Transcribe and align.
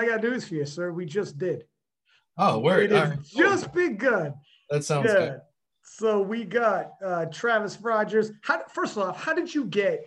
I 0.00 0.06
got 0.06 0.22
news 0.22 0.48
for 0.48 0.54
you, 0.54 0.64
sir. 0.64 0.92
We 0.92 1.04
just 1.04 1.36
did. 1.38 1.64
Oh, 2.38 2.58
word. 2.60 2.84
It 2.84 2.90
has 2.92 3.10
right. 3.10 3.22
just 3.22 3.72
begun. 3.74 4.34
That 4.70 4.82
sounds 4.82 5.10
Yeah. 5.12 5.18
good. 5.18 5.40
So 5.82 6.20
we 6.22 6.44
got 6.44 6.92
uh, 7.04 7.26
Travis 7.26 7.78
Rogers. 7.80 8.32
How, 8.42 8.62
first 8.72 8.96
off, 8.96 9.22
how 9.22 9.34
did 9.34 9.54
you 9.54 9.64
get 9.66 10.06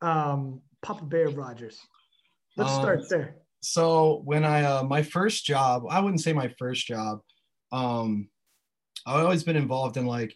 um, 0.00 0.60
Papa 0.82 1.04
Bear 1.04 1.28
Rogers? 1.30 1.80
Let's 2.56 2.72
Um, 2.74 2.80
start 2.82 3.08
there. 3.08 3.36
So 3.62 4.22
when 4.24 4.44
I 4.44 4.62
uh 4.64 4.82
my 4.82 5.02
first 5.02 5.44
job, 5.44 5.84
I 5.88 6.00
wouldn't 6.00 6.20
say 6.20 6.32
my 6.32 6.48
first 6.58 6.86
job. 6.86 7.20
Um 7.70 8.28
I've 9.06 9.24
always 9.24 9.44
been 9.44 9.56
involved 9.56 9.96
in 9.96 10.04
like 10.06 10.34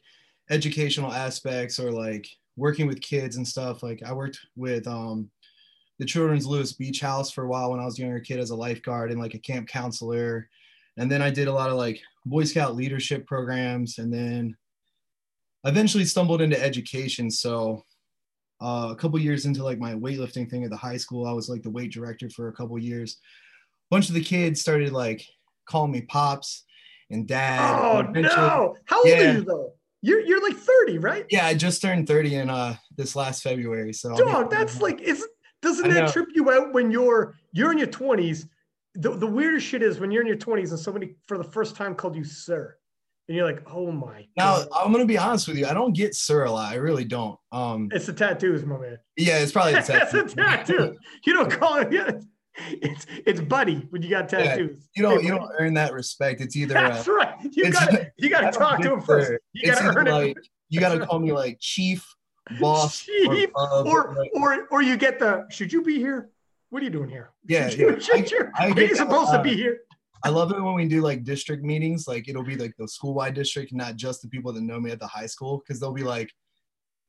educational 0.48 1.12
aspects 1.12 1.78
or 1.80 1.90
like 1.90 2.26
working 2.56 2.86
with 2.86 3.00
kids 3.00 3.36
and 3.36 3.46
stuff. 3.46 3.82
Like 3.82 4.00
I 4.04 4.12
worked 4.12 4.38
with 4.54 4.86
um 4.86 5.28
the 5.98 6.04
Children's 6.04 6.46
Lewis 6.46 6.72
Beach 6.72 7.00
House 7.00 7.30
for 7.30 7.44
a 7.44 7.48
while 7.48 7.70
when 7.70 7.80
I 7.80 7.84
was 7.84 7.98
a 7.98 8.02
younger 8.02 8.20
kid 8.20 8.38
as 8.38 8.50
a 8.50 8.56
lifeguard 8.56 9.10
and 9.10 9.20
like 9.20 9.34
a 9.34 9.38
camp 9.38 9.68
counselor. 9.68 10.48
And 10.98 11.10
then 11.10 11.22
I 11.22 11.30
did 11.30 11.48
a 11.48 11.52
lot 11.52 11.70
of 11.70 11.76
like 11.76 12.00
Boy 12.24 12.44
Scout 12.44 12.76
leadership 12.76 13.26
programs 13.26 13.98
and 13.98 14.12
then 14.12 14.56
eventually 15.64 16.04
stumbled 16.04 16.40
into 16.42 16.62
education. 16.62 17.30
So 17.30 17.84
uh, 18.62 18.88
a 18.90 18.96
couple 18.96 19.18
years 19.18 19.46
into 19.46 19.62
like 19.62 19.78
my 19.78 19.94
weightlifting 19.94 20.48
thing 20.48 20.64
at 20.64 20.70
the 20.70 20.76
high 20.76 20.96
school, 20.96 21.26
I 21.26 21.32
was 21.32 21.48
like 21.48 21.62
the 21.62 21.70
weight 21.70 21.92
director 21.92 22.30
for 22.30 22.48
a 22.48 22.52
couple 22.52 22.78
years. 22.78 23.18
A 23.90 23.94
bunch 23.94 24.08
of 24.08 24.14
the 24.14 24.20
kids 24.22 24.60
started 24.60 24.92
like 24.92 25.24
calling 25.68 25.92
me 25.92 26.02
pops 26.02 26.64
and 27.10 27.26
dad. 27.26 27.78
Oh 27.80 27.98
and 28.00 28.12
no! 28.22 28.76
How 28.86 28.98
old 28.98 29.06
Yeah. 29.08 29.30
are 29.30 29.34
you 29.34 29.44
though? 29.44 29.72
You're 30.02 30.20
you're 30.20 30.42
like 30.42 30.56
30, 30.56 30.98
right? 30.98 31.26
Yeah, 31.30 31.46
I 31.46 31.54
just 31.54 31.82
turned 31.82 32.06
30 32.06 32.34
in 32.36 32.50
uh 32.50 32.76
this 32.96 33.16
last 33.16 33.42
February. 33.42 33.92
So 33.92 34.14
Dog, 34.14 34.50
that's 34.50 34.80
like 34.80 35.00
is 35.00 35.26
doesn't 35.62 35.88
that 35.90 36.12
trip 36.12 36.28
you 36.34 36.50
out 36.50 36.72
when 36.72 36.90
you're 36.90 37.34
you're 37.52 37.72
in 37.72 37.78
your 37.78 37.86
20s? 37.88 38.48
The, 38.94 39.10
the 39.14 39.26
weirdest 39.26 39.66
shit 39.66 39.82
is 39.82 39.98
when 40.00 40.10
you're 40.10 40.22
in 40.22 40.28
your 40.28 40.36
20s 40.38 40.70
and 40.70 40.78
somebody 40.78 41.16
for 41.26 41.36
the 41.36 41.44
first 41.44 41.76
time 41.76 41.94
called 41.94 42.16
you 42.16 42.24
sir. 42.24 42.76
And 43.28 43.36
you're 43.36 43.44
like, 43.46 43.62
oh 43.70 43.90
my 43.90 44.26
now. 44.36 44.64
I'm 44.74 44.92
gonna 44.92 45.04
be 45.04 45.18
honest 45.18 45.48
with 45.48 45.56
you. 45.58 45.66
I 45.66 45.74
don't 45.74 45.92
get 45.92 46.14
sir 46.14 46.44
a 46.44 46.50
lot. 46.50 46.72
I 46.72 46.76
really 46.76 47.04
don't. 47.04 47.38
Um 47.52 47.88
It's 47.92 48.06
the 48.06 48.12
tattoos, 48.12 48.64
my 48.64 48.78
man. 48.78 48.98
yeah, 49.16 49.38
it's 49.38 49.52
probably 49.52 49.72
the 49.72 49.78
It's 49.80 49.88
a 49.88 50.22
tattoo. 50.24 50.34
tattoo. 50.34 50.96
You 51.26 51.32
don't 51.34 51.50
call 51.50 51.78
it. 51.78 51.92
yeah. 51.92 52.10
It's 52.70 53.06
it's 53.26 53.40
buddy 53.40 53.86
when 53.90 54.00
you 54.02 54.08
got 54.08 54.32
Yeah, 54.32 54.44
tattoos. 54.44 54.88
You 54.96 55.02
don't 55.02 55.20
Hey, 55.20 55.26
you 55.26 55.32
buddy. 55.34 55.40
don't 55.44 55.52
earn 55.58 55.74
that 55.74 55.92
respect. 55.92 56.40
It's 56.40 56.56
either 56.56 56.78
uh, 56.78 56.88
That's 56.88 57.08
right. 57.08 57.34
You 57.52 57.70
got 57.70 57.92
you 58.16 58.30
got 58.30 58.52
to 58.52 58.58
talk 58.58 58.80
to 58.80 58.92
him 58.94 59.00
first. 59.02 59.32
You 59.52 59.70
got 59.72 59.80
to 59.80 59.98
earn 59.98 60.06
like 60.06 60.36
it. 60.38 60.48
you 60.70 60.80
gotta 60.80 61.04
call 61.04 61.18
me 61.18 61.32
like 61.32 61.58
chief, 61.60 62.06
boss, 62.60 63.06
bub, 63.54 63.86
Or 63.86 64.14
like- 64.16 64.30
or 64.34 64.66
or 64.70 64.82
you 64.82 64.96
get 64.96 65.18
the. 65.18 65.46
Should 65.50 65.72
you 65.72 65.82
be 65.82 65.96
here? 65.98 66.30
What 66.70 66.82
are 66.82 66.84
you 66.84 66.90
doing 66.90 67.08
here? 67.08 67.30
Yeah, 67.46 67.68
Should 67.68 67.78
you, 67.78 67.90
yeah. 67.92 67.98
should 68.00 68.30
you, 68.30 68.48
I 68.58 68.64
are 68.66 68.80
you 68.80 68.88
that, 68.88 68.96
supposed 68.96 69.30
to 69.32 69.38
uh, 69.38 69.42
be 69.42 69.54
here? 69.54 69.80
I 70.24 70.30
love 70.30 70.50
it 70.50 70.60
when 70.60 70.74
we 70.74 70.86
do 70.88 71.00
like 71.00 71.22
district 71.22 71.62
meetings. 71.62 72.08
Like 72.08 72.28
it'll 72.28 72.42
be 72.42 72.56
like 72.56 72.74
the 72.78 72.88
school 72.88 73.14
wide 73.14 73.34
district, 73.34 73.72
not 73.72 73.94
just 73.96 74.20
the 74.22 74.28
people 74.28 74.52
that 74.52 74.62
know 74.62 74.80
me 74.80 74.90
at 74.90 74.98
the 74.98 75.06
high 75.06 75.26
school, 75.26 75.58
because 75.58 75.78
they'll 75.78 75.92
be 75.92 76.02
like, 76.02 76.32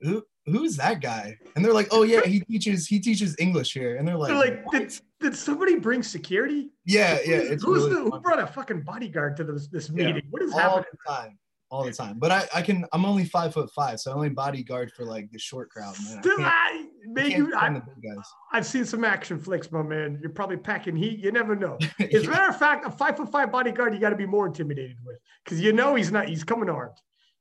"Who 0.01 0.23
who's 0.45 0.75
that 0.77 1.01
guy?" 1.01 1.35
And 1.55 1.65
they're 1.65 1.73
like, 1.73 1.87
"Oh 1.91 2.03
yeah, 2.03 2.21
he 2.25 2.41
teaches 2.41 2.85
he 2.85 2.99
teaches 2.99 3.35
English 3.39 3.73
here." 3.73 3.95
And 3.95 4.07
they're 4.07 4.15
like, 4.17 4.29
They're 4.29 4.37
like, 4.37 4.69
did, 4.71 4.99
did 5.19 5.35
somebody 5.35 5.75
bring 5.77 6.03
security? 6.03 6.69
"Yeah, 6.85 7.17
yeah." 7.25 7.37
Who's- 7.37 7.49
It's 7.51 7.63
who's 7.63 7.83
really 7.89 8.03
the, 8.03 8.09
who 8.11 8.19
brought 8.19 8.39
a 8.39 8.47
fucking 8.47 8.81
bodyguard 8.81 9.35
to 9.37 9.43
this 9.43 9.67
this 9.69 9.89
Yeah. 9.89 10.07
meeting? 10.07 10.23
What 10.29 10.43
is 10.43 10.53
all 10.53 10.59
happening? 10.59 10.85
the 10.91 11.11
time, 11.11 11.39
all 11.69 11.83
the 11.83 11.91
time. 11.91 12.17
But 12.19 12.31
I 12.31 12.47
I 12.55 12.61
can 12.61 12.85
I'm 12.93 13.05
only 13.05 13.25
five 13.25 13.53
foot 13.53 13.69
five, 13.73 13.99
so 13.99 14.11
I 14.11 14.13
only 14.15 14.29
bodyguard 14.29 14.91
for 14.91 15.03
like 15.03 15.31
the 15.31 15.39
short 15.39 15.69
crowd. 15.69 15.95
Man, 16.05 16.21
Still, 16.23 16.39
I, 16.39 16.85
man, 17.05 17.31
you, 17.31 17.53
I, 17.55 17.73
the 17.73 17.81
big 17.81 18.15
guys. 18.15 18.25
I've 18.53 18.65
seen 18.65 18.85
some 18.85 19.03
action 19.03 19.39
flicks, 19.39 19.71
my 19.71 19.81
man. 19.81 20.19
You're 20.21 20.31
probably 20.31 20.57
packing 20.57 20.95
heat. 20.95 21.19
You 21.19 21.31
never 21.31 21.55
know. 21.55 21.77
As 21.99 22.25
a 22.25 22.29
matter 22.29 22.47
of 22.49 22.57
fact, 22.57 22.85
a 22.85 22.91
five 22.91 23.17
foot 23.17 23.31
five 23.31 23.51
bodyguard, 23.51 23.93
you 23.93 23.99
got 23.99 24.11
to 24.11 24.15
be 24.15 24.25
more 24.25 24.47
intimidated 24.47 24.97
with 25.05 25.17
because 25.43 25.59
you 25.61 25.73
know 25.73 25.95
he's 25.95 26.11
not. 26.11 26.27
He's 26.27 26.43
coming 26.43 26.69
armed. 26.69 26.95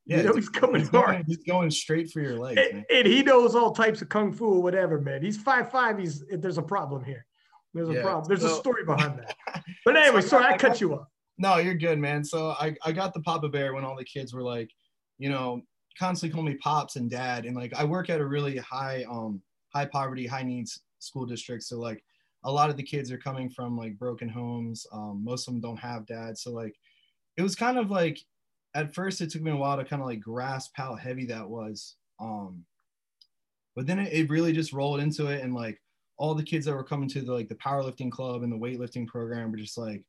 Yeah, 0.09 0.19
you 0.19 0.23
know 0.23 0.35
he's 0.35 0.49
coming 0.49 0.81
He's 0.81 0.89
going, 0.91 1.25
he's 1.27 1.39
going 1.39 1.69
straight 1.73 2.13
for 2.13 2.21
your 2.21 2.39
legs, 2.39 2.61
And, 2.65 2.75
man. 2.77 2.85
and 2.93 3.07
he 3.09 3.25
knows 3.25 3.57
all 3.57 3.73
types 3.73 4.03
of 4.03 4.09
kung 4.09 4.33
fu 4.33 4.47
or 4.47 4.63
whatever, 4.63 5.01
man. 5.01 5.21
He's 5.21 5.37
five 5.37 5.71
five. 5.71 5.99
He's 5.99 6.25
there's 6.31 6.59
a 6.59 6.63
problem 6.63 7.03
here. 7.05 7.27
There's 7.75 7.89
a 7.89 7.95
Yeah, 7.95 8.03
problem. 8.03 8.25
There's 8.29 8.45
a 8.45 8.55
story 8.55 8.85
behind 8.85 9.19
that. 9.19 9.37
But 9.85 9.97
anyway, 9.97 10.21
So, 10.21 10.29
sorry, 10.29 10.45
I 10.47 10.53
I 10.55 10.59
cut 10.59 10.81
you 10.81 10.95
off. 10.95 11.09
No, 11.39 11.59
you're 11.59 11.75
good, 11.75 11.99
man. 11.99 12.25
So 12.25 12.51
I, 12.53 12.75
I 12.85 12.93
got 12.93 13.13
the 13.13 13.21
Papa 13.21 13.49
Bear 13.49 13.75
when 13.75 13.85
all 13.85 13.97
the 13.97 14.05
kids 14.05 14.33
were 14.33 14.43
like, 14.43 14.71
you 15.19 15.29
know, 15.29 15.63
constantly 15.99 16.35
calling 16.35 16.53
me 16.53 16.59
pops 16.59 16.97
and 16.97 17.11
dad. 17.11 17.45
And 17.45 17.57
like 17.57 17.75
I 17.75 17.85
work 17.85 18.11
at 18.11 18.21
a 18.21 18.27
really 18.27 18.57
high 18.59 19.05
um 19.11 19.43
high 19.75 19.87
poverty, 19.87 20.27
high 20.27 20.43
needs 20.43 20.81
school 20.99 21.27
district. 21.27 21.65
So 21.65 21.79
like 21.79 22.03
a 22.45 22.53
lot 22.53 22.71
of 22.71 22.77
the 22.77 22.83
kids 22.83 23.11
are 23.11 23.19
coming 23.19 23.51
from 23.51 23.77
like 23.77 23.99
broken 23.99 24.29
homes. 24.29 24.87
Um, 24.93 25.23
most 25.25 25.49
of 25.49 25.55
them 25.55 25.61
don't 25.61 25.79
have 25.79 26.07
dads. 26.07 26.43
So 26.43 26.53
like 26.53 26.75
it 27.37 27.43
was 27.43 27.55
kind 27.55 27.79
of 27.79 27.91
like 27.91 28.19
at 28.75 28.95
first 28.95 29.21
it 29.21 29.31
took 29.31 29.43
me 29.43 29.51
a 29.51 29.57
while 29.57 29.77
to 29.77 29.85
kind 29.85 30.03
of 30.03 30.09
like 30.09 30.21
grasp 30.21 30.73
how 30.75 30.95
heavy 30.95 31.27
that 31.27 31.49
was. 31.49 31.97
Um 32.21 32.65
but 33.75 33.87
then 33.87 33.99
it, 33.99 34.13
it 34.13 34.31
really 34.31 34.53
just 34.53 34.73
rolled 34.73 35.01
into 35.01 35.27
it 35.27 35.43
and 35.43 35.55
like 35.55 35.79
all 36.19 36.35
the 36.35 36.43
kids 36.43 36.65
that 36.65 36.75
were 36.75 36.83
coming 36.83 37.09
to 37.11 37.21
the 37.21 37.33
like 37.33 37.49
the 37.49 37.55
powerlifting 37.57 38.11
club 38.11 38.43
and 38.43 38.51
the 38.51 38.57
weightlifting 38.57 39.07
program 39.07 39.51
were 39.51 39.59
just 39.59 39.77
like 39.77 40.03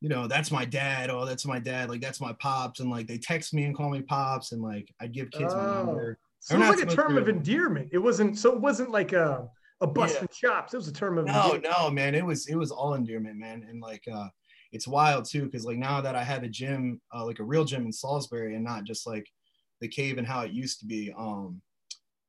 you 0.00 0.08
know, 0.08 0.26
that's 0.26 0.50
my 0.50 0.64
dad. 0.64 1.10
Oh, 1.10 1.24
that's 1.24 1.46
my 1.46 1.58
dad. 1.58 1.88
Like, 1.88 2.00
that's 2.00 2.20
my 2.20 2.32
pops. 2.34 2.80
And 2.80 2.90
like, 2.90 3.06
they 3.06 3.18
text 3.18 3.54
me 3.54 3.64
and 3.64 3.74
call 3.74 3.90
me 3.90 4.02
pops. 4.02 4.52
And 4.52 4.60
like, 4.62 4.88
I'd 5.00 5.12
give 5.12 5.30
kids 5.30 5.54
my 5.54 5.60
Oh. 5.64 5.84
number. 5.86 6.18
So 6.40 6.54
it 6.54 6.58
was 6.60 6.68
like 6.80 6.86
a 6.86 6.94
term 6.94 7.14
to- 7.16 7.20
of 7.22 7.28
endearment. 7.28 7.88
It 7.92 7.98
wasn't 7.98 8.38
so. 8.38 8.52
It 8.54 8.60
wasn't 8.60 8.90
like 8.90 9.12
a 9.12 9.48
a 9.80 9.86
bust 9.86 10.18
Yeah. 10.20 10.26
chops. 10.28 10.72
It 10.72 10.78
was 10.78 10.88
a 10.88 10.92
term 10.92 11.18
of 11.18 11.26
No, 11.26 11.58
no, 11.62 11.90
man. 11.90 12.14
It 12.14 12.24
was, 12.24 12.46
it 12.46 12.54
was 12.54 12.70
all 12.70 12.94
endearment, 12.94 13.36
man. 13.36 13.62
And 13.68 13.80
like, 13.80 14.02
uh, 14.10 14.28
it's 14.72 14.88
wild 14.88 15.26
too. 15.26 15.50
Cause 15.50 15.64
like 15.66 15.76
now 15.76 16.00
that 16.00 16.14
I 16.16 16.24
have 16.24 16.44
a 16.44 16.48
gym, 16.48 16.98
uh, 17.14 17.26
like 17.26 17.40
a 17.40 17.44
real 17.44 17.64
gym 17.64 17.84
in 17.84 17.92
Salisbury 17.92 18.54
and 18.54 18.64
not 18.64 18.84
just 18.84 19.06
like 19.06 19.26
the 19.82 19.88
cave 19.88 20.16
and 20.16 20.26
how 20.26 20.40
it 20.42 20.52
used 20.52 20.80
to 20.80 20.86
be. 20.86 21.12
Um, 21.18 21.60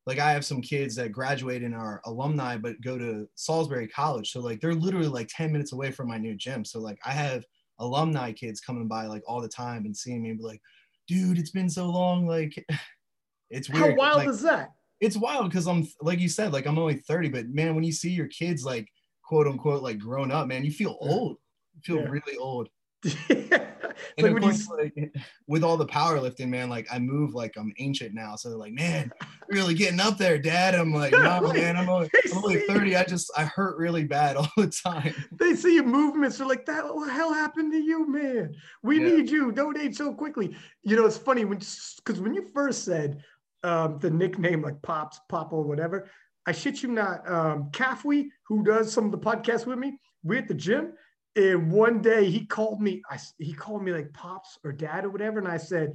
like 0.05 0.19
I 0.19 0.31
have 0.31 0.43
some 0.45 0.61
kids 0.61 0.95
that 0.95 1.13
graduate 1.13 1.63
and 1.63 1.73
are 1.75 2.01
alumni, 2.05 2.57
but 2.57 2.81
go 2.81 2.97
to 2.97 3.29
Salisbury 3.35 3.87
College. 3.87 4.31
So 4.31 4.41
like, 4.41 4.59
they're 4.59 4.73
literally 4.73 5.07
like 5.07 5.29
10 5.29 5.51
minutes 5.51 5.71
away 5.73 5.91
from 5.91 6.07
my 6.09 6.17
new 6.17 6.35
gym. 6.35 6.65
So 6.65 6.79
like 6.79 6.99
I 7.05 7.11
have 7.11 7.45
alumni 7.79 8.31
kids 8.31 8.59
coming 8.59 8.87
by 8.87 9.05
like 9.05 9.23
all 9.27 9.41
the 9.41 9.47
time 9.47 9.85
and 9.85 9.95
seeing 9.95 10.23
me 10.23 10.29
and 10.29 10.39
be 10.39 10.45
like, 10.45 10.61
dude, 11.07 11.37
it's 11.37 11.51
been 11.51 11.69
so 11.69 11.89
long. 11.89 12.27
Like 12.27 12.65
it's 13.49 13.69
weird. 13.69 13.91
How 13.91 13.95
wild 13.95 14.17
like, 14.17 14.29
is 14.29 14.41
that? 14.41 14.71
it's 14.99 15.17
wild 15.17 15.49
because 15.49 15.67
I'm 15.67 15.87
like 16.01 16.19
you 16.19 16.29
said, 16.29 16.53
like 16.53 16.65
I'm 16.65 16.79
only 16.79 16.95
30, 16.95 17.29
but 17.29 17.49
man, 17.49 17.75
when 17.75 17.83
you 17.83 17.91
see 17.91 18.09
your 18.09 18.27
kids 18.27 18.65
like 18.65 18.87
quote 19.23 19.47
unquote 19.47 19.83
like 19.83 19.99
grown 19.99 20.31
up, 20.31 20.47
man, 20.47 20.65
you 20.65 20.71
feel 20.71 20.97
old. 20.99 21.37
You 21.75 21.81
feel 21.83 22.03
Yeah. 22.03 22.09
really 22.09 22.37
old. 22.37 22.69
like 23.97 24.13
And 24.17 24.27
of 24.27 24.33
when 24.33 24.43
you, 24.43 24.49
course, 24.49 24.67
like 24.69 25.15
with 25.47 25.63
all 25.63 25.77
the 25.77 25.85
powerlifting, 25.85 26.49
man, 26.49 26.69
like 26.69 26.87
I 26.91 26.99
move 26.99 27.33
like 27.33 27.55
I'm 27.57 27.73
ancient 27.79 28.13
now. 28.13 28.35
So 28.35 28.49
they're 28.49 28.57
like, 28.57 28.73
man, 28.73 29.11
really 29.49 29.73
getting 29.73 29.99
up 29.99 30.17
there, 30.17 30.37
dad. 30.37 30.75
I'm 30.75 30.93
like, 30.93 31.13
no, 31.13 31.41
Right. 31.41 31.53
man, 31.55 31.77
I'm 31.77 31.89
only, 31.89 32.09
I'm 32.31 32.37
only 32.43 32.59
30. 32.67 32.95
I 32.95 33.03
just 33.03 33.31
I 33.37 33.45
hurt 33.45 33.77
really 33.77 34.03
bad 34.05 34.35
all 34.37 34.49
the 34.57 34.67
time. 34.67 35.13
they 35.39 35.55
see 35.55 35.75
your 35.75 35.85
movements. 35.85 36.37
They're 36.37 36.47
like, 36.47 36.65
"That 36.65 36.83
what 36.85 37.07
the 37.07 37.13
hell 37.13 37.33
happened 37.33 37.71
to 37.73 37.79
you, 37.79 38.07
man? 38.07 38.53
We 38.83 38.99
Yeah. 38.99 39.15
need 39.15 39.29
you. 39.29 39.51
Don't 39.51 39.77
age 39.77 39.95
so 39.95 40.13
quickly." 40.13 40.55
You 40.83 40.95
know, 40.95 41.05
it's 41.05 41.17
funny 41.17 41.45
when 41.45 41.59
because 41.59 42.19
when 42.21 42.33
you 42.33 42.47
first 42.53 42.83
said 42.83 43.23
um, 43.63 43.97
the 43.99 44.09
nickname 44.09 44.61
like 44.61 44.81
Pops, 44.81 45.19
Pop 45.29 45.51
or 45.53 45.63
whatever, 45.63 46.09
I 46.45 46.51
shit 46.51 46.81
you 46.83 46.89
not. 46.89 47.29
Um, 47.29 47.69
Kafwe, 47.71 48.27
who 48.47 48.63
does 48.63 48.91
some 48.93 49.05
of 49.05 49.11
the 49.11 49.17
podcasts 49.17 49.65
with 49.65 49.77
me, 49.79 49.99
we're 50.23 50.39
at 50.39 50.47
the 50.47 50.53
gym, 50.53 50.93
and 51.37 51.71
one 51.71 52.01
day 52.01 52.29
he 52.29 52.45
called 52.45 52.81
me. 52.81 53.01
I 53.09 53.17
he 53.37 53.53
called 53.53 53.83
me 53.83 53.93
like 53.93 54.11
Pops 54.13 54.57
or 54.63 54.71
Dad 54.73 55.05
or 55.05 55.09
whatever, 55.09 55.39
and 55.39 55.47
I 55.47 55.57
said. 55.57 55.93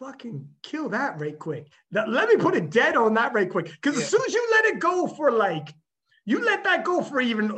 Fucking 0.00 0.48
kill 0.64 0.88
that 0.88 1.20
right 1.20 1.38
quick. 1.38 1.68
Now, 1.92 2.04
let 2.06 2.28
me 2.28 2.36
put 2.36 2.56
a 2.56 2.60
dead 2.60 2.96
on 2.96 3.14
that 3.14 3.32
right 3.32 3.48
quick. 3.48 3.66
Because 3.66 3.94
Yeah. 3.96 4.02
as 4.02 4.08
soon 4.10 4.22
as 4.26 4.34
you 4.34 4.48
let 4.50 4.64
it 4.64 4.80
go 4.80 5.06
for 5.06 5.30
like 5.30 5.72
you 6.26 6.44
let 6.44 6.64
that 6.64 6.84
go 6.84 7.02
for 7.02 7.20
even 7.20 7.52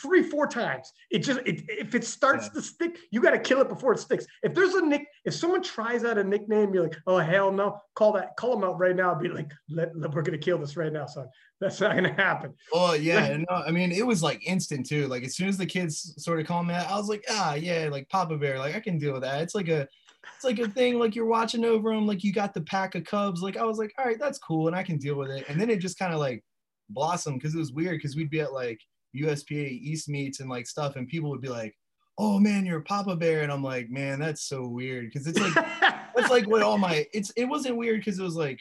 three, 0.00 0.22
four 0.22 0.46
times. 0.46 0.92
It 1.10 1.20
just 1.20 1.40
it, 1.46 1.62
if 1.68 1.94
it 1.94 2.04
starts 2.04 2.46
Yeah. 2.46 2.52
to 2.54 2.62
stick, 2.62 2.98
you 3.10 3.22
got 3.22 3.30
to 3.30 3.38
kill 3.38 3.60
it 3.60 3.68
before 3.68 3.92
it 3.94 3.98
sticks. 4.00 4.26
If 4.42 4.54
there's 4.54 4.74
a 4.74 4.84
nick, 4.84 5.06
if 5.24 5.34
someone 5.34 5.62
tries 5.62 6.04
out 6.04 6.18
a 6.18 6.24
nickname, 6.24 6.74
you're 6.74 6.82
like, 6.84 6.96
oh 7.06 7.18
hell 7.18 7.50
no, 7.50 7.78
call 7.94 8.12
that, 8.12 8.36
call 8.36 8.54
them 8.58 8.68
out 8.68 8.78
right 8.78 8.94
now. 8.94 9.14
Be 9.14 9.28
like, 9.28 9.50
let, 9.70 9.96
let- 9.96 10.12
we're 10.14 10.22
gonna 10.22 10.38
kill 10.38 10.58
this 10.58 10.76
right 10.76 10.92
now, 10.92 11.06
son. 11.06 11.26
That's 11.60 11.80
not 11.80 11.94
gonna 11.94 12.12
happen. 12.12 12.54
Oh 12.72 12.92
yeah, 13.10 13.36
no, 13.36 13.56
I 13.56 13.70
mean 13.70 13.92
it 13.92 14.06
was 14.06 14.22
like 14.22 14.46
instant 14.46 14.86
too. 14.86 15.06
Like 15.08 15.22
as 15.24 15.34
soon 15.36 15.48
as 15.48 15.56
the 15.56 15.66
kids 15.66 16.14
sort 16.18 16.40
of 16.40 16.46
called 16.46 16.66
me, 16.66 16.74
out, 16.74 16.90
I 16.90 16.96
was 16.96 17.08
like, 17.08 17.24
ah, 17.30 17.54
yeah, 17.54 17.88
like 17.90 18.08
Papa 18.08 18.36
Bear, 18.36 18.58
like 18.58 18.74
I 18.74 18.80
can 18.80 18.98
deal 18.98 19.12
with 19.14 19.22
that. 19.22 19.40
It's 19.42 19.54
like 19.54 19.68
a, 19.68 19.88
it's 20.36 20.44
like 20.44 20.58
a 20.58 20.68
thing. 20.68 20.98
Like 20.98 21.14
you're 21.14 21.24
watching 21.26 21.64
over 21.64 21.94
them, 21.94 22.06
like 22.06 22.22
you 22.24 22.32
got 22.32 22.52
the 22.52 22.60
pack 22.62 22.94
of 22.94 23.04
Cubs. 23.04 23.42
Like 23.42 23.56
I 23.56 23.64
was 23.64 23.78
like, 23.78 23.92
all 23.98 24.04
right, 24.04 24.18
that's 24.18 24.38
cool, 24.38 24.66
and 24.66 24.76
I 24.76 24.82
can 24.82 24.98
deal 24.98 25.14
with 25.14 25.30
it. 25.30 25.44
And 25.48 25.60
then 25.60 25.70
it 25.70 25.78
just 25.78 25.98
kind 25.98 26.12
of 26.12 26.20
like 26.20 26.44
blossomed 26.92 27.40
because 27.40 27.54
it 27.54 27.58
was 27.58 27.72
weird 27.72 27.98
because 27.98 28.16
we'd 28.16 28.30
be 28.30 28.40
at 28.40 28.52
like 28.52 28.80
USPA 29.16 29.68
East 29.70 30.08
meets 30.08 30.40
and 30.40 30.48
like 30.50 30.66
stuff, 30.66 30.96
and 30.96 31.08
people 31.08 31.30
would 31.30 31.40
be 31.42 31.48
like, 31.48 31.74
oh 32.18 32.38
man, 32.38 32.64
you're 32.66 32.78
a 32.78 32.82
Papa 32.82 33.16
Bear, 33.16 33.42
and 33.42 33.50
I'm 33.52 33.62
like, 33.62 33.90
man, 33.90 34.20
that's 34.20 34.44
so 34.44 34.66
weird 34.66 35.06
because 35.06 35.26
it's 35.26 35.38
like 35.38 35.54
that's 36.16 36.30
like 36.30 36.46
what 36.46 36.62
all 36.62 36.78
my 36.78 37.06
it's 37.12 37.30
it 37.36 37.44
wasn't 37.44 37.76
weird 37.76 38.00
because 38.00 38.18
it 38.18 38.22
was 38.22 38.36
like 38.36 38.60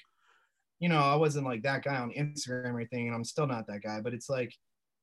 you 0.80 0.90
know 0.90 0.98
i 1.00 1.16
wasn't 1.16 1.46
like 1.46 1.62
that 1.62 1.84
guy 1.84 1.98
on 1.98 2.10
instagram 2.12 2.74
or 2.74 2.80
anything 2.80 3.06
and 3.06 3.16
i'm 3.16 3.24
still 3.24 3.46
not 3.46 3.68
that 3.68 3.84
guy 3.84 4.00
but 4.02 4.14
it's 4.16 4.30
like 4.30 4.52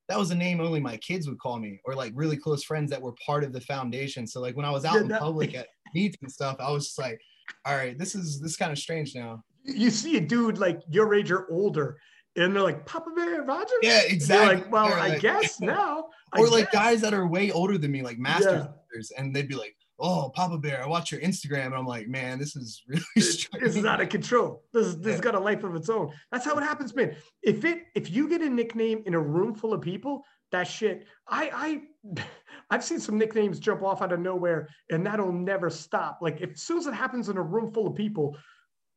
that 0.09 0.17
was 0.17 0.31
a 0.31 0.35
name 0.35 0.59
only 0.59 0.79
my 0.79 0.97
kids 0.97 1.29
would 1.29 1.37
call 1.37 1.59
me, 1.59 1.79
or 1.85 1.93
like 1.93 2.11
really 2.15 2.35
close 2.35 2.63
friends 2.63 2.89
that 2.89 3.01
were 3.01 3.13
part 3.23 3.43
of 3.43 3.53
the 3.53 3.61
foundation. 3.61 4.25
So 4.25 4.41
like 4.41 4.57
when 4.57 4.65
I 4.65 4.71
was 4.71 4.83
out 4.83 4.95
Yeah, 4.95 5.01
in 5.01 5.07
that- 5.09 5.19
public 5.21 5.53
at 5.55 5.67
meets 5.93 6.17
and 6.23 6.31
stuff, 6.31 6.57
I 6.59 6.71
was 6.71 6.85
just 6.87 6.97
like, 6.99 7.21
all 7.65 7.75
right, 7.75 7.95
this 7.97 8.15
is 8.15 8.41
this 8.41 8.51
is 8.51 8.57
kind 8.57 8.71
of 8.71 8.79
strange 8.79 9.13
now. 9.15 9.43
You 9.63 9.91
see 9.91 10.17
a 10.17 10.21
dude 10.21 10.57
like 10.57 10.81
your 10.89 11.13
age 11.13 11.29
or 11.29 11.45
older, 11.51 11.99
and 12.35 12.55
they're 12.55 12.63
like 12.63 12.85
Papa 12.85 13.09
Bear 13.15 13.41
Rogers. 13.43 13.71
Yeah, 13.81 14.01
exactly. 14.07 14.57
like, 14.57 14.71
well, 14.71 14.87
They're 14.89 14.99
I 14.99 15.17
guess 15.17 15.59
now. 15.61 16.05
I 16.33 16.39
or 16.39 16.47
like 16.47 16.71
guess. 16.71 16.73
guys 16.73 17.01
that 17.01 17.13
are 17.13 17.27
way 17.27 17.51
older 17.51 17.77
than 17.77 17.91
me, 17.91 18.01
like 18.01 18.17
masters, 18.19 18.65
Yeah. 18.93 19.01
and 19.19 19.35
they'd 19.35 19.47
be 19.47 19.55
like, 19.55 19.75
"Oh, 19.99 20.31
Papa 20.35 20.57
Bear, 20.59 20.83
I 20.83 20.87
watch 20.87 21.11
your 21.11 21.21
Instagram," 21.21 21.67
and 21.67 21.75
I'm 21.75 21.85
like, 21.87 22.07
"Man, 22.07 22.37
this 22.39 22.55
is 22.55 22.83
really 22.87 23.01
This 23.15 23.47
is 23.53 23.83
out 23.85 23.99
of 24.01 24.09
control. 24.09 24.63
This 24.73 24.85
is 24.87 24.99
this 24.99 25.15
Yeah. 25.17 25.21
got 25.23 25.35
a 25.35 25.39
life 25.39 25.63
of 25.63 25.75
its 25.75 25.89
own. 25.89 26.11
That's 26.31 26.45
how 26.45 26.55
it 26.57 26.63
happens, 26.63 26.95
man. 26.95 27.15
If 27.41 27.65
it 27.65 27.83
if 27.95 28.11
you 28.11 28.29
get 28.29 28.41
a 28.41 28.49
nickname 28.49 29.01
in 29.05 29.13
a 29.15 29.19
room 29.19 29.55
full 29.55 29.73
of 29.73 29.81
people, 29.81 30.23
that 30.51 30.67
shit. 30.67 31.05
I 31.27 31.81
I 32.05 32.23
I've 32.69 32.83
seen 32.83 32.99
some 32.99 33.17
nicknames 33.17 33.59
jump 33.59 33.81
off 33.81 34.03
out 34.03 34.11
of 34.13 34.19
nowhere, 34.19 34.69
and 34.91 35.03
that'll 35.05 35.31
never 35.33 35.69
stop. 35.71 36.19
Like 36.21 36.41
if 36.41 36.51
as 36.51 36.61
soon 36.61 36.77
as 36.77 36.85
it 36.85 36.93
happens 36.93 37.29
in 37.29 37.37
a 37.37 37.41
room 37.41 37.71
full 37.73 37.87
of 37.87 37.95
people, 37.95 38.37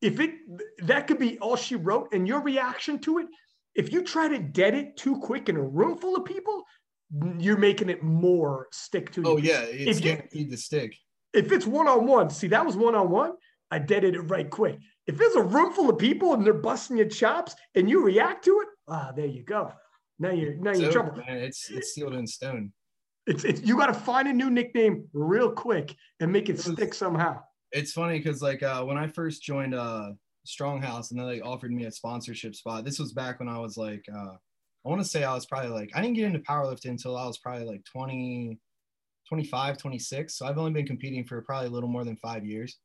if 0.02 0.20
it 0.20 0.32
that 0.84 1.06
could 1.06 1.18
be 1.18 1.38
all 1.38 1.56
she 1.56 1.76
wrote, 1.76 2.12
and 2.12 2.26
your 2.28 2.42
reaction 2.42 2.98
to 3.00 3.18
it, 3.18 3.26
if 3.74 3.92
you 3.92 4.02
try 4.02 4.28
to 4.28 4.38
dead 4.38 4.74
it 4.74 4.96
too 4.96 5.18
quick 5.20 5.48
in 5.48 5.56
a 5.56 5.62
room 5.62 5.96
full 5.96 6.16
of 6.16 6.24
people, 6.24 6.64
you're 7.38 7.56
making 7.56 7.88
it 7.88 8.02
more 8.02 8.66
stick 8.72 9.12
to 9.12 9.22
you. 9.22 9.28
oh 9.28 9.36
yeah, 9.38 9.62
it's 9.62 9.98
If 9.98 10.04
you- 10.04 10.12
guaranteed 10.12 10.50
to 10.50 10.56
stick. 10.56 10.96
If 11.32 11.50
it's 11.50 11.66
one 11.66 11.88
on 11.88 12.06
one, 12.06 12.28
see 12.28 12.48
that 12.48 12.66
was 12.66 12.76
one 12.76 12.94
on 12.94 13.08
one. 13.10 13.32
I 13.70 13.78
deaded 13.78 14.14
it 14.14 14.20
right 14.22 14.50
quick. 14.50 14.78
If 15.06 15.16
there's 15.16 15.34
a 15.34 15.42
room 15.42 15.72
full 15.72 15.88
of 15.88 15.96
people 15.96 16.34
and 16.34 16.44
they're 16.44 16.52
busting 16.52 16.98
your 16.98 17.08
chops 17.08 17.54
and 17.74 17.88
you 17.88 18.04
react 18.04 18.44
to 18.44 18.60
it, 18.60 18.68
ah, 18.88 19.12
there 19.16 19.24
you 19.26 19.42
go. 19.42 19.72
Now 20.18 20.30
you're 20.30 20.56
now 20.56 20.72
you're 20.72 20.88
in 20.88 20.92
trouble. 20.92 21.16
man, 21.16 21.38
it's 21.38 21.70
it's 21.70 21.94
sealed 21.94 22.12
in 22.14 22.26
stone. 22.26 22.72
It's 23.26 23.44
it's 23.44 23.62
you 23.62 23.76
got 23.78 23.86
to 23.86 23.94
find 23.94 24.28
a 24.28 24.32
new 24.32 24.50
nickname 24.50 25.08
real 25.14 25.50
quick 25.52 25.94
and 26.20 26.30
make 26.30 26.48
it 26.50 26.58
It 26.58 26.66
was- 26.66 26.76
stick 26.76 26.92
somehow. 26.92 27.40
It's 27.72 27.92
funny 27.92 28.18
because 28.18 28.42
like 28.42 28.62
uh, 28.62 28.84
when 28.84 28.98
I 28.98 29.06
first 29.06 29.42
joined 29.42 29.74
uh, 29.74 30.10
Stronghouse 30.46 31.10
and 31.10 31.20
then 31.20 31.28
they 31.28 31.40
offered 31.40 31.72
me 31.72 31.84
a 31.84 31.92
sponsorship 31.92 32.54
spot. 32.54 32.84
This 32.84 32.98
was 32.98 33.12
back 33.12 33.38
when 33.38 33.48
I 33.48 33.58
was 33.58 33.76
like, 33.76 34.04
uh, 34.12 34.34
I 34.84 34.88
want 34.88 35.00
to 35.00 35.08
say 35.08 35.24
I 35.24 35.34
was 35.34 35.46
probably 35.46 35.70
like, 35.70 35.90
I 35.94 36.00
didn't 36.00 36.16
get 36.16 36.26
into 36.26 36.40
powerlifting 36.40 36.90
until 36.90 37.16
I 37.16 37.26
was 37.26 37.38
probably 37.38 37.64
like 37.64 37.84
20, 37.84 38.58
25, 39.28 39.78
26. 39.78 40.34
So 40.34 40.46
I've 40.46 40.58
only 40.58 40.72
been 40.72 40.86
competing 40.86 41.24
for 41.24 41.40
probably 41.42 41.68
a 41.68 41.70
little 41.70 41.88
more 41.88 42.04
than 42.04 42.16
five 42.16 42.44
years. 42.44 42.78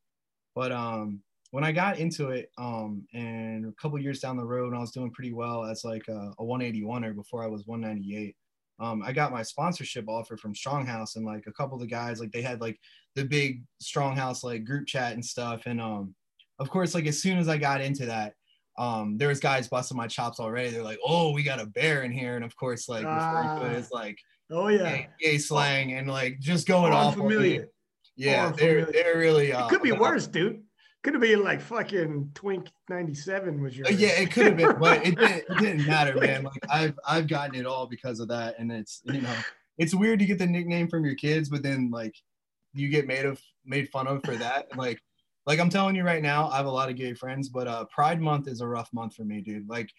But 0.54 0.72
um, 0.72 1.22
when 1.51 1.63
I 1.63 1.72
got 1.72 1.98
into 1.98 2.30
it, 2.30 2.51
um, 2.57 3.07
and 3.13 3.66
a 3.66 3.72
couple 3.81 4.00
years 4.00 4.19
down 4.19 4.38
the 4.38 4.45
road, 4.45 4.74
I 4.74 4.80
was 4.80 4.92
doing 4.92 5.12
pretty 5.12 5.33
well 5.33 5.66
as 5.66 5.83
like 5.83 6.07
a, 6.07 6.33
a 6.38 6.44
181er 6.44 7.16
before 7.16 7.44
I 7.44 7.48
was 7.48 7.66
198. 7.66 8.36
Um, 8.80 9.01
I 9.04 9.12
got 9.12 9.31
my 9.31 9.42
sponsorship 9.42 10.07
offer 10.07 10.38
from 10.38 10.54
Stronghouse, 10.54 11.16
and 11.16 11.25
like 11.25 11.45
a 11.48 11.54
couple 11.54 11.75
of 11.75 11.81
the 11.81 11.88
guys, 11.88 12.19
like 12.19 12.31
they 12.31 12.44
had 12.44 12.62
like 12.62 12.80
the 13.18 13.25
big 13.25 13.64
Stronghouse 13.84 14.44
like 14.44 14.64
group 14.64 14.88
chat 14.88 15.14
and 15.14 15.25
stuff. 15.25 15.64
And 15.66 15.81
um, 15.81 16.16
of 16.60 16.69
course, 16.69 16.96
like 16.96 17.08
as 17.08 17.22
soon 17.22 17.38
as 17.38 17.50
I 17.50 17.58
got 17.58 17.81
into 17.81 18.06
that, 18.06 18.34
um, 18.78 19.18
there 19.18 19.28
was 19.28 19.40
guys 19.40 19.68
busting 19.68 19.98
my 19.98 20.08
chops 20.08 20.40
already. 20.40 20.69
They're 20.69 20.84
like, 20.84 21.00
"Oh, 21.06 21.31
we 21.34 21.42
got 21.44 21.60
a 21.60 21.66
bear 21.66 22.04
in 22.04 22.12
here," 22.12 22.36
and 22.36 22.46
of 22.46 22.56
course, 22.56 22.88
like 22.88 23.04
referring 23.06 23.60
to 23.60 23.66
it 23.66 23.75
Ah. 23.75 23.80
as 23.80 23.92
like 23.92 24.18
Oh 24.50 24.69
yeah, 24.69 25.08
gay, 25.19 25.38
slang 25.40 25.94
and 25.94 26.08
like 26.08 26.40
just 26.40 26.68
going 26.68 26.94
off. 26.94 27.16
Familiar. 27.16 27.68
Yeah, 28.16 28.52
Oh, 28.52 28.56
they're 28.56 28.86
they're 28.86 29.18
really. 29.18 29.52
Uh, 29.52 29.66
It 29.66 29.69
could 29.69 29.81
be 29.81 29.92
uh, 29.92 30.00
worse, 30.00 30.28
dude. 30.28 30.62
Could 31.04 31.14
have 31.16 31.22
been 31.22 31.44
like 31.44 31.60
fucking 31.62 32.31
Twink 32.36 32.68
ninety 32.90 33.14
seven 33.16 33.62
was 33.62 33.78
your. 33.78 33.90
Yeah, 33.92 34.10
it 34.22 34.31
could 34.31 34.46
have 34.46 34.58
been, 34.58 34.78
but 34.80 35.06
it 35.06 35.16
didn't, 35.19 35.44
it 35.50 35.58
didn't 35.60 35.86
matter, 35.88 36.16
man. 36.19 36.44
Like 36.44 36.62
I've 36.69 36.98
I've 37.06 37.28
gotten 37.28 37.56
it 37.56 37.66
all 37.66 37.88
because 37.88 38.19
of 38.19 38.28
that, 38.30 38.56
and 38.60 38.72
it's 38.72 39.02
you 39.06 39.22
know 39.22 39.36
it's 39.78 39.94
weird 39.94 40.19
to 40.19 40.25
get 40.25 40.38
the 40.40 40.48
nickname 40.48 40.88
from 40.88 41.04
your 41.06 41.16
kids, 41.16 41.50
but 41.50 41.62
then 41.64 41.90
like 41.92 42.16
you 42.77 42.89
get 42.89 43.07
made 43.07 43.25
of 43.25 43.41
made 43.65 43.89
fun 43.89 44.07
of 44.07 44.24
for 44.24 44.35
that. 44.35 44.68
Like 44.77 45.00
like 45.45 45.59
I'm 45.59 45.69
telling 45.69 45.95
you 45.95 46.03
right 46.03 46.21
now, 46.21 46.50
I 46.50 46.57
have 46.57 46.65
a 46.65 46.71
lot 46.71 46.89
of 46.89 46.95
gay 46.97 47.13
friends, 47.13 47.47
but 47.50 47.68
uh, 47.68 47.85
Pride 47.85 48.19
Month 48.21 48.47
is 48.47 48.59
a 48.62 48.68
rough 48.68 48.91
month 48.94 49.15
for 49.15 49.24
me, 49.24 49.41
dude. 49.41 49.68
Like 49.69 49.89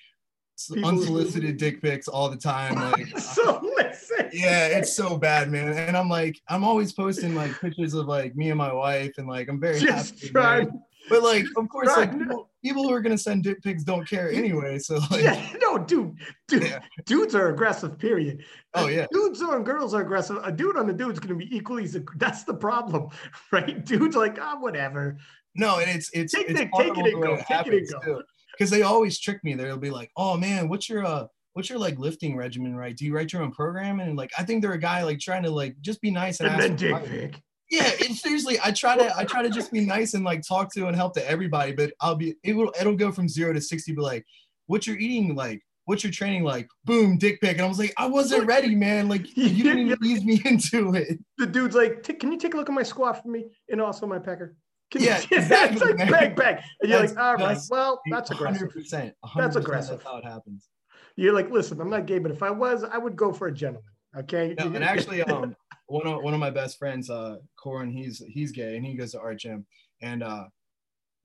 People- 0.75 0.88
unsolicited 0.90 1.56
dick 1.56 1.80
pics 1.80 2.08
all 2.08 2.28
the 2.28 2.36
time. 2.36 2.75
Like 2.92 3.19
so 3.19 3.60
listen. 3.76 4.28
yeah, 4.32 4.66
it's 4.66 4.92
so 4.94 5.16
bad, 5.16 5.50
man. 5.50 5.69
And 5.72 5.96
I'm 5.96 6.08
like 6.08 6.40
I'm 6.48 6.64
always 6.64 6.92
posting 6.92 7.34
like 7.34 7.58
pictures 7.60 7.94
of 7.94 8.06
like 8.06 8.36
me 8.36 8.50
and 8.50 8.58
my 8.58 8.72
wife, 8.72 9.14
and 9.19 9.26
like 9.28 9.48
I'm 9.48 9.60
very 9.60 9.78
just 9.81 10.20
happy. 10.20 10.32
man. 10.32 10.82
But 11.08 11.22
like, 11.22 11.44
of 11.56 11.69
course, 11.69 11.88
like 11.96 12.16
people, 12.19 12.50
people 12.64 12.82
who 12.82 12.93
are 12.93 13.00
gonna 13.00 13.19
send 13.19 13.44
dick 13.44 13.62
pics 13.62 13.84
don't 13.84 14.06
care 14.08 14.31
anyway. 14.31 14.78
So 14.78 14.96
like, 15.10 15.22
yeah, 15.22 15.46
no, 15.60 15.78
dude, 15.78 16.16
dude, 16.49 16.64
Yeah. 16.64 16.81
dudes 17.06 17.34
are 17.34 17.49
aggressive. 17.49 17.99
Period. 17.99 18.44
Oh, 18.75 18.88
yeah. 18.88 19.06
dudes 19.12 19.40
and 19.40 19.64
girls 19.64 19.94
are 19.94 20.02
aggressive. 20.02 20.38
A 20.44 20.52
dude 20.52 20.76
on 20.76 20.88
a 20.90 20.93
dude's 20.93 21.19
gonna 21.19 21.34
be 21.34 21.55
equally. 21.56 21.87
That's 22.16 22.44
the 22.44 22.55
problem, 22.55 23.08
right? 23.52 23.84
Dudes 23.84 24.16
like 24.16 24.38
ah, 24.40 24.56
whatever. 24.58 25.16
no, 25.55 25.78
and 25.78 25.90
it's 25.90 26.10
it's 26.12 26.32
Take 26.34 26.50
it's 26.50 26.60
it- 26.60 26.70
take 26.76 26.96
it 26.96 27.14
and 27.14 27.22
go, 27.22 27.37
take 27.49 27.66
it 27.66 27.75
and 27.75 28.02
go. 28.05 28.22
Because 28.52 28.70
they 28.70 28.82
always 28.82 29.19
trick 29.20 29.43
me. 29.44 29.55
They'll 29.55 29.76
be 29.76 29.90
like, 29.90 30.10
"Oh 30.16 30.37
man, 30.37 30.69
what's 30.69 30.88
your 30.88 31.05
uh, 31.06 31.26
what's 31.52 31.70
your 31.70 31.78
like 31.78 31.96
lifting 31.99 32.37
regimen? 32.37 32.75
Right? 32.75 32.96
Do 32.96 33.05
you 33.05 33.14
write 33.14 33.32
your 33.32 33.43
own 33.43 33.52
program?" 33.52 34.00
And 34.00 34.16
like, 34.16 34.32
I 34.37 34.43
think 34.43 34.62
they're 34.62 34.72
a 34.72 34.78
guy 34.78 35.05
like 35.05 35.20
trying 35.20 35.44
to 35.44 35.50
like 35.50 35.76
just 35.81 36.00
be 36.00 36.10
nice 36.10 36.40
and, 36.40 36.49
And 36.49 36.56
ask 36.60 36.66
then 36.66 36.76
dick 36.76 37.05
pic. 37.05 37.43
Yeah, 37.70 37.91
and 38.05 38.17
seriously, 38.17 38.59
I 38.65 38.70
try 38.70 38.97
to 38.97 39.15
I 39.17 39.25
try 39.25 39.43
to 39.43 39.50
just 39.50 39.70
be 39.70 39.85
nice 39.85 40.15
and 40.15 40.25
like 40.25 40.43
talk 40.47 40.73
to 40.75 40.87
and 40.87 40.97
help 40.97 41.15
to 41.15 41.31
everybody, 41.31 41.73
but 41.73 41.93
I'll 42.00 42.15
be 42.15 42.35
it 42.43 42.55
will 42.55 42.73
it'll 42.81 42.97
go 42.97 43.12
from 43.12 43.29
zero 43.29 43.53
to 43.53 43.61
sixty. 43.61 43.93
Be 43.93 44.00
like, 44.00 44.25
what 44.67 44.87
you're 44.87 44.99
eating 44.99 45.35
like?" 45.35 45.62
What's 45.85 46.05
your 46.05 46.12
training 46.12 46.44
like? 46.44 46.69
Boom, 46.85 47.17
dick 47.17 47.41
pic. 47.41 47.53
And 47.53 47.62
I 47.62 47.67
was 47.67 47.79
like, 47.79 47.94
I 47.97 48.05
wasn't 48.05 48.44
ready, 48.44 48.75
man. 48.75 49.09
Like, 49.09 49.23
you 49.38 49.62
didn't 49.65 49.87
even 49.87 50.05
ease 50.05 50.23
me 50.23 50.38
into 50.44 50.94
it. 50.94 51.19
The 51.38 51.47
dude's 51.47 51.75
like, 51.75 52.03
can 52.20 52.31
you 52.31 52.37
take 52.37 52.53
a 52.53 52.59
look 52.59 52.69
at 52.69 52.75
my 52.75 52.82
squat 52.82 53.23
for 53.23 53.31
me 53.31 53.47
and 53.70 53.81
also 53.81 54.06
my 54.06 54.19
pecker? 54.19 54.55
Can 54.91 55.03
Yeah, 55.05 55.19
you, 55.31 55.38
exactly, 55.38 55.81
like 55.81 55.97
man. 55.97 56.11
bang 56.11 56.35
bang. 56.35 56.59
And 56.82 56.91
you're 56.91 56.99
That's- 57.00 57.17
like, 57.17 57.25
all 57.25 57.37
right, 57.37 57.59
well, 57.70 58.03
that's 58.11 58.31
aggressive. 58.31 58.69
100%. 58.69 58.93
100% 58.93 59.12
That's 59.38 59.56
aggressive. 59.56 59.97
That's 60.00 60.05
how 60.05 60.19
it 60.19 60.25
happens. 60.26 60.69
You're 61.17 61.32
like, 61.32 61.50
listen, 61.50 61.81
I'm 61.81 61.88
not 61.88 62.05
gay, 62.05 62.19
but 62.19 62.32
if 62.32 62.43
I 62.43 62.50
was, 62.50 62.85
I 62.85 62.99
would 62.99 63.17
go 63.17 63.32
for 63.32 63.47
a 63.47 63.53
gentleman. 63.55 63.82
Okay. 64.15 64.55
No, 64.59 64.67
and 64.67 64.85
actually, 64.85 65.23
um, 65.23 65.56
one 65.88 66.06
of 66.06 66.22
one 66.22 66.34
of 66.34 66.40
my 66.40 66.50
best 66.50 66.78
friends, 66.78 67.10
uh, 67.10 67.38
Corin, 67.56 67.90
he's 67.90 68.22
he's 68.28 68.52
gay 68.52 68.76
and 68.76 68.86
he 68.86 68.94
goes 68.94 69.12
to 69.12 69.20
art 69.20 69.38
gym, 69.40 69.66
and 70.00 70.22
uh, 70.22 70.44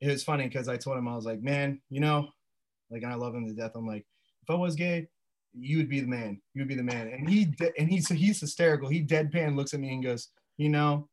it 0.01 0.07
was 0.07 0.23
funny 0.23 0.45
because 0.45 0.67
I 0.67 0.77
told 0.77 0.97
him 0.97 1.07
I 1.07 1.15
was 1.15 1.25
like, 1.25 1.41
man, 1.41 1.81
you 1.89 2.01
know, 2.01 2.27
like, 2.89 3.03
I 3.03 3.15
love 3.15 3.33
him 3.33 3.47
to 3.47 3.53
death. 3.53 3.71
I'm 3.75 3.87
like, 3.87 4.05
if 4.43 4.49
I 4.49 4.55
was 4.55 4.75
gay, 4.75 5.07
you 5.53 5.77
would 5.77 5.89
be 5.89 5.99
the 5.99 6.07
man. 6.07 6.41
You 6.53 6.61
would 6.61 6.67
be 6.67 6.75
the 6.75 6.83
man. 6.83 7.07
And 7.07 7.29
he 7.29 7.45
de- 7.45 7.77
and 7.79 7.89
he's 7.89 8.09
he's 8.09 8.41
hysterical. 8.41 8.89
He 8.89 9.03
deadpan 9.03 9.55
looks 9.55 9.73
at 9.73 9.79
me 9.79 9.93
and 9.93 10.03
goes, 10.03 10.29
you 10.57 10.69
know, 10.69 11.07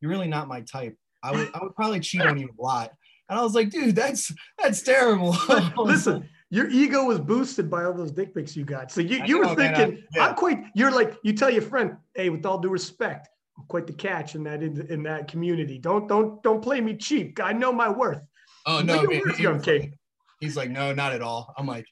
you're 0.00 0.10
really 0.10 0.28
not 0.28 0.48
my 0.48 0.60
type. 0.60 0.96
I 1.22 1.32
would 1.32 1.50
I 1.54 1.60
would 1.62 1.74
probably 1.74 2.00
cheat 2.00 2.22
on 2.22 2.38
you 2.38 2.48
a 2.48 2.62
lot. 2.62 2.92
And 3.28 3.38
I 3.38 3.42
was 3.42 3.54
like, 3.54 3.70
dude, 3.70 3.96
that's 3.96 4.32
that's 4.58 4.82
terrible. 4.82 5.36
listen, 5.76 6.28
your 6.50 6.68
ego 6.70 7.04
was 7.04 7.18
boosted 7.18 7.70
by 7.70 7.84
all 7.84 7.92
those 7.92 8.10
dick 8.10 8.34
pics 8.34 8.56
you 8.56 8.64
got. 8.64 8.90
So 8.90 9.00
you, 9.00 9.22
you 9.26 9.38
were 9.38 9.46
know, 9.46 9.54
man, 9.54 9.74
I- 9.74 9.78
thinking, 9.78 10.04
yeah. 10.14 10.26
I'm 10.26 10.34
quite. 10.34 10.64
You're 10.74 10.90
like, 10.90 11.16
you 11.22 11.32
tell 11.32 11.50
your 11.50 11.62
friend, 11.62 11.96
hey, 12.14 12.30
with 12.30 12.44
all 12.46 12.58
due 12.58 12.70
respect, 12.70 13.28
I'm 13.56 13.64
quite 13.64 13.86
the 13.86 13.92
catch 13.92 14.34
in 14.34 14.44
that 14.44 14.62
in, 14.62 14.86
in 14.90 15.02
that 15.04 15.28
community. 15.28 15.78
Don't 15.78 16.08
don't 16.08 16.42
don't 16.42 16.62
play 16.62 16.80
me 16.80 16.96
cheap. 16.96 17.38
I 17.42 17.52
know 17.52 17.72
my 17.72 17.88
worth. 17.88 18.22
oh 18.66 18.80
no, 18.80 19.02
man. 19.02 19.20
worth, 19.24 19.36
He 19.36 19.42
young 19.42 19.60
king. 19.60 19.94
He's 20.40 20.56
like, 20.56 20.70
no, 20.70 20.94
not 20.94 21.12
at 21.12 21.20
all. 21.20 21.52
I'm 21.58 21.66
like, 21.66 21.84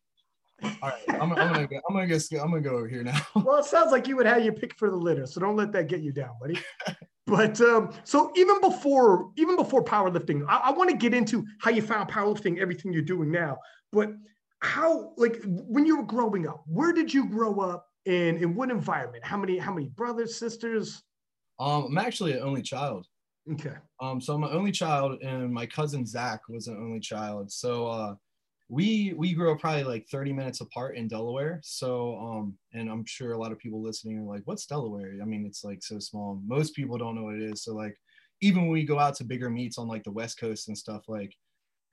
all 0.63 0.71
right, 0.85 1.03
I'm, 1.09 1.33
I'm 1.33 1.53
gonna 1.53 1.67
go, 1.67 1.81
I'm 1.89 1.95
gonna 1.97 2.07
go, 2.07 2.17
I'm 2.41 2.51
gonna 2.51 2.61
go 2.61 2.77
over 2.77 2.89
here 2.89 3.03
now. 3.03 3.21
Well, 3.35 3.59
it 3.59 3.65
sounds 3.65 3.93
like 3.93 4.07
you 4.07 4.17
would 4.17 4.27
have 4.27 4.43
your 4.45 4.55
pick 4.55 4.75
for 4.79 4.89
the 4.89 4.97
litter, 4.97 5.27
so 5.27 5.41
don't 5.41 5.57
let 5.57 5.73
that 5.73 5.89
get 5.89 6.01
you 6.01 6.13
down, 6.13 6.31
buddy. 6.41 6.59
But 7.27 7.61
um, 7.61 7.93
so 8.05 8.33
even 8.37 8.61
before 8.61 9.33
even 9.37 9.57
before 9.57 9.83
powerlifting, 9.85 10.47
I, 10.49 10.59
I 10.59 10.71
want 10.71 10.91
to 10.91 10.97
get 10.97 11.13
into 11.13 11.45
how 11.61 11.73
you 11.73 11.83
found 11.83 12.09
powerlifting, 12.09 12.59
everything 12.59 12.93
you're 12.93 13.03
doing 13.03 13.33
now. 13.33 13.59
But 13.93 14.11
how, 14.63 15.15
like, 15.17 15.41
when 15.45 15.87
you 15.87 15.99
were 15.99 16.07
growing 16.07 16.49
up, 16.49 16.65
where 16.67 16.93
did 16.93 17.13
you 17.13 17.29
grow 17.29 17.61
up, 17.61 17.89
and 18.07 18.39
in 18.39 18.55
what 18.55 18.71
environment? 18.71 19.25
How 19.25 19.37
many 19.37 19.59
how 19.59 19.73
many 19.75 19.89
brothers, 19.89 20.37
sisters? 20.37 21.03
Um, 21.59 21.85
I'm 21.87 21.99
actually 21.99 22.33
an 22.33 22.43
only 22.43 22.63
child. 22.63 23.07
Okay, 23.53 23.77
Um, 24.01 24.21
so 24.21 24.35
I'm 24.35 24.43
an 24.43 24.51
only 24.53 24.73
child, 24.73 25.23
and 25.23 25.53
my 25.53 25.67
cousin 25.67 26.05
Zach 26.05 26.49
was 26.49 26.67
an 26.67 26.77
only 26.77 27.01
child. 27.01 27.51
So 27.53 27.87
uh, 27.87 28.15
we 28.69 29.13
we 29.15 29.33
grew 29.35 29.53
up 29.53 29.61
probably 29.61 29.85
like 29.85 30.09
30 30.09 30.33
minutes 30.33 30.61
apart 30.61 30.97
in 30.97 31.09
Delaware. 31.09 31.61
So 31.63 32.17
um, 32.19 32.59
and 32.73 32.91
I'm 32.91 33.05
sure 33.07 33.33
a 33.33 33.39
lot 33.39 33.53
of 33.53 33.59
people 33.59 33.83
listening 33.83 34.19
are 34.19 34.25
like, 34.25 34.43
"What's 34.47 34.67
Delaware?" 34.67 35.15
I 35.23 35.25
mean, 35.25 35.47
it's 35.47 35.65
like 35.65 35.83
so 35.83 35.99
small. 36.01 36.41
Most 36.45 36.75
people 36.75 36.99
don't 36.99 37.15
know 37.15 37.25
what 37.25 37.37
it 37.37 37.43
is. 37.43 37.63
So 37.63 37.75
like, 37.75 37.97
even 38.43 38.63
when 38.63 38.71
we 38.73 38.85
go 38.85 38.99
out 38.99 39.15
to 39.17 39.25
bigger 39.25 39.49
meets 39.51 39.79
on 39.79 39.89
like 39.89 40.05
the 40.05 40.11
West 40.13 40.39
Coast 40.41 40.69
and 40.69 40.77
stuff, 40.77 41.05
like 41.09 41.33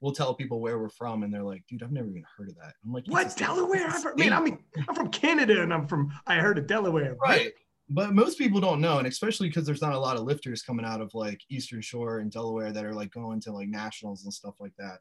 we'll 0.04 0.12
tell 0.12 0.34
people 0.34 0.60
where 0.60 0.78
we're 0.78 0.88
from, 0.88 1.22
and 1.22 1.32
they're 1.32 1.42
like, 1.42 1.64
"Dude, 1.68 1.82
I've 1.82 1.92
never 1.92 2.08
even 2.08 2.24
heard 2.36 2.50
of 2.50 2.56
that." 2.56 2.74
I'm 2.84 2.92
like, 2.92 3.04
what 3.06 3.36
Delaware? 3.36 3.88
A 3.88 4.00
heard, 4.00 4.18
man, 4.18 4.32
I 4.32 4.36
state." 4.36 4.44
mean, 4.44 4.58
I'm 4.88 4.94
from 4.94 5.08
Canada, 5.10 5.62
and 5.62 5.72
I'm 5.72 5.86
from 5.88 6.12
I 6.26 6.36
heard 6.36 6.58
of 6.58 6.66
Delaware. 6.66 7.16
right 7.24 7.52
but 7.90 8.14
most 8.14 8.38
people 8.38 8.62
don't 8.62 8.80
know 8.80 8.96
and 8.96 9.06
especially 9.06 9.46
because 9.46 9.66
there's 9.66 9.82
not 9.82 9.92
a 9.92 9.98
lot 9.98 10.16
of 10.16 10.22
lifters 10.22 10.62
coming 10.62 10.86
out 10.86 11.02
of 11.02 11.12
like 11.12 11.38
eastern 11.50 11.82
shore 11.82 12.20
and 12.20 12.30
delaware 12.30 12.72
that 12.72 12.82
are 12.82 12.94
like 12.94 13.10
going 13.10 13.38
to 13.38 13.52
like 13.52 13.68
nationals 13.68 14.24
and 14.24 14.32
stuff 14.32 14.54
like 14.58 14.72
that 14.78 15.00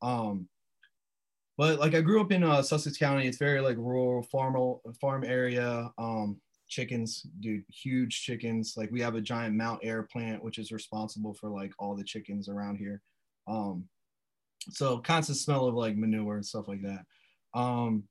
um 0.00 0.48
but 1.60 1.78
like 1.78 1.94
I 1.94 2.00
grew 2.00 2.22
up 2.22 2.32
in 2.32 2.42
uh, 2.42 2.62
Sussex 2.62 2.96
County. 2.96 3.26
It's 3.26 3.36
very 3.36 3.60
like 3.60 3.76
rural 3.76 4.22
farm 4.22 4.56
farm 4.98 5.24
area. 5.24 5.90
Um, 5.98 6.40
chickens, 6.68 7.26
dude, 7.40 7.64
huge 7.68 8.22
chickens. 8.22 8.78
Like 8.78 8.90
we 8.90 9.02
have 9.02 9.14
a 9.14 9.20
giant 9.20 9.56
Mountaire 9.56 10.04
plant, 10.04 10.42
which 10.42 10.56
is 10.56 10.72
responsible 10.72 11.34
for 11.34 11.50
like 11.50 11.72
all 11.78 11.94
the 11.94 12.02
chickens 12.02 12.48
around 12.48 12.76
here. 12.78 13.02
Um, 13.46 13.84
so 14.68 14.98
constant 14.98 15.38
smell 15.38 15.66
of 15.66 15.74
like 15.74 15.96
manure 15.96 16.36
and 16.36 16.46
stuff 16.46 16.68
like 16.68 16.82
that. 16.82 17.04
Um, 17.58 18.04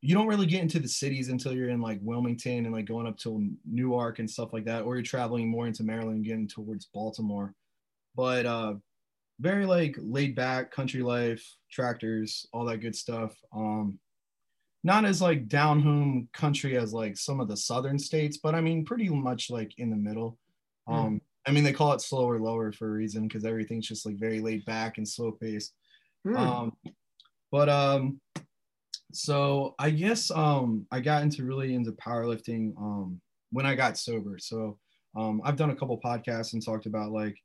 you 0.00 0.14
don't 0.14 0.26
really 0.26 0.46
get 0.46 0.60
into 0.60 0.78
the 0.78 0.88
cities 0.88 1.30
until 1.30 1.54
you're 1.54 1.70
in 1.70 1.80
like 1.80 1.98
Wilmington 2.02 2.66
and 2.66 2.74
like 2.74 2.84
going 2.84 3.06
up 3.06 3.16
to 3.18 3.50
Newark 3.64 4.18
and 4.18 4.30
stuff 4.30 4.52
like 4.52 4.66
that, 4.66 4.82
or 4.82 4.96
you're 4.96 5.02
traveling 5.02 5.48
more 5.48 5.66
into 5.66 5.82
Maryland, 5.82 6.24
getting 6.24 6.46
towards 6.46 6.90
Baltimore. 6.92 7.54
But 8.14 8.44
uh, 8.44 8.74
very 9.40 9.64
like 9.66 9.96
laid 9.98 10.34
back 10.34 10.70
country 10.70 11.02
life, 11.02 11.42
tractors, 11.70 12.46
all 12.52 12.64
that 12.66 12.78
good 12.78 12.94
stuff. 12.94 13.34
Um, 13.54 13.98
not 14.82 15.06
as 15.06 15.22
like 15.22 15.48
down 15.48 15.80
home 15.80 16.28
country 16.34 16.76
as 16.76 16.92
like 16.92 17.16
some 17.16 17.40
of 17.40 17.48
the 17.48 17.56
southern 17.56 17.98
states, 17.98 18.36
but 18.36 18.54
I 18.54 18.60
mean 18.60 18.84
pretty 18.84 19.08
much 19.08 19.50
like 19.50 19.72
in 19.78 19.88
the 19.88 19.96
middle. 19.96 20.38
Hmm. 20.86 20.94
Um, 20.94 21.20
I 21.46 21.50
mean 21.50 21.64
they 21.64 21.72
call 21.72 21.92
it 21.92 22.00
slower 22.00 22.38
lower 22.38 22.72
for 22.72 22.88
a 22.88 22.92
reason 22.92 23.28
because 23.28 23.44
everything's 23.44 23.88
just 23.88 24.06
like 24.06 24.16
very 24.16 24.40
laid 24.40 24.64
back 24.64 24.98
and 24.98 25.08
slow 25.08 25.32
paced. 25.32 25.74
Mm. 26.26 26.36
Um, 26.36 26.72
but 27.50 27.68
um, 27.68 28.20
so 29.12 29.74
I 29.78 29.90
guess 29.90 30.30
um 30.30 30.86
I 30.90 31.00
got 31.00 31.22
into 31.22 31.44
really 31.44 31.74
into 31.74 31.92
powerlifting 31.92 32.76
um 32.76 33.20
when 33.50 33.66
I 33.66 33.74
got 33.74 33.96
sober. 33.96 34.38
So 34.38 34.78
um 35.16 35.40
I've 35.44 35.56
done 35.56 35.70
a 35.70 35.76
couple 35.76 36.00
podcasts 36.00 36.52
and 36.52 36.64
talked 36.64 36.86
about 36.86 37.12
like 37.12 37.36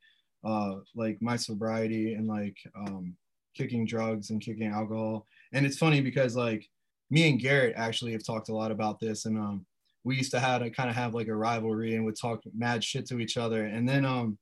uh 0.44 0.76
like 0.96 1.22
my 1.22 1.36
sobriety 1.36 2.14
and 2.16 2.28
like 2.28 2.58
um 2.76 3.16
kicking 3.56 3.86
drugs 3.86 4.32
and 4.32 4.42
kicking 4.42 4.68
alcohol. 4.68 5.28
And 5.54 5.66
it's 5.66 5.78
funny 5.78 6.02
because 6.02 6.36
like 6.36 6.68
me 7.12 7.30
and 7.30 7.40
Garrett 7.40 7.76
actually 7.76 8.14
have 8.14 8.26
talked 8.26 8.50
a 8.50 8.56
lot 8.56 8.72
about 8.72 9.00
this 9.00 9.26
and 9.26 9.38
um 9.38 9.66
we 10.04 10.16
used 10.16 10.32
to 10.32 10.40
have 10.40 10.62
to 10.62 10.70
kind 10.70 10.90
of 10.90 10.96
have 10.96 11.14
like 11.14 11.28
a 11.28 11.36
rivalry 11.36 11.96
and 11.96 12.06
would 12.06 12.20
talk 12.20 12.42
mad 12.56 12.84
shit 12.84 13.06
to 13.08 13.20
each 13.20 13.38
other. 13.38 13.66
And 13.66 13.88
then 13.88 14.06
um 14.06 14.38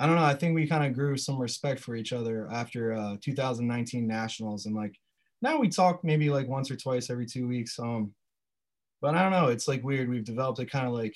I 0.00 0.06
don't 0.06 0.16
know, 0.16 0.24
I 0.24 0.34
think 0.34 0.54
we 0.54 0.68
kind 0.68 0.84
of 0.84 0.94
grew 0.94 1.16
some 1.16 1.40
respect 1.40 1.80
for 1.80 1.96
each 1.96 2.12
other 2.12 2.48
after 2.50 2.92
uh 2.92 3.16
2019 3.22 4.06
nationals 4.06 4.66
and 4.66 4.74
like 4.74 4.94
now 5.40 5.58
we 5.58 5.68
talk 5.68 6.02
maybe 6.02 6.30
like 6.30 6.48
once 6.48 6.70
or 6.70 6.76
twice 6.76 7.10
every 7.10 7.26
two 7.26 7.46
weeks. 7.46 7.78
Um 7.78 8.12
but 9.00 9.14
I 9.14 9.22
don't 9.22 9.32
know, 9.32 9.46
it's 9.46 9.68
like 9.68 9.84
weird. 9.84 10.08
We've 10.08 10.24
developed 10.24 10.58
a 10.58 10.66
kind 10.66 10.86
of 10.86 10.92
like 10.92 11.14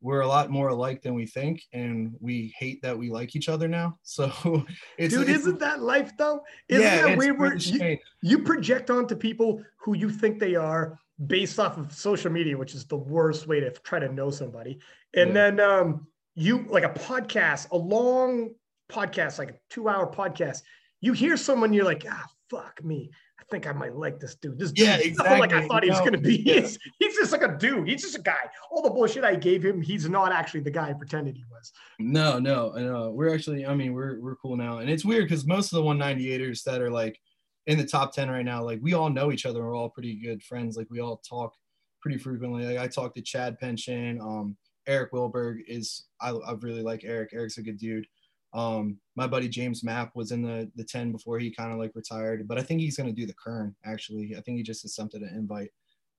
we're 0.00 0.20
a 0.20 0.26
lot 0.26 0.50
more 0.50 0.68
alike 0.68 1.02
than 1.02 1.14
we 1.14 1.26
think 1.26 1.62
and 1.72 2.14
we 2.20 2.54
hate 2.58 2.80
that 2.82 2.96
we 2.96 3.10
like 3.10 3.34
each 3.34 3.48
other 3.48 3.66
now 3.66 3.98
so 4.02 4.30
it's 4.98 5.14
dude 5.14 5.28
it's, 5.28 5.40
isn't 5.40 5.58
that 5.58 5.80
life 5.80 6.12
though 6.18 6.42
isn't 6.68 6.82
yeah, 6.82 7.02
that 7.02 7.18
weird 7.18 7.40
really 7.40 7.58
you, 7.58 7.98
you 8.22 8.38
project 8.38 8.90
onto 8.90 9.16
people 9.16 9.62
who 9.78 9.96
you 9.96 10.10
think 10.10 10.38
they 10.38 10.54
are 10.54 10.98
based 11.24 11.58
off 11.58 11.78
of 11.78 11.92
social 11.92 12.30
media 12.30 12.56
which 12.56 12.74
is 12.74 12.84
the 12.86 12.96
worst 12.96 13.46
way 13.46 13.60
to 13.60 13.70
try 13.70 13.98
to 13.98 14.12
know 14.12 14.30
somebody 14.30 14.78
and 15.14 15.28
yeah. 15.28 15.34
then 15.34 15.60
um 15.60 16.06
you 16.34 16.66
like 16.68 16.84
a 16.84 16.90
podcast 16.90 17.70
a 17.70 17.76
long 17.76 18.50
podcast 18.90 19.38
like 19.38 19.50
a 19.50 19.54
two 19.70 19.88
hour 19.88 20.10
podcast 20.10 20.62
you 21.00 21.12
hear 21.12 21.36
someone 21.36 21.72
you're 21.72 21.84
like 21.84 22.04
ah 22.08 22.26
fuck 22.50 22.82
me 22.84 23.10
I 23.38 23.44
think 23.50 23.66
I 23.66 23.72
might 23.72 23.94
like 23.94 24.18
this 24.18 24.34
dude. 24.34 24.58
This 24.58 24.72
yeah, 24.74 24.96
dude, 24.96 25.06
exactly. 25.08 25.38
like 25.38 25.52
I 25.52 25.66
thought 25.66 25.84
he 25.84 25.90
was 25.90 26.00
going 26.00 26.12
to 26.12 26.18
be. 26.18 26.36
Yeah. 26.36 26.60
He's, 26.60 26.78
he's 26.98 27.14
just 27.16 27.32
like 27.32 27.42
a 27.42 27.56
dude. 27.56 27.88
He's 27.88 28.02
just 28.02 28.16
a 28.16 28.22
guy. 28.22 28.34
All 28.70 28.82
the 28.82 28.90
bullshit 28.90 29.24
I 29.24 29.36
gave 29.36 29.64
him, 29.64 29.80
he's 29.80 30.08
not 30.08 30.32
actually 30.32 30.60
the 30.60 30.70
guy 30.70 30.88
I 30.88 30.94
pretended 30.94 31.36
he 31.36 31.44
was. 31.50 31.72
No, 31.98 32.38
no, 32.38 32.72
no. 32.72 33.10
We're 33.10 33.32
actually, 33.32 33.64
I 33.66 33.74
mean, 33.74 33.92
we're 33.92 34.20
we're 34.20 34.36
cool 34.36 34.56
now, 34.56 34.78
and 34.78 34.90
it's 34.90 35.04
weird 35.04 35.28
because 35.28 35.46
most 35.46 35.72
of 35.72 35.76
the 35.76 35.88
198ers 35.88 36.64
that 36.64 36.80
are 36.80 36.90
like 36.90 37.20
in 37.66 37.78
the 37.78 37.86
top 37.86 38.12
10 38.12 38.30
right 38.30 38.44
now, 38.44 38.62
like 38.62 38.78
we 38.82 38.94
all 38.94 39.10
know 39.10 39.32
each 39.32 39.46
other. 39.46 39.62
We're 39.62 39.76
all 39.76 39.90
pretty 39.90 40.14
good 40.14 40.42
friends. 40.42 40.76
Like 40.76 40.88
we 40.90 41.00
all 41.00 41.20
talk 41.28 41.54
pretty 42.00 42.18
frequently. 42.18 42.64
Like 42.64 42.78
I 42.78 42.86
talk 42.86 43.14
to 43.14 43.22
Chad 43.22 43.58
Penson. 43.58 44.20
Um, 44.20 44.56
Eric 44.86 45.12
Wilberg 45.12 45.62
is 45.66 46.06
I, 46.20 46.30
I 46.30 46.52
really 46.60 46.82
like 46.82 47.02
Eric. 47.04 47.30
Eric's 47.32 47.58
a 47.58 47.62
good 47.62 47.78
dude. 47.78 48.06
Um, 48.54 48.98
my 49.16 49.26
buddy 49.26 49.48
James 49.48 49.82
Mapp 49.82 50.14
was 50.14 50.30
in 50.30 50.42
the 50.42 50.70
the 50.76 50.84
10 50.84 51.12
before 51.12 51.38
he 51.38 51.50
kind 51.50 51.72
of 51.72 51.78
like 51.78 51.92
retired, 51.94 52.46
but 52.46 52.58
I 52.58 52.62
think 52.62 52.80
he's 52.80 52.96
gonna 52.96 53.12
do 53.12 53.26
the 53.26 53.34
Kern 53.34 53.74
actually. 53.84 54.34
I 54.36 54.40
think 54.40 54.56
he 54.56 54.62
just 54.62 54.84
accepted 54.84 55.22
an 55.22 55.34
invite. 55.34 55.70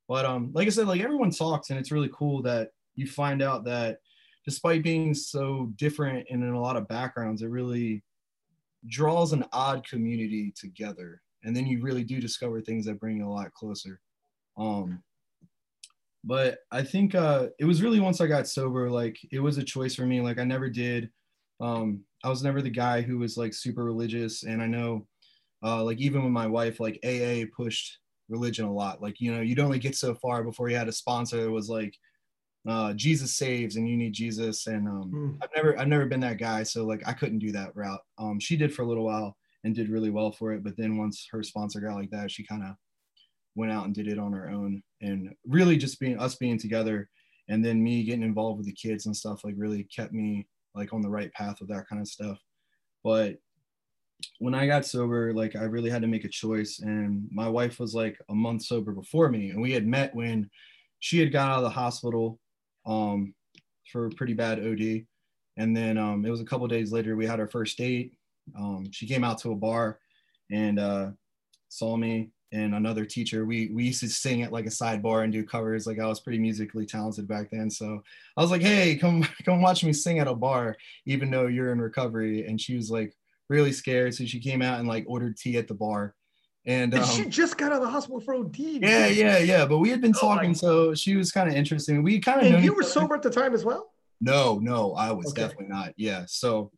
But 0.07 0.25
um, 0.25 0.51
like 0.53 0.67
I 0.67 0.69
said, 0.69 0.87
like 0.87 1.01
everyone 1.01 1.31
talks, 1.31 1.69
and 1.69 1.79
it's 1.79 1.91
really 1.91 2.09
cool 2.13 2.41
that 2.43 2.69
you 2.95 3.07
find 3.07 3.41
out 3.41 3.63
that 3.65 3.99
despite 4.45 4.83
being 4.83 5.13
so 5.13 5.71
different 5.75 6.27
and 6.29 6.43
in 6.43 6.51
a 6.51 6.61
lot 6.61 6.77
of 6.77 6.87
backgrounds, 6.87 7.41
it 7.41 7.49
really 7.49 8.03
draws 8.87 9.33
an 9.33 9.45
odd 9.51 9.87
community 9.87 10.53
together. 10.55 11.21
And 11.43 11.55
then 11.55 11.67
you 11.67 11.81
really 11.81 12.03
do 12.03 12.19
discover 12.19 12.61
things 12.61 12.85
that 12.85 12.99
bring 12.99 13.17
you 13.17 13.27
a 13.27 13.29
lot 13.29 13.53
closer. 13.53 13.99
Um, 14.57 15.03
but 16.23 16.59
I 16.71 16.83
think 16.83 17.15
uh, 17.15 17.47
it 17.59 17.65
was 17.65 17.81
really 17.81 17.99
once 17.99 18.19
I 18.19 18.27
got 18.27 18.47
sober, 18.47 18.89
like 18.89 19.17
it 19.31 19.39
was 19.39 19.57
a 19.57 19.63
choice 19.63 19.95
for 19.95 20.05
me. 20.05 20.19
Like 20.19 20.39
I 20.39 20.43
never 20.43 20.69
did 20.69 21.09
um, 21.59 22.03
I 22.23 22.29
was 22.29 22.43
never 22.43 22.61
the 22.61 22.69
guy 22.69 23.01
who 23.01 23.19
was 23.19 23.37
like 23.37 23.53
super 23.53 23.83
religious. 23.83 24.43
And 24.43 24.61
I 24.61 24.67
know, 24.67 25.07
uh, 25.63 25.83
like, 25.83 25.99
even 25.99 26.23
with 26.23 26.31
my 26.31 26.47
wife, 26.47 26.79
like, 26.79 26.99
AA 27.03 27.45
pushed 27.55 27.99
religion 28.29 28.65
a 28.65 28.73
lot. 28.73 29.01
Like, 29.01 29.19
you 29.19 29.33
know, 29.33 29.41
you'd 29.41 29.59
only 29.59 29.79
get 29.79 29.95
so 29.95 30.13
far 30.15 30.43
before 30.43 30.69
you 30.69 30.75
had 30.75 30.87
a 30.87 30.93
sponsor 30.93 31.43
that 31.43 31.51
was 31.51 31.69
like, 31.69 31.95
uh, 32.67 32.93
Jesus 32.93 33.35
saves 33.35 33.75
and 33.75 33.87
you 33.87 33.95
need 33.95 34.13
Jesus. 34.13 34.67
And 34.67 34.87
um, 34.87 35.11
mm. 35.13 35.37
I've 35.41 35.49
never, 35.55 35.79
I've 35.79 35.87
never 35.87 36.05
been 36.05 36.19
that 36.19 36.37
guy. 36.37 36.63
So, 36.63 36.85
like, 36.85 37.01
I 37.07 37.13
couldn't 37.13 37.39
do 37.39 37.51
that 37.53 37.75
route. 37.75 38.01
Um, 38.17 38.39
she 38.39 38.57
did 38.57 38.73
for 38.73 38.83
a 38.83 38.87
little 38.87 39.05
while 39.05 39.35
and 39.67 39.75
did 39.75 39.89
really 39.89 40.09
well 40.09 40.31
for 40.31 40.53
it. 40.53 40.63
But 40.63 40.75
then 40.77 40.97
once 40.97 41.27
her 41.31 41.43
sponsor 41.43 41.79
got 41.79 41.95
like 41.95 42.09
that, 42.09 42.31
she 42.31 42.43
kind 42.43 42.63
of 42.63 42.75
went 43.53 43.71
out 43.71 43.85
and 43.85 43.93
did 43.93 44.07
it 44.07 44.17
on 44.17 44.33
her 44.33 44.49
own. 44.49 44.81
And 45.01 45.33
really 45.45 45.77
just 45.77 45.99
being 45.99 46.17
us 46.17 46.35
being 46.35 46.57
together 46.57 47.09
and 47.49 47.63
then 47.63 47.83
me 47.83 48.03
getting 48.03 48.23
involved 48.23 48.57
with 48.57 48.65
the 48.65 48.73
kids 48.73 49.05
and 49.05 49.15
stuff 49.15 49.43
like 49.43 49.53
really 49.57 49.83
kept 49.83 50.13
me 50.13 50.47
like 50.73 50.93
on 50.93 51.01
the 51.01 51.09
right 51.09 51.31
path 51.33 51.59
with 51.59 51.69
that 51.69 51.87
kind 51.87 52.01
of 52.01 52.07
stuff. 52.07 52.39
But 53.03 53.35
when 54.39 54.55
I 54.55 54.65
got 54.65 54.85
sober, 54.85 55.33
like 55.33 55.55
I 55.55 55.63
really 55.63 55.89
had 55.89 56.01
to 56.01 56.07
make 56.07 56.25
a 56.25 56.29
choice. 56.29 56.79
And 56.79 57.27
my 57.31 57.47
wife 57.47 57.79
was 57.79 57.93
like 57.93 58.17
a 58.29 58.35
month 58.35 58.63
sober 58.63 58.93
before 58.93 59.29
me. 59.29 59.49
And 59.49 59.61
we 59.61 59.71
had 59.71 59.85
met 59.85 60.15
when 60.15 60.49
she 60.99 61.19
had 61.19 61.31
got 61.31 61.51
out 61.51 61.57
of 61.57 61.63
the 61.63 61.69
hospital 61.69 62.39
um, 62.85 63.35
for 63.91 64.07
a 64.07 64.11
pretty 64.11 64.33
bad 64.33 64.59
OD. 64.59 65.05
And 65.57 65.75
then 65.75 65.97
um, 65.97 66.25
it 66.25 66.29
was 66.29 66.41
a 66.41 66.45
couple 66.45 66.67
days 66.67 66.91
later, 66.91 67.15
we 67.15 67.25
had 67.25 67.39
our 67.39 67.47
first 67.47 67.77
date. 67.77 68.13
Um, 68.57 68.91
she 68.91 69.07
came 69.07 69.23
out 69.23 69.39
to 69.39 69.51
a 69.51 69.55
bar 69.55 69.99
and 70.51 70.79
uh, 70.79 71.11
saw 71.69 71.97
me 71.97 72.31
and 72.51 72.75
another 72.75 73.05
teacher. 73.05 73.45
We 73.45 73.71
we 73.73 73.85
used 73.85 73.99
to 74.01 74.09
sing 74.09 74.41
at 74.43 74.53
like 74.53 74.65
a 74.65 74.69
sidebar 74.69 75.23
and 75.23 75.33
do 75.33 75.43
covers. 75.43 75.85
Like 75.85 75.99
I 75.99 76.07
was 76.07 76.19
pretty 76.19 76.39
musically 76.39 76.85
talented 76.85 77.27
back 77.27 77.49
then. 77.51 77.69
So 77.69 78.01
I 78.37 78.41
was 78.41 78.51
like, 78.51 78.61
hey, 78.61 78.95
come 78.95 79.27
come 79.45 79.61
watch 79.61 79.83
me 79.83 79.93
sing 79.93 80.19
at 80.19 80.27
a 80.27 80.35
bar, 80.35 80.77
even 81.05 81.29
though 81.29 81.47
you're 81.47 81.71
in 81.71 81.81
recovery. 81.81 82.45
And 82.45 82.59
she 82.59 82.75
was 82.75 82.89
like 82.89 83.13
really 83.49 83.71
scared. 83.71 84.15
So 84.15 84.25
she 84.25 84.39
came 84.39 84.61
out 84.61 84.79
and 84.79 84.87
like 84.87 85.05
ordered 85.07 85.37
tea 85.37 85.57
at 85.57 85.67
the 85.67 85.73
bar. 85.73 86.15
And, 86.65 86.93
and 86.93 87.03
um, 87.03 87.09
she 87.09 87.25
just 87.25 87.57
got 87.57 87.71
out 87.71 87.77
of 87.77 87.83
the 87.83 87.89
hospital 87.89 88.19
for 88.19 88.35
OD. 88.35 88.57
Yeah, 88.57 89.07
yeah, 89.07 89.37
yeah. 89.37 89.65
But 89.65 89.77
we 89.77 89.89
had 89.89 90.01
been 90.01 90.13
oh 90.17 90.19
talking, 90.19 90.53
so 90.53 90.93
she 90.93 91.15
was 91.15 91.31
kind 91.31 91.49
of 91.49 91.55
interesting. 91.55 92.03
We 92.03 92.19
kind 92.19 92.45
of 92.45 92.53
And 92.53 92.63
you 92.63 92.73
were 92.73 92.83
sober 92.83 93.15
at 93.15 93.21
the 93.21 93.29
time 93.29 93.53
as 93.53 93.63
well? 93.63 93.93
No, 94.19 94.59
no, 94.59 94.93
I 94.93 95.11
was 95.11 95.27
okay. 95.27 95.43
definitely 95.43 95.67
not. 95.67 95.93
Yeah. 95.95 96.25
So 96.27 96.71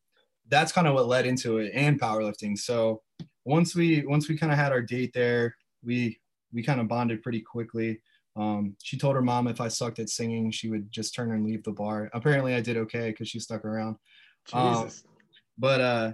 that's 0.50 0.72
kind 0.72 0.88
of 0.88 0.96
what 0.96 1.08
led 1.08 1.26
into 1.26 1.58
it 1.58 1.72
and 1.74 2.00
powerlifting. 2.00 2.58
So 2.58 3.02
once 3.46 3.76
we 3.76 4.06
once 4.06 4.28
we 4.28 4.38
kind 4.38 4.52
of 4.52 4.58
had 4.58 4.72
our 4.72 4.82
date 4.82 5.12
there, 5.14 5.56
we 5.84 6.20
we 6.52 6.64
kind 6.64 6.82
of 6.82 6.88
bonded 6.88 7.22
pretty 7.22 7.42
quickly. 7.42 8.02
Um, 8.36 8.76
she 8.82 8.98
told 8.98 9.16
her 9.16 9.22
mom 9.22 9.48
if 9.48 9.62
I 9.62 9.68
sucked 9.68 10.00
at 10.00 10.10
singing, 10.10 10.52
she 10.52 10.70
would 10.70 10.92
just 10.92 11.14
turn 11.14 11.32
and 11.32 11.46
leave 11.46 11.64
the 11.64 11.72
bar. 11.72 12.10
Apparently, 12.14 12.56
I 12.56 12.62
did 12.62 12.78
okay 12.78 13.10
because 13.10 13.28
she 13.30 13.40
stuck 13.40 13.66
around. 13.66 13.98
Um, 14.54 14.90
but 15.58 15.82
uh, 15.82 16.14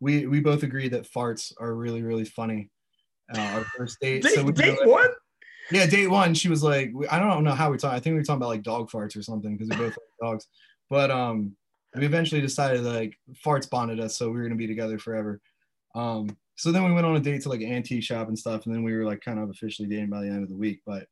we 0.00 0.26
we 0.26 0.40
both 0.40 0.62
agreed 0.62 0.92
that 0.92 1.10
farts 1.10 1.52
are 1.60 1.74
really 1.74 2.02
really 2.02 2.24
funny. 2.24 2.70
Uh, 3.34 3.40
our 3.40 3.64
first 3.76 3.98
date. 4.00 4.22
date, 4.22 4.34
so 4.34 4.50
date 4.50 4.78
like, 4.78 4.86
one. 4.86 5.08
Yeah, 5.70 5.86
date 5.86 6.08
one. 6.08 6.34
She 6.34 6.48
was 6.48 6.62
like, 6.62 6.92
I 7.10 7.18
don't 7.18 7.44
know 7.44 7.54
how 7.54 7.70
we 7.70 7.78
talking. 7.78 7.96
I 7.96 8.00
think 8.00 8.14
we 8.14 8.18
were 8.18 8.24
talking 8.24 8.38
about 8.38 8.50
like 8.50 8.62
dog 8.62 8.90
farts 8.90 9.16
or 9.16 9.22
something 9.22 9.56
because 9.56 9.70
we 9.70 9.76
both 9.76 9.96
like 9.96 10.20
dogs. 10.20 10.48
But 10.90 11.10
um, 11.10 11.56
we 11.94 12.06
eventually 12.06 12.40
decided 12.40 12.82
like 12.82 13.16
farts 13.44 13.68
bonded 13.68 14.00
us, 14.00 14.16
so 14.16 14.28
we 14.28 14.38
were 14.38 14.44
gonna 14.44 14.56
be 14.56 14.66
together 14.66 14.98
forever. 14.98 15.40
Um, 15.94 16.36
so 16.56 16.72
then 16.72 16.84
we 16.84 16.92
went 16.92 17.06
on 17.06 17.16
a 17.16 17.20
date 17.20 17.42
to 17.42 17.48
like 17.48 17.60
an 17.60 17.72
antique 17.72 18.04
shop 18.04 18.28
and 18.28 18.38
stuff, 18.38 18.66
and 18.66 18.74
then 18.74 18.82
we 18.82 18.94
were 18.94 19.04
like 19.04 19.20
kind 19.20 19.38
of 19.38 19.50
officially 19.50 19.88
dating 19.88 20.10
by 20.10 20.22
the 20.22 20.28
end 20.28 20.42
of 20.42 20.48
the 20.48 20.56
week. 20.56 20.80
But 20.86 21.06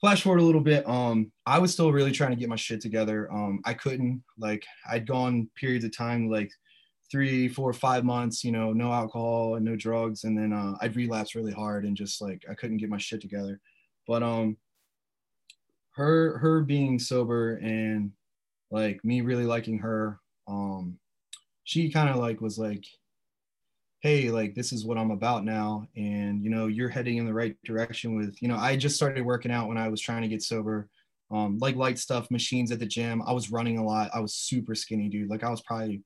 flash 0.00 0.22
forward 0.22 0.40
a 0.40 0.44
little 0.44 0.60
bit, 0.60 0.88
um, 0.88 1.32
I 1.46 1.58
was 1.58 1.72
still 1.72 1.92
really 1.92 2.12
trying 2.12 2.30
to 2.30 2.36
get 2.36 2.48
my 2.48 2.56
shit 2.56 2.80
together. 2.80 3.30
Um, 3.32 3.60
I 3.64 3.74
couldn't 3.74 4.22
like 4.38 4.64
I'd 4.90 5.06
gone 5.06 5.48
periods 5.56 5.84
of 5.84 5.96
time 5.96 6.30
like 6.30 6.50
three, 7.10 7.48
four, 7.48 7.72
five 7.72 8.04
months, 8.04 8.42
you 8.42 8.52
know, 8.52 8.72
no 8.72 8.92
alcohol 8.92 9.56
and 9.56 9.64
no 9.64 9.76
drugs, 9.76 10.24
and 10.24 10.36
then 10.36 10.52
uh, 10.52 10.76
I'd 10.80 10.96
relapse 10.96 11.34
really 11.34 11.52
hard 11.52 11.84
and 11.84 11.96
just 11.96 12.22
like 12.22 12.42
I 12.50 12.54
couldn't 12.54 12.78
get 12.78 12.90
my 12.90 12.98
shit 12.98 13.20
together. 13.20 13.60
But 14.06 14.22
um, 14.22 14.56
her 15.96 16.38
her 16.38 16.62
being 16.62 16.98
sober 16.98 17.56
and 17.56 18.12
like 18.74 19.04
me 19.04 19.20
really 19.20 19.44
liking 19.46 19.78
her, 19.78 20.18
um, 20.48 20.98
she 21.64 21.90
kind 21.90 22.10
of 22.10 22.16
like 22.16 22.40
was 22.40 22.58
like 22.58 22.84
hey, 24.04 24.28
like 24.28 24.54
this 24.54 24.70
is 24.70 24.84
what 24.84 24.98
I'm 24.98 25.10
about 25.10 25.46
now. 25.46 25.88
And, 25.96 26.44
you 26.44 26.50
know, 26.50 26.66
you're 26.66 26.90
heading 26.90 27.16
in 27.16 27.24
the 27.24 27.32
right 27.32 27.56
direction 27.64 28.14
with, 28.14 28.36
you 28.42 28.48
know, 28.48 28.56
I 28.56 28.76
just 28.76 28.96
started 28.96 29.24
working 29.24 29.50
out 29.50 29.66
when 29.66 29.78
I 29.78 29.88
was 29.88 29.98
trying 29.98 30.20
to 30.20 30.28
get 30.28 30.42
sober. 30.42 30.90
Um, 31.30 31.56
like 31.58 31.74
light 31.74 31.98
stuff, 31.98 32.30
machines 32.30 32.70
at 32.70 32.78
the 32.78 32.86
gym. 32.86 33.22
I 33.26 33.32
was 33.32 33.50
running 33.50 33.78
a 33.78 33.84
lot. 33.84 34.10
I 34.12 34.20
was 34.20 34.34
super 34.34 34.74
skinny, 34.74 35.08
dude. 35.08 35.30
Like 35.30 35.42
I 35.42 35.48
was 35.48 35.62
probably 35.62 36.02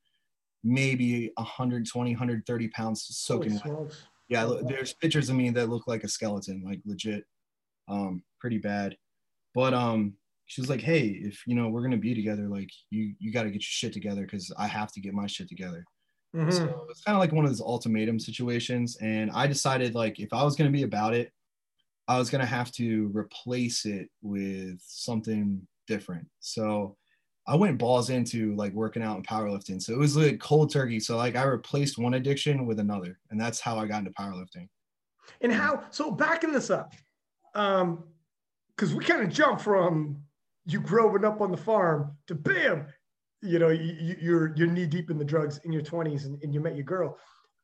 maybe 0.63 1.33
120, 1.35 2.13
130 2.13 2.69
pounds 2.69 3.05
soaking 3.11 3.61
wet. 3.65 3.93
Yeah, 4.29 4.49
there's 4.63 4.93
pictures 4.93 5.29
of 5.29 5.35
me 5.35 5.51
that 5.51 5.69
look 5.69 5.89
like 5.89 6.05
a 6.05 6.09
skeleton, 6.09 6.63
like 6.65 6.81
legit, 6.87 7.25
um, 7.89 8.23
pretty 8.39 8.59
bad. 8.59 8.97
But 9.57 9.75
um, 9.75 10.15
she 10.49 10.61
was 10.62 10.69
like, 10.69 10.81
"Hey, 10.81 11.09
if 11.09 11.47
you 11.47 11.55
know 11.55 11.69
we're 11.69 11.83
gonna 11.83 11.97
be 11.97 12.14
together, 12.14 12.49
like 12.49 12.71
you 12.90 13.14
you 13.21 13.33
got 13.33 13.45
to 13.45 13.50
get 13.50 13.57
your 13.57 13.62
shit 13.62 13.93
together 13.93 14.23
because 14.23 14.50
I 14.59 14.67
have 14.67 14.90
to 14.93 15.00
get 15.00 15.14
my 15.14 15.26
shit 15.26 15.49
together." 15.49 15.85
Mm-hmm. 16.35 16.50
So 16.50 16.87
it's 16.90 17.02
kind 17.02 17.14
of 17.14 17.21
like 17.21 17.33
one 17.33 17.45
of 17.45 17.50
those 17.50 17.61
ultimatum 17.61 18.19
situations. 18.19 18.97
And 19.00 19.31
I 19.31 19.47
decided 19.47 19.95
like 19.95 20.19
if 20.19 20.33
I 20.33 20.43
was 20.43 20.57
gonna 20.57 20.71
be 20.71 20.83
about 20.83 21.14
it, 21.14 21.31
I 22.09 22.19
was 22.19 22.31
gonna 22.31 22.47
have 22.47 22.73
to 22.73 23.11
replace 23.14 23.85
it 23.85 24.09
with 24.23 24.81
something 24.81 25.67
different. 25.87 26.26
So 26.40 26.97
I 27.47 27.55
went 27.55 27.78
balls 27.78 28.09
into 28.09 28.55
like 28.57 28.73
working 28.73 29.02
out 29.02 29.17
and 29.17 29.26
powerlifting. 29.26 29.83
So 29.83 29.93
it 29.93 29.99
was 29.99 30.17
like 30.17 30.40
cold 30.40 30.73
turkey. 30.73 31.00
So 31.00 31.17
like 31.19 31.37
I 31.37 31.45
replaced 31.45 31.99
one 31.99 32.14
addiction 32.14 32.67
with 32.67 32.81
another, 32.81 33.19
and 33.31 33.38
that's 33.38 33.61
how 33.61 33.78
I 33.78 33.87
got 33.87 33.99
into 33.99 34.12
powerlifting. 34.12 34.69
And 35.43 35.52
how? 35.52 35.85
So 35.90 36.11
backing 36.11 36.52
this 36.52 36.71
up, 36.71 36.95
um, 37.55 38.05
because 38.75 38.95
we 38.95 39.05
kind 39.05 39.23
of 39.23 39.31
jump 39.31 39.61
from 39.61 40.23
you 40.69 40.81
growing 40.81 41.25
up 41.25 41.41
on 41.41 41.51
the 41.51 41.57
farm 41.57 42.17
to 42.29 42.35
bam, 42.35 42.87
you 43.43 43.59
know, 43.59 43.69
you, 43.69 44.17
you're 44.21 44.55
you're 44.55 44.67
knee 44.69 44.87
deep 44.87 45.11
in 45.11 45.19
the 45.19 45.25
drugs 45.25 45.59
in 45.65 45.73
your 45.73 45.83
20s 45.83 46.27
and, 46.27 46.41
and 46.43 46.53
you 46.53 46.61
met 46.61 46.77
your 46.77 46.85
girl. 46.85 47.19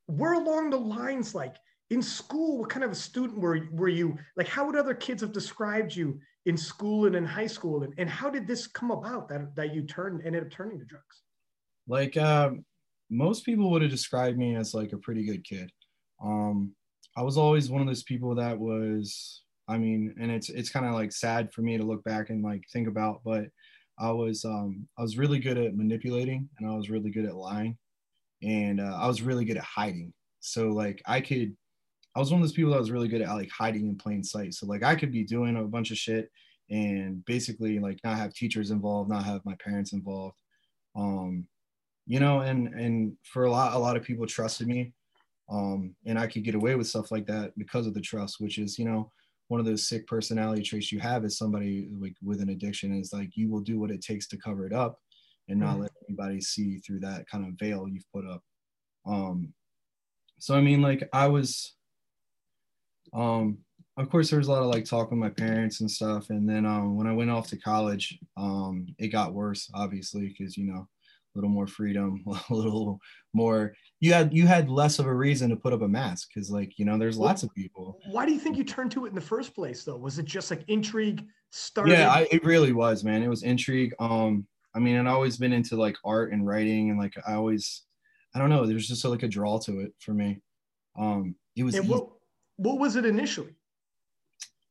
Where 0.06 0.32
along 0.32 0.70
the 0.70 0.78
lines 0.78 1.34
like 1.34 1.56
in 1.90 2.02
school, 2.02 2.58
what 2.58 2.70
kind 2.70 2.84
of 2.84 2.90
a 2.90 2.94
student 2.94 3.38
were, 3.38 3.68
were 3.72 3.88
you? 3.88 4.16
Like, 4.36 4.48
how 4.48 4.66
would 4.66 4.76
other 4.76 4.94
kids 4.94 5.20
have 5.20 5.32
described 5.32 5.94
you 5.94 6.18
in 6.46 6.56
school 6.56 7.06
and 7.06 7.14
in 7.14 7.24
high 7.24 7.46
school? 7.46 7.82
And, 7.82 7.94
and 7.98 8.08
how 8.08 8.30
did 8.30 8.46
this 8.46 8.66
come 8.66 8.90
about 8.90 9.28
that, 9.28 9.54
that 9.56 9.74
you 9.74 9.82
turned 9.82 10.22
ended 10.24 10.42
up 10.42 10.50
turning 10.50 10.78
to 10.78 10.84
drugs? 10.84 11.22
Like, 11.86 12.16
um, 12.16 12.64
most 13.10 13.44
people 13.44 13.70
would 13.70 13.82
have 13.82 13.90
described 13.90 14.38
me 14.38 14.56
as 14.56 14.74
like 14.74 14.92
a 14.92 14.98
pretty 14.98 15.24
good 15.24 15.44
kid. 15.44 15.70
Um, 16.22 16.72
I 17.16 17.22
was 17.22 17.36
always 17.36 17.70
one 17.70 17.82
of 17.82 17.86
those 17.86 18.02
people 18.02 18.34
that 18.36 18.58
was, 18.58 19.42
I 19.68 19.78
mean, 19.78 20.14
and 20.20 20.30
it's 20.30 20.50
it's 20.50 20.70
kind 20.70 20.86
of 20.86 20.94
like 20.94 21.12
sad 21.12 21.52
for 21.52 21.62
me 21.62 21.76
to 21.78 21.84
look 21.84 22.04
back 22.04 22.30
and 22.30 22.42
like 22.42 22.62
think 22.72 22.88
about, 22.88 23.22
but 23.24 23.46
I 23.98 24.10
was 24.10 24.44
um, 24.44 24.86
I 24.98 25.02
was 25.02 25.18
really 25.18 25.38
good 25.38 25.58
at 25.58 25.76
manipulating 25.76 26.48
and 26.58 26.70
I 26.70 26.74
was 26.76 26.90
really 26.90 27.10
good 27.10 27.24
at 27.24 27.36
lying, 27.36 27.76
and 28.42 28.80
uh, 28.80 28.98
I 29.00 29.06
was 29.06 29.22
really 29.22 29.44
good 29.44 29.56
at 29.56 29.64
hiding. 29.64 30.12
So 30.40 30.68
like 30.68 31.00
I 31.06 31.20
could, 31.20 31.56
I 32.14 32.18
was 32.20 32.30
one 32.30 32.42
of 32.42 32.46
those 32.46 32.54
people 32.54 32.72
that 32.72 32.80
was 32.80 32.90
really 32.90 33.08
good 33.08 33.22
at 33.22 33.34
like 33.34 33.50
hiding 33.50 33.88
in 33.88 33.96
plain 33.96 34.22
sight. 34.22 34.54
So 34.54 34.66
like 34.66 34.82
I 34.82 34.94
could 34.94 35.12
be 35.12 35.24
doing 35.24 35.56
a 35.56 35.62
bunch 35.62 35.90
of 35.90 35.96
shit 35.96 36.30
and 36.70 37.24
basically 37.24 37.78
like 37.78 37.98
not 38.04 38.18
have 38.18 38.34
teachers 38.34 38.70
involved, 38.70 39.10
not 39.10 39.24
have 39.24 39.44
my 39.44 39.54
parents 39.64 39.92
involved, 39.92 40.36
um, 40.96 41.46
you 42.06 42.20
know, 42.20 42.40
and 42.40 42.68
and 42.74 43.16
for 43.24 43.44
a 43.44 43.50
lot 43.50 43.74
a 43.74 43.78
lot 43.78 43.96
of 43.96 44.02
people 44.02 44.26
trusted 44.26 44.66
me, 44.66 44.92
um, 45.50 45.94
and 46.04 46.18
I 46.18 46.26
could 46.26 46.44
get 46.44 46.54
away 46.54 46.74
with 46.74 46.88
stuff 46.88 47.10
like 47.10 47.26
that 47.26 47.56
because 47.56 47.86
of 47.86 47.94
the 47.94 48.00
trust, 48.00 48.40
which 48.40 48.58
is 48.58 48.78
you 48.78 48.84
know 48.84 49.10
one 49.48 49.60
of 49.60 49.66
those 49.66 49.88
sick 49.88 50.06
personality 50.06 50.62
traits 50.62 50.90
you 50.90 50.98
have 50.98 51.24
is 51.24 51.36
somebody 51.36 51.88
like 51.98 52.14
with 52.22 52.40
an 52.40 52.50
addiction 52.50 52.98
is 52.98 53.12
like 53.12 53.36
you 53.36 53.50
will 53.50 53.60
do 53.60 53.78
what 53.78 53.90
it 53.90 54.02
takes 54.02 54.26
to 54.28 54.36
cover 54.36 54.66
it 54.66 54.72
up 54.72 54.98
and 55.48 55.60
not 55.60 55.72
mm-hmm. 55.72 55.82
let 55.82 55.92
anybody 56.08 56.40
see 56.40 56.78
through 56.78 57.00
that 57.00 57.28
kind 57.28 57.46
of 57.46 57.54
veil 57.58 57.86
you've 57.88 58.10
put 58.12 58.26
up 58.26 58.42
um 59.06 59.52
so 60.38 60.54
i 60.54 60.60
mean 60.60 60.80
like 60.80 61.08
i 61.12 61.26
was 61.26 61.74
um 63.12 63.58
of 63.96 64.10
course 64.10 64.30
there 64.30 64.38
was 64.38 64.48
a 64.48 64.50
lot 64.50 64.62
of 64.62 64.70
like 64.70 64.84
talk 64.84 65.10
with 65.10 65.18
my 65.18 65.28
parents 65.28 65.80
and 65.80 65.90
stuff 65.90 66.30
and 66.30 66.48
then 66.48 66.64
um 66.64 66.96
when 66.96 67.06
i 67.06 67.12
went 67.12 67.30
off 67.30 67.46
to 67.46 67.58
college 67.58 68.18
um 68.36 68.86
it 68.98 69.08
got 69.08 69.34
worse 69.34 69.70
obviously 69.74 70.28
because 70.28 70.56
you 70.56 70.64
know 70.64 70.88
a 71.34 71.38
little 71.38 71.50
more 71.50 71.66
freedom, 71.66 72.24
a 72.50 72.54
little 72.54 73.00
more. 73.32 73.74
You 74.00 74.12
had 74.12 74.32
you 74.32 74.46
had 74.46 74.68
less 74.68 74.98
of 74.98 75.06
a 75.06 75.14
reason 75.14 75.50
to 75.50 75.56
put 75.56 75.72
up 75.72 75.82
a 75.82 75.88
mask 75.88 76.28
because, 76.32 76.50
like, 76.50 76.78
you 76.78 76.84
know, 76.84 76.98
there's 76.98 77.18
lots 77.18 77.42
of 77.42 77.54
people. 77.54 77.98
Why 78.10 78.26
do 78.26 78.32
you 78.32 78.38
think 78.38 78.56
you 78.56 78.64
turned 78.64 78.90
to 78.92 79.06
it 79.06 79.10
in 79.10 79.14
the 79.14 79.20
first 79.20 79.54
place, 79.54 79.84
though? 79.84 79.96
Was 79.96 80.18
it 80.18 80.26
just 80.26 80.50
like 80.50 80.64
intrigue? 80.68 81.26
Started? 81.50 81.92
Yeah, 81.92 82.10
I, 82.10 82.26
it 82.30 82.44
really 82.44 82.72
was, 82.72 83.04
man. 83.04 83.22
It 83.22 83.28
was 83.28 83.44
intrigue. 83.44 83.94
Um, 84.00 84.46
I 84.74 84.80
mean, 84.80 84.96
I'd 84.96 85.06
always 85.06 85.36
been 85.36 85.52
into 85.52 85.76
like 85.76 85.96
art 86.04 86.32
and 86.32 86.46
writing, 86.46 86.90
and 86.90 86.98
like 86.98 87.14
I 87.26 87.34
always, 87.34 87.82
I 88.34 88.38
don't 88.38 88.50
know, 88.50 88.66
there's 88.66 88.88
just 88.88 89.04
like 89.04 89.22
a 89.22 89.28
draw 89.28 89.58
to 89.60 89.80
it 89.80 89.92
for 90.00 90.12
me. 90.12 90.40
Um, 90.98 91.36
it 91.56 91.62
was. 91.62 91.76
And 91.76 91.88
what, 91.88 92.08
what 92.56 92.78
was 92.78 92.96
it 92.96 93.04
initially? 93.04 93.54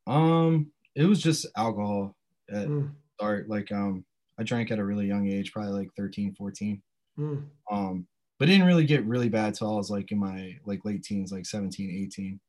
Um, 0.07 0.71
it 0.95 1.05
was 1.05 1.21
just 1.21 1.45
alcohol 1.55 2.15
at 2.49 2.67
mm. 2.67 2.91
start. 3.15 3.49
Like, 3.49 3.71
um, 3.71 4.05
I 4.43 4.45
drank 4.45 4.71
at 4.71 4.79
a 4.79 4.83
really 4.83 5.07
young 5.07 5.29
age, 5.29 5.53
probably 5.53 5.71
like 5.71 5.89
13, 5.95 6.35
14. 6.35 6.81
Mm. 7.17 7.45
Um, 7.71 8.07
but 8.37 8.47
didn't 8.47 8.65
really 8.65 8.83
get 8.83 9.05
really 9.05 9.29
bad 9.29 9.53
till 9.53 9.71
I 9.71 9.77
was 9.77 9.89
like 9.89 10.11
in 10.11 10.19
my 10.19 10.57
like 10.65 10.83
late 10.83 11.01
teens, 11.01 11.31
like 11.31 11.45
17, 11.45 11.89
18. 12.07 12.39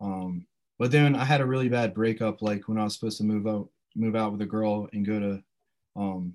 Um, 0.00 0.46
but 0.78 0.92
then 0.92 1.16
I 1.16 1.24
had 1.24 1.40
a 1.40 1.46
really 1.46 1.68
bad 1.68 1.92
breakup, 1.92 2.40
like 2.40 2.68
when 2.68 2.78
I 2.78 2.84
was 2.84 2.94
supposed 2.94 3.18
to 3.18 3.24
move 3.24 3.48
out, 3.48 3.68
move 3.96 4.14
out 4.14 4.30
with 4.30 4.42
a 4.42 4.46
girl 4.46 4.88
and 4.92 5.04
go 5.04 5.18
to 5.18 5.42
um, 5.96 6.34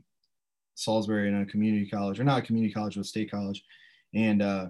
Salisbury 0.76 1.30
in 1.30 1.42
a 1.42 1.46
community 1.46 1.90
college, 1.90 2.20
or 2.20 2.26
not 2.26 2.40
a 2.40 2.46
community 2.46 2.74
college, 2.74 2.96
but 2.96 3.06
state 3.06 3.32
college, 3.32 3.64
and 4.14 4.42
uh, 4.42 4.68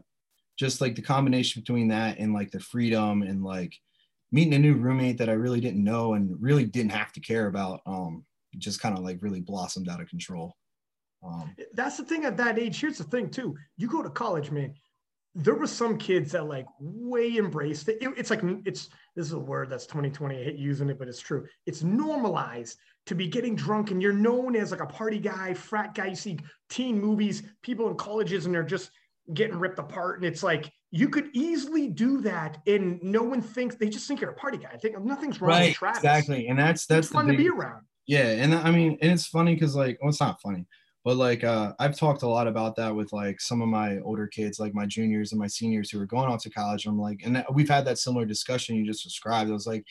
just 0.57 0.79
like 0.79 0.93
the 0.93 1.01
combination 1.01 1.61
between 1.61 1.87
that 1.87 2.19
and 2.19 2.33
like 2.33 2.51
the 2.51 2.59
freedom 2.59 3.23
and 3.23 3.43
like 3.43 3.73
meeting 4.31 4.53
a 4.53 4.59
new 4.59 4.75
roommate 4.75 5.17
that 5.17 5.29
I 5.29 5.33
really 5.33 5.59
didn't 5.59 5.83
know 5.83 6.13
and 6.13 6.39
really 6.39 6.65
didn't 6.65 6.91
have 6.91 7.13
to 7.13 7.19
care 7.19 7.47
about. 7.47 7.81
Um, 7.87 8.25
just 8.57 8.81
kind 8.81 8.97
of 8.97 9.03
like 9.03 9.21
really 9.21 9.41
blossomed 9.41 9.89
out 9.89 10.01
of 10.01 10.09
control. 10.09 10.55
Um, 11.23 11.55
That's 11.73 11.97
the 11.97 12.03
thing 12.03 12.25
at 12.25 12.37
that 12.37 12.57
age. 12.57 12.79
Here's 12.79 12.97
the 12.97 13.03
thing 13.03 13.29
too. 13.29 13.55
You 13.77 13.87
go 13.87 14.01
to 14.01 14.09
college, 14.09 14.51
man. 14.51 14.73
There 15.35 15.55
were 15.55 15.67
some 15.67 15.97
kids 15.97 16.31
that 16.31 16.47
like 16.47 16.65
way 16.79 17.37
embraced 17.37 17.87
it. 17.89 18.01
it. 18.01 18.13
It's 18.17 18.29
like 18.29 18.41
it's 18.65 18.89
this 19.15 19.27
is 19.27 19.33
a 19.33 19.39
word 19.39 19.69
that's 19.69 19.85
2020. 19.85 20.39
I 20.39 20.43
hate 20.43 20.57
using 20.57 20.89
it, 20.89 20.97
but 20.97 21.07
it's 21.07 21.19
true. 21.19 21.45
It's 21.65 21.83
normalized 21.83 22.77
to 23.05 23.15
be 23.15 23.27
getting 23.27 23.55
drunk, 23.55 23.91
and 23.91 24.01
you're 24.01 24.13
known 24.13 24.55
as 24.55 24.71
like 24.71 24.81
a 24.81 24.85
party 24.85 25.19
guy, 25.19 25.53
frat 25.53 25.93
guy. 25.93 26.07
You 26.07 26.15
see 26.15 26.39
teen 26.69 26.99
movies, 26.99 27.43
people 27.61 27.89
in 27.89 27.95
colleges, 27.95 28.45
and 28.45 28.55
they're 28.55 28.63
just 28.63 28.91
getting 29.33 29.59
ripped 29.59 29.79
apart. 29.79 30.17
And 30.17 30.25
it's 30.25 30.41
like 30.41 30.71
you 30.91 31.09
could 31.09 31.29
easily 31.33 31.87
do 31.87 32.21
that, 32.21 32.59
and 32.65 33.01
no 33.03 33.21
one 33.21 33.41
thinks 33.41 33.75
they 33.75 33.89
just 33.89 34.07
think 34.07 34.21
you're 34.21 34.31
a 34.31 34.35
party 34.35 34.57
guy. 34.57 34.71
I 34.73 34.77
think 34.77 34.99
nothing's 35.03 35.39
wrong 35.39 35.51
right, 35.51 35.67
with 35.67 35.77
Travis. 35.77 35.99
Exactly, 35.99 36.47
and 36.47 36.57
that's 36.57 36.85
that's 36.87 37.07
it's 37.07 37.13
fun 37.13 37.27
big, 37.27 37.37
to 37.37 37.43
be 37.43 37.49
around. 37.49 37.83
Yeah, 38.09 38.29
and 38.29 38.55
I 38.55 38.71
mean, 38.71 38.97
and 39.03 39.11
it's 39.11 39.27
funny 39.27 39.53
because 39.53 39.75
like, 39.75 39.99
well, 40.01 40.09
it's 40.09 40.19
not 40.19 40.41
funny, 40.41 40.65
but 41.05 41.15
like, 41.17 41.43
uh, 41.43 41.73
I've 41.77 41.95
talked 41.95 42.23
a 42.23 42.27
lot 42.27 42.47
about 42.47 42.75
that 42.77 42.95
with 42.95 43.13
like 43.13 43.39
some 43.39 43.61
of 43.61 43.67
my 43.69 43.99
older 43.99 44.25
kids, 44.25 44.59
like 44.59 44.73
my 44.73 44.87
juniors 44.87 45.31
and 45.31 45.37
my 45.39 45.45
seniors 45.45 45.91
who 45.91 46.01
are 46.01 46.07
going 46.07 46.25
off 46.27 46.41
to 46.43 46.49
college. 46.49 46.87
I'm 46.87 46.99
like, 46.99 47.21
and 47.23 47.45
we've 47.53 47.69
had 47.69 47.85
that 47.85 47.99
similar 47.99 48.25
discussion 48.25 48.75
you 48.75 48.83
just 48.83 49.03
described. 49.03 49.51
I 49.51 49.53
was 49.53 49.67
like, 49.67 49.85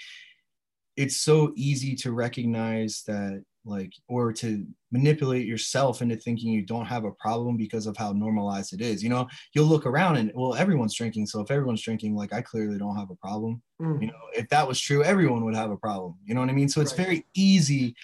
it's 0.97 1.19
so 1.21 1.53
easy 1.57 1.95
to 1.95 2.11
recognize 2.13 3.05
that 3.07 3.45
like 3.69 3.93
or 4.09 4.33
to 4.33 4.67
manipulate 4.91 5.47
yourself 5.47 6.03
into 6.03 6.17
thinking 6.17 6.51
you 6.51 6.63
don't 6.63 6.87
have 6.87 7.05
a 7.05 7.13
problem 7.13 7.57
because 7.57 7.87
of 7.87 7.97
how 7.97 8.13
normalized 8.13 8.73
it 8.73 8.81
is 8.81 9.03
you 9.03 9.09
know? 9.09 9.29
You'll 9.55 9.67
look 9.67 9.87
around 9.87 10.17
and 10.17 10.33
well 10.35 10.55
everyone's 10.55 10.95
drinking 10.95 11.27
so 11.27 11.41
if 11.41 11.51
everyone's 11.51 11.83
drinking 11.83 12.15
like 12.17 12.33
i 12.33 12.41
clearly 12.41 12.79
don't 12.79 12.97
have 12.97 13.11
a 13.11 13.17
problem. 13.17 13.63
Mm. 13.81 14.01
you 14.01 14.07
know 14.09 14.21
if 14.35 14.49
that 14.49 14.67
was 14.67 14.81
true 14.81 15.05
everyone 15.05 15.45
would 15.45 15.55
have 15.55 15.71
a 15.71 15.77
problem 15.77 16.17
you 16.25 16.35
know 16.35 16.41
what 16.41 16.51
i 16.51 16.55
mean? 16.55 16.69
So 16.69 16.81
it's 16.81 16.97
right. 16.99 17.07
very 17.07 17.27
easy 17.35 17.95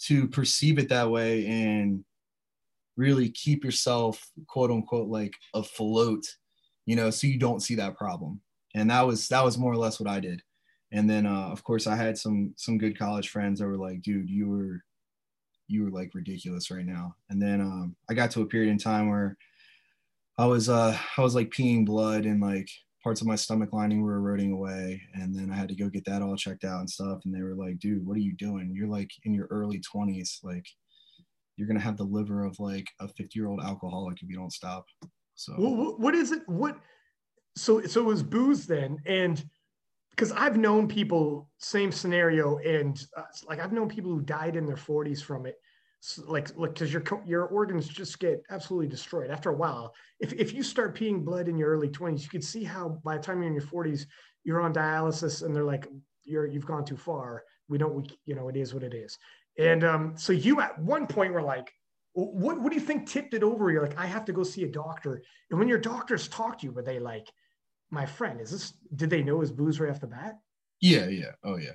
to 0.00 0.26
perceive 0.28 0.78
it 0.78 0.88
that 0.88 1.10
way 1.10 1.46
and 1.46 2.04
really 2.96 3.30
keep 3.30 3.64
yourself 3.64 4.30
quote 4.46 4.70
unquote 4.70 5.08
like 5.08 5.34
afloat 5.54 6.24
you 6.86 6.96
know 6.96 7.10
so 7.10 7.26
you 7.26 7.38
don't 7.38 7.62
see 7.62 7.74
that 7.76 7.96
problem. 7.96 8.40
And 8.74 8.90
that 8.90 9.06
was 9.06 9.28
that 9.28 9.44
was 9.44 9.58
more 9.58 9.72
or 9.72 9.76
less 9.76 10.00
what 10.00 10.10
i 10.10 10.20
did. 10.20 10.42
And 10.90 11.08
then 11.08 11.26
uh, 11.26 11.48
of 11.48 11.62
course 11.64 11.86
i 11.86 11.96
had 11.96 12.18
some 12.18 12.54
some 12.56 12.78
good 12.78 12.98
college 12.98 13.28
friends 13.28 13.60
that 13.60 13.66
were 13.66 13.78
like 13.78 14.02
dude 14.02 14.28
you 14.28 14.48
were 14.48 14.82
you 15.72 15.84
were 15.84 15.90
like 15.90 16.14
ridiculous 16.14 16.70
right 16.70 16.84
now. 16.84 17.16
And 17.30 17.40
then 17.40 17.60
um, 17.60 17.96
I 18.10 18.14
got 18.14 18.30
to 18.32 18.42
a 18.42 18.46
period 18.46 18.70
in 18.70 18.78
time 18.78 19.08
where 19.08 19.36
I 20.38 20.46
was 20.46 20.68
uh, 20.68 20.96
I 21.16 21.20
was 21.20 21.34
like 21.34 21.50
peeing 21.50 21.86
blood 21.86 22.26
and 22.26 22.40
like 22.40 22.68
parts 23.02 23.20
of 23.20 23.26
my 23.26 23.34
stomach 23.34 23.72
lining 23.72 24.02
were 24.02 24.16
eroding 24.16 24.52
away. 24.52 25.02
And 25.14 25.34
then 25.34 25.50
I 25.50 25.56
had 25.56 25.68
to 25.70 25.74
go 25.74 25.88
get 25.88 26.04
that 26.04 26.22
all 26.22 26.36
checked 26.36 26.64
out 26.64 26.80
and 26.80 26.90
stuff. 26.90 27.20
And 27.24 27.34
they 27.34 27.42
were 27.42 27.54
like, 27.54 27.78
dude, 27.78 28.06
what 28.06 28.16
are 28.16 28.20
you 28.20 28.34
doing? 28.34 28.72
You're 28.74 28.88
like 28.88 29.10
in 29.24 29.34
your 29.34 29.46
early 29.46 29.80
20s. 29.94 30.44
Like 30.44 30.66
you're 31.56 31.68
gonna 31.68 31.80
have 31.80 31.96
the 31.96 32.04
liver 32.04 32.44
of 32.44 32.60
like 32.60 32.86
a 33.00 33.08
50 33.08 33.30
year 33.34 33.48
old 33.48 33.60
alcoholic 33.62 34.22
if 34.22 34.28
you 34.28 34.36
don't 34.36 34.52
stop. 34.52 34.84
So 35.34 35.54
well, 35.58 35.96
what 35.96 36.14
is 36.14 36.32
it? 36.32 36.42
What 36.46 36.76
so 37.56 37.82
so 37.82 38.00
it 38.00 38.06
was 38.06 38.22
booze 38.22 38.66
then 38.66 38.98
and 39.06 39.42
because 40.12 40.30
I've 40.32 40.58
known 40.58 40.88
people, 40.88 41.48
same 41.58 41.90
scenario, 41.90 42.58
and 42.58 43.02
uh, 43.16 43.22
like 43.48 43.60
I've 43.60 43.72
known 43.72 43.88
people 43.88 44.10
who 44.10 44.20
died 44.20 44.56
in 44.56 44.66
their 44.66 44.76
40s 44.76 45.22
from 45.22 45.46
it. 45.46 45.56
like 46.26 46.56
like 46.56 46.74
because 46.74 46.92
your 46.92 47.02
your 47.24 47.46
organs 47.46 47.88
just 47.88 48.18
get 48.18 48.42
absolutely 48.50 48.88
destroyed 48.88 49.30
after 49.30 49.50
a 49.50 49.56
while. 49.56 49.94
If 50.20 50.32
if 50.34 50.52
you 50.52 50.62
start 50.62 50.96
peeing 50.96 51.24
blood 51.24 51.48
in 51.48 51.56
your 51.56 51.70
early 51.70 51.88
20s, 51.88 52.22
you 52.22 52.28
could 52.28 52.44
see 52.44 52.62
how 52.62 53.00
by 53.04 53.16
the 53.16 53.22
time 53.22 53.38
you're 53.38 53.48
in 53.48 53.54
your 53.54 53.62
40s, 53.62 54.06
you're 54.44 54.60
on 54.60 54.74
dialysis 54.74 55.42
and 55.42 55.54
they're 55.54 55.64
like 55.64 55.86
you're 56.24 56.46
you've 56.46 56.66
gone 56.66 56.84
too 56.84 56.96
far. 56.96 57.44
We 57.68 57.78
don't 57.78 57.94
we, 57.94 58.04
you 58.26 58.34
know 58.34 58.48
it 58.48 58.56
is 58.56 58.74
what 58.74 58.82
it 58.82 58.94
is. 58.94 59.18
And 59.58 59.84
um, 59.84 60.14
so 60.16 60.32
you 60.32 60.60
at 60.60 60.78
one 60.78 61.06
point 61.06 61.32
were 61.32 61.42
like, 61.42 61.72
what 62.12 62.60
what 62.60 62.70
do 62.70 62.74
you 62.74 62.84
think 62.84 63.08
tipped 63.08 63.32
it 63.32 63.42
over? 63.42 63.70
You're 63.70 63.82
like, 63.82 63.98
I 63.98 64.06
have 64.06 64.26
to 64.26 64.32
go 64.32 64.42
see 64.42 64.64
a 64.64 64.68
doctor. 64.68 65.22
And 65.50 65.58
when 65.58 65.68
your 65.68 65.78
doctors 65.78 66.28
talk 66.28 66.58
to 66.58 66.66
you, 66.66 66.72
were 66.72 66.82
they 66.82 66.98
like, 66.98 67.28
my 67.92 68.06
friend, 68.06 68.40
is 68.40 68.50
this? 68.50 68.72
Did 68.96 69.10
they 69.10 69.22
know 69.22 69.40
his 69.40 69.52
booze 69.52 69.78
right 69.78 69.90
off 69.90 70.00
the 70.00 70.06
bat? 70.06 70.38
Yeah, 70.80 71.06
yeah, 71.08 71.32
oh 71.44 71.58
yeah. 71.58 71.74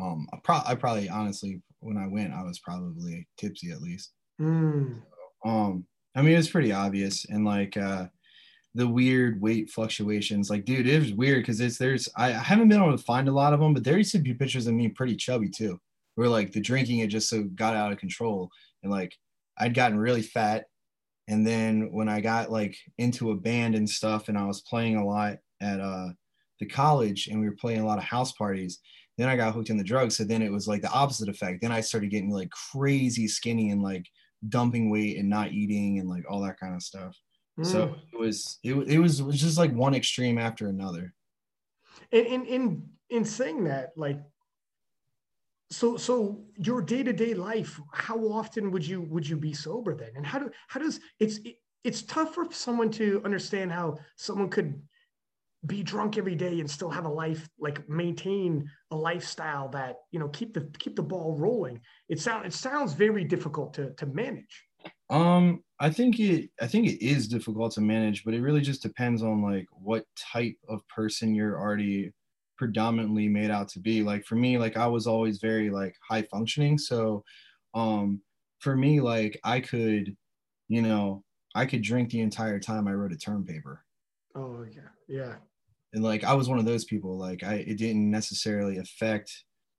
Um, 0.00 0.26
I, 0.32 0.38
pro- 0.42 0.62
I 0.64 0.74
probably 0.76 1.08
honestly 1.08 1.60
when 1.80 1.98
I 1.98 2.06
went, 2.06 2.32
I 2.32 2.42
was 2.42 2.60
probably 2.60 3.28
tipsy 3.36 3.70
at 3.70 3.82
least. 3.82 4.12
Mm. 4.40 5.02
Um, 5.44 5.86
I 6.16 6.22
mean, 6.22 6.38
it's 6.38 6.48
pretty 6.48 6.72
obvious, 6.72 7.26
and 7.26 7.44
like 7.44 7.76
uh, 7.76 8.06
the 8.74 8.86
weird 8.88 9.40
weight 9.40 9.70
fluctuations. 9.70 10.50
Like, 10.50 10.64
dude, 10.64 10.86
it 10.86 11.00
was 11.00 11.12
weird 11.12 11.42
because 11.42 11.60
it's 11.60 11.78
there's 11.78 12.08
I, 12.16 12.28
I 12.28 12.38
haven't 12.38 12.68
been 12.68 12.80
able 12.80 12.96
to 12.96 13.04
find 13.04 13.28
a 13.28 13.32
lot 13.32 13.52
of 13.52 13.60
them, 13.60 13.74
but 13.74 13.84
there 13.84 13.98
used 13.98 14.12
to 14.12 14.18
be 14.18 14.34
pictures 14.34 14.68
of 14.68 14.74
me 14.74 14.88
pretty 14.88 15.16
chubby 15.16 15.48
too, 15.48 15.80
where 16.14 16.28
like 16.28 16.52
the 16.52 16.60
drinking 16.60 17.00
it 17.00 17.08
just 17.08 17.28
so 17.28 17.42
got 17.42 17.76
out 17.76 17.92
of 17.92 17.98
control, 17.98 18.50
and 18.82 18.92
like 18.92 19.16
I'd 19.58 19.74
gotten 19.74 19.98
really 19.98 20.22
fat, 20.22 20.66
and 21.28 21.46
then 21.46 21.92
when 21.92 22.08
I 22.08 22.20
got 22.20 22.50
like 22.50 22.76
into 22.98 23.30
a 23.30 23.36
band 23.36 23.74
and 23.74 23.88
stuff, 23.88 24.28
and 24.28 24.38
I 24.38 24.46
was 24.46 24.60
playing 24.62 24.96
a 24.96 25.06
lot 25.06 25.38
at 25.60 25.80
uh 25.80 26.08
the 26.60 26.66
college, 26.66 27.28
and 27.28 27.40
we 27.40 27.48
were 27.48 27.56
playing 27.56 27.80
a 27.80 27.86
lot 27.86 27.98
of 27.98 28.04
house 28.04 28.32
parties 28.32 28.80
then 29.16 29.28
I 29.28 29.36
got 29.36 29.54
hooked 29.54 29.70
in 29.70 29.76
the 29.76 29.84
drugs. 29.84 30.16
So 30.16 30.24
then 30.24 30.42
it 30.42 30.50
was 30.50 30.66
like 30.66 30.82
the 30.82 30.90
opposite 30.90 31.28
effect. 31.28 31.62
Then 31.62 31.72
I 31.72 31.80
started 31.80 32.10
getting 32.10 32.30
like 32.30 32.50
crazy 32.50 33.28
skinny 33.28 33.70
and 33.70 33.82
like 33.82 34.06
dumping 34.48 34.90
weight 34.90 35.18
and 35.18 35.28
not 35.28 35.52
eating 35.52 35.98
and 36.00 36.08
like 36.08 36.24
all 36.28 36.40
that 36.42 36.58
kind 36.58 36.74
of 36.74 36.82
stuff. 36.82 37.16
Mm. 37.58 37.66
So 37.66 37.94
it 38.12 38.18
was 38.18 38.58
it, 38.64 38.74
it 38.74 38.98
was 38.98 39.20
it 39.20 39.26
was 39.26 39.40
just 39.40 39.58
like 39.58 39.72
one 39.72 39.94
extreme 39.94 40.38
after 40.38 40.68
another. 40.68 41.14
In 42.10 42.24
in 42.26 42.46
in 42.46 42.88
in 43.10 43.24
saying 43.24 43.64
that, 43.64 43.90
like 43.96 44.18
so 45.70 45.96
so 45.96 46.44
your 46.56 46.82
day-to-day 46.82 47.34
life, 47.34 47.80
how 47.92 48.18
often 48.18 48.70
would 48.70 48.86
you 48.86 49.02
would 49.02 49.28
you 49.28 49.36
be 49.36 49.52
sober 49.52 49.94
then? 49.94 50.10
And 50.16 50.26
how 50.26 50.38
do 50.38 50.50
how 50.68 50.80
does 50.80 51.00
it's 51.20 51.38
it, 51.38 51.56
it's 51.82 52.02
tough 52.02 52.34
for 52.34 52.46
someone 52.50 52.90
to 52.92 53.20
understand 53.24 53.70
how 53.72 53.98
someone 54.16 54.48
could 54.48 54.80
be 55.66 55.82
drunk 55.82 56.18
every 56.18 56.34
day 56.34 56.60
and 56.60 56.70
still 56.70 56.90
have 56.90 57.06
a 57.06 57.08
life 57.08 57.48
like 57.58 57.88
maintain 57.88 58.70
a 58.90 58.96
lifestyle 58.96 59.68
that 59.68 59.96
you 60.10 60.18
know 60.18 60.28
keep 60.28 60.52
the 60.52 60.70
keep 60.78 60.94
the 60.94 61.02
ball 61.02 61.36
rolling 61.38 61.80
it 62.08 62.20
sounds 62.20 62.46
it 62.46 62.52
sounds 62.52 62.92
very 62.92 63.24
difficult 63.24 63.72
to 63.72 63.90
to 63.94 64.04
manage 64.06 64.64
um 65.08 65.62
i 65.80 65.88
think 65.88 66.20
it 66.20 66.50
i 66.60 66.66
think 66.66 66.86
it 66.86 67.02
is 67.02 67.28
difficult 67.28 67.72
to 67.72 67.80
manage 67.80 68.24
but 68.24 68.34
it 68.34 68.42
really 68.42 68.60
just 68.60 68.82
depends 68.82 69.22
on 69.22 69.42
like 69.42 69.66
what 69.72 70.04
type 70.18 70.56
of 70.68 70.86
person 70.88 71.34
you're 71.34 71.58
already 71.58 72.12
predominantly 72.56 73.28
made 73.28 73.50
out 73.50 73.68
to 73.68 73.80
be 73.80 74.02
like 74.02 74.24
for 74.24 74.36
me 74.36 74.58
like 74.58 74.76
i 74.76 74.86
was 74.86 75.06
always 75.06 75.38
very 75.38 75.70
like 75.70 75.94
high 76.08 76.22
functioning 76.22 76.78
so 76.78 77.22
um 77.74 78.20
for 78.60 78.76
me 78.76 79.00
like 79.00 79.38
i 79.44 79.60
could 79.60 80.16
you 80.68 80.82
know 80.82 81.22
i 81.54 81.66
could 81.66 81.82
drink 81.82 82.10
the 82.10 82.20
entire 82.20 82.60
time 82.60 82.86
i 82.86 82.92
wrote 82.92 83.12
a 83.12 83.16
term 83.16 83.44
paper 83.44 83.84
oh 84.36 84.64
yeah 84.72 84.88
yeah 85.08 85.34
and 85.94 86.02
like 86.02 86.24
I 86.24 86.34
was 86.34 86.48
one 86.48 86.58
of 86.58 86.64
those 86.64 86.84
people. 86.84 87.16
Like 87.16 87.42
I, 87.42 87.54
it 87.54 87.78
didn't 87.78 88.10
necessarily 88.10 88.78
affect 88.78 89.32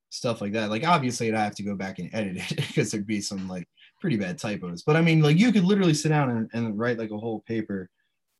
stuff 0.09 0.41
like 0.41 0.53
that. 0.53 0.69
Like 0.69 0.87
obviously, 0.87 1.27
I'd 1.27 1.37
have 1.37 1.55
to 1.55 1.63
go 1.63 1.75
back 1.75 1.99
and 1.99 2.09
edit 2.13 2.37
it 2.37 2.55
because 2.67 2.89
there'd 2.89 3.05
be 3.05 3.21
some 3.21 3.47
like 3.47 3.67
pretty 3.99 4.17
bad 4.17 4.39
typos. 4.39 4.83
But 4.83 4.95
I 4.95 5.01
mean, 5.01 5.21
like 5.21 5.37
you 5.37 5.51
could 5.51 5.65
literally 5.65 5.93
sit 5.93 6.09
down 6.09 6.29
and, 6.29 6.49
and 6.53 6.79
write 6.79 6.97
like 6.97 7.11
a 7.11 7.17
whole 7.17 7.41
paper, 7.41 7.89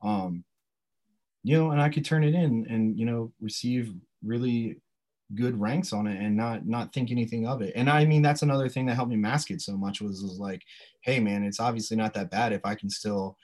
um, 0.02 0.44
you 1.44 1.58
know, 1.58 1.72
and 1.72 1.82
I 1.82 1.90
could 1.90 2.06
turn 2.06 2.24
it 2.24 2.34
in 2.34 2.66
and 2.70 2.98
you 2.98 3.06
know 3.06 3.32
receive 3.42 3.94
really 4.26 4.78
good 5.34 5.60
ranks 5.60 5.92
on 5.92 6.06
it 6.06 6.22
and 6.22 6.38
not 6.38 6.68
not 6.68 6.94
think 6.94 7.12
anything 7.12 7.48
of 7.48 7.62
it. 7.62 7.74
And 7.76 7.90
I 7.90 8.06
mean, 8.06 8.22
that's 8.22 8.44
another 8.44 8.70
thing 8.70 8.86
that 8.86 8.96
helped 8.96 9.12
me 9.12 9.18
mask 9.18 9.50
it 9.52 9.62
so 9.62 9.76
much 9.76 10.02
was, 10.02 10.22
was 10.22 10.38
like, 10.40 10.62
hey 11.02 11.20
man, 11.20 11.44
it's 11.44 11.60
obviously 11.60 11.98
not 11.98 12.14
that 12.14 12.30
bad 12.30 12.54
if 12.54 12.62
I 12.64 12.76
can 12.76 12.90
still, 12.90 13.38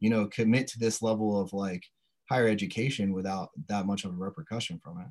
you 0.00 0.10
know, 0.10 0.26
commit 0.26 0.66
to 0.68 0.78
this 0.78 1.00
level 1.00 1.40
of 1.40 1.52
like 1.52 1.84
higher 2.28 2.48
education 2.48 3.12
without 3.12 3.50
that 3.68 3.86
much 3.86 4.04
of 4.04 4.12
a 4.12 4.16
repercussion 4.16 4.80
from 4.82 5.00
it. 5.00 5.06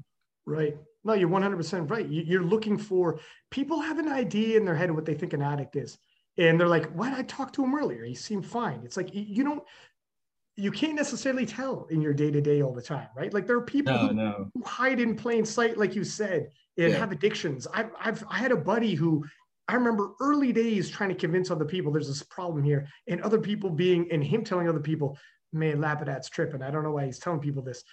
Right. 0.45 0.77
No, 1.03 1.13
you're 1.13 1.29
100% 1.29 1.89
right. 1.89 2.07
You're 2.07 2.43
looking 2.43 2.77
for 2.77 3.19
people 3.51 3.81
have 3.81 3.99
an 3.99 4.07
idea 4.07 4.57
in 4.57 4.65
their 4.65 4.75
head 4.75 4.89
of 4.89 4.95
what 4.95 5.05
they 5.05 5.13
think 5.13 5.33
an 5.33 5.41
addict 5.41 5.75
is. 5.75 5.97
And 6.37 6.59
they're 6.59 6.67
like, 6.67 6.89
why 6.91 7.09
did 7.09 7.19
I 7.19 7.23
talk 7.23 7.51
to 7.53 7.63
him 7.63 7.75
earlier? 7.75 8.05
He 8.05 8.13
seemed 8.13 8.45
fine. 8.45 8.81
It's 8.83 8.95
like, 8.95 9.09
you 9.11 9.43
don't, 9.43 9.63
you 10.57 10.71
can't 10.71 10.95
necessarily 10.95 11.45
tell 11.45 11.85
in 11.91 12.01
your 12.01 12.13
day 12.13 12.31
to 12.31 12.41
day 12.41 12.63
all 12.63 12.73
the 12.73 12.81
time, 12.81 13.07
right? 13.15 13.31
Like 13.31 13.45
there 13.45 13.55
are 13.55 13.61
people 13.61 13.93
no, 13.93 14.07
who, 14.07 14.13
no. 14.13 14.49
who, 14.53 14.63
hide 14.63 14.99
in 14.99 15.15
plain 15.15 15.45
sight, 15.45 15.77
like 15.77 15.95
you 15.95 16.03
said, 16.03 16.49
and 16.77 16.91
yeah. 16.91 16.97
have 16.97 17.11
addictions. 17.11 17.67
I've, 17.73 17.91
I've, 17.99 18.23
I 18.27 18.37
had 18.39 18.51
a 18.51 18.57
buddy 18.57 18.95
who 18.95 19.23
I 19.67 19.75
remember 19.75 20.13
early 20.19 20.51
days 20.51 20.89
trying 20.89 21.09
to 21.09 21.15
convince 21.15 21.51
other 21.51 21.65
people 21.65 21.91
there's 21.91 22.07
this 22.07 22.23
problem 22.23 22.63
here, 22.63 22.87
and 23.07 23.21
other 23.21 23.39
people 23.39 23.69
being, 23.69 24.11
and 24.11 24.23
him 24.23 24.43
telling 24.43 24.67
other 24.67 24.79
people, 24.79 25.17
man, 25.53 25.77
Lapidat's 25.77 26.29
tripping. 26.29 26.63
I 26.63 26.71
don't 26.71 26.83
know 26.83 26.91
why 26.91 27.05
he's 27.05 27.19
telling 27.19 27.39
people 27.39 27.61
this. 27.61 27.83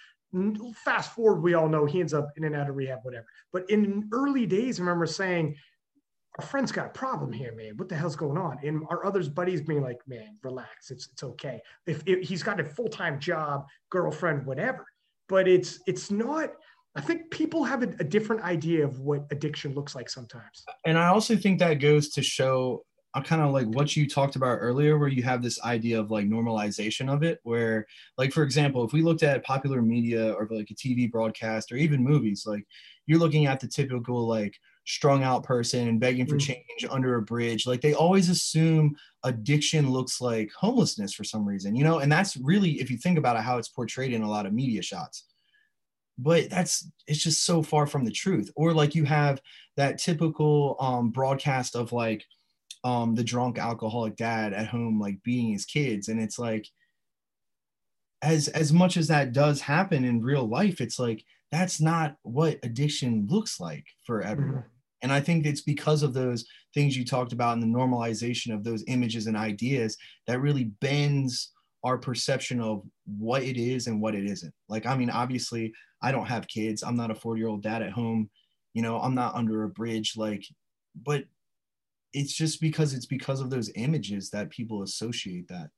Fast 0.83 1.13
forward, 1.13 1.41
we 1.41 1.53
all 1.53 1.69
know 1.69 1.85
he 1.85 1.99
ends 1.99 2.13
up 2.13 2.29
in 2.35 2.45
and 2.45 2.55
out 2.55 2.69
of 2.69 2.75
rehab, 2.75 2.99
whatever. 3.03 3.27
But 3.53 3.69
in 3.69 4.09
early 4.11 4.45
days, 4.45 4.79
I 4.79 4.83
remember 4.83 5.05
saying, 5.05 5.55
our 6.39 6.45
friend's 6.45 6.71
got 6.71 6.87
a 6.87 6.89
problem 6.89 7.31
here, 7.31 7.53
man. 7.55 7.77
What 7.77 7.87
the 7.87 7.95
hell's 7.95 8.15
going 8.15 8.37
on? 8.37 8.59
And 8.63 8.83
our 8.89 9.05
others 9.05 9.29
buddies 9.29 9.61
being 9.61 9.81
like, 9.81 9.99
man, 10.07 10.37
relax. 10.43 10.91
It's 10.91 11.07
it's 11.11 11.23
okay. 11.23 11.61
If, 11.87 12.03
if 12.05 12.27
he's 12.27 12.43
got 12.43 12.59
a 12.59 12.63
full 12.63 12.89
time 12.89 13.19
job, 13.19 13.65
girlfriend, 13.89 14.45
whatever. 14.45 14.85
But 15.29 15.47
it's 15.47 15.79
it's 15.87 16.11
not. 16.11 16.51
I 16.97 17.01
think 17.01 17.29
people 17.29 17.63
have 17.63 17.83
a, 17.83 17.93
a 17.99 18.03
different 18.03 18.41
idea 18.41 18.85
of 18.85 18.99
what 18.99 19.25
addiction 19.31 19.73
looks 19.73 19.95
like 19.95 20.09
sometimes. 20.09 20.63
And 20.85 20.97
I 20.97 21.07
also 21.07 21.35
think 21.35 21.59
that 21.59 21.75
goes 21.75 22.09
to 22.09 22.21
show 22.21 22.85
uh, 23.13 23.21
kind 23.21 23.41
of 23.41 23.51
like 23.51 23.67
what 23.67 23.95
you 23.95 24.07
talked 24.07 24.35
about 24.35 24.59
earlier, 24.59 24.97
where 24.97 25.07
you 25.07 25.23
have 25.23 25.41
this 25.41 25.61
idea 25.63 25.99
of 25.99 26.11
like 26.11 26.25
normalization 26.25 27.11
of 27.11 27.23
it, 27.23 27.39
where, 27.43 27.85
like, 28.17 28.33
for 28.33 28.43
example, 28.43 28.83
if 28.85 28.93
we 28.93 29.01
looked 29.01 29.23
at 29.23 29.43
popular 29.43 29.81
media 29.81 30.33
or 30.33 30.47
like 30.51 30.69
a 30.69 30.73
TV 30.73 31.09
broadcast 31.09 31.71
or 31.71 31.77
even 31.77 32.03
movies, 32.03 32.45
like, 32.45 32.65
you're 33.07 33.19
looking 33.19 33.45
at 33.45 33.59
the 33.59 33.67
typical 33.67 34.27
like 34.27 34.57
strung 34.85 35.23
out 35.23 35.43
person 35.43 35.87
and 35.87 35.99
begging 35.99 36.25
for 36.25 36.35
mm. 36.35 36.41
change 36.41 36.85
under 36.89 37.15
a 37.15 37.21
bridge. 37.21 37.65
Like, 37.65 37.81
they 37.81 37.93
always 37.93 38.29
assume 38.29 38.95
addiction 39.23 39.91
looks 39.91 40.21
like 40.21 40.51
homelessness 40.51 41.13
for 41.13 41.23
some 41.23 41.45
reason, 41.45 41.75
you 41.75 41.83
know? 41.83 41.99
And 41.99 42.11
that's 42.11 42.37
really, 42.37 42.79
if 42.79 42.91
you 42.91 42.97
think 42.97 43.17
about 43.17 43.35
it, 43.35 43.41
how 43.41 43.57
it's 43.57 43.69
portrayed 43.69 44.13
in 44.13 44.21
a 44.21 44.29
lot 44.29 44.45
of 44.45 44.53
media 44.53 44.81
shots 44.81 45.25
but 46.17 46.49
that's 46.49 46.89
it's 47.07 47.21
just 47.21 47.43
so 47.43 47.61
far 47.61 47.85
from 47.85 48.05
the 48.05 48.11
truth 48.11 48.49
or 48.55 48.73
like 48.73 48.95
you 48.95 49.03
have 49.03 49.41
that 49.75 49.97
typical 49.97 50.75
um, 50.79 51.09
broadcast 51.09 51.75
of 51.75 51.91
like 51.91 52.25
um 52.83 53.15
the 53.15 53.23
drunk 53.23 53.57
alcoholic 53.57 54.15
dad 54.15 54.53
at 54.53 54.67
home 54.67 54.99
like 54.99 55.21
beating 55.23 55.51
his 55.51 55.65
kids 55.65 56.07
and 56.07 56.21
it's 56.21 56.39
like 56.39 56.67
as 58.21 58.47
as 58.49 58.71
much 58.71 58.97
as 58.97 59.07
that 59.07 59.33
does 59.33 59.61
happen 59.61 60.05
in 60.05 60.21
real 60.21 60.47
life 60.47 60.79
it's 60.79 60.99
like 60.99 61.23
that's 61.51 61.81
not 61.81 62.17
what 62.23 62.59
addiction 62.63 63.27
looks 63.29 63.59
like 63.59 63.85
for 64.05 64.21
everyone 64.21 64.59
mm-hmm. 64.59 64.69
And 65.05 65.13
i 65.13 65.19
think 65.19 65.45
it's 65.45 65.61
because 65.61 66.01
of 66.01 66.13
those 66.13 66.45
things 66.73 66.97
you 66.97 67.05
talked 67.05 67.31
about 67.31 67.53
and 67.53 67.61
the 67.61 67.77
normalization 67.77 68.51
of 68.51 68.63
those 68.63 68.83
images 68.87 69.27
and 69.27 69.37
ideas 69.37 69.95
that 70.25 70.41
really 70.41 70.65
bends 70.81 71.51
our 71.83 71.97
perception 71.97 72.59
of 72.59 72.83
what 73.05 73.43
it 73.43 73.55
is 73.55 73.85
and 73.85 74.01
what 74.01 74.15
it 74.15 74.25
isn't 74.25 74.53
like 74.67 74.87
i 74.87 74.97
mean 74.97 75.11
obviously 75.11 75.71
i 76.01 76.11
don't 76.11 76.25
have 76.25 76.47
kids 76.47 76.81
i'm 76.81 76.97
not 76.97 77.11
a 77.11 77.15
40 77.15 77.39
year 77.39 77.47
old 77.47 77.61
dad 77.61 77.83
at 77.83 77.91
home 77.91 78.27
you 78.73 78.81
know 78.81 78.99
i'm 78.99 79.13
not 79.13 79.35
under 79.35 79.63
a 79.63 79.69
bridge 79.69 80.13
like 80.17 80.43
but 81.03 81.25
it's 82.13 82.33
just 82.33 82.59
because 82.59 82.93
it's 82.93 83.05
because 83.05 83.41
of 83.41 83.51
those 83.51 83.69
images 83.75 84.31
that 84.31 84.49
people 84.49 84.81
associate 84.81 85.47
that 85.49 85.69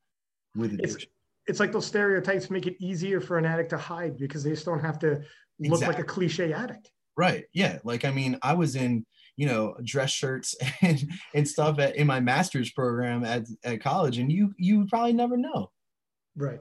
with 0.55 0.73
addiction. 0.73 0.95
It's, 0.95 1.07
it's 1.47 1.59
like 1.59 1.71
those 1.71 1.87
stereotypes 1.87 2.49
make 2.49 2.67
it 2.67 2.77
easier 2.79 3.19
for 3.19 3.37
an 3.39 3.45
addict 3.45 3.71
to 3.71 3.77
hide 3.77 4.17
because 4.17 4.43
they 4.43 4.51
just 4.51 4.65
don't 4.65 4.79
have 4.79 4.99
to 4.99 5.09
look 5.09 5.23
exactly. 5.59 5.87
like 5.87 5.99
a 5.99 6.03
cliche 6.03 6.53
addict. 6.53 6.91
Right. 7.17 7.45
Yeah. 7.53 7.79
Like 7.83 8.05
I 8.05 8.11
mean, 8.11 8.37
I 8.43 8.53
was 8.53 8.75
in 8.75 9.03
you 9.37 9.47
know 9.47 9.75
dress 9.83 10.11
shirts 10.11 10.55
and 10.81 11.09
and 11.33 11.47
stuff 11.47 11.79
at, 11.79 11.95
in 11.95 12.05
my 12.05 12.19
master's 12.19 12.71
program 12.71 13.23
at, 13.23 13.45
at 13.63 13.81
college, 13.81 14.17
and 14.17 14.31
you 14.31 14.53
you 14.57 14.85
probably 14.87 15.13
never 15.13 15.37
know. 15.37 15.71
Right. 16.35 16.59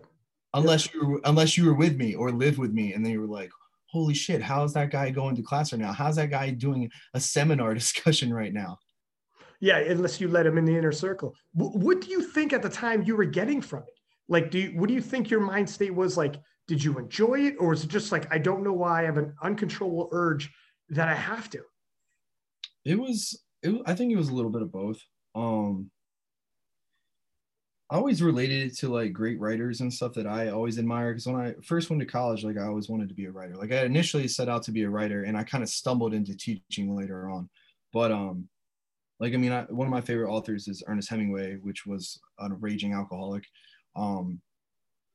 Unless 0.54 0.86
yeah. 0.86 1.00
you 1.00 1.20
unless 1.24 1.58
you 1.58 1.66
were 1.66 1.74
with 1.74 1.96
me 1.96 2.14
or 2.14 2.30
lived 2.30 2.58
with 2.58 2.72
me, 2.72 2.92
and 2.92 3.04
then 3.04 3.12
you 3.12 3.20
were 3.20 3.26
like, 3.26 3.50
holy 3.86 4.14
shit, 4.14 4.40
how's 4.40 4.72
that 4.74 4.90
guy 4.90 5.10
going 5.10 5.34
to 5.36 5.42
class 5.42 5.72
right 5.72 5.80
now? 5.80 5.92
How's 5.92 6.16
that 6.16 6.30
guy 6.30 6.50
doing 6.50 6.90
a 7.14 7.20
seminar 7.20 7.74
discussion 7.82 8.32
right 8.32 8.52
now? 8.52 8.78
Yeah, 9.58 9.78
unless 9.78 10.20
you 10.20 10.28
let 10.28 10.46
him 10.46 10.58
in 10.58 10.66
the 10.66 10.76
inner 10.76 10.92
circle. 10.92 11.34
W- 11.56 11.78
what 11.78 12.02
do 12.02 12.10
you 12.10 12.22
think 12.22 12.52
at 12.52 12.62
the 12.62 12.68
time 12.68 13.02
you 13.04 13.16
were 13.16 13.24
getting 13.24 13.62
from 13.62 13.80
it? 13.80 13.94
Like, 14.28 14.50
do 14.50 14.58
you, 14.58 14.78
what 14.78 14.88
do 14.88 14.94
you 14.94 15.00
think 15.00 15.30
your 15.30 15.40
mind 15.40 15.68
state 15.68 15.94
was 15.94 16.16
like? 16.16 16.36
Did 16.68 16.82
you 16.82 16.98
enjoy 16.98 17.46
it, 17.46 17.54
or 17.58 17.72
is 17.72 17.84
it 17.84 17.88
just 17.88 18.12
like 18.12 18.30
I 18.32 18.38
don't 18.38 18.64
know 18.64 18.72
why 18.72 19.02
I 19.02 19.04
have 19.04 19.18
an 19.18 19.32
uncontrollable 19.42 20.08
urge 20.12 20.50
that 20.90 21.08
I 21.08 21.14
have 21.14 21.48
to? 21.50 21.62
It 22.87 22.99
was. 22.99 23.42
It, 23.62 23.83
I 23.85 23.94
think 23.94 24.12
it 24.12 24.16
was 24.16 24.29
a 24.31 24.35
little 24.35 24.51
bit 24.51 24.62
of 24.62 24.72
both. 24.72 25.01
um 25.35 25.90
I 27.88 27.96
always 27.96 28.22
related 28.22 28.66
it 28.66 28.77
to 28.79 28.88
like 28.88 29.12
great 29.12 29.38
writers 29.38 29.81
and 29.81 29.92
stuff 29.94 30.14
that 30.14 30.27
I 30.27 30.49
always 30.49 30.79
admire. 30.79 31.12
Because 31.12 31.27
when 31.27 31.37
I 31.37 31.55
first 31.62 31.88
went 31.88 32.01
to 32.01 32.07
college, 32.07 32.42
like 32.44 32.59
I 32.59 32.66
always 32.66 32.88
wanted 32.88 33.09
to 33.11 33.14
be 33.14 33.27
a 33.27 33.31
writer. 33.31 33.57
Like 33.57 33.70
I 33.72 33.85
initially 33.85 34.27
set 34.27 34.49
out 34.49 34.64
to 34.64 34.72
be 34.72 34.83
a 34.83 34.90
writer, 34.90 35.22
and 35.25 35.37
I 35.37 35.44
kind 35.44 35.62
of 35.62 35.70
stumbled 35.70 36.14
into 36.14 36.37
teaching 36.37 36.96
later 36.96 37.31
on. 37.31 37.49
But 37.92 38.11
um, 38.11 38.49
like 39.20 39.35
I 39.35 39.37
mean, 39.37 39.53
I, 39.53 39.62
one 39.64 39.87
of 39.87 39.92
my 39.92 40.01
favorite 40.01 40.31
authors 40.33 40.68
is 40.68 40.83
Ernest 40.87 41.11
Hemingway, 41.11 41.57
which 41.57 41.87
was 41.87 42.20
a 42.40 42.53
raging 42.55 42.92
alcoholic. 42.92 43.44
Um, 43.96 44.40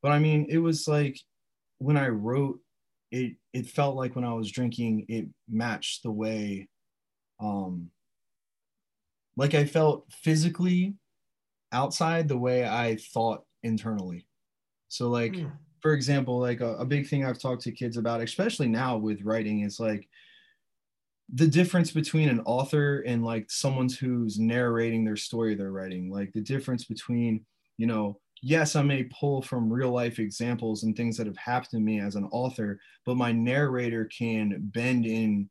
but 0.01 0.11
I 0.11 0.19
mean, 0.19 0.47
it 0.49 0.59
was 0.59 0.87
like 0.87 1.19
when 1.79 1.97
I 1.97 2.09
wrote, 2.09 2.59
it 3.11 3.35
it 3.53 3.67
felt 3.67 3.97
like 3.97 4.15
when 4.15 4.25
I 4.25 4.33
was 4.33 4.51
drinking, 4.51 5.05
it 5.09 5.27
matched 5.49 6.03
the 6.03 6.11
way, 6.11 6.69
um, 7.41 7.89
like 9.35 9.53
I 9.53 9.65
felt 9.65 10.05
physically 10.11 10.93
outside 11.71 12.27
the 12.27 12.37
way 12.37 12.67
I 12.67 12.97
thought 12.97 13.43
internally. 13.63 14.27
So 14.87 15.09
like 15.09 15.33
mm. 15.33 15.51
for 15.81 15.93
example, 15.93 16.39
like 16.39 16.61
a, 16.61 16.75
a 16.75 16.85
big 16.85 17.07
thing 17.07 17.25
I've 17.25 17.39
talked 17.39 17.63
to 17.63 17.71
kids 17.71 17.97
about, 17.97 18.21
especially 18.21 18.67
now 18.67 18.97
with 18.97 19.23
writing, 19.23 19.61
is 19.61 19.79
like 19.79 20.07
the 21.33 21.47
difference 21.47 21.91
between 21.91 22.29
an 22.29 22.41
author 22.41 23.01
and 23.01 23.23
like 23.23 23.49
someone 23.49 23.89
who's 23.89 24.37
narrating 24.37 25.05
their 25.05 25.15
story 25.15 25.55
they're 25.55 25.71
writing. 25.71 26.11
Like 26.11 26.33
the 26.33 26.41
difference 26.41 26.83
between, 26.83 27.45
you 27.77 27.87
know, 27.87 28.19
yes, 28.41 28.75
I 28.75 28.81
may 28.81 29.03
pull 29.03 29.41
from 29.41 29.71
real 29.71 29.91
life 29.91 30.19
examples 30.19 30.83
and 30.83 30.95
things 30.95 31.15
that 31.17 31.27
have 31.27 31.37
happened 31.37 31.69
to 31.71 31.79
me 31.79 32.01
as 32.01 32.15
an 32.15 32.27
author, 32.31 32.79
but 33.05 33.15
my 33.15 33.31
narrator 33.31 34.05
can 34.05 34.55
bend 34.59 35.05
in 35.05 35.49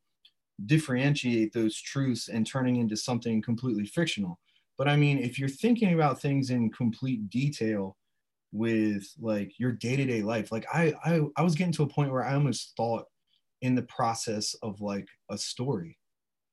differentiate 0.67 1.53
those 1.53 1.81
truths 1.81 2.29
and 2.29 2.47
turning 2.47 2.77
into 2.77 2.97
something 2.97 3.43
completely 3.43 3.87
fictional. 3.87 4.39
But 4.79 4.89
I 4.89 4.97
mean, 4.97 5.19
if 5.19 5.39
you're 5.39 5.49
thinking 5.49 5.95
about 5.95 6.21
things 6.21 6.51
in 6.51 6.71
complete 6.71 7.29
detail 7.29 7.97
with 8.53 9.07
like 9.21 9.53
your 9.59 9.73
day-to-day 9.73 10.23
life, 10.23 10.51
like 10.51 10.67
I, 10.73 10.95
I 11.05 11.21
I 11.37 11.43
was 11.43 11.55
getting 11.55 11.73
to 11.75 11.83
a 11.83 11.89
point 11.89 12.11
where 12.11 12.25
I 12.25 12.35
almost 12.35 12.75
thought 12.77 13.05
in 13.63 13.75
the 13.75 13.83
process 13.83 14.55
of 14.63 14.81
like 14.81 15.07
a 15.29 15.37
story. 15.37 15.99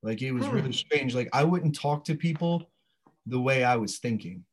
Like 0.04 0.22
it 0.22 0.32
was 0.32 0.48
really 0.48 0.68
hmm. 0.68 0.72
strange. 0.72 1.16
Like 1.16 1.30
I 1.34 1.44
wouldn't 1.44 1.76
talk 1.76 2.04
to 2.06 2.16
people 2.16 2.70
the 3.26 3.40
way 3.40 3.64
I 3.64 3.76
was 3.76 3.98
thinking. 3.98 4.44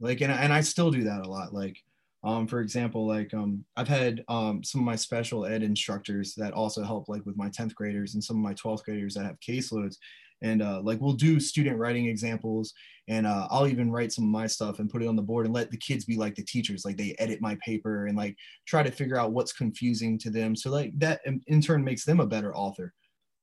Like 0.00 0.20
and, 0.20 0.32
and 0.32 0.52
I 0.52 0.62
still 0.62 0.90
do 0.90 1.04
that 1.04 1.24
a 1.26 1.30
lot. 1.30 1.52
Like 1.52 1.82
um, 2.22 2.46
for 2.46 2.60
example, 2.60 3.06
like 3.06 3.32
um, 3.32 3.64
I've 3.76 3.88
had 3.88 4.24
um, 4.28 4.62
some 4.62 4.80
of 4.80 4.84
my 4.84 4.96
special 4.96 5.46
ed 5.46 5.62
instructors 5.62 6.34
that 6.36 6.52
also 6.52 6.82
help 6.82 7.08
like 7.08 7.24
with 7.24 7.36
my 7.36 7.48
10th 7.48 7.74
graders 7.74 8.14
and 8.14 8.22
some 8.22 8.36
of 8.36 8.42
my 8.42 8.54
12th 8.54 8.84
graders 8.84 9.14
that 9.14 9.24
have 9.24 9.40
caseloads. 9.40 9.96
And 10.42 10.62
uh, 10.62 10.80
like 10.82 11.00
we'll 11.00 11.12
do 11.12 11.38
student 11.38 11.78
writing 11.78 12.06
examples 12.06 12.72
and 13.08 13.26
uh, 13.26 13.46
i'll 13.50 13.66
even 13.66 13.90
write 13.90 14.10
some 14.10 14.24
of 14.24 14.30
my 14.30 14.46
stuff 14.46 14.78
and 14.78 14.88
put 14.88 15.02
it 15.02 15.08
on 15.08 15.16
the 15.16 15.20
board 15.20 15.44
and 15.44 15.54
let 15.54 15.70
the 15.70 15.76
kids 15.76 16.06
be 16.06 16.16
like 16.16 16.34
the 16.34 16.44
teachers 16.44 16.82
like 16.82 16.96
they 16.96 17.14
edit 17.18 17.42
my 17.42 17.58
paper 17.62 18.06
and 18.06 18.16
like 18.16 18.34
try 18.66 18.82
to 18.82 18.90
figure 18.90 19.18
out 19.18 19.32
what's 19.32 19.52
confusing 19.52 20.18
to 20.18 20.30
them. 20.30 20.56
So 20.56 20.70
like 20.70 20.98
that 20.98 21.20
in 21.46 21.60
turn 21.60 21.84
makes 21.84 22.06
them 22.06 22.20
a 22.20 22.26
better 22.26 22.54
author. 22.56 22.94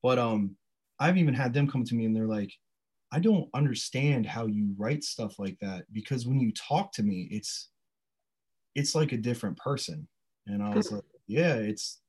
But 0.02 0.18
um 0.18 0.56
i've 1.00 1.18
even 1.18 1.34
had 1.34 1.54
them 1.54 1.70
come 1.70 1.84
to 1.84 1.96
me 1.96 2.06
and 2.06 2.16
they're 2.16 2.28
like 2.28 2.52
i 3.12 3.20
don't 3.20 3.50
understand 3.54 4.26
how 4.26 4.46
you 4.46 4.74
write 4.78 5.04
stuff 5.04 5.38
like 5.40 5.58
that 5.62 5.86
because 5.94 6.26
when 6.26 6.40
you 6.40 6.52
talk 6.54 6.92
to 6.92 7.04
me 7.04 7.28
it's 7.32 7.70
it's 8.78 8.96
like 8.96 9.12
a 9.12 9.18
different 9.18 9.58
person 9.58 10.08
and 10.48 10.64
i 10.64 10.70
was 10.74 10.90
hmm. 10.90 10.96
like 10.96 11.04
yeah 11.28 11.56
it's 11.56 12.00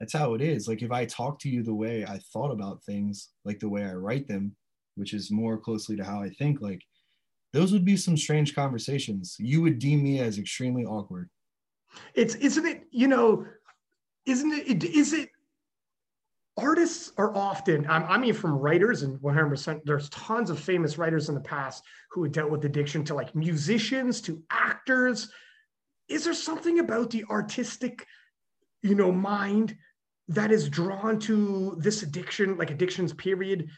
that's 0.00 0.12
how 0.12 0.34
it 0.34 0.40
is. 0.40 0.68
Like 0.68 0.82
if 0.82 0.92
I 0.92 1.04
talk 1.04 1.38
to 1.40 1.48
you 1.48 1.62
the 1.62 1.74
way 1.74 2.04
I 2.04 2.20
thought 2.32 2.50
about 2.50 2.82
things, 2.84 3.30
like 3.44 3.58
the 3.58 3.68
way 3.68 3.84
I 3.84 3.94
write 3.94 4.28
them, 4.28 4.54
which 4.94 5.12
is 5.12 5.30
more 5.30 5.58
closely 5.58 5.96
to 5.96 6.04
how 6.04 6.22
I 6.22 6.30
think, 6.30 6.60
like 6.60 6.82
those 7.52 7.72
would 7.72 7.84
be 7.84 7.96
some 7.96 8.16
strange 8.16 8.54
conversations. 8.54 9.36
You 9.38 9.62
would 9.62 9.78
deem 9.78 10.02
me 10.02 10.20
as 10.20 10.38
extremely 10.38 10.84
awkward. 10.84 11.30
It's 12.14 12.34
isn't 12.36 12.66
it, 12.66 12.84
you 12.90 13.08
know, 13.08 13.46
isn't 14.26 14.52
it 14.52 14.84
is 14.84 15.12
it 15.12 15.30
artists 16.58 17.12
are 17.16 17.32
often 17.36 17.86
i 17.88 18.18
mean 18.18 18.34
from 18.34 18.50
writers 18.50 19.04
and 19.04 19.16
100% 19.20 19.80
there's 19.84 20.08
tons 20.08 20.50
of 20.50 20.58
famous 20.58 20.98
writers 20.98 21.28
in 21.28 21.36
the 21.36 21.40
past 21.40 21.84
who 22.10 22.24
had 22.24 22.32
dealt 22.32 22.50
with 22.50 22.64
addiction 22.64 23.04
to 23.04 23.14
like 23.14 23.32
musicians 23.32 24.20
to 24.20 24.42
actors 24.50 25.30
is 26.08 26.24
there 26.24 26.34
something 26.34 26.78
about 26.78 27.10
the 27.10 27.24
artistic 27.30 28.06
you 28.82 28.94
know 28.94 29.12
mind 29.12 29.76
that 30.28 30.52
is 30.52 30.68
drawn 30.68 31.18
to 31.18 31.76
this 31.78 32.02
addiction, 32.02 32.56
like 32.56 32.70
addictions 32.70 33.12
period? 33.12 33.68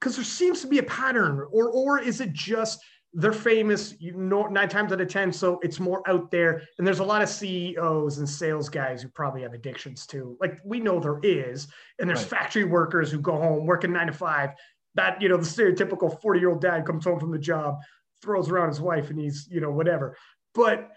Because 0.00 0.16
there 0.16 0.24
seems 0.24 0.60
to 0.60 0.66
be 0.66 0.78
a 0.78 0.84
pattern, 0.84 1.46
or 1.50 1.70
or 1.70 1.98
is 1.98 2.20
it 2.20 2.32
just 2.32 2.80
they're 3.14 3.32
famous 3.32 3.94
you 4.00 4.12
know 4.12 4.46
nine 4.46 4.68
times 4.68 4.92
out 4.92 5.00
of 5.00 5.08
ten 5.08 5.32
so 5.32 5.60
it's 5.62 5.78
more 5.78 6.02
out 6.08 6.30
there 6.30 6.62
and 6.78 6.86
there's 6.86 6.98
a 6.98 7.04
lot 7.04 7.22
of 7.22 7.28
ceos 7.28 8.18
and 8.18 8.28
sales 8.28 8.68
guys 8.68 9.02
who 9.02 9.08
probably 9.08 9.42
have 9.42 9.52
addictions 9.52 10.04
too 10.04 10.36
like 10.40 10.58
we 10.64 10.80
know 10.80 10.98
there 10.98 11.20
is 11.22 11.68
and 12.00 12.08
there's 12.08 12.22
right. 12.22 12.30
factory 12.30 12.64
workers 12.64 13.10
who 13.10 13.20
go 13.20 13.36
home 13.36 13.66
working 13.66 13.92
nine 13.92 14.08
to 14.08 14.12
five 14.12 14.50
that 14.96 15.22
you 15.22 15.28
know 15.28 15.36
the 15.36 15.44
stereotypical 15.44 16.20
40 16.20 16.40
year 16.40 16.50
old 16.50 16.60
dad 16.60 16.84
comes 16.84 17.04
home 17.04 17.20
from 17.20 17.30
the 17.30 17.38
job 17.38 17.78
throws 18.20 18.50
around 18.50 18.68
his 18.68 18.80
wife 18.80 19.10
and 19.10 19.18
he's 19.18 19.46
you 19.48 19.60
know 19.60 19.70
whatever 19.70 20.16
but 20.52 20.90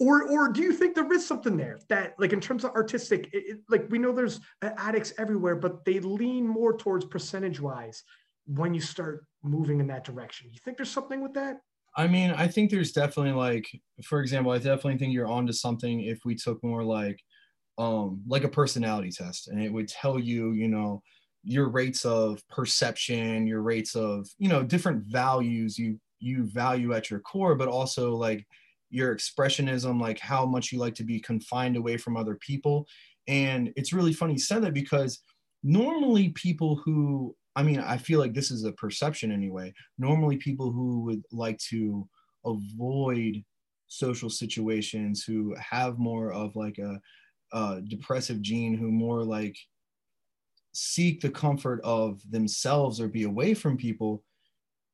or 0.00 0.28
or 0.28 0.48
do 0.48 0.62
you 0.62 0.72
think 0.72 0.94
there 0.94 1.12
is 1.12 1.26
something 1.26 1.56
there 1.56 1.80
that 1.88 2.14
like 2.18 2.32
in 2.32 2.40
terms 2.40 2.64
of 2.64 2.70
artistic 2.72 3.28
it, 3.32 3.44
it, 3.46 3.58
like 3.68 3.86
we 3.90 3.98
know 3.98 4.12
there's 4.12 4.40
addicts 4.62 5.12
everywhere 5.18 5.56
but 5.56 5.84
they 5.84 5.98
lean 6.00 6.46
more 6.46 6.76
towards 6.76 7.04
percentage 7.04 7.60
wise 7.60 8.04
when 8.46 8.74
you 8.74 8.80
start 8.80 9.26
moving 9.42 9.78
in 9.80 9.86
that 9.88 10.04
direction. 10.04 10.48
You 10.50 10.58
think 10.64 10.76
there's 10.76 10.90
something 10.90 11.22
with 11.22 11.34
that? 11.34 11.60
I 11.96 12.06
mean 12.06 12.30
i 12.30 12.46
think 12.46 12.70
there's 12.70 12.92
definitely 12.92 13.32
like 13.32 13.66
for 14.04 14.20
example 14.20 14.52
i 14.52 14.58
definitely 14.58 14.98
think 14.98 15.12
you're 15.12 15.26
onto 15.26 15.52
something 15.52 16.02
if 16.02 16.20
we 16.24 16.34
took 16.34 16.62
more 16.62 16.84
like 16.84 17.20
um 17.76 18.22
like 18.26 18.44
a 18.44 18.48
personality 18.48 19.10
test 19.10 19.48
and 19.48 19.60
it 19.60 19.72
would 19.72 19.88
tell 19.88 20.18
you 20.18 20.52
you 20.52 20.68
know 20.68 21.02
your 21.42 21.68
rates 21.68 22.04
of 22.04 22.46
perception 22.48 23.46
your 23.46 23.62
rates 23.62 23.96
of 23.96 24.28
you 24.38 24.48
know 24.48 24.62
different 24.62 25.02
values 25.06 25.78
you 25.78 25.98
you 26.20 26.44
value 26.44 26.92
at 26.92 27.10
your 27.10 27.20
core 27.20 27.54
but 27.54 27.68
also 27.68 28.14
like 28.14 28.46
your 28.90 29.14
expressionism, 29.14 30.00
like 30.00 30.18
how 30.18 30.46
much 30.46 30.72
you 30.72 30.78
like 30.78 30.94
to 30.96 31.04
be 31.04 31.20
confined 31.20 31.76
away 31.76 31.96
from 31.96 32.16
other 32.16 32.36
people. 32.36 32.86
And 33.26 33.72
it's 33.76 33.92
really 33.92 34.12
funny 34.12 34.34
you 34.34 34.38
said 34.38 34.62
that 34.62 34.74
because 34.74 35.20
normally 35.62 36.30
people 36.30 36.76
who, 36.76 37.34
I 37.56 37.62
mean, 37.62 37.80
I 37.80 37.98
feel 37.98 38.18
like 38.18 38.34
this 38.34 38.50
is 38.50 38.64
a 38.64 38.72
perception 38.72 39.32
anyway. 39.32 39.74
Normally, 39.98 40.36
people 40.36 40.70
who 40.70 41.00
would 41.00 41.22
like 41.32 41.58
to 41.70 42.08
avoid 42.44 43.44
social 43.88 44.30
situations, 44.30 45.24
who 45.24 45.54
have 45.58 45.98
more 45.98 46.32
of 46.32 46.54
like 46.54 46.78
a, 46.78 47.00
a 47.52 47.80
depressive 47.86 48.40
gene, 48.40 48.76
who 48.76 48.90
more 48.90 49.24
like 49.24 49.56
seek 50.72 51.20
the 51.20 51.30
comfort 51.30 51.80
of 51.82 52.20
themselves 52.30 53.00
or 53.00 53.08
be 53.08 53.24
away 53.24 53.54
from 53.54 53.76
people. 53.76 54.22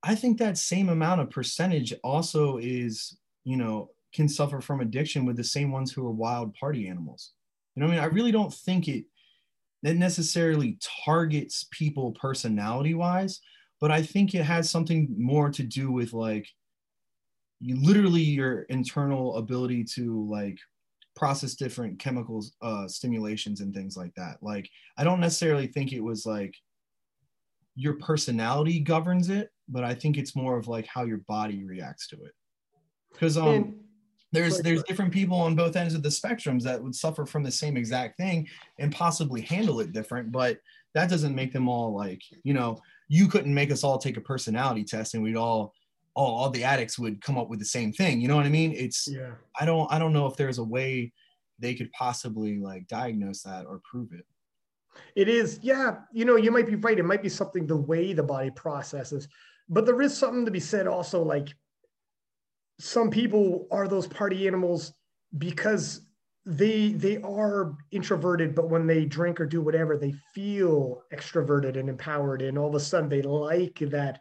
I 0.02 0.14
think 0.14 0.38
that 0.38 0.58
same 0.58 0.88
amount 0.88 1.20
of 1.20 1.30
percentage 1.30 1.92
also 2.02 2.58
is 2.58 3.16
you 3.44 3.56
know, 3.56 3.90
can 4.12 4.28
suffer 4.28 4.60
from 4.60 4.80
addiction 4.80 5.24
with 5.24 5.36
the 5.36 5.44
same 5.44 5.72
ones 5.72 5.92
who 5.92 6.06
are 6.06 6.12
wild 6.12 6.54
party 6.54 6.88
animals. 6.88 7.32
You 7.74 7.82
know, 7.82 7.88
I 7.88 7.90
mean, 7.90 8.00
I 8.00 8.06
really 8.06 8.32
don't 8.32 8.52
think 8.52 8.88
it 8.88 9.04
that 9.82 9.96
necessarily 9.96 10.78
targets 11.04 11.66
people 11.70 12.12
personality 12.12 12.94
wise, 12.94 13.40
but 13.80 13.90
I 13.90 14.02
think 14.02 14.34
it 14.34 14.44
has 14.44 14.70
something 14.70 15.14
more 15.18 15.50
to 15.50 15.62
do 15.62 15.92
with 15.92 16.14
like 16.14 16.48
you 17.60 17.76
literally 17.76 18.22
your 18.22 18.62
internal 18.62 19.36
ability 19.36 19.84
to 19.84 20.26
like 20.30 20.58
process 21.14 21.54
different 21.54 21.98
chemicals 21.98 22.54
uh 22.62 22.88
stimulations 22.88 23.60
and 23.60 23.74
things 23.74 23.96
like 23.96 24.12
that. 24.16 24.38
Like 24.42 24.68
i 24.96 25.04
don't 25.04 25.20
necessarily 25.20 25.66
think 25.66 25.92
it 25.92 26.02
was 26.02 26.24
like 26.26 26.54
your 27.76 27.94
personality 27.94 28.80
governs 28.80 29.28
it 29.28 29.50
but 29.68 29.84
i 29.84 29.94
think 29.94 30.16
it's 30.16 30.36
more 30.36 30.56
of 30.56 30.68
like 30.68 30.86
how 30.86 31.04
your 31.04 31.18
body 31.28 31.64
reacts 31.64 32.06
to 32.08 32.16
it 32.16 32.32
because 33.14 33.38
um 33.38 33.48
and, 33.48 33.74
there's 34.34 34.60
there's 34.60 34.82
different 34.82 35.12
people 35.12 35.38
on 35.38 35.54
both 35.54 35.76
ends 35.76 35.94
of 35.94 36.02
the 36.02 36.08
spectrums 36.08 36.62
that 36.62 36.82
would 36.82 36.94
suffer 36.94 37.24
from 37.24 37.42
the 37.42 37.50
same 37.50 37.76
exact 37.76 38.16
thing 38.16 38.46
and 38.78 38.92
possibly 38.92 39.40
handle 39.40 39.80
it 39.80 39.92
different 39.92 40.32
but 40.32 40.58
that 40.94 41.08
doesn't 41.08 41.34
make 41.34 41.52
them 41.52 41.68
all 41.68 41.94
like 41.94 42.22
you 42.42 42.52
know 42.52 42.78
you 43.08 43.28
couldn't 43.28 43.54
make 43.54 43.70
us 43.70 43.84
all 43.84 43.98
take 43.98 44.16
a 44.16 44.20
personality 44.20 44.84
test 44.84 45.14
and 45.14 45.22
we'd 45.22 45.36
all 45.36 45.72
all, 46.16 46.34
all 46.36 46.50
the 46.50 46.62
addicts 46.62 46.98
would 46.98 47.20
come 47.20 47.38
up 47.38 47.48
with 47.48 47.58
the 47.58 47.64
same 47.64 47.92
thing 47.92 48.20
you 48.20 48.28
know 48.28 48.36
what 48.36 48.46
i 48.46 48.50
mean? 48.50 48.72
It's 48.72 49.08
yeah. 49.08 49.32
I 49.58 49.64
don't 49.64 49.90
i 49.92 49.98
don't 49.98 50.12
know 50.12 50.26
if 50.26 50.36
there's 50.36 50.58
a 50.58 50.64
way 50.64 51.12
they 51.58 51.74
could 51.74 51.90
possibly 51.92 52.58
like 52.58 52.86
diagnose 52.88 53.42
that 53.42 53.64
or 53.66 53.80
prove 53.88 54.12
it. 54.12 54.26
It 55.16 55.28
is 55.28 55.60
yeah 55.62 55.98
you 56.12 56.24
know 56.24 56.36
you 56.36 56.50
might 56.50 56.66
be 56.66 56.76
right 56.76 56.98
it 56.98 57.04
might 57.04 57.22
be 57.22 57.28
something 57.28 57.66
the 57.66 57.76
way 57.76 58.12
the 58.12 58.22
body 58.22 58.50
processes 58.50 59.28
but 59.68 59.86
there 59.86 60.02
is 60.02 60.16
something 60.16 60.44
to 60.44 60.50
be 60.50 60.60
said 60.60 60.86
also 60.86 61.22
like 61.22 61.54
some 62.78 63.10
people 63.10 63.66
are 63.70 63.88
those 63.88 64.06
party 64.06 64.46
animals 64.46 64.92
because 65.38 66.00
they 66.46 66.92
they 66.92 67.16
are 67.22 67.74
introverted 67.90 68.54
but 68.54 68.68
when 68.68 68.86
they 68.86 69.06
drink 69.06 69.40
or 69.40 69.46
do 69.46 69.62
whatever 69.62 69.96
they 69.96 70.12
feel 70.34 71.02
extroverted 71.12 71.78
and 71.78 71.88
empowered 71.88 72.42
and 72.42 72.58
all 72.58 72.68
of 72.68 72.74
a 72.74 72.80
sudden 72.80 73.08
they 73.08 73.22
like 73.22 73.78
that 73.78 74.20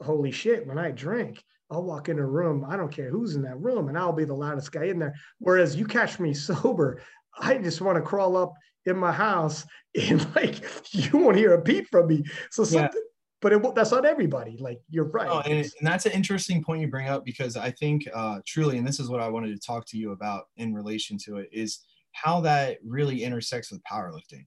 holy 0.00 0.30
shit, 0.30 0.66
when 0.66 0.78
I 0.78 0.90
drink, 0.90 1.42
I'll 1.70 1.82
walk 1.82 2.08
in 2.08 2.18
a 2.18 2.26
room, 2.26 2.64
I 2.68 2.76
don't 2.76 2.92
care 2.92 3.10
who's 3.10 3.34
in 3.34 3.42
that 3.42 3.60
room, 3.60 3.88
and 3.88 3.98
I'll 3.98 4.12
be 4.12 4.24
the 4.24 4.34
loudest 4.34 4.72
guy 4.72 4.84
in 4.84 4.98
there. 4.98 5.14
Whereas 5.38 5.76
you 5.76 5.86
catch 5.86 6.20
me 6.20 6.34
sober, 6.34 7.00
I 7.38 7.58
just 7.58 7.80
want 7.80 7.96
to 7.96 8.02
crawl 8.02 8.36
up 8.36 8.54
in 8.86 8.96
my 8.96 9.12
house 9.12 9.64
and 10.00 10.34
like 10.34 10.62
you 10.92 11.18
won't 11.18 11.36
hear 11.36 11.54
a 11.54 11.62
peep 11.62 11.88
from 11.90 12.08
me. 12.08 12.24
So 12.50 12.64
something, 12.64 12.90
yeah. 12.94 13.10
But 13.44 13.52
it, 13.52 13.74
that's 13.74 13.90
not 13.90 14.06
everybody. 14.06 14.56
Like 14.58 14.80
you're 14.88 15.04
right. 15.04 15.28
Oh, 15.30 15.40
and, 15.40 15.52
and, 15.52 15.70
that's 15.82 16.06
an 16.06 16.12
interesting 16.12 16.64
point 16.64 16.80
you 16.80 16.88
bring 16.88 17.08
up 17.08 17.26
because 17.26 17.58
I 17.58 17.70
think 17.70 18.08
uh, 18.14 18.40
truly, 18.46 18.78
and 18.78 18.88
this 18.88 18.98
is 18.98 19.10
what 19.10 19.20
I 19.20 19.28
wanted 19.28 19.54
to 19.54 19.64
talk 19.64 19.84
to 19.88 19.98
you 19.98 20.12
about 20.12 20.48
in 20.56 20.72
relation 20.72 21.18
to 21.26 21.36
it, 21.36 21.50
is 21.52 21.80
how 22.12 22.40
that 22.40 22.78
really 22.82 23.22
intersects 23.22 23.70
with 23.70 23.82
powerlifting. 23.84 24.46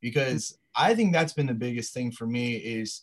Because 0.00 0.56
I 0.74 0.94
think 0.94 1.12
that's 1.12 1.34
been 1.34 1.46
the 1.46 1.52
biggest 1.52 1.92
thing 1.92 2.10
for 2.10 2.26
me 2.26 2.54
is 2.54 3.02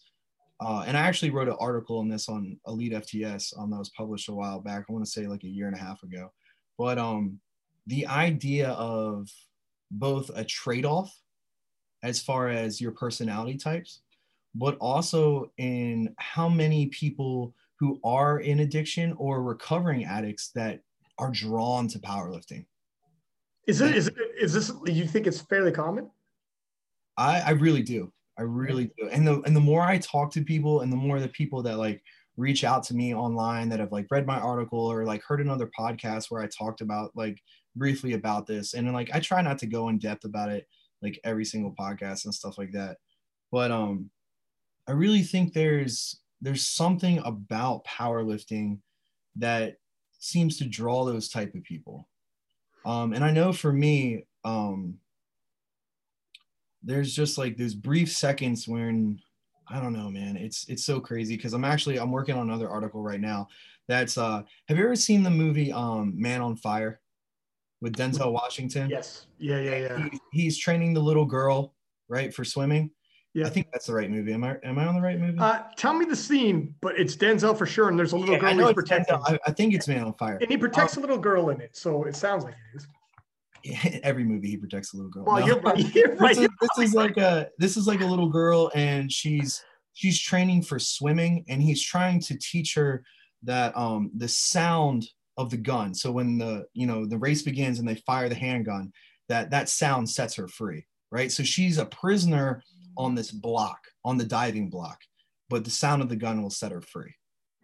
uh, 0.59 0.83
and 0.87 0.97
I 0.97 1.01
actually 1.01 1.29
wrote 1.29 1.47
an 1.47 1.57
article 1.59 1.99
on 1.99 2.09
this 2.09 2.27
on 2.27 2.59
Elite 2.65 2.93
FTS 2.93 3.53
um, 3.59 3.69
that 3.69 3.77
was 3.77 3.91
published 3.91 4.29
a 4.29 4.33
while 4.33 4.59
back. 4.59 4.85
I 4.89 4.91
want 4.91 5.05
to 5.05 5.11
say 5.11 5.27
like 5.27 5.43
a 5.43 5.47
year 5.47 5.67
and 5.67 5.75
a 5.75 5.79
half 5.79 6.01
ago. 6.01 6.31
But 6.75 6.97
um, 6.97 7.39
the 7.85 8.07
idea 8.07 8.69
of 8.69 9.29
both 9.91 10.31
a 10.33 10.43
trade 10.43 10.85
off 10.85 11.15
as 12.01 12.19
far 12.19 12.49
as 12.49 12.81
your 12.81 12.93
personality 12.93 13.57
types, 13.57 14.01
but 14.55 14.77
also 14.77 15.51
in 15.57 16.13
how 16.17 16.49
many 16.49 16.88
people 16.88 17.53
who 17.79 17.99
are 18.03 18.39
in 18.39 18.59
addiction 18.59 19.13
or 19.17 19.43
recovering 19.43 20.05
addicts 20.05 20.51
that 20.55 20.81
are 21.17 21.31
drawn 21.31 21.88
to 21.88 21.99
powerlifting. 21.99 22.65
Is 23.67 23.81
it, 23.81 23.95
is 23.95 24.07
it, 24.07 24.15
is 24.39 24.53
this, 24.53 24.71
you 24.85 25.05
think 25.05 25.27
it's 25.27 25.41
fairly 25.41 25.71
common? 25.71 26.09
I, 27.17 27.41
I 27.41 27.49
really 27.51 27.83
do. 27.83 28.12
I 28.38 28.43
really 28.43 28.91
do. 28.97 29.09
And 29.09 29.27
the 29.27 29.41
and 29.41 29.53
the 29.53 29.59
more 29.59 29.81
I 29.81 29.97
talk 29.97 30.31
to 30.31 30.41
people 30.41 30.79
and 30.81 30.91
the 30.91 30.97
more 30.97 31.19
the 31.19 31.27
people 31.27 31.62
that 31.63 31.77
like 31.77 32.01
reach 32.38 32.63
out 32.63 32.83
to 32.83 32.95
me 32.95 33.13
online 33.13 33.67
that 33.67 33.81
have 33.81 33.91
like 33.91 34.07
read 34.09 34.25
my 34.25 34.39
article 34.39 34.79
or 34.79 35.03
like 35.03 35.21
heard 35.23 35.41
another 35.41 35.69
podcast 35.77 36.27
where 36.31 36.41
I 36.41 36.47
talked 36.47 36.79
about 36.79 37.12
like 37.15 37.38
briefly 37.75 38.13
about 38.13 38.47
this. 38.47 38.73
And 38.73 38.91
like 38.93 39.09
I 39.13 39.19
try 39.19 39.41
not 39.41 39.57
to 39.59 39.67
go 39.67 39.89
in 39.89 39.99
depth 39.99 40.23
about 40.23 40.49
it 40.49 40.65
like 41.01 41.19
every 41.25 41.43
single 41.43 41.75
podcast 41.77 42.23
and 42.23 42.33
stuff 42.33 42.57
like 42.57 42.71
that. 42.71 42.97
But 43.51 43.71
um 43.71 44.09
I 44.89 44.93
really 44.93 45.21
think 45.21 45.54
there's 45.54 46.19
there's 46.41 46.67
something 46.67 47.21
about 47.23 47.86
powerlifting 47.86 48.80
that 49.36 49.75
seems 50.17 50.58
to 50.58 50.65
draw 50.65 51.06
those 51.06 51.30
type 51.30 51.54
of 51.54 51.63
people. 51.63 52.10
Um 52.86 53.13
and 53.13 53.23
I 53.23 53.30
know 53.30 53.54
for 53.54 53.71
me, 53.71 54.25
um 54.43 54.95
there's 56.82 57.13
just 57.13 57.38
like 57.38 57.56
those 57.56 57.75
brief 57.75 58.12
seconds 58.12 58.67
when 58.67 59.19
I 59.67 59.80
don't 59.80 59.93
know, 59.93 60.10
man. 60.10 60.36
It's 60.36 60.67
it's 60.69 60.86
so 60.86 60.99
crazy 60.99 61.36
because 61.36 61.54
I'm 61.54 61.65
actually 61.65 61.99
I'm 61.99 62.12
working 62.12 62.36
on 62.36 62.49
another 62.49 62.69
article 62.69 63.04
right 63.04 63.21
now. 63.21 63.47
That's 63.88 64.17
uh 64.17 64.41
have 64.67 64.78
you 64.78 64.84
ever 64.84 64.95
seen 64.95 65.21
the 65.21 65.30
movie 65.30 65.71
um 65.71 66.19
Man 66.19 66.41
on 66.41 66.56
Fire 66.56 66.99
with 67.80 67.95
Denzel 67.95 68.32
Washington? 68.32 68.89
Yes. 68.89 69.28
Yeah, 69.38 69.60
yeah, 69.60 69.78
yeah. 69.78 70.10
He, 70.10 70.19
he's 70.32 70.58
training 70.58 70.95
the 70.95 70.99
little 70.99 71.25
girl, 71.25 71.75
right, 72.08 72.34
for 72.34 72.43
swimming. 72.43 72.89
Yeah. 73.33 73.45
I 73.45 73.49
think 73.49 73.67
that's 73.71 73.85
the 73.85 73.93
right 73.93 74.09
movie. 74.09 74.33
Am 74.33 74.43
I 74.43 74.57
am 74.63 74.79
I 74.79 74.87
on 74.87 74.95
the 74.95 75.01
right 75.01 75.19
movie? 75.19 75.37
Uh, 75.37 75.59
tell 75.77 75.93
me 75.93 76.05
the 76.05 76.15
scene, 76.15 76.73
but 76.81 76.99
it's 76.99 77.15
Denzel 77.15 77.55
for 77.55 77.67
sure, 77.67 77.89
and 77.89 77.97
there's 77.97 78.13
a 78.13 78.17
little 78.17 78.35
yeah, 78.35 78.53
girl 78.53 78.67
he's 78.67 78.73
protecting. 78.73 79.15
I, 79.23 79.37
I, 79.45 79.51
think 79.51 79.75
it's 79.75 79.87
Man 79.87 80.03
on 80.03 80.13
Fire. 80.15 80.39
And 80.41 80.49
he 80.49 80.57
protects 80.57 80.97
um, 80.97 81.03
a 81.03 81.05
little 81.05 81.21
girl 81.21 81.49
in 81.49 81.61
it, 81.61 81.77
so 81.77 82.05
it 82.05 82.15
sounds 82.15 82.43
like 82.43 82.55
it 82.73 82.77
is. 82.77 82.87
every 84.03 84.23
movie 84.23 84.49
he 84.49 84.57
protects 84.57 84.93
a 84.93 84.97
little 84.97 85.11
girl. 85.11 85.25
Well, 85.25 85.39
no. 85.39 85.45
you're 85.45 85.59
right. 85.59 85.77
You're 85.95 86.15
right. 86.15 86.35
This, 86.35 86.45
is, 86.45 86.49
this 86.61 86.89
is 86.89 86.93
like 86.93 87.17
a 87.17 87.49
this 87.57 87.77
is 87.77 87.87
like 87.87 88.01
a 88.01 88.05
little 88.05 88.29
girl, 88.29 88.71
and 88.75 89.11
she's 89.11 89.63
she's 89.93 90.19
training 90.19 90.63
for 90.63 90.79
swimming, 90.79 91.45
and 91.47 91.61
he's 91.61 91.83
trying 91.83 92.19
to 92.21 92.37
teach 92.37 92.73
her 92.75 93.03
that 93.43 93.75
um 93.77 94.11
the 94.15 94.27
sound 94.27 95.07
of 95.37 95.49
the 95.49 95.57
gun. 95.57 95.93
So 95.93 96.11
when 96.11 96.37
the 96.37 96.65
you 96.73 96.87
know 96.87 97.05
the 97.05 97.17
race 97.17 97.41
begins 97.41 97.79
and 97.79 97.87
they 97.87 97.95
fire 97.95 98.29
the 98.29 98.35
handgun, 98.35 98.91
that 99.27 99.51
that 99.51 99.69
sound 99.69 100.09
sets 100.09 100.35
her 100.35 100.47
free, 100.47 100.85
right? 101.11 101.31
So 101.31 101.43
she's 101.43 101.77
a 101.77 101.85
prisoner 101.85 102.63
on 102.99 103.15
this 103.15 103.31
block, 103.31 103.79
on 104.05 104.17
the 104.17 104.25
diving 104.25 104.69
block, 104.69 104.99
but 105.49 105.63
the 105.63 105.71
sound 105.71 106.03
of 106.03 106.09
the 106.09 106.15
gun 106.15 106.43
will 106.43 106.49
set 106.51 106.71
her 106.71 106.81
free, 106.81 107.15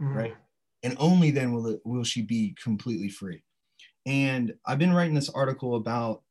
mm. 0.01 0.15
right? 0.15 0.35
And 0.81 0.95
only 0.99 1.29
then 1.29 1.53
will 1.53 1.67
it 1.67 1.81
will 1.83 2.03
she 2.03 2.23
be 2.23 2.55
completely 2.61 3.09
free. 3.09 3.43
And 4.05 4.53
I've 4.65 4.79
been 4.79 4.93
writing 4.93 5.13
this 5.13 5.29
article 5.29 5.75
about, 5.75 6.23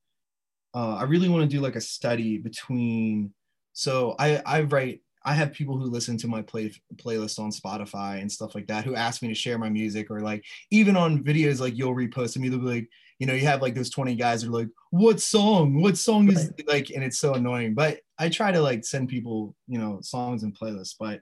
uh, 0.74 0.96
I 0.96 1.04
really 1.04 1.28
want 1.28 1.42
to 1.42 1.56
do 1.56 1.62
like 1.62 1.76
a 1.76 1.80
study 1.80 2.38
between, 2.38 3.32
so 3.72 4.16
I, 4.18 4.40
I 4.46 4.62
write, 4.62 5.02
I 5.24 5.34
have 5.34 5.52
people 5.52 5.78
who 5.78 5.86
listen 5.86 6.16
to 6.18 6.28
my 6.28 6.42
play 6.42 6.72
playlist 6.96 7.38
on 7.38 7.50
Spotify 7.50 8.20
and 8.20 8.30
stuff 8.30 8.54
like 8.54 8.66
that 8.68 8.84
who 8.84 8.94
ask 8.94 9.22
me 9.22 9.28
to 9.28 9.34
share 9.34 9.58
my 9.58 9.70
music 9.70 10.10
or 10.10 10.20
like 10.20 10.44
even 10.70 10.96
on 10.96 11.24
videos 11.24 11.60
like 11.60 11.76
you'll 11.76 11.94
repost 11.94 12.34
them, 12.34 12.48
they'll 12.48 12.58
be 12.58 12.66
like, 12.66 12.88
you 13.18 13.26
know, 13.26 13.34
you 13.34 13.46
have 13.46 13.62
like 13.62 13.74
those 13.74 13.90
20 13.90 14.14
guys 14.16 14.42
that 14.42 14.48
are 14.48 14.52
like, 14.52 14.68
what 14.90 15.20
song? 15.20 15.80
What 15.80 15.96
song 15.96 16.30
is 16.30 16.52
like, 16.66 16.90
and 16.90 17.02
it's 17.02 17.18
so 17.18 17.34
annoying. 17.34 17.74
But 17.74 18.00
I 18.18 18.28
try 18.28 18.52
to 18.52 18.60
like 18.60 18.84
send 18.84 19.08
people, 19.08 19.54
you 19.66 19.78
know, 19.78 19.98
songs 20.02 20.42
and 20.42 20.56
playlists. 20.56 20.94
But 20.98 21.20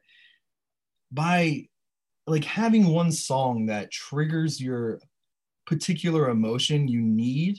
by 1.10 1.68
like 2.26 2.44
having 2.44 2.86
one 2.88 3.12
song 3.12 3.66
that 3.66 3.90
triggers 3.90 4.60
your 4.60 5.00
particular 5.66 6.28
emotion 6.28 6.88
you 6.88 7.00
need 7.00 7.58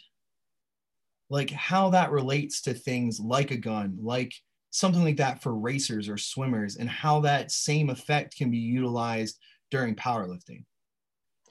like 1.29 1.49
how 1.49 1.89
that 1.89 2.11
relates 2.11 2.61
to 2.61 2.73
things 2.73 3.19
like 3.19 3.51
a 3.51 3.57
gun 3.57 3.97
like 4.01 4.33
something 4.71 5.03
like 5.03 5.17
that 5.17 5.41
for 5.41 5.55
racers 5.55 6.09
or 6.09 6.17
swimmers 6.17 6.77
and 6.77 6.89
how 6.89 7.19
that 7.19 7.51
same 7.51 7.89
effect 7.89 8.35
can 8.35 8.51
be 8.51 8.57
utilized 8.57 9.39
during 9.71 9.95
powerlifting 9.95 10.63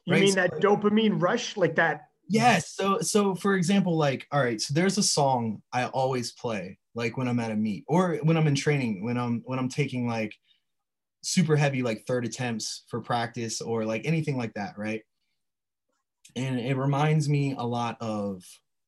you 0.05 0.15
right? 0.15 0.23
mean 0.23 0.35
that 0.35 0.51
so, 0.55 0.61
dopamine 0.61 1.21
rush 1.21 1.57
like 1.57 1.75
that 1.75 2.03
yes 2.29 2.75
so 2.75 2.99
so 3.01 3.35
for 3.35 3.55
example 3.55 3.97
like 3.97 4.27
all 4.31 4.43
right 4.43 4.61
so 4.61 4.75
there's 4.75 4.99
a 4.99 5.03
song 5.03 5.61
i 5.73 5.87
always 5.87 6.33
play 6.33 6.79
like 6.95 7.17
when 7.17 7.29
i'm 7.29 7.41
at 7.41 7.51
a 7.51 7.57
meet 7.57 7.85
or 7.89 8.19
when 8.23 8.37
i'm 8.37 8.47
in 8.47 8.55
training 8.55 9.05
when 9.05 9.17
i'm 9.17 9.43
when 9.45 9.59
i'm 9.59 9.69
taking 9.69 10.07
like 10.07 10.35
super 11.23 11.57
heavy 11.57 11.83
like 11.83 12.05
third 12.07 12.25
attempts 12.25 12.85
for 12.89 13.01
practice 13.01 13.61
or 13.61 13.85
like 13.85 14.03
anything 14.05 14.37
like 14.37 14.53
that 14.55 14.75
right 14.77 15.03
and 16.37 16.59
it 16.59 16.77
reminds 16.77 17.29
me 17.29 17.55
a 17.59 17.67
lot 17.67 17.97
of 18.01 18.43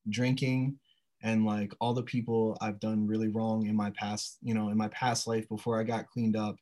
drinking 0.09 0.79
and 1.23 1.47
like 1.47 1.75
all 1.81 1.95
the 1.95 2.03
people 2.03 2.57
I've 2.61 2.79
done 2.79 3.07
really 3.07 3.29
wrong 3.29 3.67
in 3.67 3.75
my 3.75 3.91
past, 3.91 4.39
you 4.43 4.55
know, 4.55 4.69
in 4.69 4.77
my 4.77 4.89
past 4.89 5.27
life 5.27 5.49
before 5.49 5.81
I 5.81 5.83
got 5.83 6.07
cleaned 6.07 6.37
up. 6.37 6.57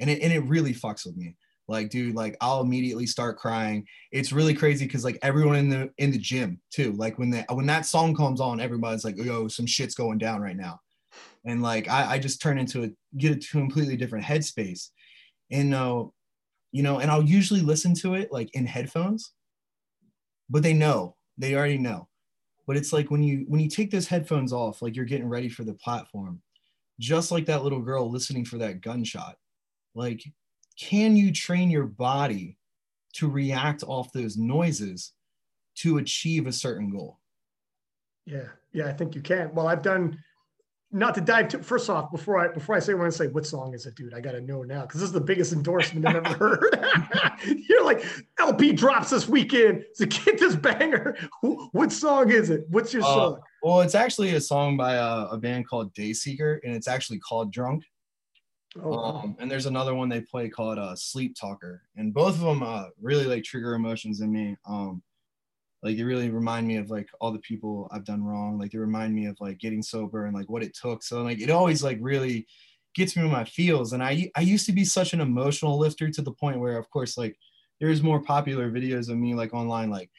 And 0.00 0.10
it, 0.10 0.20
and 0.22 0.32
it 0.32 0.40
really 0.40 0.74
fucks 0.74 1.06
with 1.06 1.16
me. 1.16 1.36
Like, 1.68 1.90
dude, 1.90 2.16
like 2.16 2.36
I'll 2.40 2.60
immediately 2.60 3.06
start 3.06 3.38
crying. 3.38 3.86
It's 4.10 4.32
really 4.32 4.54
crazy 4.54 4.86
because 4.86 5.04
like 5.04 5.18
everyone 5.22 5.56
in 5.56 5.68
the 5.68 5.90
in 5.98 6.10
the 6.10 6.18
gym 6.18 6.60
too. 6.70 6.92
Like 6.92 7.18
when 7.18 7.30
the 7.30 7.44
when 7.50 7.66
that 7.66 7.84
song 7.86 8.14
comes 8.14 8.40
on, 8.40 8.60
everybody's 8.60 9.04
like, 9.04 9.16
yo, 9.18 9.48
some 9.48 9.66
shit's 9.66 9.94
going 9.94 10.18
down 10.18 10.40
right 10.40 10.56
now. 10.56 10.80
And 11.44 11.62
like 11.62 11.88
I, 11.88 12.14
I 12.14 12.18
just 12.18 12.42
turn 12.42 12.58
into 12.58 12.84
a 12.84 12.90
get 13.16 13.44
a 13.44 13.48
completely 13.48 13.96
different 13.96 14.24
headspace. 14.24 14.88
And 15.50 15.74
uh, 15.74 16.04
you 16.72 16.82
know, 16.82 16.98
and 16.98 17.10
I'll 17.10 17.22
usually 17.22 17.60
listen 17.60 17.94
to 17.96 18.14
it 18.14 18.32
like 18.32 18.54
in 18.54 18.66
headphones 18.66 19.32
but 20.48 20.62
they 20.62 20.72
know 20.72 21.16
they 21.36 21.54
already 21.54 21.78
know. 21.78 22.08
But 22.66 22.76
it's 22.76 22.92
like 22.92 23.10
when 23.10 23.22
you 23.22 23.44
when 23.48 23.60
you 23.60 23.68
take 23.68 23.90
those 23.90 24.08
headphones 24.08 24.52
off 24.52 24.82
like 24.82 24.96
you're 24.96 25.04
getting 25.04 25.28
ready 25.28 25.48
for 25.48 25.64
the 25.64 25.74
platform. 25.74 26.42
Just 27.00 27.30
like 27.30 27.46
that 27.46 27.62
little 27.62 27.80
girl 27.80 28.10
listening 28.10 28.44
for 28.44 28.58
that 28.58 28.80
gunshot. 28.80 29.36
Like 29.94 30.22
can 30.80 31.16
you 31.16 31.32
train 31.32 31.70
your 31.70 31.86
body 31.86 32.56
to 33.14 33.28
react 33.28 33.82
off 33.86 34.12
those 34.12 34.36
noises 34.36 35.12
to 35.76 35.98
achieve 35.98 36.46
a 36.46 36.52
certain 36.52 36.90
goal? 36.90 37.18
Yeah. 38.26 38.48
Yeah 38.72 38.88
i 38.88 38.92
think 38.92 39.14
you 39.14 39.22
can. 39.22 39.54
Well 39.54 39.68
i've 39.68 39.82
done 39.82 40.18
not 40.90 41.14
to 41.14 41.20
dive 41.20 41.48
too 41.48 41.62
first 41.62 41.90
off 41.90 42.10
before 42.10 42.38
I 42.38 42.48
before 42.48 42.74
I 42.74 42.78
say 42.78 42.92
I 42.92 42.94
want 42.96 43.12
to 43.12 43.16
say 43.16 43.26
what 43.26 43.46
song 43.46 43.74
is 43.74 43.84
it, 43.84 43.94
dude? 43.94 44.14
I 44.14 44.20
gotta 44.20 44.40
know 44.40 44.62
now 44.62 44.82
because 44.82 45.00
this 45.00 45.08
is 45.08 45.12
the 45.12 45.20
biggest 45.20 45.52
endorsement 45.52 46.06
I've 46.06 46.16
ever 46.16 46.34
heard. 46.34 47.38
You're 47.68 47.84
like 47.84 48.04
LP 48.38 48.72
drops 48.72 49.10
this 49.10 49.28
weekend. 49.28 49.84
So 49.94 50.06
get 50.06 50.38
this 50.38 50.56
banger. 50.56 51.16
What 51.42 51.92
song 51.92 52.30
is 52.30 52.48
it? 52.48 52.64
What's 52.70 52.92
your 52.94 53.02
uh, 53.02 53.06
song? 53.06 53.40
Well, 53.62 53.80
it's 53.82 53.94
actually 53.94 54.34
a 54.34 54.40
song 54.40 54.76
by 54.76 54.94
a, 54.94 55.26
a, 55.26 55.36
band 55.36 55.68
called 55.68 55.92
Dayseeker, 55.94 56.60
and 56.64 56.74
it's 56.74 56.88
actually 56.88 57.18
called 57.18 57.52
Drunk. 57.52 57.84
Oh, 58.82 58.98
um, 58.98 59.36
and 59.40 59.50
there's 59.50 59.66
another 59.66 59.94
one 59.94 60.08
they 60.08 60.20
play 60.20 60.48
called 60.48 60.78
uh, 60.78 60.94
Sleep 60.94 61.36
Talker, 61.38 61.82
and 61.96 62.14
both 62.14 62.34
of 62.34 62.40
them 62.40 62.62
uh, 62.62 62.84
really 63.00 63.24
like 63.24 63.44
trigger 63.44 63.74
emotions 63.74 64.20
in 64.20 64.32
me. 64.32 64.56
Um, 64.66 65.02
like 65.82 65.96
they 65.96 66.02
really 66.02 66.30
remind 66.30 66.66
me 66.66 66.76
of 66.76 66.90
like 66.90 67.08
all 67.20 67.32
the 67.32 67.38
people 67.40 67.88
I've 67.92 68.04
done 68.04 68.24
wrong. 68.24 68.58
Like 68.58 68.72
they 68.72 68.78
remind 68.78 69.14
me 69.14 69.26
of 69.26 69.36
like 69.40 69.58
getting 69.58 69.82
sober 69.82 70.26
and 70.26 70.34
like 70.34 70.48
what 70.48 70.62
it 70.62 70.74
took. 70.74 71.02
So 71.02 71.22
like 71.22 71.40
it 71.40 71.50
always 71.50 71.82
like 71.82 71.98
really 72.00 72.46
gets 72.94 73.16
me 73.16 73.24
in 73.24 73.30
my 73.30 73.44
feels. 73.44 73.92
And 73.92 74.02
I 74.02 74.30
I 74.36 74.40
used 74.40 74.66
to 74.66 74.72
be 74.72 74.84
such 74.84 75.12
an 75.12 75.20
emotional 75.20 75.78
lifter 75.78 76.10
to 76.10 76.22
the 76.22 76.32
point 76.32 76.60
where 76.60 76.78
of 76.78 76.90
course 76.90 77.16
like 77.16 77.36
there's 77.80 78.02
more 78.02 78.20
popular 78.20 78.70
videos 78.70 79.08
of 79.08 79.16
me 79.16 79.34
like 79.34 79.54
online 79.54 79.90
like 79.90 80.10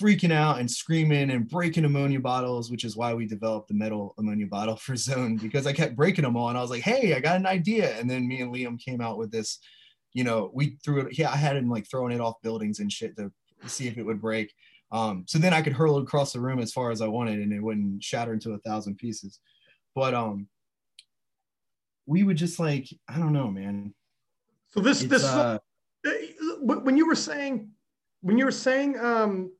freaking 0.00 0.32
out 0.32 0.60
and 0.60 0.70
screaming 0.70 1.30
and 1.30 1.48
breaking 1.48 1.84
ammonia 1.84 2.20
bottles, 2.20 2.70
which 2.70 2.84
is 2.84 2.96
why 2.96 3.12
we 3.12 3.26
developed 3.26 3.68
the 3.68 3.74
metal 3.74 4.14
ammonia 4.18 4.46
bottle 4.46 4.76
for 4.76 4.96
Zone 4.96 5.36
because 5.36 5.66
I 5.66 5.72
kept 5.72 5.96
breaking 5.96 6.24
them 6.24 6.36
all 6.36 6.48
and 6.48 6.58
I 6.58 6.62
was 6.62 6.70
like, 6.70 6.82
hey, 6.82 7.14
I 7.14 7.20
got 7.20 7.36
an 7.36 7.46
idea. 7.46 7.98
And 7.98 8.08
then 8.08 8.28
me 8.28 8.40
and 8.42 8.54
Liam 8.54 8.78
came 8.78 9.00
out 9.00 9.18
with 9.18 9.30
this 9.30 9.58
you 10.12 10.24
know, 10.24 10.50
we 10.52 10.76
threw 10.84 11.00
it. 11.02 11.18
Yeah, 11.18 11.30
I 11.30 11.36
had 11.36 11.56
him 11.56 11.70
like 11.70 11.88
throwing 11.88 12.12
it 12.12 12.20
off 12.20 12.42
buildings 12.42 12.80
and 12.80 12.92
shit 12.92 13.16
to 13.16 13.30
see 13.66 13.86
if 13.88 13.96
it 13.96 14.02
would 14.02 14.20
break. 14.20 14.52
Um, 14.92 15.24
so 15.28 15.38
then 15.38 15.54
I 15.54 15.62
could 15.62 15.72
hurl 15.72 15.98
it 15.98 16.02
across 16.02 16.32
the 16.32 16.40
room 16.40 16.58
as 16.58 16.72
far 16.72 16.90
as 16.90 17.00
I 17.00 17.06
wanted, 17.06 17.40
and 17.40 17.52
it 17.52 17.62
wouldn't 17.62 18.02
shatter 18.02 18.32
into 18.32 18.52
a 18.52 18.58
thousand 18.58 18.96
pieces. 18.96 19.38
But 19.94 20.14
um, 20.14 20.48
we 22.06 22.24
would 22.24 22.36
just 22.36 22.58
like 22.58 22.88
I 23.08 23.18
don't 23.18 23.32
know, 23.32 23.50
man. 23.50 23.94
So 24.70 24.80
this 24.80 25.02
it's, 25.02 25.10
this 25.10 25.24
uh, 25.24 25.58
uh 26.06 26.10
when 26.60 26.96
you 26.96 27.06
were 27.06 27.14
saying 27.14 27.70
when 28.22 28.38
you 28.38 28.44
were 28.44 28.52
saying 28.52 28.98
um, 28.98 29.52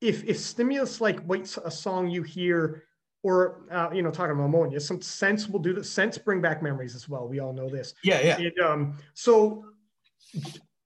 if 0.00 0.24
if 0.24 0.38
stimulus 0.38 1.00
like 1.00 1.20
wait 1.26 1.56
a 1.64 1.70
song 1.70 2.08
you 2.08 2.22
hear 2.22 2.84
or 3.22 3.62
uh, 3.70 3.88
you 3.92 4.02
know 4.02 4.10
talking 4.10 4.32
about 4.32 4.44
ammonia 4.44 4.80
some 4.80 5.00
sense 5.00 5.48
will 5.48 5.60
do 5.60 5.72
that 5.72 5.84
sense 5.84 6.18
bring 6.18 6.40
back 6.40 6.62
memories 6.62 6.94
as 6.94 7.08
well 7.08 7.28
we 7.28 7.38
all 7.38 7.52
know 7.52 7.68
this 7.68 7.94
yeah 8.02 8.20
yeah 8.20 8.36
and, 8.36 8.58
um, 8.58 8.96
so 9.14 9.64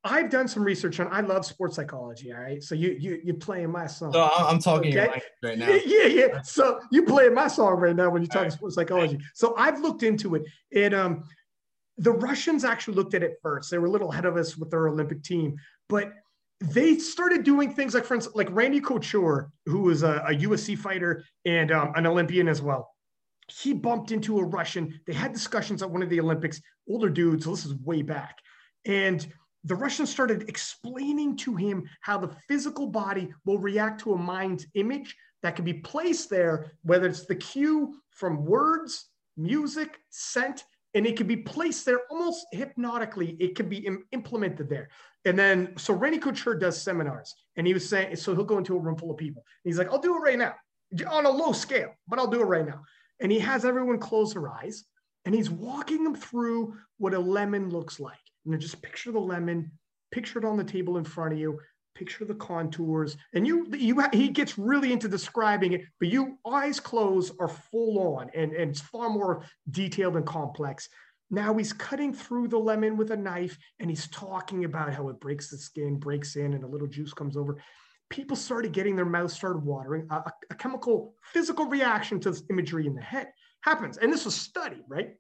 I've 0.07 0.31
done 0.31 0.49
some 0.49 0.63
research 0.63 1.01
on. 1.01 1.09
I 1.11 1.21
love 1.21 1.45
sports 1.45 1.77
psychology. 1.77 2.33
All 2.33 2.41
right, 2.41 2.63
so 2.63 2.75
you 2.75 2.97
you 2.99 3.21
you 3.25 3.35
playing 3.35 3.71
my 3.71 3.87
song. 3.87 4.13
So 4.13 4.23
I'm 4.23 4.59
talking 4.59 4.97
okay? 4.97 5.21
right 5.43 5.59
now. 5.59 5.69
Yeah, 5.85 6.07
yeah. 6.07 6.43
So 6.43 6.81
you 6.91 7.05
playing 7.05 7.35
my 7.35 7.49
song 7.49 7.75
right 7.75 7.95
now 7.95 8.11
when 8.11 8.23
you 8.23 8.29
talk 8.29 8.43
right. 8.43 8.53
sports 8.53 8.75
psychology. 8.75 9.19
So 9.35 9.55
I've 9.57 9.81
looked 9.81 10.03
into 10.03 10.35
it, 10.35 10.45
and 10.75 10.95
um, 10.95 11.25
the 11.99 12.13
Russians 12.13 12.65
actually 12.65 12.95
looked 12.95 13.15
at 13.15 13.23
it 13.23 13.37
first. 13.43 13.71
They 13.71 13.79
were 13.79 13.87
a 13.87 13.91
little 13.91 14.13
ahead 14.13 14.25
of 14.25 14.37
us 14.37 14.57
with 14.57 14.71
their 14.71 14.89
Olympic 14.89 15.23
team, 15.23 15.57
but 15.89 16.13
they 16.61 16.99
started 16.99 17.45
doing 17.45 17.73
things 17.73 17.95
like, 17.95 18.05
for 18.05 18.15
instance, 18.15 18.35
like 18.35 18.49
Randy 18.51 18.81
Couture, 18.81 19.51
who 19.67 19.81
was 19.81 20.03
a, 20.03 20.25
a 20.27 20.35
UFC 20.35 20.77
fighter 20.77 21.25
and 21.45 21.71
um, 21.71 21.93
an 21.97 22.07
Olympian 22.07 22.49
as 22.49 22.63
well. 22.63 22.91
He 23.49 23.73
bumped 23.73 24.11
into 24.11 24.39
a 24.39 24.45
Russian. 24.45 25.01
They 25.07 25.13
had 25.13 25.33
discussions 25.33 25.83
at 25.83 25.91
one 25.91 26.03
of 26.03 26.09
the 26.09 26.19
Olympics, 26.19 26.61
older 26.89 27.09
dudes. 27.09 27.45
So 27.45 27.51
this 27.51 27.65
is 27.65 27.75
way 27.75 28.03
back. 28.03 28.39
And 28.85 29.27
the 29.67 29.75
Russians 29.75 30.11
started 30.11 30.49
explaining 30.49 31.37
to 31.39 31.57
him 31.57 31.89
how 32.01 32.19
the 32.19 32.35
physical 32.49 32.87
body 32.87 33.29
will 33.45 33.59
react 33.59 34.01
to 34.03 34.15
a 34.15 34.19
mind's 34.19 34.67
image 34.75 35.17
that 35.43 35.57
can 35.57 35.65
be 35.65 35.75
placed 35.75 36.31
there, 36.31 36.73
whether 36.83 37.09
it's 37.09 37.27
the 37.27 37.35
cue 37.35 38.01
from 38.11 38.45
words, 38.45 39.07
music, 39.37 39.99
scent, 40.11 40.65
and 40.95 41.07
it 41.07 41.17
can 41.17 41.27
be 41.27 41.37
placed 41.37 41.85
there 41.85 42.01
almost 42.11 42.47
hypnotically. 42.53 43.37
It 43.41 43.57
can 43.57 43.69
be 43.69 43.79
Im- 43.79 44.05
implemented 44.13 44.71
there. 44.71 44.89
And 45.25 45.39
then, 45.39 45.77
so 45.77 45.93
Randy 45.93 46.19
Couture 46.19 46.55
does 46.55 46.81
seminars, 46.81 47.35
and 47.57 47.67
he 47.67 47.75
was 47.75 47.89
saying, 47.89 48.15
so 48.17 48.35
he'll 48.35 48.45
go 48.45 48.59
into 48.59 48.77
a 48.77 48.81
room 48.81 48.97
full 48.97 49.11
of 49.11 49.17
people. 49.17 49.45
he's 49.65 49.79
like, 49.79 49.91
I'll 49.91 49.99
do 49.99 50.17
it 50.17 50.21
right 50.21 50.39
now 50.39 50.55
on 51.11 51.27
a 51.27 51.31
low 51.31 51.53
scale, 51.53 51.93
but 52.07 52.21
I'll 52.21 52.29
do 52.29 52.41
it 52.41 52.45
right 52.45 52.67
now. 52.67 52.83
And 53.21 53.33
he 53.33 53.41
has 53.41 53.65
everyone 53.65 53.99
close 53.99 54.33
their 54.33 54.49
eyes, 54.49 54.85
and 55.25 55.35
he's 55.35 55.51
walking 55.51 56.05
them 56.05 56.15
through 56.15 56.77
what 56.99 57.15
a 57.15 57.19
lemon 57.19 57.71
looks 57.71 57.99
like. 57.99 58.17
You 58.47 58.53
know, 58.53 58.59
just 58.59 58.81
picture 58.81 59.11
the 59.11 59.19
lemon, 59.19 59.73
picture 60.13 60.39
it 60.39 60.45
on 60.45 60.57
the 60.57 60.65
table 60.65 60.99
in 60.99 61.05
front 61.05 61.33
of 61.33 61.39
you, 61.39 61.59
picture 61.97 62.25
the 62.25 62.35
contours, 62.35 63.17
and 63.35 63.45
you, 63.45 63.67
you, 63.77 64.01
he 64.13 64.29
gets 64.29 64.57
really 64.57 64.93
into 64.93 65.09
describing 65.09 65.73
it, 65.73 65.83
but 65.99 66.09
you 66.09 66.39
eyes 66.47 66.79
closed 66.79 67.35
are 67.41 67.49
full 67.49 68.17
on, 68.17 68.31
and, 68.35 68.53
and 68.53 68.71
it's 68.71 68.81
far 68.81 69.11
more 69.11 69.45
detailed 69.71 70.17
and 70.17 70.25
complex. 70.25 70.89
Now 71.29 71.55
he's 71.55 71.73
cutting 71.73 72.15
through 72.15 72.49
the 72.49 72.59
lemon 72.59 72.97
with 72.97 73.11
a 73.11 73.17
knife 73.17 73.59
and 73.81 73.91
he's 73.91 74.07
talking 74.09 74.65
about 74.65 74.93
how 74.93 75.09
it 75.09 75.19
breaks 75.19 75.51
the 75.51 75.59
skin, 75.59 75.99
breaks 75.99 76.37
in, 76.37 76.55
and 76.55 76.63
a 76.63 76.69
little 76.69 76.87
juice 76.87 77.13
comes 77.13 77.37
over. 77.37 77.61
People 78.11 78.37
started 78.37 78.71
getting 78.71 78.95
their 78.95 79.05
mouths 79.05 79.35
started 79.35 79.65
watering. 79.65 80.07
A, 80.11 80.23
a 80.51 80.55
chemical, 80.55 81.15
physical 81.33 81.67
reaction 81.67 82.21
to 82.21 82.31
this 82.31 82.45
imagery 82.49 82.87
in 82.87 82.95
the 82.95 83.03
head 83.03 83.27
happens. 83.63 83.97
And 83.97 84.13
this 84.13 84.25
was 84.25 84.37
studied, 84.37 84.85
right? 84.87 85.17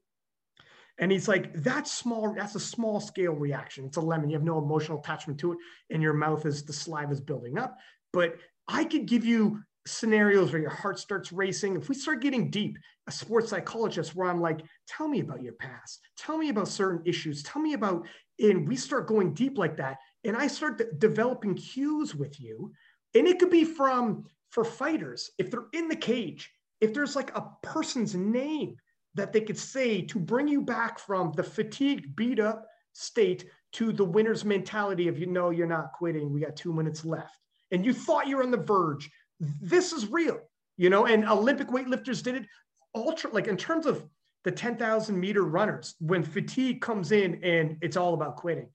And 0.98 1.12
he's 1.12 1.28
like, 1.28 1.52
that's 1.62 1.92
small, 1.92 2.34
that's 2.34 2.54
a 2.54 2.60
small 2.60 3.00
scale 3.00 3.34
reaction. 3.34 3.84
It's 3.84 3.98
a 3.98 4.00
lemon. 4.00 4.30
You 4.30 4.36
have 4.36 4.44
no 4.44 4.58
emotional 4.58 4.98
attachment 4.98 5.38
to 5.40 5.52
it. 5.52 5.58
And 5.90 6.02
your 6.02 6.14
mouth 6.14 6.46
is 6.46 6.62
the 6.62 6.72
saliva 6.72 7.12
is 7.12 7.20
building 7.20 7.58
up. 7.58 7.76
But 8.12 8.36
I 8.66 8.84
could 8.84 9.06
give 9.06 9.24
you 9.24 9.62
scenarios 9.86 10.52
where 10.52 10.60
your 10.60 10.70
heart 10.70 10.98
starts 10.98 11.32
racing. 11.32 11.76
If 11.76 11.88
we 11.88 11.94
start 11.94 12.22
getting 12.22 12.50
deep, 12.50 12.78
a 13.06 13.12
sports 13.12 13.50
psychologist 13.50 14.14
where 14.14 14.28
I'm 14.28 14.40
like, 14.40 14.60
tell 14.88 15.06
me 15.06 15.20
about 15.20 15.42
your 15.42 15.52
past, 15.54 16.00
tell 16.16 16.38
me 16.38 16.48
about 16.48 16.68
certain 16.68 17.02
issues, 17.04 17.42
tell 17.42 17.62
me 17.62 17.74
about, 17.74 18.06
and 18.40 18.66
we 18.66 18.74
start 18.74 19.06
going 19.06 19.32
deep 19.32 19.58
like 19.58 19.76
that. 19.76 19.98
And 20.24 20.36
I 20.36 20.48
start 20.48 20.78
de- 20.78 20.92
developing 20.98 21.54
cues 21.54 22.14
with 22.14 22.40
you. 22.40 22.72
And 23.14 23.28
it 23.28 23.38
could 23.38 23.50
be 23.50 23.64
from 23.64 24.24
for 24.50 24.64
fighters, 24.64 25.30
if 25.38 25.50
they're 25.50 25.66
in 25.72 25.88
the 25.88 25.96
cage, 25.96 26.50
if 26.80 26.92
there's 26.94 27.16
like 27.16 27.36
a 27.36 27.48
person's 27.62 28.14
name 28.14 28.76
that 29.16 29.32
they 29.32 29.40
could 29.40 29.58
say 29.58 30.02
to 30.02 30.18
bring 30.18 30.48
you 30.48 30.62
back 30.62 30.98
from 30.98 31.32
the 31.32 31.42
fatigued, 31.42 32.16
beat 32.16 32.40
up 32.40 32.66
state 32.92 33.46
to 33.72 33.92
the 33.92 34.04
winner's 34.04 34.44
mentality 34.44 35.08
of, 35.08 35.18
you 35.18 35.26
know, 35.26 35.50
you're 35.50 35.66
not 35.66 35.92
quitting. 35.92 36.32
We 36.32 36.40
got 36.40 36.56
two 36.56 36.72
minutes 36.72 37.04
left. 37.04 37.38
And 37.72 37.84
you 37.84 37.92
thought 37.92 38.28
you 38.28 38.36
were 38.36 38.42
on 38.42 38.50
the 38.50 38.56
verge 38.56 39.10
this 39.38 39.92
is 39.92 40.10
real, 40.10 40.40
you 40.76 40.90
know, 40.90 41.06
and 41.06 41.26
Olympic 41.28 41.68
weightlifters 41.68 42.22
did 42.22 42.36
it 42.36 42.46
ultra, 42.94 43.30
like 43.30 43.48
in 43.48 43.56
terms 43.56 43.86
of 43.86 44.04
the 44.44 44.50
10,000 44.50 45.18
meter 45.18 45.42
runners, 45.42 45.94
when 46.00 46.22
fatigue 46.22 46.80
comes 46.80 47.12
in 47.12 47.42
and 47.42 47.76
it's 47.82 47.96
all 47.96 48.14
about 48.14 48.36
quitting. 48.36 48.68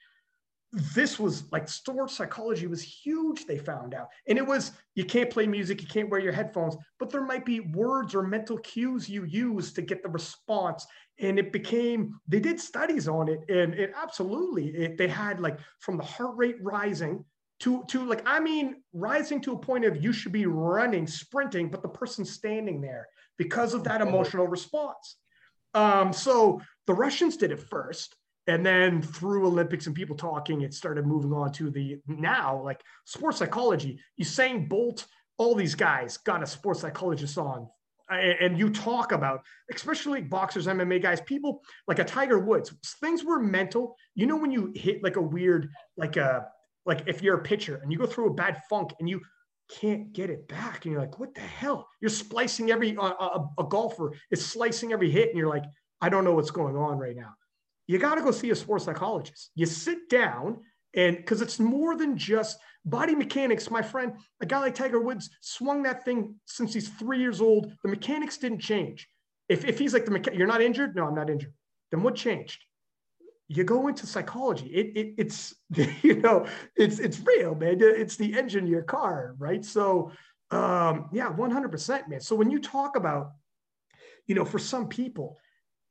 This 0.74 1.19
was 1.19 1.51
like 1.51 1.67
sports 1.67 2.15
psychology 2.15 2.67
was 2.67 2.82
huge, 2.82 3.45
they 3.45 3.57
found 3.57 3.93
out. 3.93 4.07
And 4.28 4.38
it 4.38 4.45
was 4.45 4.72
you 4.95 5.03
can't 5.03 5.30
play 5.30 5.45
music, 5.45 5.82
you 5.82 5.88
can't 5.88 6.09
wear 6.09 6.22
your 6.22 6.32
headphones, 6.32 6.78
but 6.97 7.09
there 7.09 7.26
might 7.26 7.45
be 7.45 7.59
words 7.59 8.15
or 8.15 8.24
mental 8.24 8.57
cues 8.59 9.09
you 9.09 9.26
use 9.26 9.74
to 9.74 9.82
get 9.82 10.01
the 10.01 10.09
response. 10.09 10.86
And 11.19 11.38
it 11.38 11.51
became, 11.51 12.19
they 12.28 12.39
did 12.39 12.59
studies 12.59 13.07
on 13.07 13.28
it, 13.28 13.41
and 13.49 13.74
it 13.74 13.93
absolutely, 14.01 14.69
it, 14.69 14.97
they 14.97 15.07
had 15.07 15.39
like 15.39 15.59
from 15.80 15.97
the 15.97 16.03
heart 16.03 16.36
rate 16.38 16.55
rising 16.61 17.26
to 17.61 17.84
to 17.88 18.03
like 18.03 18.24
i 18.26 18.39
mean 18.39 18.82
rising 18.91 19.39
to 19.39 19.53
a 19.53 19.57
point 19.57 19.86
of 19.86 20.03
you 20.03 20.11
should 20.11 20.32
be 20.32 20.45
running 20.45 21.07
sprinting 21.07 21.69
but 21.69 21.82
the 21.82 21.88
person's 21.88 22.32
standing 22.32 22.82
there 22.82 23.07
because 23.38 23.74
of 23.74 23.84
that 23.84 24.01
emotional 24.01 24.47
response 24.47 25.17
um, 25.74 26.11
so 26.11 26.59
the 26.88 26.93
russians 26.93 27.38
did 27.38 27.51
it 27.51 27.59
first 27.69 28.15
and 28.48 28.66
then 28.66 29.02
through 29.02 29.46
olympics 29.46 29.88
and 29.88 29.96
people 29.96 30.16
talking 30.16 30.62
it 30.62 30.74
started 30.74 31.06
moving 31.06 31.34
on 31.34 31.52
to 31.52 31.70
the 31.70 32.00
now 32.08 32.62
like 32.64 32.82
sports 33.06 33.38
psychology. 33.38 34.00
Usain 34.22 34.68
bolt 34.68 35.06
all 35.38 35.56
these 35.56 35.76
guys 35.76 36.18
got 36.18 36.44
a 36.44 36.48
sports 36.48 36.82
psychologist 36.82 37.38
on 37.38 37.68
and 38.10 38.58
you 38.58 38.70
talk 38.70 39.14
about 39.14 39.42
especially 39.74 40.22
boxers 40.22 40.68
mma 40.68 41.02
guys 41.02 41.22
people 41.22 41.62
like 41.88 42.00
a 42.00 42.04
tiger 42.04 42.39
woods 42.39 42.74
things 43.00 43.24
were 43.24 43.39
mental. 43.39 43.96
You 44.16 44.26
know 44.26 44.38
when 44.38 44.52
you 44.52 44.72
hit 44.76 45.04
like 45.04 45.16
a 45.16 45.22
weird 45.22 45.70
like 45.98 46.18
a 46.18 46.48
like 46.86 47.04
if 47.08 47.22
you're 47.22 47.38
a 47.38 47.44
pitcher 47.44 47.80
and 47.82 47.92
you 47.92 47.98
go 47.98 48.06
through 48.06 48.30
a 48.30 48.34
bad 48.34 48.62
funk 48.70 48.92
and 49.00 49.08
you 49.08 49.22
can't 49.80 50.12
get 50.12 50.30
it 50.30 50.50
back 50.50 50.84
and 50.84 50.92
you're 50.92 51.02
like 51.02 51.20
what 51.20 51.34
the 51.34 51.42
hell? 51.42 51.88
You're 52.02 52.10
splicing 52.10 52.72
every 52.72 52.98
uh, 52.98 53.04
a, 53.04 53.50
a 53.60 53.64
golfer 53.64 54.14
is 54.30 54.46
slicing 54.46 54.92
every 54.92 55.10
hit 55.10 55.30
and 55.30 55.38
you're 55.38 55.48
like 55.48 55.64
i 56.02 56.10
don't 56.10 56.26
know 56.26 56.34
what's 56.34 56.52
going 56.52 56.76
on 56.76 56.98
right 56.98 57.16
now 57.16 57.34
you 57.92 58.00
got 58.00 58.16
to 58.16 58.22
go 58.22 58.32
see 58.32 58.50
a 58.50 58.56
sports 58.56 58.86
psychologist 58.86 59.52
you 59.56 59.66
sit 59.66 60.10
down 60.10 60.60
and 60.96 61.18
because 61.18 61.42
it's 61.42 61.60
more 61.60 61.96
than 61.96 62.18
just 62.18 62.58
body 62.86 63.16
mechanics 63.16 63.70
my 63.70 63.82
friend 63.82 64.14
a 64.42 64.46
guy 64.46 64.60
like 64.60 64.76
tiger 64.76 65.00
woods 65.00 65.30
swung 65.42 65.84
that 65.84 66.04
thing 66.06 66.36
since 66.46 66.74
he's 66.74 66.89
three 66.89 67.20
years 67.20 67.42
old 67.42 67.72
the 67.84 67.89
mechanics 67.89 68.38
didn't 68.38 68.60
change 68.60 69.08
if, 69.50 69.66
if 69.66 69.78
he's 69.78 69.94
like 69.94 70.06
the 70.06 70.12
mecha- 70.12 70.38
you're 70.38 70.48
not 70.48 70.62
injured 70.62 70.96
no 70.96 71.06
i'm 71.06 71.16
not 71.16 71.30
injured 71.30 71.54
then 71.92 72.02
what 72.04 72.16
changed 72.16 72.64
you 73.54 73.66
go 73.66 73.89
into 73.89 74.08
psychology. 74.08 74.68
It, 74.68 74.98
it, 74.98 75.14
it's 75.18 75.54
you 76.04 76.16
know 76.22 76.48
it's 76.78 77.00
it's 77.00 77.20
real, 77.20 77.54
man. 77.54 77.78
It's 77.82 78.16
the 78.16 78.38
engine 78.38 78.64
of 78.64 78.70
your 78.70 78.84
car, 78.84 79.36
right? 79.38 79.64
So 79.64 80.12
um, 80.52 81.10
yeah, 81.12 81.30
one 81.30 81.52
hundred 81.52 81.72
percent, 81.72 82.08
man. 82.08 82.22
So 82.22 82.36
when 82.36 82.50
you 82.50 82.60
talk 82.60 82.96
about, 82.96 83.32
you 84.26 84.36
know, 84.36 84.46
for 84.46 84.60
some 84.60 84.88
people, 84.88 85.38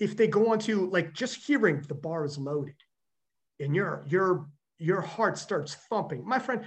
if 0.01 0.17
they 0.17 0.27
go 0.27 0.51
on 0.51 0.59
to 0.61 0.89
like 0.91 1.13
just 1.13 1.47
hearing 1.47 1.85
the 1.87 1.95
bar 1.95 2.25
is 2.25 2.39
loaded, 2.39 2.75
and 3.61 3.75
your 3.75 4.05
your 4.09 4.47
your 4.79 5.01
heart 5.01 5.39
starts 5.39 5.75
thumping, 5.89 6.27
my 6.27 6.39
friend. 6.39 6.65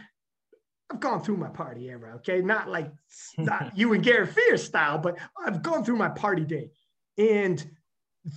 I've 0.91 0.99
gone 0.99 1.23
through 1.23 1.37
my 1.37 1.49
party 1.49 1.89
era, 1.89 2.15
okay? 2.17 2.41
Not 2.41 2.69
like 2.69 2.91
not 3.37 3.75
you 3.75 3.93
and 3.93 4.03
Gary 4.03 4.27
Fierce 4.27 4.63
style, 4.63 4.99
but 4.99 5.17
I've 5.43 5.63
gone 5.63 5.83
through 5.83 5.95
my 5.97 6.09
party 6.09 6.43
day. 6.43 6.69
And 7.17 7.65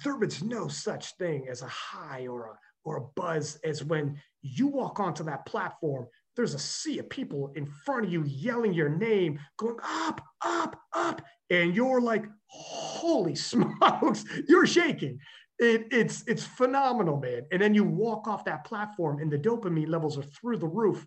there 0.04 0.22
is 0.24 0.42
no 0.42 0.68
such 0.68 1.16
thing 1.16 1.46
as 1.50 1.62
a 1.62 1.68
high 1.68 2.26
or 2.26 2.46
a 2.46 2.58
or 2.84 2.96
a 2.98 3.20
buzz 3.20 3.58
as 3.64 3.84
when 3.84 4.18
you 4.42 4.68
walk 4.68 5.00
onto 5.00 5.24
that 5.24 5.44
platform 5.44 6.06
there's 6.36 6.54
a 6.54 6.58
sea 6.58 6.98
of 6.98 7.08
people 7.08 7.50
in 7.56 7.66
front 7.66 8.04
of 8.04 8.12
you 8.12 8.22
yelling 8.24 8.72
your 8.72 8.88
name 8.88 9.40
going 9.56 9.76
up 9.82 10.20
up 10.44 10.80
up 10.92 11.22
and 11.50 11.74
you're 11.74 12.00
like 12.00 12.26
holy 12.46 13.34
smokes 13.50 14.24
you're 14.48 14.66
shaking. 14.66 15.18
It, 15.58 15.86
it's 15.90 16.22
it's 16.26 16.44
phenomenal 16.44 17.18
man. 17.18 17.42
And 17.50 17.62
then 17.62 17.74
you 17.74 17.84
walk 17.84 18.28
off 18.28 18.44
that 18.44 18.64
platform 18.64 19.20
and 19.20 19.30
the 19.30 19.38
dopamine 19.38 19.88
levels 19.88 20.18
are 20.18 20.22
through 20.22 20.58
the 20.58 20.66
roof. 20.66 21.06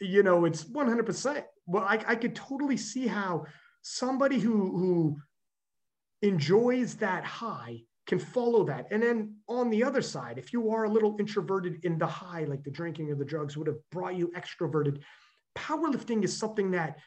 You 0.00 0.22
know 0.22 0.46
it's 0.46 0.64
100% 0.64 1.44
well 1.66 1.84
i, 1.84 2.02
I 2.06 2.14
could 2.14 2.34
totally 2.34 2.78
see 2.78 3.06
how 3.06 3.44
somebody 3.82 4.38
who 4.38 4.78
who 4.78 5.16
enjoys 6.22 6.94
that 6.96 7.24
high 7.24 7.82
can 8.06 8.18
follow 8.18 8.64
that. 8.64 8.88
And 8.90 9.02
then 9.02 9.36
on 9.48 9.70
the 9.70 9.84
other 9.84 10.02
side, 10.02 10.36
if 10.36 10.52
you 10.52 10.70
are 10.70 10.84
a 10.84 10.88
little 10.88 11.16
introverted 11.20 11.84
in 11.84 11.98
the 11.98 12.06
high, 12.06 12.44
like 12.44 12.64
the 12.64 12.70
drinking 12.70 13.10
or 13.10 13.14
the 13.14 13.24
drugs 13.24 13.56
would 13.56 13.68
have 13.68 13.78
brought 13.92 14.16
you 14.16 14.32
extroverted, 14.36 15.00
powerlifting 15.56 16.24
is 16.24 16.36
something 16.36 16.72
that 16.72 16.98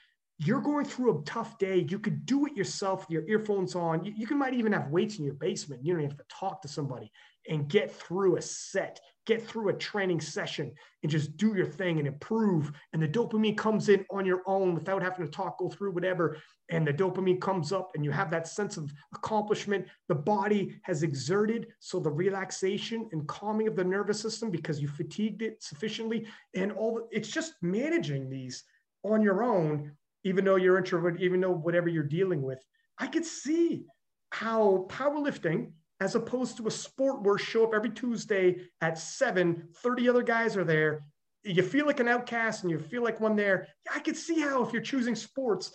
you're 0.45 0.61
going 0.61 0.85
through 0.85 1.19
a 1.19 1.23
tough 1.23 1.57
day. 1.57 1.85
You 1.89 1.99
could 1.99 2.25
do 2.25 2.45
it 2.45 2.55
yourself 2.55 3.01
with 3.01 3.11
your 3.11 3.27
earphones 3.27 3.75
on. 3.75 4.03
You, 4.03 4.13
you 4.15 4.27
can 4.27 4.37
might 4.37 4.53
even 4.53 4.71
have 4.73 4.89
weights 4.89 5.19
in 5.19 5.25
your 5.25 5.35
basement. 5.35 5.85
You 5.85 5.93
don't 5.93 6.03
have 6.03 6.17
to 6.17 6.23
talk 6.29 6.61
to 6.61 6.67
somebody 6.67 7.11
and 7.49 7.67
get 7.67 7.91
through 7.91 8.37
a 8.37 8.41
set, 8.41 8.99
get 9.25 9.45
through 9.45 9.69
a 9.69 9.73
training 9.73 10.21
session 10.21 10.71
and 11.01 11.11
just 11.11 11.35
do 11.37 11.55
your 11.55 11.65
thing 11.65 11.99
and 11.99 12.07
improve. 12.07 12.71
And 12.93 13.01
the 13.01 13.07
dopamine 13.07 13.57
comes 13.57 13.89
in 13.89 14.05
on 14.09 14.25
your 14.25 14.41
own 14.45 14.73
without 14.73 15.03
having 15.03 15.25
to 15.25 15.31
talk, 15.31 15.57
go 15.57 15.69
through 15.69 15.91
whatever. 15.91 16.37
And 16.69 16.87
the 16.87 16.93
dopamine 16.93 17.41
comes 17.41 17.71
up 17.71 17.91
and 17.95 18.05
you 18.05 18.11
have 18.11 18.31
that 18.31 18.47
sense 18.47 18.77
of 18.77 18.93
accomplishment. 19.13 19.87
The 20.07 20.15
body 20.15 20.79
has 20.83 21.03
exerted. 21.03 21.67
So 21.79 21.99
the 21.99 22.11
relaxation 22.11 23.09
and 23.11 23.27
calming 23.27 23.67
of 23.67 23.75
the 23.75 23.83
nervous 23.83 24.19
system 24.19 24.49
because 24.49 24.81
you 24.81 24.87
fatigued 24.87 25.41
it 25.41 25.61
sufficiently. 25.61 26.27
And 26.55 26.71
all 26.71 27.07
it's 27.11 27.29
just 27.29 27.55
managing 27.61 28.29
these 28.29 28.63
on 29.03 29.21
your 29.21 29.43
own, 29.43 29.91
even 30.23 30.45
though 30.45 30.55
you're 30.55 30.77
introvert, 30.77 31.21
even 31.21 31.41
though 31.41 31.51
whatever 31.51 31.89
you're 31.89 32.03
dealing 32.03 32.41
with. 32.41 32.63
I 32.97 33.07
could 33.07 33.25
see 33.25 33.85
how 34.31 34.87
powerlifting 34.89 35.71
as 35.99 36.15
opposed 36.15 36.57
to 36.57 36.67
a 36.67 36.71
sport 36.71 37.21
where 37.23 37.37
show 37.37 37.63
up 37.63 37.73
every 37.73 37.89
Tuesday 37.89 38.57
at 38.81 38.97
seven, 38.97 39.69
30 39.77 40.09
other 40.09 40.23
guys 40.23 40.57
are 40.57 40.63
there. 40.63 41.05
You 41.43 41.63
feel 41.63 41.85
like 41.85 41.99
an 41.99 42.07
outcast 42.07 42.63
and 42.63 42.71
you 42.71 42.79
feel 42.79 43.03
like 43.03 43.19
one 43.19 43.35
there. 43.35 43.67
I 43.93 43.99
could 43.99 44.17
see 44.17 44.39
how 44.39 44.63
if 44.63 44.73
you're 44.73 44.81
choosing 44.81 45.15
sports, 45.15 45.71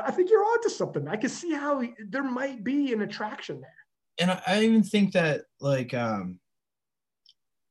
I 0.00 0.10
think 0.10 0.30
you're 0.30 0.44
onto 0.44 0.68
something. 0.68 1.08
I 1.08 1.16
could 1.16 1.30
see 1.30 1.52
how 1.52 1.82
there 2.08 2.22
might 2.22 2.62
be 2.62 2.92
an 2.92 3.02
attraction 3.02 3.60
there. 3.60 3.74
And 4.18 4.40
I 4.46 4.62
even 4.62 4.82
think 4.82 5.12
that 5.12 5.42
like 5.60 5.94
um 5.94 6.38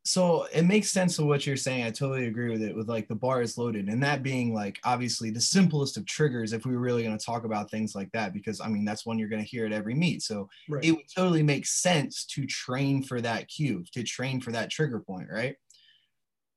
so 0.05 0.47
it 0.53 0.63
makes 0.63 0.91
sense 0.91 1.19
of 1.19 1.25
what 1.25 1.45
you're 1.45 1.57
saying. 1.57 1.83
I 1.83 1.91
totally 1.91 2.27
agree 2.27 2.49
with 2.49 2.61
it. 2.61 2.75
With 2.75 2.87
like 2.87 3.07
the 3.07 3.15
bar 3.15 3.41
is 3.41 3.57
loaded, 3.57 3.89
and 3.89 4.01
that 4.01 4.23
being 4.23 4.53
like 4.53 4.79
obviously 4.83 5.29
the 5.29 5.41
simplest 5.41 5.97
of 5.97 6.05
triggers. 6.05 6.53
If 6.53 6.65
we 6.65 6.73
were 6.73 6.81
really 6.81 7.03
going 7.03 7.17
to 7.17 7.25
talk 7.25 7.43
about 7.43 7.69
things 7.69 7.95
like 7.95 8.11
that, 8.13 8.33
because 8.33 8.61
I 8.61 8.69
mean 8.69 8.85
that's 8.85 9.05
one 9.05 9.19
you're 9.19 9.29
going 9.29 9.43
to 9.43 9.47
hear 9.47 9.65
at 9.65 9.73
every 9.73 9.93
meet. 9.93 10.21
So 10.23 10.49
right. 10.69 10.83
it 10.83 10.91
would 10.91 11.05
totally 11.13 11.43
make 11.43 11.65
sense 11.65 12.25
to 12.27 12.45
train 12.45 13.03
for 13.03 13.21
that 13.21 13.49
cue, 13.49 13.83
to 13.93 14.03
train 14.03 14.39
for 14.39 14.51
that 14.51 14.71
trigger 14.71 14.99
point, 14.99 15.27
right? 15.29 15.55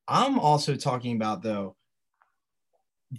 I'm 0.09 0.39
also 0.39 0.77
talking 0.77 1.17
about 1.17 1.43
though 1.43 1.77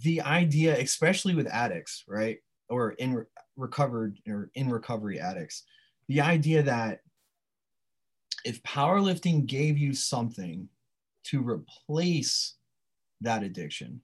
the 0.02 0.22
idea, 0.22 0.76
especially 0.78 1.34
with 1.34 1.46
addicts, 1.46 2.04
right, 2.08 2.38
or 2.68 2.92
in 2.92 3.14
re- 3.14 3.24
recovered 3.56 4.18
or 4.26 4.50
in 4.54 4.70
recovery 4.70 5.20
addicts, 5.20 5.64
the 6.08 6.20
idea 6.20 6.62
that 6.62 7.00
if 8.44 8.62
powerlifting 8.62 9.46
gave 9.46 9.78
you 9.78 9.94
something 9.94 10.68
to 11.24 11.42
replace 11.42 12.54
that 13.22 13.42
addiction, 13.42 14.02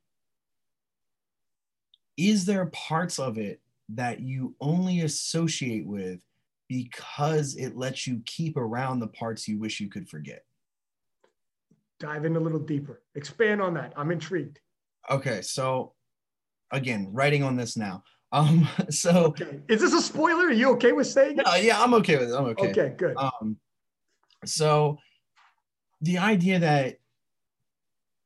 is 2.17 2.45
there 2.47 2.67
parts 2.67 3.19
of 3.19 3.39
it 3.39 3.61
that 3.91 4.21
you 4.21 4.55
only 4.61 5.01
associate 5.01 5.87
with 5.87 6.21
because 6.69 7.57
it 7.57 7.77
lets 7.77 8.07
you 8.07 8.23
keep 8.27 8.57
around 8.57 9.01
the 9.01 9.09
parts 9.09 9.47
you 9.47 9.59
wish 9.59 9.81
you 9.81 9.89
could 9.89 10.09
forget? 10.09 10.45
Dive 11.99 12.25
in 12.25 12.37
a 12.37 12.41
little 12.41 12.59
deeper. 12.59 13.03
Expand 13.15 13.61
on 13.61 13.75
that. 13.75 13.93
I'm 13.97 14.11
intrigued. 14.11 14.61
Okay, 15.11 15.43
so 15.43 15.93
again, 16.71 17.09
writing 17.13 17.43
on 17.43 17.57
this 17.57 17.77
now. 17.77 18.05
Um, 18.33 18.69
so 18.91 19.27
okay. 19.27 19.61
is 19.69 19.81
this 19.81 19.93
a 19.93 20.01
spoiler? 20.01 20.47
Are 20.47 20.53
you 20.53 20.71
okay 20.73 20.93
with 20.93 21.09
saying 21.09 21.39
it? 21.39 21.45
No, 21.45 21.55
yeah, 21.57 21.83
I'm 21.83 21.93
okay 21.95 22.17
with 22.17 22.31
it. 22.31 22.35
I'm 22.35 22.47
okay. 22.47 22.71
Okay, 22.71 22.95
good. 22.97 23.17
Um, 23.17 23.59
so 24.45 24.99
the 26.01 26.19
idea 26.19 26.59
that 26.61 26.97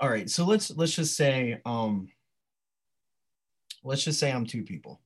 all 0.00 0.10
right, 0.10 0.28
so 0.28 0.44
let's 0.44 0.70
let's 0.76 0.94
just 0.94 1.16
say 1.16 1.60
um 1.64 2.08
let's 3.82 4.02
just 4.04 4.18
say 4.18 4.32
I'm 4.32 4.46
two 4.46 4.62
people. 4.62 5.00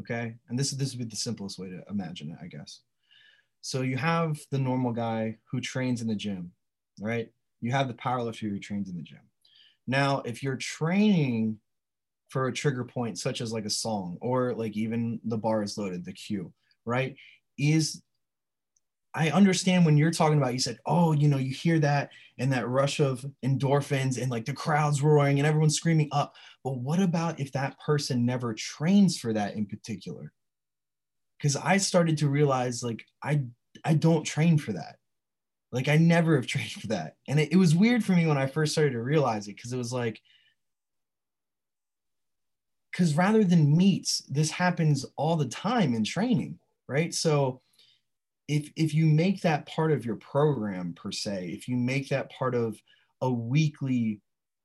Okay? 0.00 0.34
And 0.48 0.58
this 0.58 0.72
this 0.72 0.92
would 0.92 0.98
be 0.98 1.04
the 1.04 1.16
simplest 1.16 1.58
way 1.58 1.68
to 1.68 1.82
imagine 1.88 2.30
it, 2.30 2.38
I 2.42 2.48
guess. 2.48 2.80
So 3.60 3.82
you 3.82 3.96
have 3.96 4.38
the 4.50 4.58
normal 4.58 4.92
guy 4.92 5.38
who 5.50 5.60
trains 5.60 6.02
in 6.02 6.08
the 6.08 6.14
gym, 6.14 6.52
right? 7.00 7.30
You 7.60 7.72
have 7.72 7.88
the 7.88 7.94
powerlifter 7.94 8.50
who 8.50 8.58
trains 8.58 8.90
in 8.90 8.96
the 8.96 9.02
gym. 9.02 9.20
Now, 9.86 10.20
if 10.26 10.42
you're 10.42 10.56
training 10.56 11.58
for 12.28 12.48
a 12.48 12.52
trigger 12.52 12.84
point 12.84 13.18
such 13.18 13.40
as 13.40 13.52
like 13.52 13.64
a 13.64 13.70
song 13.70 14.18
or 14.20 14.54
like 14.54 14.76
even 14.76 15.20
the 15.24 15.38
bar 15.38 15.62
is 15.62 15.78
loaded, 15.78 16.04
the 16.04 16.12
cue, 16.12 16.52
right? 16.84 17.16
Is 17.56 18.02
I 19.14 19.30
understand 19.30 19.86
when 19.86 19.96
you're 19.96 20.10
talking 20.10 20.38
about, 20.38 20.54
you 20.54 20.58
said, 20.58 20.78
oh, 20.86 21.12
you 21.12 21.28
know, 21.28 21.36
you 21.36 21.54
hear 21.54 21.78
that 21.78 22.10
and 22.38 22.52
that 22.52 22.68
rush 22.68 22.98
of 22.98 23.24
endorphins 23.44 24.20
and 24.20 24.30
like 24.30 24.44
the 24.44 24.52
crowd's 24.52 25.02
roaring 25.02 25.38
and 25.38 25.46
everyone's 25.46 25.76
screaming 25.76 26.08
up. 26.10 26.34
But 26.64 26.78
what 26.78 26.98
about 27.00 27.38
if 27.38 27.52
that 27.52 27.78
person 27.78 28.26
never 28.26 28.54
trains 28.54 29.16
for 29.18 29.32
that 29.32 29.54
in 29.54 29.66
particular? 29.66 30.32
Because 31.38 31.54
I 31.54 31.76
started 31.76 32.18
to 32.18 32.28
realize 32.28 32.82
like 32.82 33.04
I 33.22 33.44
I 33.84 33.94
don't 33.94 34.24
train 34.24 34.58
for 34.58 34.72
that. 34.72 34.96
Like 35.70 35.88
I 35.88 35.96
never 35.96 36.34
have 36.34 36.46
trained 36.48 36.72
for 36.72 36.88
that. 36.88 37.16
And 37.28 37.38
it, 37.38 37.52
it 37.52 37.56
was 37.56 37.74
weird 37.74 38.04
for 38.04 38.12
me 38.12 38.26
when 38.26 38.38
I 38.38 38.46
first 38.46 38.72
started 38.72 38.92
to 38.92 39.02
realize 39.02 39.46
it 39.46 39.56
because 39.56 39.72
it 39.72 39.78
was 39.78 39.92
like, 39.92 40.20
because 42.90 43.14
rather 43.16 43.44
than 43.44 43.76
meets, 43.76 44.20
this 44.28 44.50
happens 44.50 45.04
all 45.16 45.36
the 45.36 45.48
time 45.48 45.94
in 45.94 46.04
training, 46.04 46.58
right? 46.88 47.12
So 47.12 47.60
if 48.48 48.70
if 48.76 48.94
you 48.94 49.06
make 49.06 49.40
that 49.40 49.66
part 49.66 49.92
of 49.92 50.04
your 50.04 50.16
program 50.16 50.92
per 50.94 51.10
se 51.10 51.48
if 51.48 51.68
you 51.68 51.76
make 51.76 52.08
that 52.08 52.30
part 52.30 52.54
of 52.54 52.78
a 53.22 53.30
weekly 53.30 54.20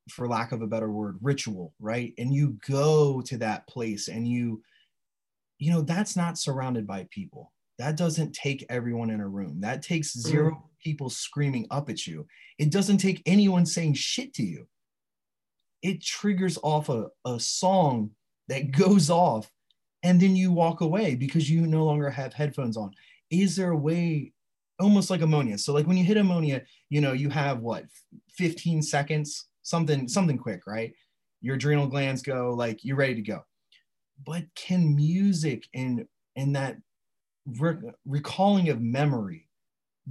for 0.10 0.28
lack 0.28 0.52
of 0.52 0.62
a 0.62 0.68
better 0.68 0.92
word 0.92 1.18
ritual 1.22 1.74
right 1.80 2.14
and 2.18 2.34
you 2.34 2.58
go 2.68 3.22
to 3.22 3.38
that 3.38 3.68
place 3.68 4.08
and 4.08 4.28
you 4.28 4.62
you 5.60 5.72
know 5.72 5.82
that's 5.82 6.16
not 6.16 6.38
surrounded 6.38 6.86
by 6.86 7.08
people 7.12 7.54
that 7.78 7.96
doesn't 7.96 8.34
take 8.34 8.66
everyone 8.70 9.10
in 9.10 9.22
a 9.22 9.28
room 9.28 9.62
that 9.62 9.82
takes 9.82 10.16
mm. 10.16 10.22
zero 10.22 10.52
mm. 10.52 10.62
people 10.84 11.10
screaming 11.10 11.66
up 11.72 11.90
at 11.90 12.06
you 12.06 12.26
it 12.58 12.72
doesn't 12.72 12.98
take 12.98 13.22
anyone 13.26 13.66
saying 13.66 13.94
shit 13.94 14.34
to 14.34 14.44
you 14.44 14.68
it 15.82 16.04
triggers 16.04 16.58
off 16.64 16.90
a, 16.90 17.08
a 17.26 17.40
song 17.40 18.10
that 18.50 18.72
goes 18.72 19.10
off 19.10 19.50
and 20.04 20.20
then 20.20 20.36
you 20.36 20.52
walk 20.52 20.82
away 20.82 21.16
because 21.16 21.50
you 21.50 21.68
no 21.68 21.86
longer 21.86 22.10
have 22.10 22.34
headphones 22.34 22.78
on 22.78 22.92
is 23.30 23.56
there 23.56 23.72
a 23.72 23.78
way 23.78 24.34
almost 24.80 25.10
like 25.10 25.22
ammonia. 25.22 25.58
So 25.58 25.74
like 25.74 25.88
when 25.88 25.98
you 25.98 26.04
hit 26.04 26.18
ammonia 26.18 26.64
you 26.90 27.02
know 27.02 27.14
you 27.14 27.30
have 27.30 27.60
what 27.60 27.86
15 28.32 28.82
seconds 28.82 29.48
something 29.62 30.08
something 30.08 30.38
quick 30.38 30.66
right? 30.68 30.94
Your 31.42 31.56
adrenal 31.56 31.88
glands 31.88 32.22
go 32.22 32.54
like 32.54 32.84
you're 32.84 32.98
ready 32.98 33.16
to 33.16 33.22
go. 33.22 33.42
But 34.26 34.44
can 34.56 34.96
music 34.96 35.68
and 35.74 36.06
and 36.36 36.56
that 36.56 36.78
re- 37.46 37.92
recalling 38.06 38.70
of 38.70 38.82
memory 38.82 39.50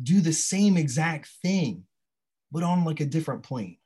do 0.03 0.21
the 0.21 0.33
same 0.33 0.77
exact 0.77 1.29
thing 1.43 1.85
but 2.51 2.63
on 2.63 2.85
like 2.85 3.01
a 3.01 3.07
different 3.07 3.43
plane? 3.43 3.77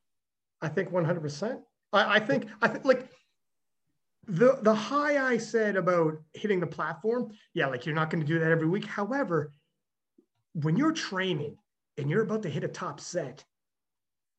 I 0.60 0.68
think 0.68 0.90
100% 0.90 1.58
i, 1.92 2.16
I 2.16 2.20
think 2.20 2.46
i 2.60 2.68
think 2.68 2.84
like 2.84 3.08
the 4.26 4.58
the 4.62 4.74
high 4.74 5.24
I 5.24 5.36
said 5.38 5.76
about 5.76 6.14
hitting 6.32 6.60
the 6.60 6.66
platform, 6.66 7.32
yeah, 7.54 7.66
like 7.66 7.86
you're 7.86 7.94
not 7.94 8.10
going 8.10 8.20
to 8.20 8.26
do 8.26 8.38
that 8.38 8.50
every 8.50 8.68
week. 8.68 8.84
However, 8.84 9.52
when 10.54 10.76
you're 10.76 10.92
training 10.92 11.56
and 11.98 12.08
you're 12.08 12.22
about 12.22 12.42
to 12.42 12.50
hit 12.50 12.64
a 12.64 12.68
top 12.68 13.00
set, 13.00 13.44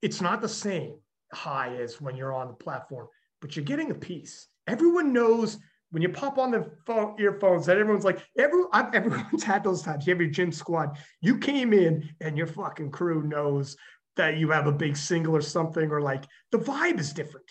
it's 0.01 0.21
not 0.21 0.41
the 0.41 0.49
same 0.49 0.95
high 1.33 1.75
as 1.75 1.99
when 1.99 2.15
you're 2.15 2.33
on 2.33 2.47
the 2.47 2.53
platform, 2.53 3.07
but 3.41 3.55
you're 3.55 3.65
getting 3.65 3.91
a 3.91 3.95
piece. 3.95 4.47
Everyone 4.67 5.11
knows 5.11 5.57
when 5.91 6.01
you 6.01 6.09
pop 6.09 6.37
on 6.37 6.51
the 6.51 6.71
phone, 6.85 7.15
earphones 7.19 7.65
that 7.65 7.77
everyone's 7.77 8.05
like, 8.05 8.19
everyone, 8.37 8.69
everyone's 8.93 9.43
had 9.43 9.63
those 9.63 9.81
times. 9.81 10.07
You 10.07 10.13
have 10.13 10.21
your 10.21 10.29
gym 10.29 10.51
squad. 10.51 10.97
You 11.21 11.37
came 11.37 11.73
in 11.73 12.09
and 12.21 12.37
your 12.37 12.47
fucking 12.47 12.91
crew 12.91 13.23
knows 13.23 13.75
that 14.15 14.37
you 14.37 14.49
have 14.51 14.67
a 14.67 14.71
big 14.71 14.95
single 14.95 15.35
or 15.35 15.41
something, 15.41 15.91
or 15.91 16.01
like 16.01 16.23
the 16.51 16.59
vibe 16.59 16.99
is 16.99 17.13
different 17.13 17.42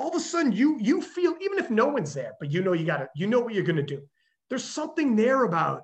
all 0.00 0.08
of 0.08 0.14
a 0.14 0.20
sudden 0.20 0.50
you 0.50 0.78
you 0.80 1.02
feel 1.02 1.34
even 1.42 1.58
if 1.58 1.70
no 1.70 1.86
one's 1.86 2.14
there 2.14 2.32
but 2.40 2.50
you 2.50 2.62
know 2.62 2.72
you 2.72 2.86
got 2.86 2.96
to 2.96 3.08
you 3.14 3.26
know 3.26 3.38
what 3.38 3.52
you're 3.52 3.62
going 3.62 3.76
to 3.76 3.82
do. 3.82 4.00
There's 4.48 4.64
something 4.64 5.14
there 5.14 5.44
about 5.44 5.82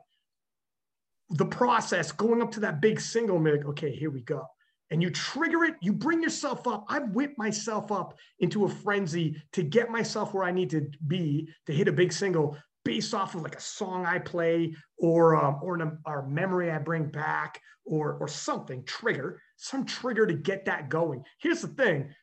the 1.31 1.45
process 1.45 2.11
going 2.12 2.41
up 2.41 2.51
to 2.53 2.61
that 2.61 2.81
big 2.81 3.01
single 3.01 3.37
and 3.37 3.45
like 3.45 3.67
okay 3.67 3.95
here 3.95 4.11
we 4.11 4.23
go. 4.23 4.47
And 4.91 5.03
you 5.03 5.11
trigger 5.11 5.64
it 5.64 5.75
you 5.83 5.93
bring 5.93 6.23
yourself 6.23 6.67
up. 6.67 6.87
I've 6.89 7.11
whipped 7.11 7.37
myself 7.37 7.93
up 7.93 8.14
into 8.41 8.64
a 8.64 8.69
frenzy 8.69 9.37
to 9.53 9.62
get 9.62 9.91
myself 9.91 10.33
where 10.33 10.45
i 10.45 10.51
need 10.51 10.71
to 10.71 10.89
be 11.07 11.49
to 11.67 11.73
hit 11.73 11.89
a 11.89 11.93
big 11.93 12.12
single 12.12 12.57
based 12.85 13.12
off 13.12 13.35
of 13.35 13.43
like 13.43 13.57
a 13.57 13.61
song 13.61 14.07
i 14.07 14.19
play 14.19 14.75
or 14.99 15.37
um, 15.37 15.59
or, 15.61 15.75
an, 15.75 15.99
or 16.07 16.21
a 16.21 16.29
memory 16.29 16.71
i 16.71 16.79
bring 16.79 17.07
back 17.07 17.61
or 17.85 18.14
or 18.14 18.29
something 18.29 18.83
trigger 18.85 19.41
some 19.57 19.85
trigger 19.85 20.27
to 20.27 20.35
get 20.35 20.67
that 20.67 20.89
going. 20.89 21.25
Here's 21.39 21.62
the 21.62 21.69
thing 21.69 22.14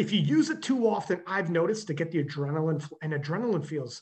if 0.00 0.12
you 0.12 0.20
use 0.20 0.48
it 0.48 0.62
too 0.62 0.88
often, 0.88 1.20
I've 1.26 1.50
noticed 1.50 1.86
to 1.88 1.94
get 1.94 2.10
the 2.10 2.24
adrenaline, 2.24 2.82
and 3.02 3.12
adrenaline 3.12 3.66
feels, 3.66 4.00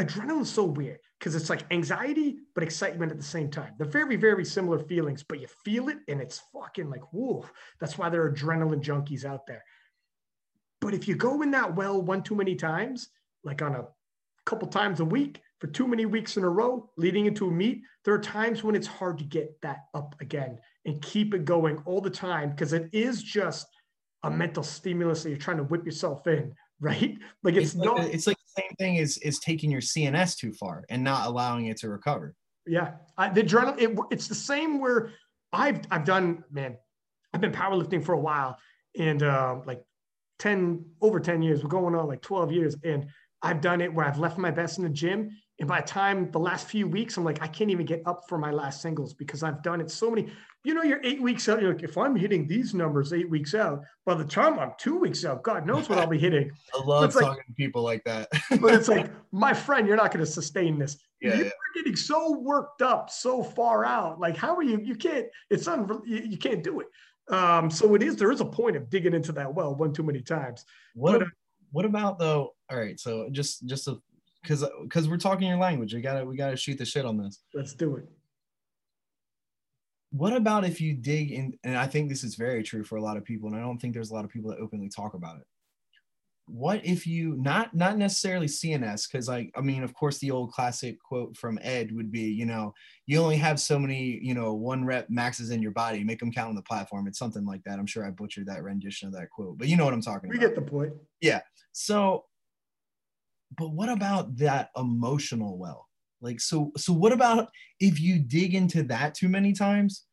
adrenaline 0.00 0.42
is 0.42 0.50
so 0.50 0.64
weird 0.64 0.98
because 1.20 1.36
it's 1.36 1.48
like 1.48 1.64
anxiety, 1.70 2.38
but 2.52 2.64
excitement 2.64 3.12
at 3.12 3.18
the 3.18 3.24
same 3.24 3.48
time. 3.48 3.74
They're 3.78 3.86
very, 3.86 4.16
very 4.16 4.44
similar 4.44 4.80
feelings, 4.80 5.22
but 5.22 5.40
you 5.40 5.46
feel 5.64 5.88
it 5.88 5.98
and 6.08 6.20
it's 6.20 6.42
fucking 6.52 6.90
like, 6.90 7.12
whoa. 7.12 7.46
That's 7.78 7.96
why 7.96 8.08
there 8.08 8.24
are 8.24 8.32
adrenaline 8.32 8.82
junkies 8.82 9.24
out 9.24 9.46
there. 9.46 9.62
But 10.80 10.94
if 10.94 11.06
you 11.06 11.14
go 11.14 11.42
in 11.42 11.52
that 11.52 11.76
well 11.76 12.02
one 12.02 12.24
too 12.24 12.34
many 12.34 12.56
times, 12.56 13.08
like 13.44 13.62
on 13.62 13.76
a 13.76 13.86
couple 14.46 14.66
times 14.66 14.98
a 14.98 15.04
week 15.04 15.40
for 15.60 15.68
too 15.68 15.86
many 15.86 16.06
weeks 16.06 16.36
in 16.36 16.42
a 16.42 16.50
row 16.50 16.90
leading 16.96 17.26
into 17.26 17.46
a 17.46 17.52
meet, 17.52 17.82
there 18.04 18.14
are 18.14 18.20
times 18.20 18.64
when 18.64 18.74
it's 18.74 18.88
hard 18.88 19.18
to 19.18 19.24
get 19.24 19.60
that 19.62 19.84
up 19.94 20.16
again 20.20 20.58
and 20.86 21.00
keep 21.02 21.34
it 21.34 21.44
going 21.44 21.78
all 21.86 22.00
the 22.00 22.10
time 22.10 22.50
because 22.50 22.72
it 22.72 22.90
is 22.92 23.22
just 23.22 23.68
a 24.24 24.30
mental 24.30 24.62
stimulus 24.62 25.22
that 25.22 25.28
you're 25.28 25.38
trying 25.38 25.58
to 25.58 25.64
whip 25.64 25.84
yourself 25.84 26.26
in 26.26 26.52
right? 26.80 27.16
Like 27.42 27.54
it's, 27.54 27.68
it's 27.68 27.76
like, 27.76 27.86
not, 27.86 28.00
it's 28.06 28.26
like 28.26 28.36
the 28.36 28.62
same 28.62 28.76
thing 28.78 28.98
as 28.98 29.16
is 29.18 29.38
taking 29.38 29.70
your 29.70 29.80
CNS 29.80 30.36
too 30.36 30.52
far 30.52 30.84
and 30.90 31.02
not 31.02 31.26
allowing 31.26 31.66
it 31.66 31.76
to 31.78 31.88
recover. 31.88 32.34
Yeah, 32.66 32.94
I, 33.16 33.28
the 33.28 33.42
adrenaline. 33.42 33.80
It, 33.80 33.98
it's 34.10 34.26
the 34.26 34.34
same 34.34 34.80
where 34.80 35.12
I've 35.52 35.80
I've 35.90 36.04
done 36.04 36.42
man, 36.50 36.76
I've 37.32 37.40
been 37.40 37.52
powerlifting 37.52 38.04
for 38.04 38.12
a 38.12 38.20
while 38.20 38.58
and 38.98 39.22
uh, 39.22 39.60
like 39.66 39.82
ten 40.38 40.84
over 41.00 41.20
ten 41.20 41.40
years. 41.40 41.62
We're 41.62 41.70
going 41.70 41.94
on 41.94 42.06
like 42.08 42.22
twelve 42.22 42.50
years, 42.50 42.74
and 42.84 43.06
I've 43.40 43.60
done 43.60 43.80
it 43.80 43.92
where 43.92 44.04
I've 44.04 44.18
left 44.18 44.36
my 44.36 44.50
best 44.50 44.78
in 44.78 44.84
the 44.84 44.90
gym 44.90 45.30
and 45.60 45.68
by 45.68 45.80
the 45.80 45.86
time 45.86 46.30
the 46.32 46.38
last 46.38 46.66
few 46.66 46.88
weeks, 46.88 47.16
I'm 47.16 47.24
like, 47.24 47.40
I 47.40 47.46
can't 47.46 47.70
even 47.70 47.86
get 47.86 48.02
up 48.06 48.24
for 48.28 48.38
my 48.38 48.50
last 48.50 48.82
singles 48.82 49.14
because 49.14 49.42
I've 49.42 49.62
done 49.62 49.80
it 49.80 49.90
so 49.90 50.10
many. 50.10 50.32
You 50.64 50.72
know, 50.72 50.82
you're 50.82 51.00
eight 51.04 51.20
weeks 51.20 51.48
out. 51.48 51.60
You're 51.60 51.74
like, 51.74 51.82
if 51.82 51.98
I'm 51.98 52.16
hitting 52.16 52.46
these 52.46 52.72
numbers 52.72 53.12
eight 53.12 53.28
weeks 53.28 53.54
out, 53.54 53.82
by 54.06 54.14
the 54.14 54.24
time 54.24 54.58
I'm 54.58 54.72
two 54.78 54.98
weeks 54.98 55.24
out, 55.24 55.42
God 55.42 55.66
knows 55.66 55.88
what 55.88 55.98
I'll 55.98 56.06
be 56.06 56.18
hitting. 56.18 56.50
I 56.74 56.82
love 56.84 57.12
talking 57.12 57.28
like, 57.28 57.46
to 57.46 57.52
people 57.52 57.82
like 57.82 58.02
that. 58.04 58.28
but 58.60 58.72
it's 58.74 58.88
like, 58.88 59.10
my 59.32 59.52
friend, 59.52 59.86
you're 59.86 59.96
not 59.96 60.10
going 60.10 60.24
to 60.24 60.30
sustain 60.30 60.78
this. 60.78 60.96
Yeah, 61.20 61.34
you're 61.34 61.44
yeah. 61.46 61.52
getting 61.74 61.96
so 61.96 62.38
worked 62.38 62.80
up, 62.80 63.10
so 63.10 63.42
far 63.42 63.84
out. 63.84 64.18
Like, 64.18 64.36
how 64.36 64.56
are 64.56 64.62
you? 64.62 64.80
You 64.82 64.94
can't. 64.94 65.26
It's 65.50 65.68
un. 65.68 66.00
You, 66.06 66.18
you 66.18 66.38
can't 66.38 66.62
do 66.62 66.80
it. 66.80 66.86
Um, 67.32 67.70
so 67.70 67.94
it 67.94 68.02
is. 68.02 68.16
There 68.16 68.32
is 68.32 68.40
a 68.40 68.46
point 68.46 68.76
of 68.76 68.88
digging 68.90 69.14
into 69.14 69.32
that 69.32 69.54
well 69.54 69.74
one 69.74 69.92
too 69.92 70.02
many 70.02 70.20
times. 70.20 70.64
What? 70.94 71.20
But, 71.20 71.28
what 71.72 71.84
about 71.84 72.18
though? 72.18 72.54
All 72.70 72.78
right. 72.78 72.98
So 72.98 73.28
just 73.30 73.66
just 73.66 73.88
a 73.88 73.98
because 74.42 74.64
because 74.82 75.08
we're 75.08 75.16
talking 75.16 75.48
your 75.48 75.58
language. 75.58 75.94
We 75.94 76.00
gotta 76.00 76.24
we 76.24 76.36
gotta 76.36 76.56
shoot 76.56 76.78
the 76.78 76.84
shit 76.84 77.04
on 77.04 77.16
this. 77.16 77.40
Let's 77.52 77.74
do 77.74 77.96
it. 77.96 78.08
What 80.16 80.32
about 80.32 80.64
if 80.64 80.80
you 80.80 80.94
dig 80.94 81.32
in? 81.32 81.58
And 81.64 81.76
I 81.76 81.88
think 81.88 82.08
this 82.08 82.22
is 82.22 82.36
very 82.36 82.62
true 82.62 82.84
for 82.84 82.94
a 82.94 83.02
lot 83.02 83.16
of 83.16 83.24
people, 83.24 83.48
and 83.48 83.56
I 83.56 83.60
don't 83.60 83.78
think 83.78 83.94
there's 83.94 84.12
a 84.12 84.14
lot 84.14 84.24
of 84.24 84.30
people 84.30 84.48
that 84.50 84.60
openly 84.60 84.88
talk 84.88 85.14
about 85.14 85.38
it. 85.38 85.46
What 86.46 86.86
if 86.86 87.04
you 87.04 87.34
not 87.36 87.74
not 87.74 87.98
necessarily 87.98 88.46
CNS? 88.46 89.10
Because 89.10 89.28
like 89.28 89.50
I 89.56 89.60
mean, 89.60 89.82
of 89.82 89.92
course, 89.92 90.18
the 90.18 90.30
old 90.30 90.52
classic 90.52 91.02
quote 91.02 91.36
from 91.36 91.58
Ed 91.62 91.90
would 91.90 92.12
be, 92.12 92.20
you 92.20 92.46
know, 92.46 92.74
you 93.06 93.20
only 93.20 93.38
have 93.38 93.58
so 93.58 93.76
many, 93.76 94.20
you 94.22 94.34
know, 94.34 94.54
one 94.54 94.84
rep 94.84 95.10
maxes 95.10 95.50
in 95.50 95.60
your 95.60 95.72
body. 95.72 96.04
Make 96.04 96.20
them 96.20 96.30
count 96.30 96.50
on 96.50 96.54
the 96.54 96.62
platform. 96.62 97.08
It's 97.08 97.18
something 97.18 97.44
like 97.44 97.64
that. 97.64 97.80
I'm 97.80 97.86
sure 97.86 98.06
I 98.06 98.10
butchered 98.10 98.46
that 98.46 98.62
rendition 98.62 99.08
of 99.08 99.14
that 99.14 99.30
quote, 99.30 99.58
but 99.58 99.66
you 99.66 99.76
know 99.76 99.84
what 99.84 99.94
I'm 99.94 100.00
talking 100.00 100.30
we 100.30 100.36
about. 100.36 100.50
We 100.50 100.54
get 100.54 100.64
the 100.64 100.70
point. 100.70 100.92
Yeah. 101.20 101.40
So 101.72 102.26
but 103.56 103.70
what 103.70 103.88
about 103.88 104.36
that 104.36 104.70
emotional 104.76 105.58
well 105.58 105.88
like 106.24 106.40
so 106.40 106.72
so 106.76 106.92
what 106.92 107.12
about 107.12 107.50
if 107.78 108.00
you 108.00 108.18
dig 108.18 108.54
into 108.54 108.82
that 108.84 109.14
too 109.14 109.28
many 109.28 109.52
times? 109.52 110.04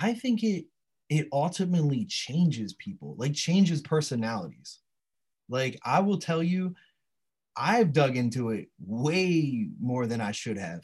I 0.00 0.14
think 0.14 0.42
it 0.44 0.66
it 1.10 1.26
ultimately 1.32 2.06
changes 2.06 2.74
people 2.74 3.16
like 3.18 3.34
changes 3.34 3.82
personalities. 3.82 4.78
Like 5.48 5.78
i 5.84 6.00
will 6.00 6.18
tell 6.18 6.42
you 6.42 6.74
i've 7.56 7.92
dug 7.92 8.16
into 8.16 8.50
it 8.50 8.68
way 8.80 9.68
more 9.80 10.06
than 10.06 10.20
i 10.20 10.32
should 10.32 10.58
have. 10.58 10.82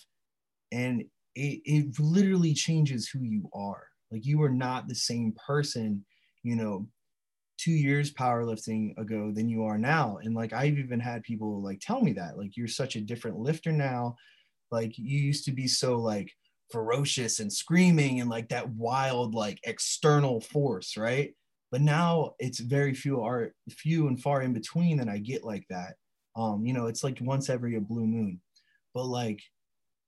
And 0.72 1.04
it, 1.34 1.60
it 1.64 1.98
literally 1.98 2.54
changes 2.54 3.08
who 3.08 3.22
you 3.22 3.48
are. 3.54 3.86
Like 4.10 4.26
you 4.26 4.42
are 4.42 4.50
not 4.50 4.88
the 4.88 4.94
same 4.94 5.34
person 5.46 6.04
you 6.42 6.56
know 6.56 6.88
two 7.58 7.72
years 7.72 8.12
powerlifting 8.12 8.96
ago 8.98 9.32
than 9.32 9.48
you 9.48 9.64
are 9.64 9.78
now. 9.78 10.18
And 10.22 10.34
like 10.34 10.52
I've 10.52 10.78
even 10.78 11.00
had 11.00 11.22
people 11.22 11.62
like 11.62 11.80
tell 11.80 12.00
me 12.00 12.12
that, 12.14 12.38
like 12.38 12.56
you're 12.56 12.68
such 12.68 12.96
a 12.96 13.00
different 13.00 13.38
lifter 13.38 13.72
now. 13.72 14.16
Like 14.70 14.96
you 14.98 15.18
used 15.18 15.44
to 15.44 15.52
be 15.52 15.68
so 15.68 15.96
like 15.98 16.32
ferocious 16.70 17.40
and 17.40 17.52
screaming 17.52 18.20
and 18.20 18.30
like 18.30 18.48
that 18.48 18.68
wild 18.70 19.34
like 19.34 19.60
external 19.64 20.40
force, 20.40 20.96
right? 20.96 21.34
But 21.70 21.82
now 21.82 22.32
it's 22.38 22.60
very 22.60 22.94
few 22.94 23.22
are 23.22 23.52
few 23.70 24.08
and 24.08 24.20
far 24.20 24.42
in 24.42 24.52
between 24.52 24.98
that 24.98 25.08
I 25.08 25.18
get 25.18 25.44
like 25.44 25.64
that. 25.70 25.94
Um, 26.36 26.64
you 26.64 26.72
know, 26.72 26.86
it's 26.86 27.04
like 27.04 27.18
once 27.20 27.50
every 27.50 27.76
a 27.76 27.80
blue 27.80 28.06
moon. 28.06 28.40
But 28.94 29.04
like 29.04 29.40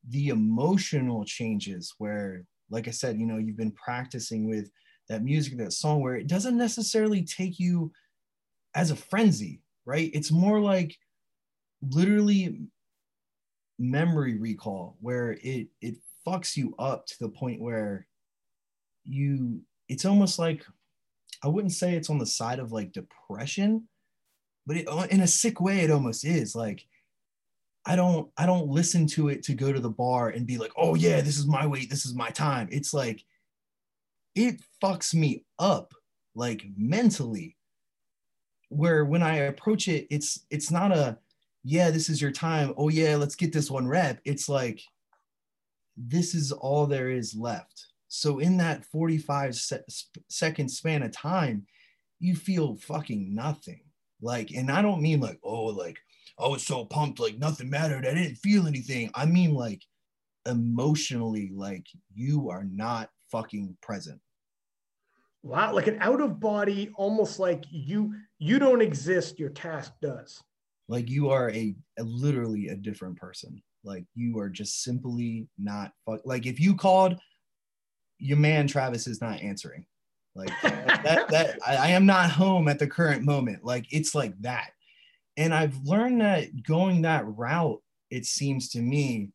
the 0.09 0.29
emotional 0.29 1.25
changes 1.25 1.95
where, 1.99 2.45
like 2.71 2.89
I 2.89 2.91
said, 2.91 3.19
you 3.19 3.27
know, 3.27 3.39
you've 3.39 3.57
been 3.57 3.73
practicing 3.73 4.49
with 4.49 4.71
that 5.09 5.23
music, 5.23 5.59
that 5.59 5.73
song, 5.73 6.01
where 6.01 6.17
it 6.17 6.27
doesn't 6.27 6.57
necessarily 6.57 7.23
take 7.23 7.59
you 7.59 7.93
as 8.75 8.91
a 8.91 8.97
frenzy, 8.97 9.61
right? 9.85 10.11
It's 10.13 10.31
more 10.31 10.61
like 10.61 10.97
literally 11.91 12.61
memory 13.79 14.39
recall 14.39 14.97
where 15.01 15.37
it 15.43 15.69
it 15.81 15.97
fucks 16.27 16.57
you 16.57 16.75
up 16.79 17.07
to 17.07 17.15
the 17.21 17.29
point 17.29 17.61
where 17.61 18.07
you 19.05 19.61
it's 19.89 20.05
almost 20.05 20.39
like 20.39 20.65
I 21.43 21.49
wouldn't 21.49 21.73
say 21.73 21.95
it's 21.95 22.09
on 22.09 22.19
the 22.19 22.27
side 22.27 22.59
of 22.59 22.73
like 22.73 22.93
depression, 22.93 23.89
but 24.67 24.77
it, 24.77 24.89
in 25.11 25.21
a 25.21 25.27
sick 25.27 25.61
way 25.61 25.81
it 25.81 25.91
almost 25.91 26.25
is 26.25 26.55
like 26.55 26.87
I 27.85 27.97
don't 27.97 28.31
I 28.37 28.47
don't 28.47 28.69
listen 28.69 29.07
to 29.09 29.29
it 29.29 29.43
to 29.45 29.55
go 29.55 29.73
to 29.73 29.81
the 29.81 29.91
bar 29.91 30.31
and 30.31 30.47
be 30.47 30.57
like, 30.57 30.73
"Oh 30.77 30.95
yeah, 30.95 31.21
this 31.21 31.37
is 31.37 31.47
my 31.47 31.67
weight, 31.67 31.91
this 31.91 32.07
is 32.07 32.15
my 32.15 32.31
time." 32.31 32.69
It's 32.71 32.95
like 32.95 33.23
it 34.35 34.61
fucks 34.83 35.15
me 35.15 35.45
up 35.59 35.95
like 36.35 36.65
mentally. 36.77 37.57
Where 38.69 39.05
when 39.05 39.23
i 39.23 39.37
approach 39.37 39.87
it 39.89 40.07
it's 40.11 40.47
it's 40.51 40.71
not 40.71 40.91
a 40.91 41.19
yeah 41.63 41.91
this 41.91 42.09
is 42.09 42.21
your 42.21 42.33
time. 42.33 42.75
Oh 42.77 42.89
yeah 42.89 43.17
let's 43.17 43.37
get 43.37 43.53
this 43.53 43.71
one 43.71 43.87
rep. 43.87 44.21
It's 44.25 44.49
like 44.49 44.83
this 45.97 46.35
is 46.35 46.51
all 46.51 46.87
there 46.87 47.11
is 47.11 47.37
left. 47.37 47.87
So 48.09 48.39
in 48.39 48.57
that 48.59 48.85
45 48.87 49.55
se- 49.55 49.81
second 50.29 50.69
span 50.69 51.03
of 51.03 51.13
time 51.13 51.67
you 52.19 52.35
feel 52.35 52.77
fucking 52.77 53.35
nothing. 53.35 53.83
Like 54.21 54.51
and 54.51 54.71
i 54.71 54.83
don't 54.83 55.03
mean 55.03 55.21
like 55.21 55.39
oh 55.43 55.65
like 55.67 55.99
oh, 56.39 56.47
i 56.47 56.49
was 56.49 56.65
so 56.65 56.85
pumped 56.85 57.21
like 57.21 57.39
nothing 57.39 57.71
mattered. 57.71 58.07
I 58.07 58.15
didn't 58.15 58.37
feel 58.37 58.67
anything. 58.67 59.11
I 59.15 59.27
mean 59.27 59.55
like 59.55 59.83
emotionally 60.47 61.51
like 61.55 61.87
you 62.15 62.51
are 62.51 62.65
not 62.65 63.11
fucking 63.35 63.77
present 63.83 64.21
Wow, 65.45 65.75
like 65.75 65.89
an 65.89 65.99
out 66.01 66.23
of 66.23 66.41
body, 66.41 66.91
almost 66.97 67.39
like 67.39 67.65
you 67.71 68.15
you 68.39 68.59
don't 68.59 68.81
exist, 68.81 69.39
your 69.39 69.51
task 69.51 69.93
does. 70.01 70.43
Like 70.89 71.11
you 71.11 71.29
are 71.29 71.51
a, 71.51 71.77
a 71.99 72.03
literally 72.03 72.69
a 72.69 72.75
different 72.75 73.17
person. 73.19 73.63
Like 73.85 74.07
you 74.15 74.39
are 74.39 74.49
just 74.49 74.83
simply 74.83 75.47
not 75.59 75.93
fuck. 76.07 76.23
Like 76.25 76.47
if 76.47 76.59
you 76.59 76.75
called, 76.75 77.19
your 78.19 78.39
man 78.39 78.67
Travis 78.67 79.07
is 79.07 79.21
not 79.21 79.43
answering. 79.43 79.85
Like 80.35 80.49
that 80.63 81.29
that 81.29 81.59
I, 81.67 81.77
I 81.77 81.87
am 81.89 82.07
not 82.07 82.31
home 82.31 82.67
at 82.67 82.79
the 82.79 82.87
current 82.87 83.23
moment. 83.23 83.63
Like 83.63 83.85
it's 83.91 84.15
like 84.15 84.33
that. 84.41 84.71
And 85.37 85.53
I've 85.53 85.77
learned 85.85 86.23
that 86.23 86.63
going 86.63 87.03
that 87.03 87.27
route, 87.27 87.83
it 88.11 88.25
seems 88.25 88.71
to 88.71 88.81
me, 88.81 89.29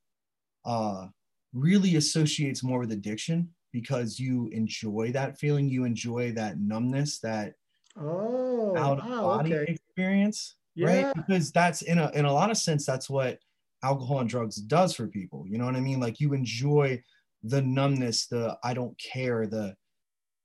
uh, 0.65 1.05
really 1.53 1.97
associates 1.97 2.63
more 2.63 2.79
with 2.79 2.91
addiction 2.91 3.49
because 3.71 4.19
you 4.19 4.47
enjoy 4.51 5.11
that 5.13 5.37
feeling, 5.37 5.69
you 5.69 5.85
enjoy 5.85 6.31
that 6.33 6.59
numbness, 6.59 7.19
that 7.19 7.53
oh 7.97 8.75
out 8.77 8.99
of 8.99 9.07
body 9.07 9.55
okay. 9.55 9.71
experience, 9.73 10.55
yeah. 10.75 11.03
right? 11.03 11.15
Because 11.15 11.51
that's 11.51 11.81
in 11.81 11.99
a 11.99 12.09
in 12.11 12.25
a 12.25 12.33
lot 12.33 12.51
of 12.51 12.57
sense 12.57 12.85
that's 12.85 13.09
what 13.09 13.39
alcohol 13.83 14.19
and 14.19 14.29
drugs 14.29 14.55
does 14.57 14.93
for 14.93 15.07
people. 15.07 15.45
You 15.47 15.57
know 15.57 15.65
what 15.65 15.75
I 15.75 15.81
mean? 15.81 15.99
Like 15.99 16.19
you 16.19 16.33
enjoy 16.33 17.01
the 17.43 17.61
numbness, 17.61 18.27
the 18.27 18.57
I 18.63 18.73
don't 18.73 18.99
care, 18.99 19.47
the 19.47 19.75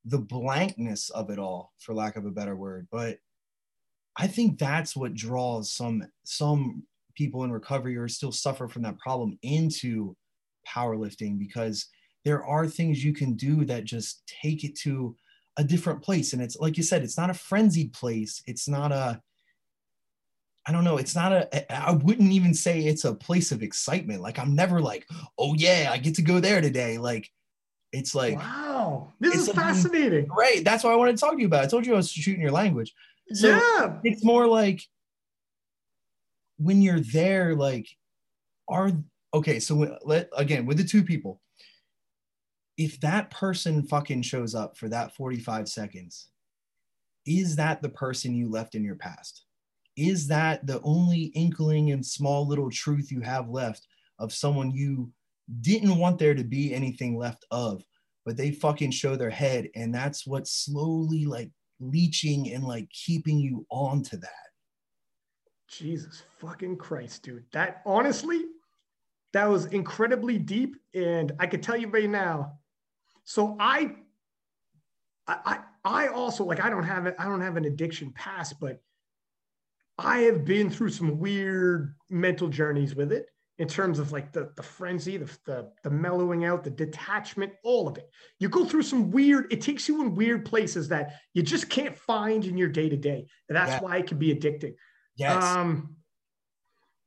the 0.05 0.19
blankness 0.19 1.11
of 1.11 1.31
it 1.31 1.39
all, 1.39 1.73
for 1.79 1.95
lack 1.95 2.17
of 2.17 2.27
a 2.27 2.31
better 2.31 2.57
word. 2.57 2.87
But 2.91 3.19
I 4.17 4.27
think 4.27 4.59
that's 4.59 4.95
what 4.95 5.15
draws 5.15 5.73
some 5.73 6.03
some 6.25 6.85
people 7.15 7.45
in 7.45 7.53
recovery 7.53 7.97
or 7.97 8.09
still 8.09 8.33
suffer 8.33 8.69
from 8.69 8.83
that 8.83 8.99
problem 8.99 9.39
into 9.43 10.17
powerlifting 10.69 11.39
because 11.39 11.87
there 12.25 12.45
are 12.45 12.67
things 12.67 13.05
you 13.05 13.13
can 13.13 13.35
do 13.35 13.65
that 13.65 13.85
just 13.85 14.27
take 14.27 14.65
it 14.65 14.77
to 14.77 15.17
a 15.57 15.65
different 15.65 16.03
place 16.03 16.33
and 16.33 16.43
it's 16.43 16.57
like 16.57 16.77
you 16.77 16.83
said 16.83 17.03
it's 17.03 17.19
not 17.19 17.31
a 17.31 17.35
frenzied 17.35 17.93
place 17.93 18.43
it's 18.47 18.69
not 18.69 18.91
a 18.91 19.21
I 20.67 20.73
don't 20.73 20.85
know. 20.85 20.97
It's 20.97 21.15
not 21.15 21.33
a, 21.33 21.73
I 21.73 21.93
wouldn't 21.93 22.33
even 22.33 22.55
say 22.55 22.81
it's 22.81 23.05
a 23.05 23.15
place 23.15 23.53
of 23.53 23.63
excitement. 23.63 24.23
Like, 24.23 24.39
I'm 24.39 24.55
never 24.55 24.81
like, 24.81 25.07
oh, 25.39 25.55
yeah, 25.55 25.91
I 25.93 25.99
get 25.99 26.15
to 26.15 26.23
go 26.23 26.41
there 26.41 26.61
today. 26.63 26.97
Like, 26.97 27.31
it's 27.93 28.15
like, 28.15 28.39
wow, 28.39 29.13
this 29.21 29.35
is 29.35 29.49
fascinating. 29.51 30.27
Right. 30.29 30.65
That's 30.65 30.83
why 30.83 30.93
I 30.93 30.97
wanted 30.97 31.17
to 31.17 31.21
talk 31.21 31.35
to 31.35 31.41
you 31.41 31.47
about. 31.47 31.65
I 31.65 31.67
told 31.67 31.87
you 31.87 31.93
I 31.93 31.97
was 31.97 32.11
shooting 32.11 32.41
your 32.41 32.51
language. 32.51 32.95
So 33.33 33.49
yeah. 33.49 33.99
It's 34.05 34.25
more 34.25 34.47
like 34.47 34.83
when 36.57 36.81
you're 36.81 37.01
there, 37.01 37.55
like, 37.55 37.89
are 38.67 38.91
okay, 39.35 39.61
so 39.61 39.75
when- 39.75 39.99
let 40.05 40.31
again 40.37 40.65
with 40.65 40.79
the 40.79 40.85
two 40.85 41.03
people, 41.03 41.41
if 42.77 43.01
that 43.01 43.31
person 43.31 43.83
fucking 43.83 44.23
shows 44.23 44.55
up 44.55 44.77
for 44.77 44.89
that 44.89 45.15
45 45.15 45.69
seconds, 45.69 46.29
is 47.27 47.57
that 47.57 47.83
the 47.83 47.89
person 47.89 48.35
you 48.35 48.51
left 48.51 48.75
in 48.75 48.85
your 48.85 48.97
past? 48.97 49.45
Is 49.97 50.27
that 50.29 50.67
the 50.67 50.81
only 50.83 51.25
inkling 51.35 51.93
and 51.93 52.05
small 52.05 52.47
little 52.47 52.71
truth 52.71 53.13
you 53.13 53.21
have 53.21 53.49
left 53.49 53.87
of 54.19 54.33
someone 54.33 54.73
you 54.73 55.13
didn't 55.61 55.99
want 55.99 56.19
there 56.19 56.35
to 56.35 56.45
be 56.45 56.75
anything 56.75 57.17
left 57.17 57.45
of, 57.51 57.85
but 58.25 58.37
they 58.37 58.51
fucking 58.51 58.91
show 58.91 59.15
their 59.15 59.31
head, 59.31 59.69
and 59.75 59.95
that's 59.95 60.27
what's 60.27 60.51
slowly 60.51 61.27
like 61.27 61.51
leeching 61.81 62.53
and 62.53 62.65
like 62.65 62.89
keeping 62.91 63.39
you 63.39 63.67
on 63.71 64.03
to 64.03 64.17
that. 64.17 64.31
Jesus 65.69 66.23
fucking 66.39 66.77
Christ, 66.77 67.23
dude. 67.23 67.45
That 67.53 67.83
honestly, 67.85 68.45
that 69.33 69.49
was 69.49 69.67
incredibly 69.67 70.39
deep. 70.39 70.77
And 70.95 71.33
I 71.39 71.47
could 71.47 71.63
tell 71.63 71.77
you 71.77 71.89
right 71.89 72.09
now. 72.09 72.59
So 73.25 73.57
I 73.59 73.97
I 75.27 75.61
I 75.85 76.09
also 76.09 76.45
like 76.45 76.63
I 76.63 76.71
don't 76.71 76.85
have 76.85 77.07
I 77.19 77.25
don't 77.25 77.41
have 77.41 77.57
an 77.57 77.65
addiction 77.65 78.13
past, 78.13 78.61
but 78.61 78.81
I 79.99 80.21
have 80.21 80.45
been 80.45 80.71
through 80.71 80.91
some 80.91 81.19
weird 81.19 81.95
mental 82.11 82.49
journeys 82.49 82.95
with 82.95 83.13
it 83.13 83.27
in 83.59 83.69
terms 83.69 83.99
of 83.99 84.13
like 84.13 84.33
the 84.33 84.51
the 84.57 84.63
frenzy, 84.63 85.17
the, 85.17 85.39
the 85.47 85.71
the 85.83 85.91
mellowing 85.91 86.45
out, 86.45 86.65
the 86.65 86.71
detachment, 86.71 87.53
all 87.63 87.89
of 87.89 87.97
it. 87.97 88.11
You 88.41 88.49
go 88.49 88.65
through 88.65 88.83
some 88.83 89.11
weird, 89.11 89.53
it 89.53 89.61
takes 89.61 89.89
you 89.89 90.03
in 90.03 90.15
weird 90.15 90.45
places 90.45 90.89
that 90.89 91.15
you 91.33 91.43
just 91.43 91.71
can't 91.71 91.97
find 91.97 92.45
in 92.45 92.59
your 92.59 92.69
day 92.69 92.89
to 92.89 92.97
day. 92.97 93.27
And 93.49 93.57
that's 93.57 93.73
Yeah. 93.73 93.81
why 93.81 93.99
it 93.99 94.07
can 94.07 94.19
be 94.19 94.35
addicting. 94.35 94.75
Yes. 95.17 95.43
Um, 95.45 95.97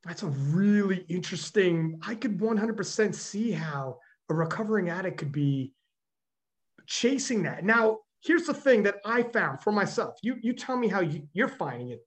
that's 0.04 0.22
a 0.22 0.28
really 0.28 1.04
interesting. 1.08 2.00
I 2.06 2.14
could 2.14 2.38
100% 2.38 3.14
see 3.14 3.50
how 3.50 3.98
a 4.30 4.34
recovering 4.34 4.88
addict 4.88 5.18
could 5.18 5.32
be 5.32 5.74
chasing 6.88 7.44
that. 7.44 7.64
Now, 7.64 7.98
here's 8.20 8.46
the 8.46 8.54
thing 8.54 8.82
that 8.82 8.96
I 9.04 9.22
found 9.22 9.60
for 9.60 9.70
myself. 9.70 10.16
You 10.22 10.36
you 10.40 10.52
tell 10.52 10.76
me 10.76 10.88
how 10.88 11.00
you, 11.00 11.28
you're 11.32 11.48
finding 11.48 11.90
it. 11.90 12.00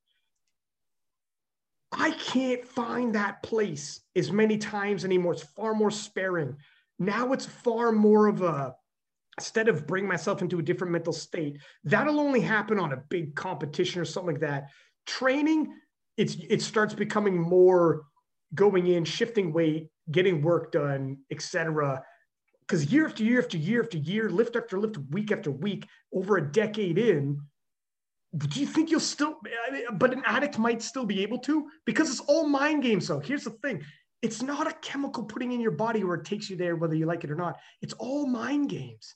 I 1.93 2.11
can't 2.11 2.65
find 2.65 3.15
that 3.15 3.43
place 3.43 4.01
as 4.15 4.31
many 4.31 4.57
times 4.57 5.05
anymore. 5.05 5.33
It's 5.33 5.43
far 5.43 5.73
more 5.73 5.91
sparing. 5.91 6.55
Now 6.99 7.33
it's 7.33 7.45
far 7.45 7.91
more 7.91 8.27
of 8.27 8.41
a 8.41 8.73
instead 9.37 9.69
of 9.69 9.87
bringing 9.87 10.07
myself 10.07 10.41
into 10.41 10.59
a 10.59 10.63
different 10.63 10.91
mental 10.91 11.13
state. 11.13 11.57
That'll 11.83 12.19
only 12.19 12.41
happen 12.41 12.79
on 12.79 12.93
a 12.93 13.03
big 13.09 13.35
competition 13.35 14.01
or 14.01 14.05
something 14.05 14.33
like 14.33 14.41
that. 14.41 14.69
Training, 15.05 15.73
it's 16.17 16.35
it 16.49 16.61
starts 16.61 16.93
becoming 16.93 17.37
more 17.37 18.03
going 18.53 18.87
in, 18.87 19.05
shifting 19.05 19.53
weight, 19.53 19.89
getting 20.11 20.41
work 20.41 20.71
done, 20.71 21.17
etc. 21.31 22.03
Because 22.71 22.85
year 22.85 23.05
after 23.05 23.21
year 23.21 23.41
after 23.41 23.57
year 23.57 23.83
after 23.83 23.97
year, 23.97 24.29
lift 24.29 24.55
after 24.55 24.79
lift, 24.79 24.97
week 25.09 25.33
after 25.33 25.51
week, 25.51 25.85
over 26.13 26.37
a 26.37 26.51
decade 26.53 26.97
in, 26.97 27.41
do 28.37 28.61
you 28.61 28.65
think 28.65 28.89
you'll 28.89 29.01
still? 29.01 29.41
I 29.67 29.71
mean, 29.71 29.83
But 29.97 30.13
an 30.13 30.23
addict 30.25 30.57
might 30.57 30.81
still 30.81 31.05
be 31.05 31.21
able 31.21 31.39
to 31.39 31.67
because 31.85 32.09
it's 32.09 32.21
all 32.21 32.47
mind 32.47 32.83
games. 32.83 33.05
So 33.05 33.19
here's 33.19 33.43
the 33.43 33.49
thing: 33.49 33.83
it's 34.21 34.41
not 34.41 34.71
a 34.71 34.73
chemical 34.75 35.25
putting 35.25 35.51
in 35.51 35.59
your 35.59 35.71
body 35.71 36.05
where 36.05 36.15
it 36.15 36.23
takes 36.23 36.49
you 36.49 36.55
there, 36.55 36.77
whether 36.77 36.95
you 36.95 37.05
like 37.05 37.25
it 37.25 37.31
or 37.31 37.35
not. 37.35 37.57
It's 37.81 37.91
all 37.99 38.25
mind 38.25 38.69
games. 38.69 39.15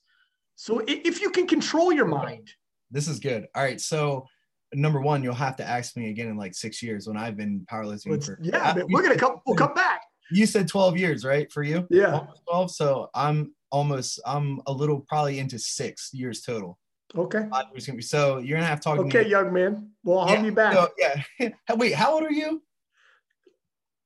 So 0.57 0.83
if 0.85 1.21
you 1.21 1.29
can 1.29 1.47
control 1.47 1.93
your 1.93 2.07
mind, 2.07 2.49
This 2.91 3.07
is 3.07 3.19
good. 3.19 3.47
All 3.55 3.63
right. 3.63 3.79
So 3.79 4.27
number 4.73 4.99
one, 4.99 5.23
you'll 5.23 5.33
have 5.33 5.55
to 5.57 5.65
ask 5.65 5.95
me 5.95 6.09
again 6.09 6.27
in 6.27 6.35
like 6.35 6.55
six 6.55 6.83
years 6.83 7.07
when 7.07 7.15
I've 7.15 7.37
been 7.37 7.65
powerlifting 7.71 8.11
let's- 8.11 8.25
for 8.25 8.37
yeah, 8.41 8.75
we're 8.89 9.01
gonna 9.01 9.15
come. 9.15 9.39
We'll 9.45 9.55
come 9.55 9.73
back. 9.73 10.01
You 10.31 10.45
said 10.45 10.67
12 10.67 10.97
years, 10.97 11.25
right? 11.25 11.51
For 11.51 11.63
you? 11.63 11.87
Yeah. 11.89 12.13
Almost 12.19 12.41
12. 12.47 12.71
So 12.71 13.09
I'm 13.13 13.53
almost 13.71 14.19
I'm 14.25 14.61
a 14.67 14.71
little 14.71 15.01
probably 15.01 15.39
into 15.39 15.59
six 15.59 16.09
years 16.13 16.41
total. 16.41 16.77
Okay. 17.15 17.47
So 18.01 18.39
you're 18.39 18.57
gonna 18.57 18.67
have 18.67 18.79
to 18.79 18.83
talk 18.83 18.95
to 18.97 19.03
Okay, 19.03 19.23
me. 19.23 19.29
young 19.29 19.53
man. 19.53 19.89
Well, 20.03 20.19
I'll 20.19 20.33
Yeah, 20.35 20.41
be 20.41 20.49
back. 20.49 20.73
so, 20.73 20.89
yeah. 20.97 21.49
Wait, 21.75 21.93
how 21.93 22.13
old 22.13 22.23
are 22.23 22.31
you? 22.31 22.61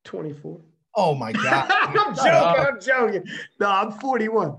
24. 0.05 0.59
Oh 0.95 1.15
my 1.15 1.32
god. 1.32 1.70
I'm 1.82 2.15
joking. 2.15 2.32
up. 2.32 2.57
I'm 2.74 2.82
joking. 2.82 3.24
No, 3.59 3.70
I'm 3.70 3.91
41. 3.91 4.57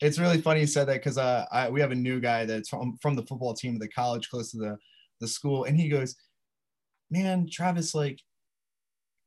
It's 0.00 0.18
really 0.18 0.40
funny 0.40 0.60
you 0.60 0.66
said 0.66 0.88
that 0.88 0.94
because 0.94 1.18
uh, 1.18 1.44
I, 1.52 1.68
we 1.68 1.80
have 1.80 1.90
a 1.90 1.94
new 1.96 2.20
guy 2.20 2.44
that's 2.46 2.68
from, 2.70 2.96
from 3.02 3.16
the 3.16 3.22
football 3.26 3.54
team 3.54 3.74
of 3.74 3.80
the 3.80 3.88
college 3.88 4.28
close 4.30 4.50
to 4.52 4.58
the, 4.58 4.78
the 5.20 5.28
school. 5.28 5.64
And 5.64 5.76
he 5.78 5.88
goes, 5.88 6.16
Man, 7.10 7.48
Travis, 7.50 7.94
like, 7.94 8.20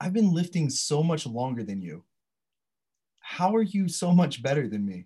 I've 0.03 0.11
been 0.11 0.33
lifting 0.33 0.69
so 0.69 1.01
much 1.01 1.25
longer 1.25 1.63
than 1.63 1.81
you. 1.81 2.03
How 3.21 3.55
are 3.55 3.61
you 3.61 3.87
so 3.87 4.11
much 4.11 4.43
better 4.43 4.67
than 4.67 4.85
me? 4.85 5.05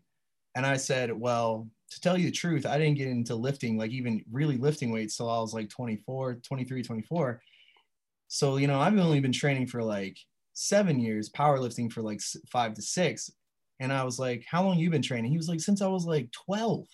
And 0.55 0.65
I 0.65 0.77
said, 0.77 1.11
Well, 1.11 1.69
to 1.91 2.01
tell 2.01 2.17
you 2.17 2.25
the 2.25 2.31
truth, 2.31 2.65
I 2.65 2.79
didn't 2.79 2.97
get 2.97 3.07
into 3.07 3.35
lifting, 3.35 3.77
like 3.77 3.91
even 3.91 4.25
really 4.31 4.57
lifting 4.57 4.91
weights 4.91 5.15
till 5.15 5.29
I 5.29 5.39
was 5.39 5.53
like 5.53 5.69
24, 5.69 6.39
23, 6.43 6.81
24. 6.81 7.41
So, 8.27 8.57
you 8.57 8.65
know, 8.65 8.79
I've 8.79 8.97
only 8.97 9.19
been 9.19 9.31
training 9.31 9.67
for 9.67 9.83
like 9.83 10.17
seven 10.53 10.99
years, 10.99 11.29
powerlifting 11.29 11.91
for 11.93 12.01
like 12.01 12.19
five 12.51 12.73
to 12.73 12.81
six. 12.81 13.29
And 13.79 13.93
I 13.93 14.03
was 14.03 14.17
like, 14.17 14.45
How 14.49 14.63
long 14.63 14.79
you 14.79 14.89
been 14.89 15.03
training? 15.03 15.29
He 15.29 15.37
was 15.37 15.47
like, 15.47 15.59
Since 15.59 15.83
I 15.83 15.87
was 15.87 16.07
like 16.07 16.31
12. 16.31 16.87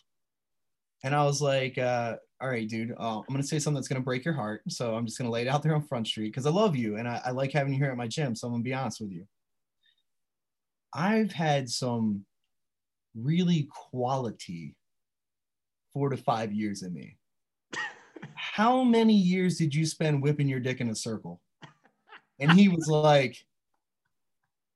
And 1.06 1.16
I 1.16 1.24
was 1.24 1.42
like, 1.42 1.78
uh, 1.78 2.18
All 2.44 2.50
right, 2.50 2.68
dude, 2.68 2.92
uh, 3.00 3.20
I'm 3.20 3.26
going 3.30 3.42
to 3.42 3.48
say 3.48 3.58
something 3.58 3.76
that's 3.76 3.88
going 3.88 4.02
to 4.02 4.06
break 4.06 4.26
your 4.26 4.34
heart. 4.34 4.64
So 4.68 4.96
I'm 4.96 5.06
just 5.06 5.18
going 5.18 5.28
to 5.28 5.32
lay 5.32 5.44
it 5.44 5.48
out 5.48 5.64
there 5.64 5.76
on 5.76 5.82
Front 5.82 6.08
Street 6.08 6.28
because 6.28 6.46
I 6.46 6.50
love 6.50 6.76
you 6.76 6.98
and 6.98 7.08
I, 7.08 7.22
I 7.28 7.32
like 7.32 7.54
having 7.54 7.72
you 7.72 7.80
here 7.80 7.90
at 7.90 7.96
my 7.96 8.06
gym. 8.06 8.36
So 8.36 8.48
I'm 8.48 8.52
going 8.52 8.64
to 8.64 8.70
be 8.70 8.74
honest 8.74 9.00
with 9.00 9.14
you. 9.14 9.26
I've 10.94 11.32
had 11.32 11.70
some 11.70 12.26
really 13.16 13.70
quality 13.72 14.76
four 15.94 16.10
to 16.10 16.18
five 16.18 16.52
years 16.52 16.84
in 16.84 16.94
me. 16.94 17.16
How 18.36 18.84
many 18.84 19.16
years 19.16 19.58
did 19.58 19.74
you 19.74 19.86
spend 19.86 20.22
whipping 20.22 20.50
your 20.50 20.60
dick 20.60 20.82
in 20.82 20.90
a 20.90 20.96
circle? 20.96 21.40
And 22.42 22.52
he 22.52 22.68
was 22.68 22.90
like, 22.90 23.38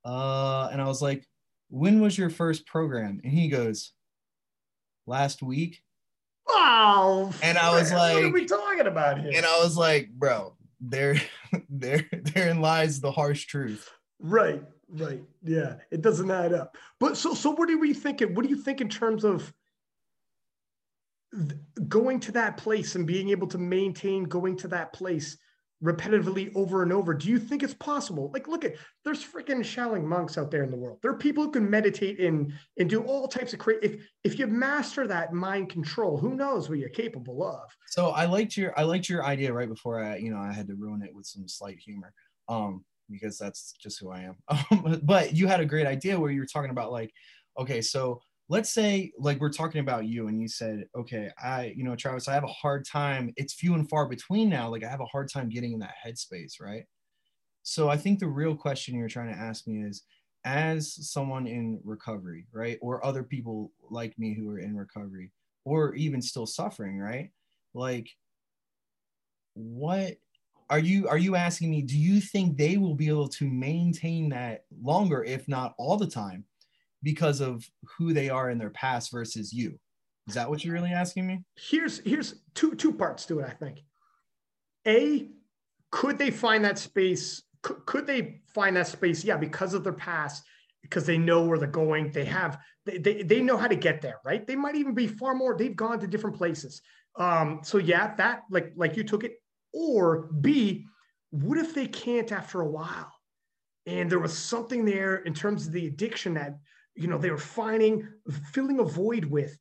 uh, 0.06 0.70
and 0.72 0.82
I 0.82 0.86
was 0.86 1.02
like, 1.02 1.28
when 1.70 2.00
was 2.00 2.18
your 2.18 2.30
first 2.30 2.66
program? 2.66 3.20
And 3.26 3.34
he 3.34 3.50
goes, 3.50 3.92
last 5.06 5.44
week. 5.44 5.82
Wow. 6.48 7.32
And 7.42 7.58
I 7.58 7.74
was 7.74 7.92
like, 7.92 8.16
What 8.16 8.24
are 8.24 8.32
we 8.32 8.46
talking 8.46 8.88
about 8.88 9.20
here? 9.20 9.32
And 9.36 9.46
I 9.46 9.60
was 9.60 9.78
like, 9.78 10.10
bro, 10.12 10.56
there, 10.80 11.22
there, 11.70 12.08
therein 12.12 12.62
lies 12.62 13.00
the 13.00 13.12
harsh 13.12 13.46
truth. 13.46 13.90
Right, 14.20 14.64
right. 14.90 15.22
Yeah, 15.44 15.76
it 15.92 16.02
doesn't 16.02 16.32
add 16.32 16.54
up. 16.54 16.78
But 17.00 17.18
so, 17.18 17.34
so 17.34 17.52
what 17.52 17.70
are 17.70 17.78
we 17.78 17.94
thinking? 17.94 18.34
What 18.34 18.44
do 18.44 18.50
you 18.50 18.58
think 18.58 18.82
in 18.82 18.90
terms 18.90 19.24
of 19.24 19.54
going 21.88 22.20
to 22.22 22.32
that 22.32 22.58
place 22.58 22.96
and 22.96 23.06
being 23.06 23.30
able 23.30 23.48
to 23.48 23.58
maintain 23.58 24.24
going 24.24 24.58
to 24.58 24.68
that 24.70 24.94
place 24.94 25.38
repetitively 25.84 26.52
over 26.56 26.84
and 26.84 26.92
over? 26.92 27.14
Do 27.14 27.30
you 27.30 27.40
think 27.40 27.64
it's 27.64 27.74
possible? 27.74 28.32
Like, 28.34 28.48
look 28.48 28.66
at 28.66 28.76
there's 29.04 29.24
freaking 29.24 29.60
Shaolin 29.60 30.04
monks 30.04 30.38
out 30.38 30.52
there 30.52 30.64
in 30.64 30.72
the 30.72 30.78
world. 30.78 31.00
There 31.02 31.12
are 31.12 31.18
people 31.18 31.44
who 31.44 31.52
can 31.52 31.70
meditate 31.70 32.20
and 32.20 32.54
and 32.78 32.90
do 32.90 33.04
all 33.04 33.28
types 33.28 33.54
of 33.54 33.60
create. 33.60 33.84
If 33.84 34.02
if 34.24 34.40
you 34.40 34.48
master 34.48 35.08
that 35.08 35.34
mind 35.34 35.70
control, 35.70 36.18
who 36.18 36.36
knows 36.36 36.70
what 36.70 36.80
you're 36.80 36.90
capable 36.90 37.44
of? 37.44 37.70
So 37.88 38.10
I 38.10 38.26
liked 38.26 38.58
your 38.58 38.78
I 38.78 38.84
liked 38.84 39.10
your 39.10 39.24
idea 39.24 39.54
right 39.54 39.70
before 39.70 40.04
I 40.04 40.18
you 40.18 40.32
know 40.32 40.40
I 40.40 40.52
had 40.52 40.68
to 40.68 40.76
ruin 40.76 41.02
it 41.04 41.14
with 41.14 41.26
some 41.26 41.48
slight 41.48 41.80
humor 41.80 42.14
um 42.50 42.84
because 43.10 43.38
that's 43.38 43.74
just 43.74 44.00
who 44.00 44.12
I 44.12 44.22
am 44.22 44.36
um, 44.48 45.00
but 45.04 45.34
you 45.34 45.48
had 45.48 45.60
a 45.60 45.66
great 45.66 45.88
idea 45.88 46.20
where 46.20 46.32
you 46.32 46.40
were 46.40 46.46
talking 46.46 46.72
about 46.72 46.92
like 46.92 47.12
okay 47.58 47.82
so 47.82 48.22
let's 48.50 48.70
say 48.70 49.12
like 49.18 49.40
we're 49.40 49.50
talking 49.50 49.82
about 49.82 50.06
you 50.06 50.28
and 50.28 50.42
you 50.42 50.48
said 50.48 50.86
okay 50.96 51.30
I 51.42 51.74
you 51.76 51.84
know 51.84 51.96
Travis 51.96 52.28
I 52.28 52.34
have 52.34 52.44
a 52.44 52.48
hard 52.48 52.86
time 52.86 53.34
it's 53.36 53.54
few 53.54 53.74
and 53.74 53.90
far 53.90 54.08
between 54.08 54.50
now 54.50 54.70
like 54.70 54.84
I 54.84 54.90
have 54.90 55.02
a 55.02 55.06
hard 55.06 55.30
time 55.32 55.50
getting 55.50 55.74
in 55.74 55.80
that 55.80 55.96
headspace 56.06 56.62
right? 56.62 56.86
So 57.64 57.90
I 57.90 57.98
think 57.98 58.20
the 58.20 58.28
real 58.28 58.56
question 58.56 58.96
you're 58.96 59.10
trying 59.10 59.34
to 59.34 59.40
ask 59.40 59.68
me 59.68 59.84
is 59.84 60.04
as 60.46 61.12
someone 61.12 61.48
in 61.48 61.82
recovery 61.84 62.48
right 62.54 62.78
or 62.82 63.06
other 63.06 63.24
people 63.24 63.72
like 63.90 64.18
me 64.18 64.34
who 64.34 64.50
are 64.50 64.60
in 64.60 64.78
recovery 64.78 65.32
or 65.66 65.94
even 65.96 66.22
still 66.22 66.46
suffering 66.46 67.00
right? 67.00 67.32
Like 67.74 68.10
what 69.54 70.16
are 70.70 70.80
you 70.80 71.08
are 71.08 71.18
you 71.18 71.36
asking 71.36 71.70
me 71.70 71.82
do 71.82 71.98
you 71.98 72.22
think 72.22 72.56
they 72.58 72.78
will 72.78 72.94
be 72.94 73.08
able 73.08 73.28
to 73.28 73.50
maintain 73.50 74.30
that 74.30 74.66
longer 74.82 75.24
if 75.24 75.48
not 75.48 75.74
all 75.78 75.98
the 75.98 76.08
time 76.08 76.46
because 77.04 77.42
of 77.42 77.66
who 77.98 78.14
they 78.14 78.30
are 78.30 78.50
in 78.50 78.58
their 78.58 78.70
past 78.72 79.12
versus 79.12 79.54
you. 79.54 79.80
Is 80.28 80.34
that 80.34 80.50
what 80.50 80.64
you're 80.64 80.74
really 80.74 80.92
asking 80.92 81.26
me? 81.26 81.44
Here's 81.56 82.00
here's 82.00 82.42
two 82.54 82.76
two 82.76 82.94
parts 82.94 83.26
to 83.26 83.40
it 83.40 83.46
i 83.48 83.52
think. 83.52 83.84
A 84.86 85.30
could 85.92 86.18
they 86.18 86.32
find 86.32 86.66
that 86.66 86.78
space? 86.78 87.44
Could, 87.62 87.86
could 87.86 88.08
they 88.08 88.42
find 88.54 88.76
that 88.76 88.88
space? 88.88 89.24
Yeah 89.24 89.38
because 89.38 89.74
of 89.74 89.84
their 89.84 89.94
past 89.94 90.44
because 90.82 91.06
they 91.06 91.18
know 91.18 91.46
where 91.46 91.58
they're 91.58 91.68
going 91.68 92.12
they 92.12 92.26
have 92.26 92.60
they, 92.86 92.98
they, 92.98 93.24
they 93.24 93.42
know 93.42 93.58
how 93.58 93.68
to 93.68 93.76
get 93.76 94.02
there 94.02 94.20
right? 94.26 94.46
They 94.46 94.56
might 94.56 94.76
even 94.76 94.94
be 94.94 95.08
far 95.08 95.34
more 95.34 95.56
they've 95.56 95.76
gone 95.76 96.00
to 96.00 96.08
different 96.08 96.36
places. 96.36 96.82
Um 97.18 97.62
so 97.64 97.78
yeah 97.78 98.14
that 98.16 98.44
like 98.50 98.74
like 98.76 98.98
you 98.98 99.04
took 99.04 99.24
it. 99.24 99.36
Or 99.74 100.30
b 100.42 100.86
what 101.30 101.58
if 101.58 101.74
they 101.74 101.88
can't 101.88 102.32
after 102.32 102.62
a 102.62 102.68
while? 102.70 103.14
And 103.86 104.10
there 104.10 104.20
was 104.20 104.38
something 104.38 104.84
there 104.84 105.18
in 105.18 105.34
terms 105.34 105.66
of 105.66 105.72
the 105.72 105.88
addiction 105.88 106.34
that 106.34 106.58
you 106.98 107.08
know 107.08 107.18
they 107.18 107.32
were 107.32 107.38
finding 107.38 108.08
filling 108.52 108.80
a 108.80 108.84
void 108.84 109.26
with. 109.26 109.58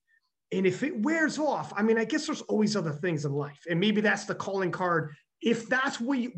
And 0.53 0.64
if 0.64 0.84
it 0.84 1.03
wears 1.03 1.41
off 1.41 1.72
i 1.76 1.82
mean 1.82 1.99
i 1.99 2.05
guess 2.05 2.26
there's 2.26 2.43
always 2.43 2.76
other 2.76 2.93
things 2.93 3.24
in 3.24 3.32
life. 3.32 3.61
And 3.68 3.80
maybe 3.80 4.01
that's 4.01 4.24
the 4.24 4.34
calling 4.34 4.70
card. 4.70 5.12
If 5.43 5.68
that's 5.68 6.01
why 6.01 6.28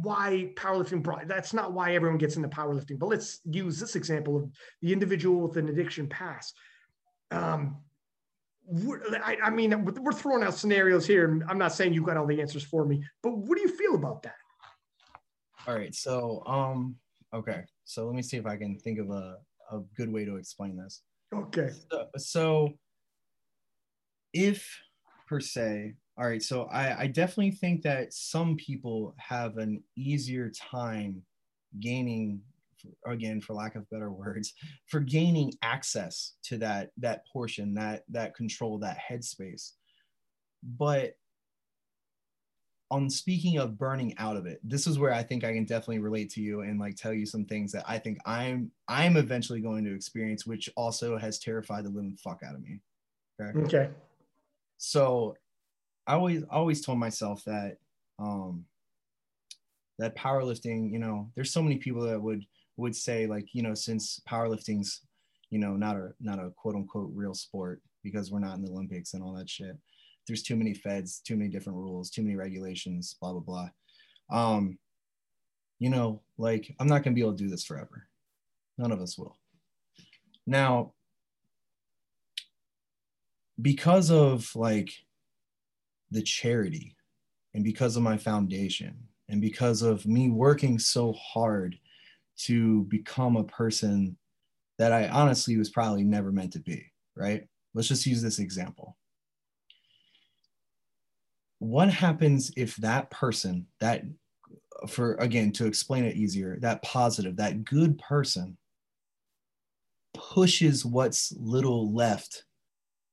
powerlifting 0.56 1.02
brought 1.02 1.28
that's 1.28 1.54
not 1.54 1.72
why 1.72 1.94
everyone 1.94 2.18
gets 2.18 2.36
into 2.36 2.48
powerlifting 2.48 2.98
but 2.98 3.08
let's 3.08 3.40
use 3.44 3.78
this 3.78 3.96
example 3.96 4.36
of 4.36 4.50
the 4.82 4.92
individual 4.92 5.40
with 5.40 5.56
an 5.56 5.68
addiction 5.68 6.08
past 6.08 6.56
um, 7.30 7.76
I, 9.24 9.36
I, 9.44 9.50
mean 9.50 9.84
we're 9.84 10.12
throwing 10.12 10.42
out 10.42 10.54
scenarios 10.54 11.06
here 11.06 11.42
i'm 11.48 11.58
not 11.58 11.72
saying 11.72 11.94
you've 11.94 12.04
got 12.04 12.16
all 12.16 12.26
the 12.26 12.40
answers 12.40 12.62
for 12.62 12.84
me 12.84 13.02
but 13.22 13.36
what 13.36 13.56
do 13.56 13.62
you 13.62 13.74
feel 13.74 13.94
about 13.94 14.22
that? 14.24 14.34
All 15.66 15.74
right 15.74 15.94
so 15.94 16.42
um 16.46 16.96
okay 17.32 17.62
so 17.84 18.06
let 18.06 18.14
me 18.14 18.22
see 18.22 18.36
if 18.36 18.46
i 18.46 18.56
can 18.56 18.78
think 18.78 18.98
of 18.98 19.10
a, 19.10 19.38
a 19.70 19.80
good 19.96 20.12
way 20.12 20.24
to 20.24 20.36
explain 20.36 20.76
this. 20.76 21.02
Okay. 21.34 21.70
So, 21.90 22.06
so 22.16 22.72
if 24.32 24.68
per 25.26 25.40
se 25.40 25.94
all 26.18 26.26
right 26.26 26.42
so 26.42 26.64
I, 26.64 27.02
I 27.02 27.06
definitely 27.06 27.52
think 27.52 27.82
that 27.82 28.12
some 28.12 28.56
people 28.56 29.14
have 29.18 29.56
an 29.56 29.82
easier 29.96 30.50
time 30.50 31.22
gaining 31.80 32.40
again 33.06 33.40
for 33.40 33.54
lack 33.54 33.74
of 33.74 33.88
better 33.90 34.10
words 34.10 34.54
for 34.86 35.00
gaining 35.00 35.52
access 35.62 36.34
to 36.44 36.58
that 36.58 36.90
that 36.98 37.26
portion 37.26 37.74
that 37.74 38.04
that 38.08 38.34
control 38.34 38.78
that 38.78 38.98
headspace. 38.98 39.72
But 40.62 41.14
on 42.90 43.10
speaking 43.10 43.58
of 43.58 43.78
burning 43.78 44.14
out 44.18 44.36
of 44.36 44.46
it 44.46 44.60
this 44.64 44.86
is 44.86 44.98
where 44.98 45.12
i 45.12 45.22
think 45.22 45.44
i 45.44 45.52
can 45.52 45.64
definitely 45.64 45.98
relate 45.98 46.30
to 46.30 46.40
you 46.40 46.62
and 46.62 46.80
like 46.80 46.96
tell 46.96 47.12
you 47.12 47.26
some 47.26 47.44
things 47.44 47.70
that 47.70 47.84
i 47.86 47.98
think 47.98 48.18
i'm 48.24 48.70
i'm 48.88 49.16
eventually 49.16 49.60
going 49.60 49.84
to 49.84 49.94
experience 49.94 50.46
which 50.46 50.70
also 50.76 51.18
has 51.18 51.38
terrified 51.38 51.84
the 51.84 51.90
living 51.90 52.16
fuck 52.22 52.40
out 52.42 52.54
of 52.54 52.62
me 52.62 52.80
okay 53.40 53.58
okay 53.60 53.90
so 54.78 55.36
I 56.08 56.14
always 56.14 56.42
always 56.50 56.84
told 56.84 56.98
myself 56.98 57.44
that 57.44 57.76
um 58.18 58.64
that 59.98 60.16
powerlifting, 60.16 60.92
you 60.92 61.00
know, 61.00 61.28
there's 61.34 61.52
so 61.52 61.60
many 61.60 61.76
people 61.76 62.02
that 62.02 62.20
would 62.20 62.46
would 62.76 62.96
say 62.96 63.26
like, 63.26 63.48
you 63.52 63.62
know, 63.62 63.74
since 63.74 64.20
powerlifting's, 64.28 65.02
you 65.50 65.58
know, 65.58 65.76
not 65.76 65.96
a 65.96 66.12
not 66.20 66.38
a 66.38 66.50
quote 66.56 66.76
unquote 66.76 67.10
real 67.12 67.34
sport 67.34 67.82
because 68.02 68.30
we're 68.30 68.38
not 68.38 68.56
in 68.56 68.62
the 68.62 68.70
Olympics 68.70 69.12
and 69.12 69.22
all 69.22 69.34
that 69.34 69.50
shit. 69.50 69.76
There's 70.28 70.42
too 70.42 70.56
many 70.56 70.74
feds, 70.74 71.20
too 71.20 71.36
many 71.36 71.50
different 71.50 71.78
rules, 71.78 72.10
too 72.10 72.22
many 72.22 72.36
regulations, 72.36 73.16
blah 73.20 73.32
blah 73.32 73.40
blah. 73.40 73.68
Um, 74.30 74.78
you 75.78 75.90
know, 75.90 76.22
like 76.36 76.74
I'm 76.78 76.86
not 76.86 77.02
gonna 77.02 77.14
be 77.14 77.22
able 77.22 77.36
to 77.36 77.42
do 77.42 77.50
this 77.50 77.64
forever. 77.64 78.06
None 78.76 78.92
of 78.92 79.00
us 79.00 79.18
will. 79.18 79.36
Now, 80.46 80.92
because 83.60 84.10
of 84.10 84.54
like 84.54 84.90
the 86.10 86.22
charity 86.22 86.96
and 87.54 87.64
because 87.64 87.96
of 87.96 88.02
my 88.02 88.16
foundation 88.16 88.96
and 89.28 89.40
because 89.40 89.82
of 89.82 90.06
me 90.06 90.30
working 90.30 90.78
so 90.78 91.12
hard 91.12 91.78
to 92.36 92.84
become 92.84 93.36
a 93.36 93.44
person 93.44 94.16
that 94.78 94.92
I 94.92 95.08
honestly 95.08 95.56
was 95.56 95.70
probably 95.70 96.04
never 96.04 96.30
meant 96.30 96.52
to 96.52 96.60
be, 96.60 96.92
right? 97.16 97.44
Let's 97.74 97.88
just 97.88 98.06
use 98.06 98.22
this 98.22 98.38
example. 98.38 98.96
What 101.58 101.90
happens 101.90 102.52
if 102.56 102.76
that 102.76 103.10
person, 103.10 103.66
that 103.80 104.04
for 104.86 105.14
again, 105.14 105.52
to 105.52 105.66
explain 105.66 106.04
it 106.04 106.16
easier, 106.16 106.58
that 106.60 106.82
positive, 106.82 107.36
that 107.36 107.64
good 107.64 107.98
person 107.98 108.56
pushes 110.14 110.84
what's 110.84 111.32
little 111.36 111.92
left 111.92 112.44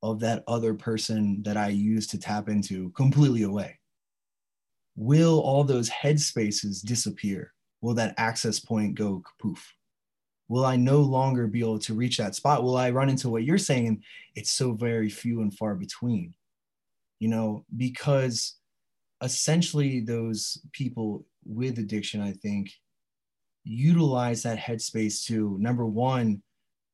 of 0.03 0.19
that 0.19 0.43
other 0.47 0.73
person 0.73 1.41
that 1.43 1.57
I 1.57 1.69
used 1.69 2.11
to 2.11 2.19
tap 2.19 2.47
into 2.49 2.91
completely 2.91 3.43
away? 3.43 3.79
Will 4.95 5.39
all 5.39 5.63
those 5.63 5.89
headspaces 5.89 6.85
disappear? 6.85 7.53
Will 7.81 7.95
that 7.95 8.13
access 8.17 8.59
point 8.59 8.95
go 8.95 9.23
poof? 9.41 9.73
Will 10.47 10.65
I 10.65 10.75
no 10.75 11.01
longer 11.01 11.47
be 11.47 11.61
able 11.61 11.79
to 11.79 11.95
reach 11.95 12.17
that 12.17 12.35
spot? 12.35 12.63
Will 12.63 12.77
I 12.77 12.91
run 12.91 13.09
into 13.09 13.29
what 13.29 13.43
you're 13.43 13.57
saying? 13.57 14.03
It's 14.35 14.51
so 14.51 14.73
very 14.73 15.09
few 15.09 15.41
and 15.41 15.53
far 15.53 15.73
between, 15.73 16.35
you 17.19 17.29
know, 17.29 17.65
because 17.75 18.57
essentially 19.21 20.01
those 20.01 20.59
people 20.73 21.25
with 21.45 21.79
addiction, 21.79 22.21
I 22.21 22.33
think, 22.33 22.71
utilize 23.63 24.43
that 24.43 24.59
headspace 24.59 25.25
to 25.25 25.57
number 25.59 25.85
one, 25.85 26.43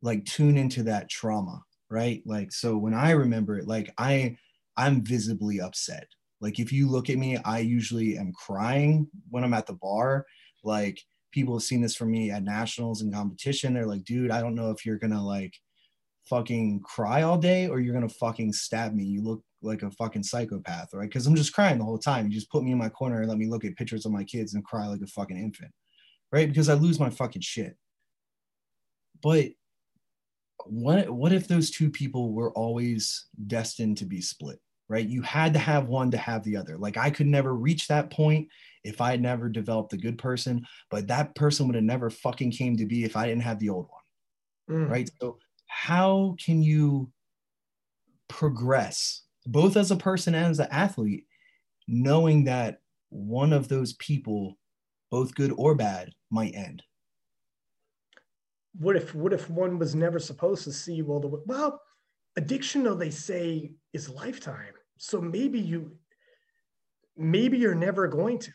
like 0.01 0.25
tune 0.25 0.57
into 0.57 0.83
that 0.83 1.09
trauma 1.09 1.61
right? 1.91 2.23
Like 2.25 2.51
so 2.51 2.77
when 2.77 2.93
i 2.93 3.11
remember 3.11 3.57
it 3.57 3.67
like 3.67 3.93
i 3.97 4.35
i'm 4.77 5.03
visibly 5.03 5.61
upset. 5.61 6.07
Like 6.39 6.57
if 6.57 6.71
you 6.71 6.89
look 6.89 7.09
at 7.09 7.17
me 7.17 7.37
i 7.45 7.59
usually 7.59 8.17
am 8.17 8.31
crying 8.33 9.07
when 9.29 9.43
i'm 9.43 9.53
at 9.53 9.67
the 9.67 9.73
bar. 9.73 10.25
Like 10.63 10.99
people 11.31 11.55
have 11.55 11.63
seen 11.63 11.81
this 11.81 11.95
from 11.95 12.11
me 12.11 12.31
at 12.31 12.43
nationals 12.43 13.01
and 13.01 13.13
competition. 13.13 13.73
They're 13.73 13.85
like 13.85 14.05
dude 14.05 14.31
i 14.31 14.41
don't 14.41 14.55
know 14.55 14.71
if 14.71 14.85
you're 14.85 14.97
gonna 14.97 15.23
like 15.23 15.53
fucking 16.29 16.81
cry 16.81 17.23
all 17.23 17.37
day 17.37 17.67
or 17.67 17.79
you're 17.79 17.93
gonna 17.93 18.09
fucking 18.09 18.53
stab 18.53 18.93
me. 18.93 19.03
You 19.03 19.21
look 19.21 19.43
like 19.61 19.83
a 19.83 19.91
fucking 19.91 20.23
psychopath 20.23 20.89
right? 20.93 21.09
Because 21.09 21.27
i'm 21.27 21.35
just 21.35 21.53
crying 21.53 21.77
the 21.77 21.85
whole 21.85 21.97
time. 21.97 22.27
You 22.27 22.33
just 22.33 22.51
put 22.51 22.63
me 22.63 22.71
in 22.71 22.77
my 22.77 22.89
corner 22.89 23.21
and 23.21 23.29
let 23.29 23.37
me 23.37 23.47
look 23.47 23.65
at 23.65 23.75
pictures 23.75 24.05
of 24.05 24.11
my 24.11 24.23
kids 24.23 24.53
and 24.53 24.63
cry 24.63 24.87
like 24.87 25.01
a 25.01 25.07
fucking 25.07 25.37
infant 25.37 25.71
right? 26.31 26.47
Because 26.47 26.69
i 26.69 26.73
lose 26.73 26.99
my 26.99 27.09
fucking 27.09 27.41
shit. 27.41 27.75
But 29.21 29.49
what 30.65 31.09
what 31.09 31.33
if 31.33 31.47
those 31.47 31.71
two 31.71 31.89
people 31.89 32.33
were 32.33 32.53
always 32.53 33.27
destined 33.47 33.97
to 33.97 34.05
be 34.05 34.21
split 34.21 34.59
right? 34.89 35.07
You 35.07 35.21
had 35.21 35.53
to 35.53 35.59
have 35.59 35.87
one 35.87 36.11
to 36.11 36.17
have 36.17 36.43
the 36.43 36.57
other. 36.57 36.77
Like 36.77 36.97
i 36.97 37.09
could 37.09 37.27
never 37.27 37.53
reach 37.55 37.87
that 37.87 38.11
point 38.11 38.47
if 38.83 38.99
i 38.99 39.11
had 39.11 39.21
never 39.21 39.47
developed 39.47 39.93
a 39.93 39.97
good 39.97 40.17
person 40.17 40.65
but 40.89 41.07
that 41.07 41.35
person 41.35 41.67
would 41.67 41.75
have 41.75 41.83
never 41.83 42.09
fucking 42.09 42.51
came 42.51 42.75
to 42.75 42.87
be 42.87 43.03
if 43.03 43.15
i 43.15 43.27
didn't 43.27 43.43
have 43.43 43.59
the 43.59 43.69
old 43.69 43.87
one 43.87 44.01
mm. 44.71 44.89
right? 44.89 45.09
So 45.21 45.37
how 45.71 46.35
can 46.43 46.61
you 46.61 47.09
progress 48.27 49.23
both 49.45 49.77
as 49.77 49.89
a 49.89 49.95
person 49.95 50.35
and 50.35 50.47
as 50.47 50.59
an 50.59 50.67
athlete 50.69 51.25
knowing 51.87 52.43
that 52.43 52.81
one 53.09 53.53
of 53.53 53.69
those 53.69 53.93
people 53.93 54.57
both 55.09 55.33
good 55.33 55.53
or 55.57 55.73
bad 55.73 56.11
might 56.29 56.53
end? 56.53 56.83
What 58.77 58.97
if 58.97 59.15
what 59.15 59.31
if 59.31 59.49
one 59.49 59.79
was 59.79 59.95
never 59.95 60.19
supposed 60.19 60.65
to 60.65 60.73
see 60.73 61.01
well 61.01 61.21
the 61.21 61.41
well 61.45 61.81
addiction 62.35 62.83
though 62.83 62.95
they 62.95 63.09
say 63.09 63.71
is 63.93 64.09
lifetime. 64.09 64.73
So 64.97 65.21
maybe 65.21 65.59
you 65.59 65.93
maybe 67.15 67.57
you're 67.57 67.75
never 67.75 68.09
going 68.09 68.39
to. 68.39 68.51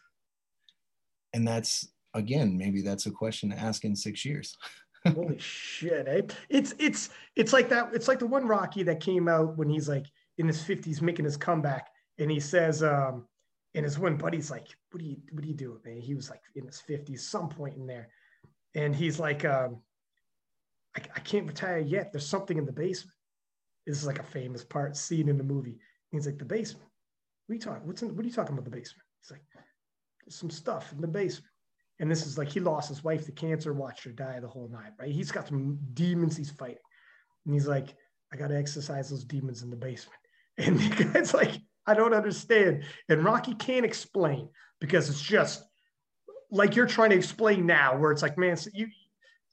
And 1.33 1.49
that's 1.49 1.89
again 2.13 2.59
maybe 2.59 2.83
that's 2.83 3.07
a 3.07 3.11
question 3.11 3.51
to 3.51 3.59
ask 3.59 3.85
in 3.85 3.97
six 3.97 4.23
years 4.23 4.57
holy 5.15 5.39
shit 5.39 6.07
eh? 6.09 6.23
it's 6.49 6.75
it's 6.79 7.11
it's 7.35 7.53
like 7.53 7.69
that 7.69 7.91
it's 7.95 8.09
like 8.09 8.19
the 8.19 8.27
one 8.27 8.47
rocky 8.47 8.83
that 8.83 9.01
came 9.01 9.29
out 9.29 9.57
when 9.57 9.69
he's 9.69 9.89
like 9.89 10.07
in 10.39 10.47
his 10.47 10.63
50s 10.63 11.01
making 11.01 11.25
his 11.25 11.37
comeback 11.37 11.89
and 12.19 12.31
he 12.31 12.41
says 12.41 12.83
um 12.83 13.25
and 13.75 13.85
his 13.85 13.99
one 13.99 14.17
buddy's 14.17 14.51
like 14.51 14.69
what 14.91 15.01
do 15.01 15.09
you 15.09 15.17
what 15.33 15.43
do 15.43 15.49
you 15.49 15.55
do 15.55 15.81
man 15.85 16.01
he 16.01 16.15
was 16.15 16.31
like 16.31 16.43
in 16.55 16.67
his 16.67 16.83
50s 16.89 17.21
some 17.21 17.49
point 17.49 17.77
in 17.77 17.87
there 17.87 18.09
and 18.75 18.95
he's 18.95 19.19
like 19.19 19.45
um 19.45 19.79
I, 20.97 21.03
I 21.17 21.21
can't 21.21 21.47
retire 21.47 21.79
yet. 21.79 22.13
There's 22.13 22.27
something 22.27 22.57
in 22.57 22.67
the 22.67 22.73
basement. 22.73 23.15
This 23.87 23.99
is 23.99 24.07
like 24.07 24.19
a 24.19 24.25
famous 24.25 24.65
part 24.65 24.97
scene 24.97 25.29
in 25.29 25.39
the 25.39 25.45
movie. 25.45 25.79
He's 26.11 26.27
like, 26.27 26.39
the 26.39 26.45
basement. 26.45 26.89
What 27.47 27.53
are 27.53 27.57
you 27.57 27.61
talking? 27.61 27.87
What's 27.87 28.03
in, 28.03 28.17
what 28.17 28.25
are 28.25 28.29
you 28.29 28.35
talking 28.35 28.55
about 28.55 28.65
the 28.65 28.71
basement? 28.71 29.05
He's 29.21 29.31
like, 29.31 29.43
there's 30.25 30.35
some 30.35 30.51
stuff 30.51 30.93
in 30.93 31.01
the 31.01 31.07
basement. 31.07 31.53
And 31.99 32.11
this 32.11 32.27
is 32.27 32.37
like 32.37 32.49
he 32.49 32.61
lost 32.61 32.89
his 32.89 33.03
wife 33.03 33.25
to 33.27 33.33
cancer, 33.33 33.73
watched 33.73 34.05
her 34.05 34.11
die 34.11 34.41
the 34.41 34.49
whole 34.49 34.69
night, 34.69 34.93
right? 34.99 35.11
He's 35.11 35.33
got 35.33 35.49
some 35.49 35.79
demons 35.95 36.37
he's 36.37 36.51
fighting. 36.51 36.77
And 37.45 37.55
he's 37.55 37.67
like, 37.67 37.95
I 38.33 38.37
got 38.37 38.49
to 38.49 38.57
exercise 38.57 39.09
those 39.09 39.25
demons 39.25 39.63
in 39.63 39.71
the 39.71 39.77
basement. 39.77 40.21
And 40.59 40.81
the 40.81 41.05
guy's 41.05 41.35
like, 41.35 41.53
I 41.87 41.93
don't 41.93 42.15
understand. 42.15 42.85
And 43.11 43.23
Rocky 43.23 43.55
can't 43.55 43.85
explain 43.85 44.49
because 44.81 45.11
it's 45.11 45.21
just 45.21 45.63
like 46.51 46.77
you're 46.77 46.87
trying 46.87 47.11
to 47.11 47.17
explain 47.17 47.67
now, 47.67 47.99
where 47.99 48.11
it's 48.11 48.23
like, 48.23 48.39
man, 48.39 48.57
so 48.57 48.71
you 48.73 48.89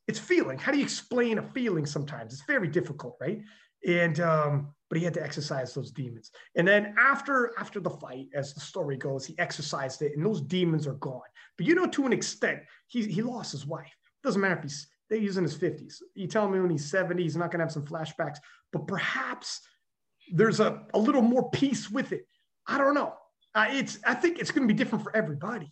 it's 0.08 0.20
feeling. 0.20 0.58
How 0.58 0.72
do 0.72 0.78
you 0.78 0.84
explain 0.84 1.38
a 1.38 1.42
feeling 1.42 1.86
sometimes? 1.86 2.34
It's 2.34 2.44
very 2.46 2.68
difficult, 2.68 3.18
right? 3.22 3.42
And 3.88 4.20
um, 4.20 4.74
but 4.90 4.98
he 4.98 5.04
had 5.04 5.14
to 5.16 5.24
exercise 5.24 5.74
those 5.74 5.92
demons. 5.92 6.32
And 6.56 6.68
then 6.68 6.94
after 6.98 7.54
after 7.58 7.80
the 7.80 7.90
fight, 7.90 8.28
as 8.34 8.54
the 8.54 8.60
story 8.60 8.98
goes, 8.98 9.26
he 9.26 9.38
exercised 9.40 10.02
it, 10.02 10.14
and 10.16 10.26
those 10.26 10.42
demons 10.42 10.88
are 10.88 10.94
gone. 10.94 11.22
But 11.58 11.66
you 11.66 11.76
know, 11.76 11.88
to 11.88 12.06
an 12.06 12.14
extent, 12.14 12.60
he 12.88 13.04
he 13.06 13.22
lost 13.22 13.52
his 13.52 13.66
wife. 13.66 13.94
Doesn't 14.24 14.42
matter 14.42 14.58
if 14.58 14.64
he's 14.64 14.88
he's 15.10 15.38
in 15.38 15.44
his 15.44 15.58
50s. 15.58 15.96
You 16.16 16.28
tell 16.28 16.50
me 16.50 16.60
when 16.60 16.70
he's 16.70 16.90
70, 16.90 17.22
he's 17.22 17.36
not 17.36 17.52
gonna 17.52 17.64
have 17.64 17.72
some 17.72 17.86
flashbacks, 17.86 18.38
but 18.72 18.88
perhaps 18.88 19.62
there's 20.32 20.60
a, 20.60 20.84
a 20.94 21.00
little 21.00 21.22
more 21.22 21.50
peace 21.52 21.90
with 21.90 22.12
it. 22.12 22.28
I 22.68 22.78
don't 22.78 22.96
know. 22.96 23.14
Uh, 23.56 23.68
it's 23.70 24.00
I 24.06 24.14
think 24.14 24.40
it's 24.40 24.52
gonna 24.52 24.68
be 24.68 24.74
different 24.74 25.04
for 25.04 25.16
everybody. 25.16 25.72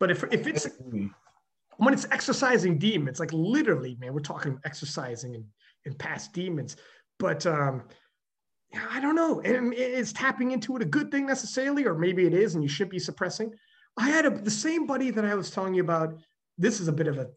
But 0.00 0.10
if 0.10 0.24
if 0.32 0.46
it's 0.46 0.68
when 1.76 1.94
it's 1.94 2.06
exercising 2.10 2.78
demons, 2.78 3.20
like 3.20 3.32
literally, 3.32 3.96
man, 4.00 4.12
we're 4.12 4.20
talking 4.20 4.58
exercising 4.64 5.34
and, 5.34 5.44
and 5.84 5.98
past 5.98 6.32
demons. 6.32 6.76
But 7.22 7.46
um, 7.46 7.84
yeah, 8.72 8.84
I 8.90 9.00
don't 9.00 9.14
know. 9.14 9.40
And 9.42 9.72
is 9.72 10.12
tapping 10.12 10.50
into 10.50 10.74
it 10.74 10.82
a 10.82 10.84
good 10.84 11.12
thing 11.12 11.24
necessarily, 11.24 11.86
or 11.86 11.94
maybe 11.94 12.26
it 12.26 12.34
is, 12.34 12.56
and 12.56 12.64
you 12.64 12.68
should 12.68 12.90
be 12.90 12.98
suppressing. 12.98 13.52
I 13.96 14.08
had 14.10 14.26
a, 14.26 14.30
the 14.30 14.50
same 14.50 14.88
buddy 14.88 15.12
that 15.12 15.24
I 15.24 15.36
was 15.36 15.48
telling 15.50 15.72
you 15.72 15.82
about. 15.82 16.18
This 16.58 16.80
is 16.80 16.88
a 16.88 16.92
bit 16.92 17.06
of 17.06 17.18
a 17.18 17.28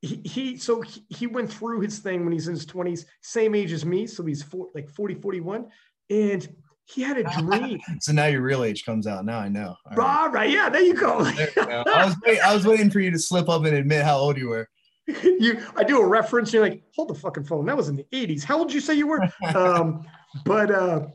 he, 0.00 0.22
he 0.24 0.56
so 0.56 0.80
he, 0.80 1.04
he 1.10 1.26
went 1.26 1.52
through 1.52 1.80
his 1.80 1.98
thing 1.98 2.24
when 2.24 2.32
he's 2.32 2.48
in 2.48 2.54
his 2.54 2.64
20s, 2.64 3.04
same 3.20 3.54
age 3.54 3.72
as 3.72 3.84
me. 3.84 4.06
So 4.06 4.24
he's 4.24 4.42
four, 4.42 4.68
like 4.74 4.88
40, 4.88 5.16
41. 5.16 5.66
And 6.08 6.48
he 6.86 7.02
had 7.02 7.18
a 7.18 7.24
dream. 7.40 7.78
so 8.00 8.12
now 8.12 8.26
your 8.26 8.40
real 8.40 8.64
age 8.64 8.86
comes 8.86 9.06
out. 9.06 9.26
Now 9.26 9.38
I 9.38 9.48
know. 9.48 9.76
All 9.90 9.96
right. 9.96 10.20
All 10.20 10.30
right. 10.30 10.50
Yeah, 10.50 10.70
there 10.70 10.82
you 10.82 10.94
go. 10.94 11.24
There 11.24 11.48
you 11.56 11.66
go. 11.66 11.84
I 11.86 12.06
was 12.06 12.16
wait, 12.24 12.40
I 12.40 12.54
was 12.54 12.66
waiting 12.66 12.90
for 12.90 13.00
you 13.00 13.10
to 13.10 13.18
slip 13.18 13.50
up 13.50 13.64
and 13.66 13.76
admit 13.76 14.02
how 14.02 14.16
old 14.16 14.38
you 14.38 14.48
were. 14.48 14.66
you 15.22 15.62
I 15.76 15.84
do 15.84 16.00
a 16.00 16.06
reference, 16.06 16.52
you're 16.52 16.62
like, 16.62 16.82
hold 16.94 17.08
the 17.08 17.14
fucking 17.14 17.44
phone. 17.44 17.66
That 17.66 17.76
was 17.76 17.88
in 17.88 17.96
the 17.96 18.06
80s. 18.12 18.44
How 18.44 18.58
old 18.58 18.68
did 18.68 18.74
you 18.74 18.80
say 18.80 18.94
you 18.94 19.06
were? 19.06 19.20
um, 19.54 20.06
but 20.44 20.70
uh 20.70 21.06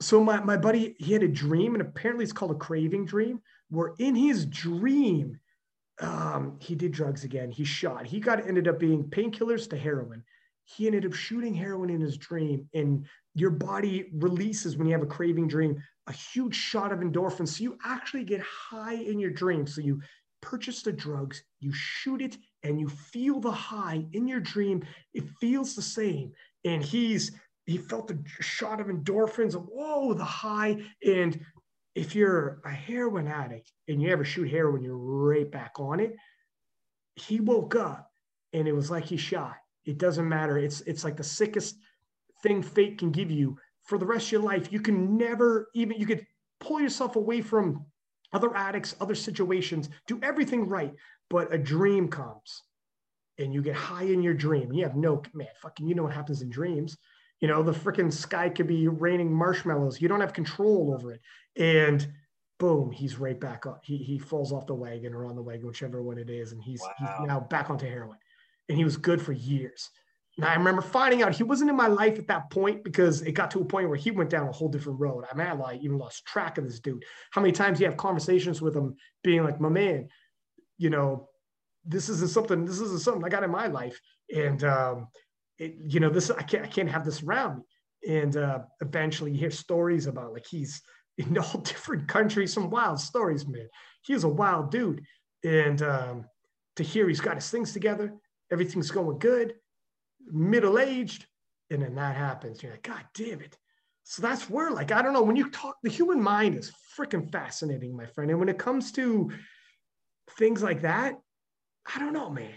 so 0.00 0.22
my, 0.22 0.38
my 0.40 0.56
buddy, 0.56 0.94
he 0.98 1.12
had 1.12 1.24
a 1.24 1.28
dream, 1.28 1.74
and 1.74 1.82
apparently 1.82 2.22
it's 2.22 2.32
called 2.32 2.52
a 2.52 2.54
craving 2.54 3.04
dream, 3.04 3.40
where 3.68 3.94
in 3.98 4.14
his 4.14 4.46
dream, 4.46 5.40
um, 6.00 6.56
he 6.60 6.76
did 6.76 6.92
drugs 6.92 7.24
again. 7.24 7.50
He 7.50 7.64
shot. 7.64 8.06
He 8.06 8.20
got 8.20 8.46
ended 8.46 8.68
up 8.68 8.78
being 8.78 9.02
painkillers 9.02 9.68
to 9.70 9.76
heroin. 9.76 10.22
He 10.62 10.86
ended 10.86 11.04
up 11.04 11.14
shooting 11.14 11.52
heroin 11.52 11.90
in 11.90 12.00
his 12.00 12.16
dream, 12.16 12.68
and 12.74 13.06
your 13.34 13.50
body 13.50 14.10
releases 14.12 14.76
when 14.76 14.86
you 14.86 14.92
have 14.92 15.02
a 15.02 15.06
craving 15.06 15.48
dream 15.48 15.82
a 16.08 16.12
huge 16.12 16.54
shot 16.54 16.90
of 16.90 17.00
endorphins. 17.00 17.48
So 17.48 17.62
you 17.62 17.78
actually 17.84 18.24
get 18.24 18.40
high 18.40 18.94
in 18.94 19.18
your 19.18 19.30
dream. 19.30 19.66
So 19.66 19.80
you 19.80 20.00
purchase 20.40 20.82
the 20.82 20.92
drugs, 20.92 21.42
you 21.60 21.70
shoot 21.72 22.22
it, 22.22 22.38
and 22.62 22.80
you 22.80 22.88
feel 22.88 23.40
the 23.40 23.50
high 23.50 24.04
in 24.12 24.26
your 24.26 24.40
dream. 24.40 24.84
It 25.14 25.24
feels 25.40 25.74
the 25.74 25.82
same. 25.82 26.32
And 26.64 26.82
he's 26.82 27.32
he 27.66 27.76
felt 27.76 28.08
the 28.08 28.18
shot 28.40 28.80
of 28.80 28.86
endorphins. 28.86 29.54
of, 29.54 29.66
Whoa, 29.66 30.14
the 30.14 30.24
high. 30.24 30.78
And 31.04 31.38
if 31.94 32.14
you're 32.14 32.60
a 32.64 32.70
heroin 32.70 33.28
addict 33.28 33.72
and 33.88 34.00
you 34.00 34.08
ever 34.10 34.24
shoot 34.24 34.50
heroin, 34.50 34.82
you're 34.82 34.96
right 34.96 35.50
back 35.50 35.72
on 35.78 36.00
it. 36.00 36.16
He 37.16 37.40
woke 37.40 37.74
up 37.74 38.10
and 38.52 38.66
it 38.66 38.72
was 38.72 38.90
like 38.90 39.04
he 39.04 39.16
shot. 39.16 39.56
It 39.84 39.98
doesn't 39.98 40.28
matter. 40.28 40.58
It's 40.58 40.80
it's 40.82 41.04
like 41.04 41.16
the 41.16 41.24
sickest 41.24 41.76
thing 42.42 42.62
fate 42.62 42.98
can 42.98 43.10
give 43.10 43.30
you 43.30 43.58
for 43.84 43.98
the 43.98 44.06
rest 44.06 44.26
of 44.26 44.32
your 44.32 44.42
life. 44.42 44.72
You 44.72 44.80
can 44.80 45.16
never 45.16 45.68
even 45.74 45.98
you 45.98 46.06
could 46.06 46.26
pull 46.60 46.80
yourself 46.80 47.16
away 47.16 47.40
from 47.40 47.84
other 48.32 48.54
addicts, 48.54 48.94
other 49.00 49.14
situations, 49.14 49.88
do 50.06 50.18
everything 50.22 50.68
right, 50.68 50.94
but 51.30 51.52
a 51.52 51.58
dream 51.58 52.08
comes 52.08 52.62
and 53.38 53.54
you 53.54 53.62
get 53.62 53.74
high 53.74 54.04
in 54.04 54.22
your 54.22 54.34
dream. 54.34 54.72
You 54.72 54.84
have 54.84 54.96
no 54.96 55.22
man, 55.32 55.48
fucking 55.62 55.86
you 55.86 55.94
know 55.94 56.02
what 56.02 56.12
happens 56.12 56.42
in 56.42 56.50
dreams. 56.50 56.96
You 57.40 57.48
know, 57.48 57.62
the 57.62 57.72
freaking 57.72 58.12
sky 58.12 58.48
could 58.48 58.66
be 58.66 58.88
raining 58.88 59.32
marshmallows. 59.32 60.00
You 60.00 60.08
don't 60.08 60.20
have 60.20 60.32
control 60.32 60.92
over 60.92 61.12
it. 61.12 61.20
And 61.56 62.06
boom, 62.58 62.90
he's 62.90 63.18
right 63.18 63.38
back 63.38 63.64
up. 63.64 63.82
He, 63.84 63.96
he 63.98 64.18
falls 64.18 64.52
off 64.52 64.66
the 64.66 64.74
wagon 64.74 65.14
or 65.14 65.24
on 65.24 65.36
the 65.36 65.42
wagon, 65.42 65.66
whichever 65.66 66.02
one 66.02 66.18
it 66.18 66.30
is. 66.30 66.50
And 66.50 66.60
he's, 66.60 66.80
wow. 66.80 66.92
he's 66.98 67.28
now 67.28 67.40
back 67.40 67.70
onto 67.70 67.86
heroin. 67.86 68.18
And 68.68 68.76
he 68.76 68.84
was 68.84 68.96
good 68.96 69.22
for 69.22 69.32
years. 69.32 69.88
Now 70.38 70.50
I 70.50 70.54
remember 70.54 70.82
finding 70.82 71.22
out 71.22 71.34
he 71.34 71.42
wasn't 71.42 71.70
in 71.70 71.76
my 71.76 71.88
life 71.88 72.16
at 72.18 72.28
that 72.28 72.48
point 72.50 72.84
because 72.84 73.22
it 73.22 73.32
got 73.32 73.50
to 73.50 73.60
a 73.60 73.64
point 73.64 73.88
where 73.88 73.98
he 73.98 74.12
went 74.12 74.30
down 74.30 74.46
a 74.46 74.52
whole 74.52 74.68
different 74.68 75.00
road. 75.00 75.24
I 75.30 75.36
mean, 75.36 75.46
I 75.48 75.52
like 75.52 75.80
even 75.82 75.98
lost 75.98 76.24
track 76.24 76.58
of 76.58 76.64
this 76.64 76.78
dude. 76.78 77.04
How 77.32 77.40
many 77.40 77.52
times 77.52 77.80
you 77.80 77.86
have 77.86 77.96
conversations 77.96 78.62
with 78.62 78.76
him 78.76 78.94
being 79.24 79.42
like, 79.42 79.60
my 79.60 79.68
man, 79.68 80.08
you 80.78 80.90
know, 80.90 81.28
this 81.84 82.08
isn't 82.08 82.30
something, 82.30 82.64
this 82.64 82.78
isn't 82.78 83.00
something 83.00 83.24
I 83.24 83.28
got 83.28 83.42
in 83.42 83.50
my 83.50 83.66
life. 83.66 84.00
And 84.32 84.62
um, 84.62 85.08
it, 85.58 85.74
you 85.88 85.98
know, 85.98 86.10
this 86.10 86.30
I 86.30 86.42
can't 86.42 86.64
I 86.64 86.68
can't 86.68 86.88
have 86.88 87.04
this 87.04 87.22
around 87.22 87.58
me. 87.58 87.64
And 88.14 88.36
uh, 88.36 88.60
eventually, 88.80 89.32
you 89.32 89.38
hear 89.38 89.50
stories 89.50 90.06
about 90.06 90.32
like 90.32 90.46
he's 90.46 90.80
in 91.18 91.36
all 91.36 91.60
different 91.60 92.06
countries, 92.06 92.52
some 92.52 92.70
wild 92.70 93.00
stories, 93.00 93.46
man. 93.46 93.68
He's 94.02 94.22
a 94.22 94.28
wild 94.28 94.70
dude, 94.70 95.02
and 95.42 95.82
um, 95.82 96.26
to 96.76 96.84
hear 96.84 97.08
he's 97.08 97.20
got 97.20 97.34
his 97.34 97.50
things 97.50 97.72
together, 97.72 98.14
everything's 98.52 98.92
going 98.92 99.18
good, 99.18 99.54
middle 100.32 100.78
aged, 100.78 101.26
and 101.70 101.82
then 101.82 101.94
that 101.96 102.16
happens. 102.16 102.62
You're 102.62 102.72
like, 102.72 102.82
God 102.82 103.04
damn 103.14 103.40
it. 103.40 103.56
So 104.04 104.22
that's 104.22 104.48
where, 104.48 104.70
like, 104.70 104.90
I 104.90 105.02
don't 105.02 105.12
know. 105.12 105.22
When 105.22 105.36
you 105.36 105.50
talk, 105.50 105.76
the 105.82 105.90
human 105.90 106.22
mind 106.22 106.56
is 106.56 106.72
freaking 106.98 107.30
fascinating, 107.30 107.96
my 107.96 108.06
friend. 108.06 108.30
And 108.30 108.40
when 108.40 108.48
it 108.48 108.58
comes 108.58 108.90
to 108.92 109.30
things 110.38 110.62
like 110.62 110.82
that, 110.82 111.14
I 111.94 111.98
don't 111.98 112.14
know, 112.14 112.30
man. 112.30 112.54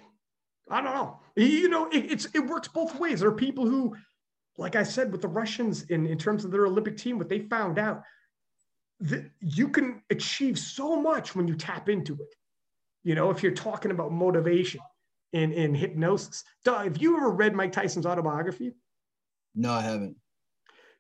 I 0.70 0.82
don't 0.82 0.94
know. 0.94 1.20
You 1.36 1.68
know, 1.68 1.90
it, 1.90 2.12
it's 2.12 2.26
it 2.34 2.40
works 2.40 2.70
both 2.70 2.98
ways. 2.98 3.20
There 3.20 3.30
are 3.30 3.36
people 3.36 3.68
who, 3.68 3.96
like 4.58 4.76
I 4.78 4.84
said, 4.84 5.12
with 5.12 5.22
the 5.22 5.28
Russians 5.28 5.84
in, 5.84 6.08
in 6.08 6.18
terms 6.18 6.46
of 6.46 6.52
their 6.52 6.66
Olympic 6.66 6.98
team, 6.98 7.18
what 7.18 7.28
they 7.28 7.40
found 7.40 7.78
out 7.78 8.02
that 9.02 9.30
you 9.40 9.68
can 9.68 10.04
achieve 10.10 10.58
so 10.58 11.02
much 11.02 11.36
when 11.36 11.48
you 11.48 11.56
tap 11.56 11.90
into 11.90 12.14
it. 12.14 12.36
You 13.04 13.16
know, 13.16 13.30
if 13.32 13.44
you're 13.44 13.52
talking 13.52 13.92
about 13.92 14.12
motivation 14.12 14.80
in, 15.34 15.54
in 15.54 15.74
hypnosis. 15.74 16.44
Duh, 16.64 16.84
have 16.84 16.98
you 16.98 17.18
ever 17.18 17.32
read 17.32 17.56
Mike 17.56 17.72
Tyson's 17.72 18.06
autobiography? 18.06 18.74
No, 19.56 19.72
I 19.72 19.82
haven't. 19.82 20.16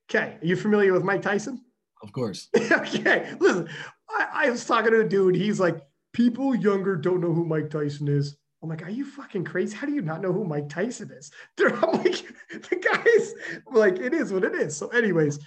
Okay. 0.09 0.37
Are 0.41 0.45
you 0.45 0.55
familiar 0.55 0.93
with 0.93 1.03
Mike 1.03 1.21
Tyson? 1.21 1.63
Of 2.01 2.11
course. 2.11 2.49
okay. 2.71 3.33
Listen, 3.39 3.69
I, 4.09 4.27
I 4.33 4.49
was 4.49 4.65
talking 4.65 4.91
to 4.91 5.01
a 5.01 5.07
dude. 5.07 5.35
He's 5.35 5.59
like, 5.59 5.81
people 6.13 6.55
younger 6.55 6.95
don't 6.95 7.21
know 7.21 7.33
who 7.33 7.45
Mike 7.45 7.69
Tyson 7.69 8.07
is. 8.07 8.37
I'm 8.61 8.69
like, 8.69 8.83
are 8.83 8.91
you 8.91 9.05
fucking 9.05 9.43
crazy? 9.43 9.75
How 9.75 9.87
do 9.87 9.93
you 9.93 10.01
not 10.01 10.21
know 10.21 10.31
who 10.31 10.43
Mike 10.43 10.69
Tyson 10.69 11.11
is? 11.11 11.31
I'm 11.59 11.79
like, 11.93 12.25
the 12.69 12.75
guy's 12.75 13.33
like, 13.71 13.97
it 13.97 14.13
is 14.13 14.31
what 14.31 14.43
it 14.43 14.53
is. 14.53 14.75
So, 14.75 14.87
anyways, 14.89 15.39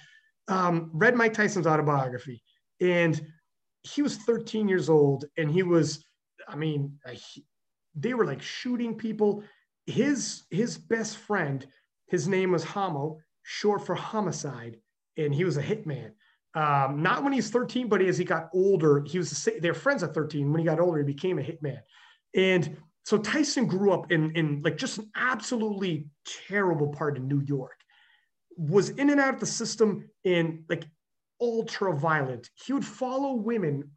um, 0.47 0.89
read 0.93 1.15
Mike 1.15 1.33
Tyson's 1.33 1.67
autobiography, 1.67 2.43
and 2.81 3.21
he 3.83 4.01
was 4.01 4.17
13 4.17 4.67
years 4.67 4.89
old, 4.89 5.25
and 5.37 5.49
he 5.49 5.63
was, 5.63 6.03
I 6.47 6.55
mean, 6.55 6.99
he, 7.09 7.45
they 7.95 8.13
were 8.13 8.25
like 8.25 8.41
shooting 8.41 8.95
people. 8.95 9.43
His 9.85 10.43
his 10.49 10.77
best 10.77 11.17
friend, 11.17 11.65
his 12.07 12.27
name 12.27 12.51
was 12.51 12.63
Hamo, 12.63 13.19
short 13.43 13.85
for 13.85 13.95
homicide, 13.95 14.77
and 15.17 15.33
he 15.33 15.43
was 15.43 15.57
a 15.57 15.63
hitman. 15.63 16.11
Um, 16.55 17.01
not 17.03 17.23
when 17.23 17.33
he's 17.33 17.49
13, 17.49 17.89
but 17.89 18.01
as 18.01 18.17
he 18.17 18.23
got 18.23 18.49
older, 18.53 19.03
he 19.05 19.17
was 19.17 19.47
they're 19.59 19.73
friends 19.73 20.03
at 20.03 20.13
13. 20.13 20.51
When 20.51 20.59
he 20.59 20.65
got 20.65 20.79
older, 20.79 20.99
he 20.99 21.03
became 21.03 21.37
a 21.37 21.41
hitman. 21.41 21.79
And 22.33 22.77
so 23.03 23.17
Tyson 23.17 23.67
grew 23.67 23.91
up 23.91 24.11
in, 24.11 24.31
in 24.35 24.61
like 24.63 24.77
just 24.77 24.97
an 24.97 25.11
absolutely 25.15 26.07
terrible 26.47 26.87
part 26.87 27.17
of 27.17 27.23
New 27.23 27.41
York, 27.41 27.79
was 28.57 28.89
in 28.89 29.09
and 29.09 29.19
out 29.19 29.33
of 29.33 29.39
the 29.39 29.45
system 29.45 30.09
in 30.23 30.63
like 30.69 30.85
ultra 31.41 31.95
violent. 31.95 32.49
He 32.65 32.73
would 32.73 32.85
follow 32.85 33.33
women 33.33 33.91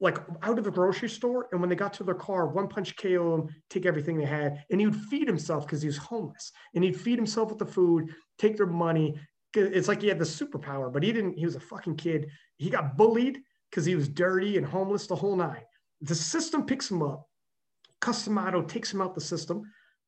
like 0.00 0.18
out 0.42 0.58
of 0.58 0.64
the 0.64 0.70
grocery 0.70 1.08
store. 1.08 1.48
And 1.52 1.60
when 1.60 1.70
they 1.70 1.76
got 1.76 1.92
to 1.94 2.04
their 2.04 2.14
car, 2.14 2.48
one 2.48 2.68
punch 2.68 2.96
KO 2.96 3.36
them, 3.36 3.54
take 3.70 3.86
everything 3.86 4.18
they 4.18 4.24
had. 4.24 4.64
And 4.70 4.80
he 4.80 4.86
would 4.86 4.96
feed 4.96 5.26
himself 5.26 5.66
because 5.66 5.82
he 5.82 5.88
was 5.88 5.96
homeless. 5.96 6.52
And 6.74 6.82
he'd 6.82 7.00
feed 7.00 7.18
himself 7.18 7.50
with 7.50 7.58
the 7.58 7.66
food, 7.66 8.14
take 8.38 8.56
their 8.56 8.66
money. 8.66 9.18
It's 9.54 9.88
like 9.88 10.02
he 10.02 10.08
had 10.08 10.18
the 10.18 10.24
superpower, 10.24 10.92
but 10.92 11.02
he 11.02 11.12
didn't. 11.12 11.38
He 11.38 11.44
was 11.44 11.54
a 11.54 11.60
fucking 11.60 11.96
kid. 11.96 12.28
He 12.56 12.70
got 12.70 12.96
bullied 12.96 13.38
because 13.70 13.84
he 13.84 13.94
was 13.94 14.08
dirty 14.08 14.58
and 14.58 14.66
homeless 14.66 15.06
the 15.06 15.16
whole 15.16 15.36
nine. 15.36 15.62
The 16.00 16.14
system 16.14 16.66
picks 16.66 16.90
him 16.90 17.02
up 17.02 17.28
Cus 18.04 18.26
D'Amato 18.26 18.60
takes 18.60 18.92
him 18.92 19.00
out 19.00 19.14
the 19.14 19.20
system, 19.22 19.62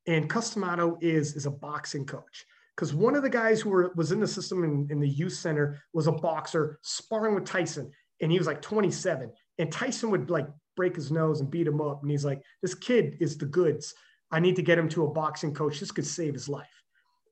and 0.06 0.28
Cus 0.28 0.52
D'Amato 0.52 0.98
is 1.00 1.34
is 1.34 1.46
a 1.46 1.50
boxing 1.50 2.04
coach. 2.04 2.44
Because 2.76 2.92
one 2.92 3.16
of 3.16 3.22
the 3.22 3.30
guys 3.30 3.62
who 3.62 3.70
were, 3.70 3.90
was 3.96 4.12
in 4.12 4.20
the 4.20 4.26
system 4.26 4.62
in, 4.64 4.86
in 4.90 5.00
the 5.00 5.08
youth 5.08 5.32
center 5.32 5.80
was 5.94 6.06
a 6.06 6.12
boxer 6.12 6.78
sparring 6.82 7.34
with 7.34 7.46
Tyson, 7.46 7.90
and 8.20 8.30
he 8.30 8.36
was 8.36 8.46
like 8.46 8.60
27. 8.60 9.32
And 9.58 9.72
Tyson 9.72 10.10
would 10.10 10.30
like 10.30 10.46
break 10.76 10.94
his 10.94 11.10
nose 11.10 11.40
and 11.40 11.50
beat 11.50 11.66
him 11.66 11.80
up, 11.80 12.02
and 12.02 12.10
he's 12.10 12.24
like, 12.24 12.42
"This 12.62 12.74
kid 12.74 13.16
is 13.20 13.38
the 13.38 13.46
goods. 13.46 13.94
I 14.30 14.40
need 14.40 14.56
to 14.56 14.62
get 14.62 14.78
him 14.78 14.88
to 14.90 15.04
a 15.04 15.10
boxing 15.10 15.54
coach. 15.54 15.80
This 15.80 15.92
could 15.92 16.06
save 16.06 16.34
his 16.34 16.48
life." 16.48 16.82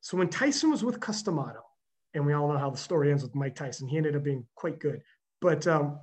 So 0.01 0.16
when 0.16 0.29
Tyson 0.29 0.70
was 0.70 0.85
with 0.85 1.01
Cus 1.01 1.22
D'Amato, 1.22 1.62
and 2.14 2.25
we 2.25 2.33
all 2.33 2.49
know 2.49 2.59
how 2.59 2.70
the 2.70 2.79
story 2.79 3.11
ends 3.11 3.22
with 3.22 3.35
Mike 3.35 3.57
Tyson, 3.57 3.89
he 3.89 3.97
ended 3.97 4.16
up 4.16 4.22
being 4.22 4.47
quite 4.55 4.79
good. 4.79 5.03
But 5.41 5.66
um, 5.66 6.01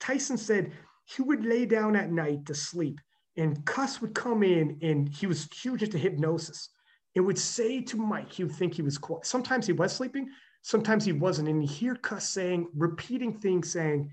Tyson 0.00 0.36
said 0.36 0.72
he 1.04 1.22
would 1.22 1.44
lay 1.44 1.66
down 1.66 1.96
at 1.96 2.10
night 2.10 2.46
to 2.46 2.54
sleep 2.54 3.00
and 3.36 3.64
Cus 3.64 4.00
would 4.00 4.14
come 4.14 4.42
in 4.42 4.78
and 4.82 5.08
he 5.08 5.26
was 5.26 5.48
huge 5.52 5.82
into 5.82 5.98
hypnosis 5.98 6.70
and 7.14 7.24
would 7.26 7.38
say 7.38 7.80
to 7.82 7.96
Mike, 7.96 8.32
he 8.32 8.44
would 8.44 8.54
think 8.54 8.74
he 8.74 8.82
was 8.82 8.98
quiet. 8.98 9.26
Sometimes 9.26 9.66
he 9.66 9.72
was 9.72 9.92
sleeping, 9.92 10.28
sometimes 10.62 11.04
he 11.04 11.12
wasn't. 11.12 11.48
And 11.48 11.62
you 11.62 11.68
hear 11.68 11.94
Cus 11.96 12.28
saying, 12.28 12.68
repeating 12.74 13.38
things 13.38 13.70
saying, 13.70 14.10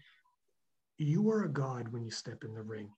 You 0.98 1.30
are 1.32 1.44
a 1.44 1.50
God 1.50 1.90
when 1.90 2.04
you 2.04 2.12
step 2.12 2.44
in 2.44 2.54
the 2.54 2.62
ring. 2.62 2.90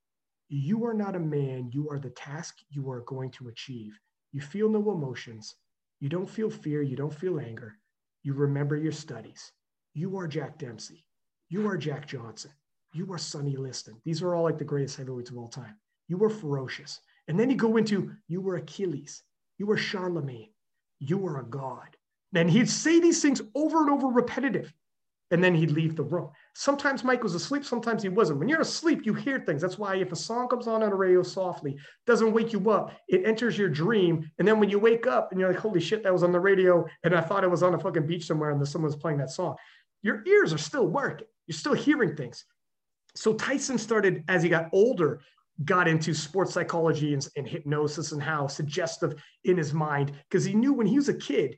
You 0.49 0.85
are 0.85 0.93
not 0.93 1.15
a 1.15 1.19
man. 1.19 1.69
You 1.71 1.89
are 1.89 1.99
the 1.99 2.09
task 2.09 2.57
you 2.69 2.89
are 2.91 3.01
going 3.01 3.31
to 3.31 3.47
achieve. 3.47 3.97
You 4.33 4.41
feel 4.41 4.69
no 4.69 4.91
emotions. 4.91 5.55
You 6.01 6.09
don't 6.09 6.29
feel 6.29 6.49
fear. 6.49 6.81
You 6.81 6.95
don't 6.97 7.13
feel 7.13 7.39
anger. 7.39 7.77
You 8.23 8.33
remember 8.33 8.75
your 8.75 8.91
studies. 8.91 9.51
You 9.93 10.17
are 10.17 10.27
Jack 10.27 10.59
Dempsey. 10.59 11.05
You 11.49 11.67
are 11.67 11.77
Jack 11.77 12.07
Johnson. 12.07 12.51
You 12.93 13.11
are 13.13 13.17
Sonny 13.17 13.55
Liston. 13.55 13.95
These 14.03 14.21
are 14.21 14.35
all 14.35 14.43
like 14.43 14.57
the 14.57 14.65
greatest 14.65 14.97
heavyweights 14.97 15.29
of 15.31 15.37
all 15.37 15.47
time 15.47 15.77
You 16.07 16.17
were 16.17 16.29
ferocious. 16.29 16.99
And 17.27 17.39
then 17.39 17.49
you 17.49 17.55
go 17.55 17.77
into, 17.77 18.11
you 18.27 18.41
were 18.41 18.57
Achilles. 18.57 19.23
You 19.57 19.67
were 19.67 19.77
Charlemagne. 19.77 20.51
You 20.99 21.17
were 21.17 21.39
a 21.39 21.45
god. 21.45 21.95
And 22.33 22.49
he'd 22.49 22.69
say 22.69 22.99
these 22.99 23.21
things 23.21 23.41
over 23.55 23.81
and 23.81 23.89
over 23.89 24.07
repetitive. 24.07 24.73
And 25.31 25.43
then 25.43 25.55
he'd 25.55 25.71
leave 25.71 25.95
the 25.95 26.03
room. 26.03 26.29
Sometimes 26.53 27.03
Mike 27.03 27.23
was 27.23 27.33
asleep, 27.33 27.65
sometimes 27.65 28.03
he 28.03 28.09
wasn't. 28.09 28.39
When 28.39 28.47
you're 28.47 28.61
asleep, 28.61 29.05
you 29.05 29.13
hear 29.13 29.39
things. 29.39 29.61
That's 29.61 29.79
why 29.79 29.95
if 29.95 30.11
a 30.11 30.15
song 30.15 30.47
comes 30.47 30.67
on 30.67 30.83
on 30.83 30.91
the 30.91 30.95
radio 30.95 31.23
softly, 31.23 31.77
doesn't 32.05 32.31
wake 32.31 32.53
you 32.53 32.69
up, 32.69 32.91
it 33.07 33.25
enters 33.25 33.57
your 33.57 33.69
dream. 33.69 34.29
And 34.37 34.47
then 34.47 34.59
when 34.59 34.69
you 34.69 34.77
wake 34.77 35.07
up 35.07 35.31
and 35.31 35.39
you're 35.39 35.51
like, 35.51 35.59
holy 35.59 35.81
shit, 35.81 36.03
that 36.03 36.13
was 36.13 36.23
on 36.23 36.31
the 36.31 36.39
radio. 36.39 36.85
And 37.03 37.15
I 37.15 37.21
thought 37.21 37.43
it 37.43 37.49
was 37.49 37.63
on 37.63 37.73
a 37.73 37.79
fucking 37.79 38.05
beach 38.05 38.27
somewhere 38.27 38.51
and 38.51 38.67
someone 38.67 38.91
was 38.91 38.95
playing 38.95 39.17
that 39.17 39.31
song. 39.31 39.55
Your 40.03 40.23
ears 40.27 40.53
are 40.53 40.59
still 40.59 40.87
working. 40.87 41.27
You're 41.47 41.57
still 41.57 41.73
hearing 41.73 42.15
things. 42.15 42.45
So 43.15 43.33
Tyson 43.33 43.77
started 43.77 44.23
as 44.27 44.43
he 44.43 44.49
got 44.49 44.69
older, 44.73 45.21
got 45.63 45.87
into 45.87 46.13
sports 46.13 46.53
psychology 46.53 47.13
and, 47.13 47.27
and 47.37 47.47
hypnosis 47.47 48.11
and 48.11 48.21
how 48.21 48.47
suggestive 48.47 49.15
in 49.45 49.57
his 49.57 49.73
mind 49.73 50.11
because 50.29 50.43
he 50.43 50.53
knew 50.53 50.73
when 50.73 50.85
he 50.85 50.97
was 50.97 51.09
a 51.09 51.13
kid, 51.13 51.57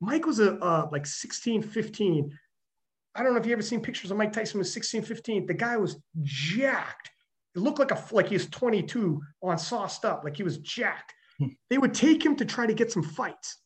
Mike 0.00 0.26
was 0.26 0.40
a 0.40 0.56
uh, 0.56 0.88
like 0.90 1.06
16, 1.06 1.62
15. 1.62 2.38
I 3.16 3.22
don't 3.22 3.32
know 3.32 3.40
if 3.40 3.46
you 3.46 3.52
ever 3.52 3.62
seen 3.62 3.80
pictures 3.80 4.10
of 4.10 4.16
Mike 4.16 4.32
Tyson 4.32 4.58
was 4.58 4.72
16, 4.72 5.02
15. 5.02 5.46
The 5.46 5.54
guy 5.54 5.76
was 5.76 5.96
jacked. 6.22 7.10
It 7.54 7.60
looked 7.60 7.78
like 7.78 7.90
a 7.90 8.04
like 8.12 8.28
he 8.28 8.34
was 8.34 8.46
22 8.48 9.20
on 9.42 9.58
sauced 9.58 10.04
up, 10.04 10.22
like 10.24 10.36
he 10.36 10.42
was 10.42 10.58
jacked. 10.58 11.14
Hmm. 11.38 11.48
They 11.70 11.78
would 11.78 11.94
take 11.94 12.24
him 12.24 12.36
to 12.36 12.44
try 12.44 12.66
to 12.66 12.74
get 12.74 12.92
some 12.92 13.02
fights 13.02 13.58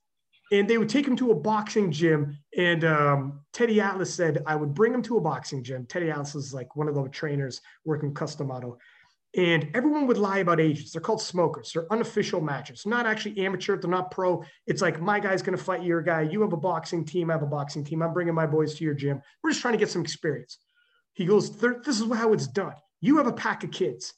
and 0.52 0.68
they 0.68 0.78
would 0.78 0.88
take 0.88 1.06
him 1.06 1.16
to 1.16 1.30
a 1.30 1.34
boxing 1.34 1.92
gym. 1.92 2.38
And 2.56 2.84
um, 2.84 3.40
Teddy 3.52 3.80
Atlas 3.80 4.12
said, 4.12 4.42
I 4.46 4.56
would 4.56 4.74
bring 4.74 4.92
him 4.92 5.02
to 5.02 5.16
a 5.16 5.20
boxing 5.20 5.62
gym. 5.62 5.86
Teddy 5.86 6.10
Atlas 6.10 6.34
is 6.34 6.52
like 6.52 6.74
one 6.76 6.88
of 6.88 6.94
the 6.94 7.08
trainers 7.08 7.60
working 7.84 8.12
Cus 8.12 8.34
D'Amato. 8.34 8.78
And 9.36 9.70
everyone 9.74 10.08
would 10.08 10.18
lie 10.18 10.38
about 10.38 10.60
ages. 10.60 10.90
They're 10.90 11.00
called 11.00 11.22
smokers. 11.22 11.72
They're 11.72 11.92
unofficial 11.92 12.40
matches. 12.40 12.84
Not 12.84 13.06
actually 13.06 13.38
amateur. 13.44 13.76
They're 13.76 13.88
not 13.88 14.10
pro. 14.10 14.42
It's 14.66 14.82
like 14.82 15.00
my 15.00 15.20
guy's 15.20 15.40
going 15.40 15.56
to 15.56 15.62
fight 15.62 15.84
your 15.84 16.02
guy. 16.02 16.22
You 16.22 16.40
have 16.42 16.52
a 16.52 16.56
boxing 16.56 17.04
team. 17.04 17.30
I 17.30 17.34
have 17.34 17.42
a 17.42 17.46
boxing 17.46 17.84
team. 17.84 18.02
I'm 18.02 18.12
bringing 18.12 18.34
my 18.34 18.46
boys 18.46 18.74
to 18.74 18.84
your 18.84 18.94
gym. 18.94 19.22
We're 19.42 19.50
just 19.50 19.62
trying 19.62 19.74
to 19.74 19.78
get 19.78 19.88
some 19.88 20.02
experience. 20.02 20.58
He 21.12 21.26
goes, 21.26 21.56
This 21.58 22.00
is 22.00 22.12
how 22.12 22.32
it's 22.32 22.48
done. 22.48 22.74
You 23.00 23.18
have 23.18 23.28
a 23.28 23.32
pack 23.32 23.62
of 23.62 23.70
kids. 23.70 24.14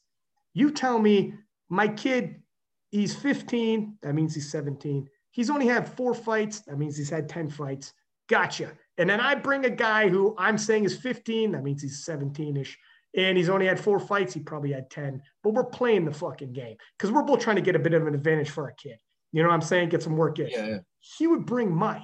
You 0.54 0.70
tell 0.70 0.98
me 0.98 1.34
my 1.68 1.88
kid, 1.88 2.42
he's 2.90 3.14
15. 3.14 3.98
That 4.02 4.14
means 4.14 4.34
he's 4.34 4.50
17. 4.50 5.08
He's 5.30 5.50
only 5.50 5.66
had 5.66 5.88
four 5.88 6.14
fights. 6.14 6.60
That 6.60 6.78
means 6.78 6.96
he's 6.96 7.10
had 7.10 7.28
10 7.28 7.50
fights. 7.50 7.92
Gotcha. 8.28 8.72
And 8.98 9.08
then 9.08 9.20
I 9.20 9.34
bring 9.34 9.64
a 9.64 9.70
guy 9.70 10.08
who 10.08 10.34
I'm 10.38 10.58
saying 10.58 10.84
is 10.84 10.96
15. 10.96 11.52
That 11.52 11.62
means 11.64 11.82
he's 11.82 12.04
17 12.04 12.56
ish. 12.56 12.78
And 13.16 13.36
he's 13.36 13.48
only 13.48 13.66
had 13.66 13.78
four 13.78 13.98
fights. 13.98 14.32
He 14.32 14.40
probably 14.40 14.72
had 14.72 14.90
10. 14.90 15.22
But 15.42 15.52
we're 15.52 15.64
playing 15.64 16.04
the 16.04 16.14
fucking 16.14 16.52
game 16.52 16.76
because 16.96 17.12
we're 17.12 17.22
both 17.22 17.40
trying 17.40 17.56
to 17.56 17.62
get 17.62 17.76
a 17.76 17.78
bit 17.78 17.94
of 17.94 18.06
an 18.06 18.14
advantage 18.14 18.50
for 18.50 18.64
our 18.64 18.72
kid. 18.72 18.98
You 19.32 19.42
know 19.42 19.48
what 19.48 19.54
I'm 19.54 19.62
saying? 19.62 19.90
Get 19.90 20.02
some 20.02 20.16
work 20.16 20.38
in. 20.38 20.48
Yeah, 20.48 20.66
yeah. 20.66 20.78
He 21.00 21.26
would 21.26 21.46
bring 21.46 21.74
Mike, 21.74 22.02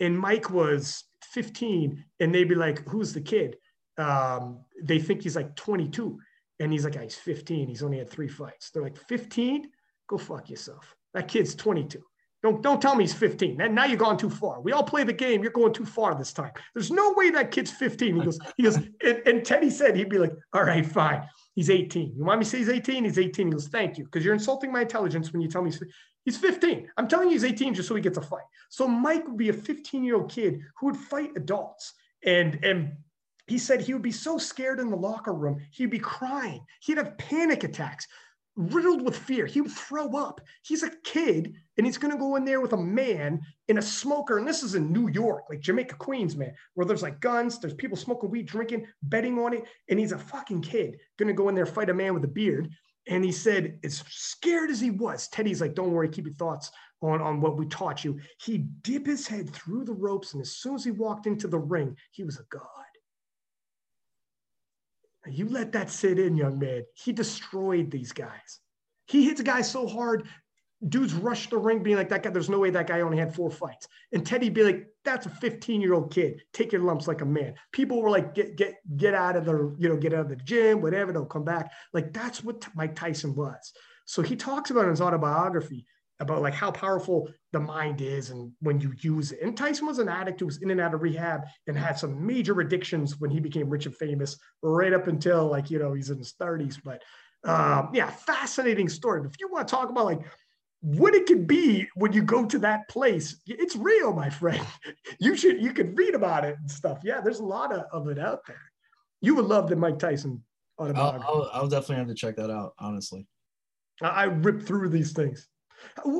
and 0.00 0.18
Mike 0.18 0.50
was 0.50 1.04
15. 1.32 2.04
And 2.20 2.34
they'd 2.34 2.48
be 2.48 2.54
like, 2.54 2.86
Who's 2.88 3.12
the 3.12 3.20
kid? 3.20 3.56
Um, 3.96 4.60
they 4.82 4.98
think 4.98 5.22
he's 5.22 5.36
like 5.36 5.56
22. 5.56 6.18
And 6.60 6.72
he's 6.72 6.84
like, 6.84 6.96
"I 6.96 7.04
He's 7.04 7.14
15. 7.16 7.68
He's 7.68 7.82
only 7.82 7.98
had 7.98 8.10
three 8.10 8.28
fights. 8.28 8.70
They're 8.70 8.82
like, 8.82 8.96
15? 8.96 9.70
Go 10.08 10.18
fuck 10.18 10.50
yourself. 10.50 10.96
That 11.14 11.28
kid's 11.28 11.54
22. 11.54 12.02
Don't, 12.42 12.62
don't 12.62 12.80
tell 12.80 12.94
me 12.94 13.02
he's 13.02 13.14
15. 13.14 13.56
Now 13.56 13.84
you've 13.84 13.98
gone 13.98 14.16
too 14.16 14.30
far. 14.30 14.60
We 14.60 14.72
all 14.72 14.84
play 14.84 15.02
the 15.02 15.12
game. 15.12 15.42
You're 15.42 15.50
going 15.50 15.72
too 15.72 15.84
far 15.84 16.14
this 16.14 16.32
time. 16.32 16.52
There's 16.72 16.90
no 16.90 17.12
way 17.16 17.30
that 17.30 17.50
kid's 17.50 17.70
15. 17.72 18.14
He 18.14 18.22
goes, 18.22 18.38
he 18.56 18.62
goes, 18.62 18.76
and, 18.76 19.22
and 19.26 19.44
Teddy 19.44 19.70
said 19.70 19.96
he'd 19.96 20.08
be 20.08 20.18
like, 20.18 20.32
all 20.52 20.62
right, 20.62 20.86
fine. 20.86 21.26
He's 21.54 21.68
18. 21.68 22.14
You 22.16 22.24
want 22.24 22.38
me 22.38 22.44
to 22.44 22.50
say 22.50 22.58
he's 22.58 22.68
18? 22.68 23.04
He's 23.04 23.18
18. 23.18 23.46
He 23.48 23.52
goes, 23.52 23.66
thank 23.66 23.98
you. 23.98 24.04
Because 24.04 24.24
you're 24.24 24.34
insulting 24.34 24.70
my 24.70 24.82
intelligence 24.82 25.32
when 25.32 25.42
you 25.42 25.48
tell 25.48 25.62
me 25.62 25.70
he's, 25.70 25.82
he's 26.24 26.36
15. 26.36 26.88
I'm 26.96 27.08
telling 27.08 27.26
you 27.26 27.32
he's 27.32 27.44
18 27.44 27.74
just 27.74 27.88
so 27.88 27.96
he 27.96 28.02
gets 28.02 28.18
a 28.18 28.22
fight. 28.22 28.44
So 28.68 28.86
Mike 28.86 29.26
would 29.26 29.36
be 29.36 29.48
a 29.48 29.52
15 29.52 30.04
year 30.04 30.14
old 30.14 30.30
kid 30.30 30.60
who 30.78 30.86
would 30.86 30.96
fight 30.96 31.32
adults. 31.34 31.94
And, 32.24 32.64
and 32.64 32.92
he 33.48 33.58
said 33.58 33.80
he 33.80 33.94
would 33.94 34.02
be 34.02 34.12
so 34.12 34.38
scared 34.38 34.78
in 34.78 34.90
the 34.90 34.96
locker 34.96 35.32
room, 35.32 35.60
he'd 35.72 35.90
be 35.90 35.98
crying. 35.98 36.64
He'd 36.80 36.98
have 36.98 37.18
panic 37.18 37.64
attacks 37.64 38.06
riddled 38.58 39.02
with 39.02 39.16
fear. 39.16 39.46
He 39.46 39.60
would 39.60 39.70
throw 39.70 40.16
up. 40.16 40.40
He's 40.62 40.82
a 40.82 40.90
kid 41.04 41.54
and 41.76 41.86
he's 41.86 41.96
going 41.96 42.12
to 42.12 42.18
go 42.18 42.34
in 42.36 42.44
there 42.44 42.60
with 42.60 42.72
a 42.72 42.76
man 42.76 43.40
in 43.68 43.78
a 43.78 43.82
smoker. 43.82 44.36
And 44.36 44.46
this 44.46 44.64
is 44.64 44.74
in 44.74 44.92
New 44.92 45.08
York, 45.08 45.44
like 45.48 45.60
Jamaica, 45.60 45.94
Queens, 45.94 46.36
man, 46.36 46.52
where 46.74 46.84
there's 46.84 47.02
like 47.02 47.20
guns, 47.20 47.60
there's 47.60 47.74
people 47.74 47.96
smoking 47.96 48.30
weed, 48.30 48.46
drinking, 48.46 48.86
betting 49.04 49.38
on 49.38 49.54
it. 49.54 49.64
And 49.88 49.98
he's 49.98 50.12
a 50.12 50.18
fucking 50.18 50.62
kid 50.62 50.98
going 51.18 51.28
to 51.28 51.32
go 51.32 51.48
in 51.48 51.54
there, 51.54 51.66
fight 51.66 51.88
a 51.88 51.94
man 51.94 52.14
with 52.14 52.24
a 52.24 52.28
beard. 52.28 52.68
And 53.06 53.24
he 53.24 53.32
said, 53.32 53.78
as 53.84 54.04
scared 54.08 54.70
as 54.70 54.80
he 54.80 54.90
was, 54.90 55.28
Teddy's 55.28 55.60
like, 55.60 55.74
don't 55.74 55.92
worry, 55.92 56.08
keep 56.08 56.26
your 56.26 56.34
thoughts 56.34 56.70
on, 57.00 57.22
on 57.22 57.40
what 57.40 57.56
we 57.56 57.66
taught 57.66 58.04
you. 58.04 58.18
He'd 58.42 58.82
dip 58.82 59.06
his 59.06 59.26
head 59.26 59.48
through 59.50 59.84
the 59.84 59.94
ropes. 59.94 60.34
And 60.34 60.42
as 60.42 60.56
soon 60.56 60.74
as 60.74 60.84
he 60.84 60.90
walked 60.90 61.26
into 61.26 61.46
the 61.46 61.58
ring, 61.58 61.96
he 62.10 62.24
was 62.24 62.38
a 62.38 62.44
god. 62.50 62.62
You 65.32 65.48
let 65.48 65.72
that 65.72 65.90
sit 65.90 66.18
in, 66.18 66.36
young 66.36 66.58
man. 66.58 66.84
He 66.94 67.12
destroyed 67.12 67.90
these 67.90 68.12
guys. 68.12 68.60
He 69.06 69.24
hits 69.24 69.40
guys 69.40 69.70
so 69.70 69.86
hard, 69.86 70.28
dudes 70.86 71.14
rush 71.14 71.48
the 71.50 71.58
ring 71.58 71.82
being 71.82 71.96
like, 71.96 72.10
that 72.10 72.22
guy, 72.22 72.30
there's 72.30 72.50
no 72.50 72.58
way 72.58 72.70
that 72.70 72.86
guy 72.86 73.00
only 73.00 73.18
had 73.18 73.34
four 73.34 73.50
fights. 73.50 73.88
And 74.12 74.24
Teddy 74.24 74.48
be 74.48 74.62
like, 74.62 74.86
that's 75.04 75.26
a 75.26 75.30
15 75.30 75.80
year 75.80 75.94
old 75.94 76.12
kid. 76.12 76.42
Take 76.52 76.72
your 76.72 76.82
lumps 76.82 77.08
like 77.08 77.20
a 77.20 77.26
man. 77.26 77.54
People 77.72 78.02
were 78.02 78.10
like, 78.10 78.34
get, 78.34 78.56
get, 78.56 78.74
get 78.96 79.14
out 79.14 79.36
of 79.36 79.44
the, 79.44 79.74
you 79.78 79.88
know, 79.88 79.96
get 79.96 80.12
out 80.12 80.20
of 80.20 80.28
the 80.28 80.36
gym, 80.36 80.80
whatever, 80.80 81.12
they'll 81.12 81.24
come 81.24 81.44
back. 81.44 81.72
Like 81.92 82.12
that's 82.12 82.44
what 82.44 82.66
Mike 82.74 82.94
Tyson 82.94 83.34
was. 83.34 83.72
So 84.04 84.22
he 84.22 84.36
talks 84.36 84.70
about 84.70 84.84
in 84.84 84.90
his 84.90 85.00
autobiography 85.00 85.86
about 86.20 86.42
like 86.42 86.54
how 86.54 86.70
powerful 86.70 87.28
the 87.52 87.60
mind 87.60 88.00
is 88.00 88.30
and 88.30 88.52
when 88.60 88.80
you 88.80 88.92
use 89.00 89.32
it. 89.32 89.40
And 89.42 89.56
Tyson 89.56 89.86
was 89.86 89.98
an 89.98 90.08
addict 90.08 90.40
who 90.40 90.46
was 90.46 90.62
in 90.62 90.70
and 90.70 90.80
out 90.80 90.94
of 90.94 91.02
rehab 91.02 91.42
and 91.66 91.76
had 91.76 91.98
some 91.98 92.26
major 92.26 92.58
addictions 92.60 93.20
when 93.20 93.30
he 93.30 93.40
became 93.40 93.68
rich 93.68 93.86
and 93.86 93.96
famous, 93.96 94.36
right 94.62 94.92
up 94.92 95.06
until 95.06 95.46
like, 95.46 95.70
you 95.70 95.78
know, 95.78 95.92
he's 95.92 96.10
in 96.10 96.18
his 96.18 96.34
30s. 96.40 96.78
But 96.82 97.02
um, 97.48 97.90
yeah, 97.92 98.10
fascinating 98.10 98.88
story. 98.88 99.20
But 99.22 99.30
if 99.30 99.40
you 99.40 99.48
want 99.50 99.68
to 99.68 99.74
talk 99.74 99.90
about 99.90 100.06
like 100.06 100.20
what 100.80 101.14
it 101.14 101.26
could 101.26 101.46
be 101.46 101.88
when 101.94 102.12
you 102.12 102.22
go 102.22 102.44
to 102.44 102.58
that 102.60 102.88
place, 102.88 103.40
it's 103.46 103.76
real, 103.76 104.12
my 104.12 104.30
friend. 104.30 104.64
You 105.20 105.36
should 105.36 105.60
you 105.60 105.72
could 105.72 105.98
read 105.98 106.14
about 106.14 106.44
it 106.44 106.56
and 106.60 106.70
stuff. 106.70 107.00
Yeah, 107.02 107.20
there's 107.20 107.40
a 107.40 107.44
lot 107.44 107.72
of, 107.72 107.86
of 107.92 108.08
it 108.08 108.20
out 108.20 108.40
there. 108.46 108.60
You 109.20 109.34
would 109.34 109.46
love 109.46 109.68
the 109.68 109.74
Mike 109.74 109.98
Tyson 109.98 110.44
autobiography. 110.78 111.24
I'll, 111.26 111.34
I'll, 111.34 111.50
I'll 111.52 111.68
definitely 111.68 111.96
have 111.96 112.08
to 112.08 112.14
check 112.14 112.36
that 112.36 112.50
out, 112.50 112.74
honestly. 112.78 113.26
I, 114.00 114.06
I 114.06 114.24
rip 114.24 114.62
through 114.62 114.90
these 114.90 115.12
things. 115.12 115.48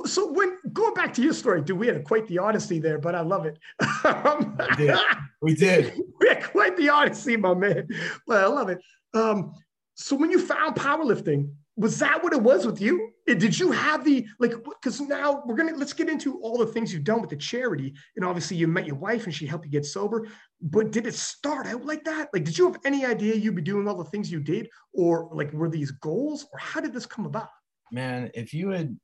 So 0.06 0.32
when 0.32 0.58
going 0.72 0.94
back 0.94 1.12
to 1.14 1.22
your 1.22 1.32
story, 1.32 1.62
dude, 1.62 1.78
we 1.78 1.86
had 1.86 2.04
quite 2.04 2.26
the 2.26 2.38
odyssey 2.38 2.78
there, 2.80 2.98
but 2.98 3.14
I 3.14 3.20
love 3.20 3.46
it. 3.46 3.58
we 4.04 4.76
did. 4.76 4.98
We 5.40 5.54
did. 5.54 5.92
we 6.20 6.28
had 6.28 6.42
quite 6.42 6.76
the 6.76 6.88
odyssey, 6.88 7.36
my 7.36 7.54
man. 7.54 7.86
But 8.26 8.42
I 8.42 8.48
love 8.48 8.70
it. 8.70 8.80
Um, 9.14 9.52
so 9.94 10.16
when 10.16 10.32
you 10.32 10.40
found 10.40 10.74
powerlifting, 10.74 11.50
was 11.78 11.96
that 12.00 12.24
what 12.24 12.32
it 12.32 12.42
was 12.42 12.66
with 12.66 12.80
you? 12.80 13.12
Did 13.24 13.56
you 13.56 13.70
have 13.70 14.04
the 14.04 14.26
like? 14.40 14.52
Because 14.64 15.00
now 15.00 15.44
we're 15.46 15.54
gonna 15.54 15.76
let's 15.76 15.92
get 15.92 16.08
into 16.08 16.40
all 16.40 16.58
the 16.58 16.66
things 16.66 16.92
you've 16.92 17.04
done 17.04 17.20
with 17.20 17.30
the 17.30 17.36
charity, 17.36 17.94
and 18.16 18.24
obviously 18.24 18.56
you 18.56 18.66
met 18.66 18.84
your 18.84 18.96
wife 18.96 19.26
and 19.26 19.34
she 19.34 19.46
helped 19.46 19.64
you 19.64 19.70
get 19.70 19.86
sober. 19.86 20.26
But 20.60 20.90
did 20.90 21.06
it 21.06 21.14
start 21.14 21.68
out 21.68 21.84
like 21.84 22.02
that? 22.04 22.30
Like, 22.32 22.42
did 22.42 22.58
you 22.58 22.66
have 22.66 22.80
any 22.84 23.06
idea 23.06 23.36
you'd 23.36 23.54
be 23.54 23.62
doing 23.62 23.86
all 23.86 23.96
the 23.96 24.10
things 24.10 24.30
you 24.30 24.40
did, 24.40 24.68
or 24.92 25.30
like 25.32 25.52
were 25.52 25.70
these 25.70 25.92
goals, 25.92 26.48
or 26.52 26.58
how 26.58 26.80
did 26.80 26.92
this 26.92 27.06
come 27.06 27.26
about? 27.26 27.48
Man, 27.92 28.32
if 28.34 28.52
you 28.52 28.70
had 28.70 28.98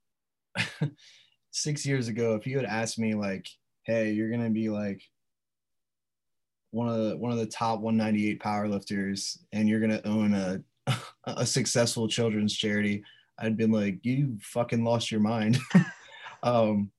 six 1.50 1.86
years 1.86 2.08
ago, 2.08 2.34
if 2.34 2.46
you 2.46 2.56
had 2.56 2.66
asked 2.66 2.98
me 2.98 3.14
like, 3.14 3.48
"Hey, 3.82 4.12
you're 4.12 4.30
gonna 4.30 4.50
be 4.50 4.68
like 4.68 5.02
one 6.70 6.88
of 6.88 6.96
the 6.96 7.16
one 7.16 7.32
of 7.32 7.38
the 7.38 7.46
top 7.46 7.80
198 7.80 8.40
powerlifters, 8.40 9.38
and 9.52 9.68
you're 9.68 9.80
gonna 9.80 10.02
own 10.04 10.34
a 10.34 10.62
a 11.24 11.46
successful 11.46 12.08
children's 12.08 12.54
charity," 12.54 13.02
I'd 13.38 13.56
been 13.56 13.72
like, 13.72 14.00
"You 14.04 14.38
fucking 14.40 14.84
lost 14.84 15.10
your 15.10 15.20
mind." 15.20 15.58
um, 16.42 16.90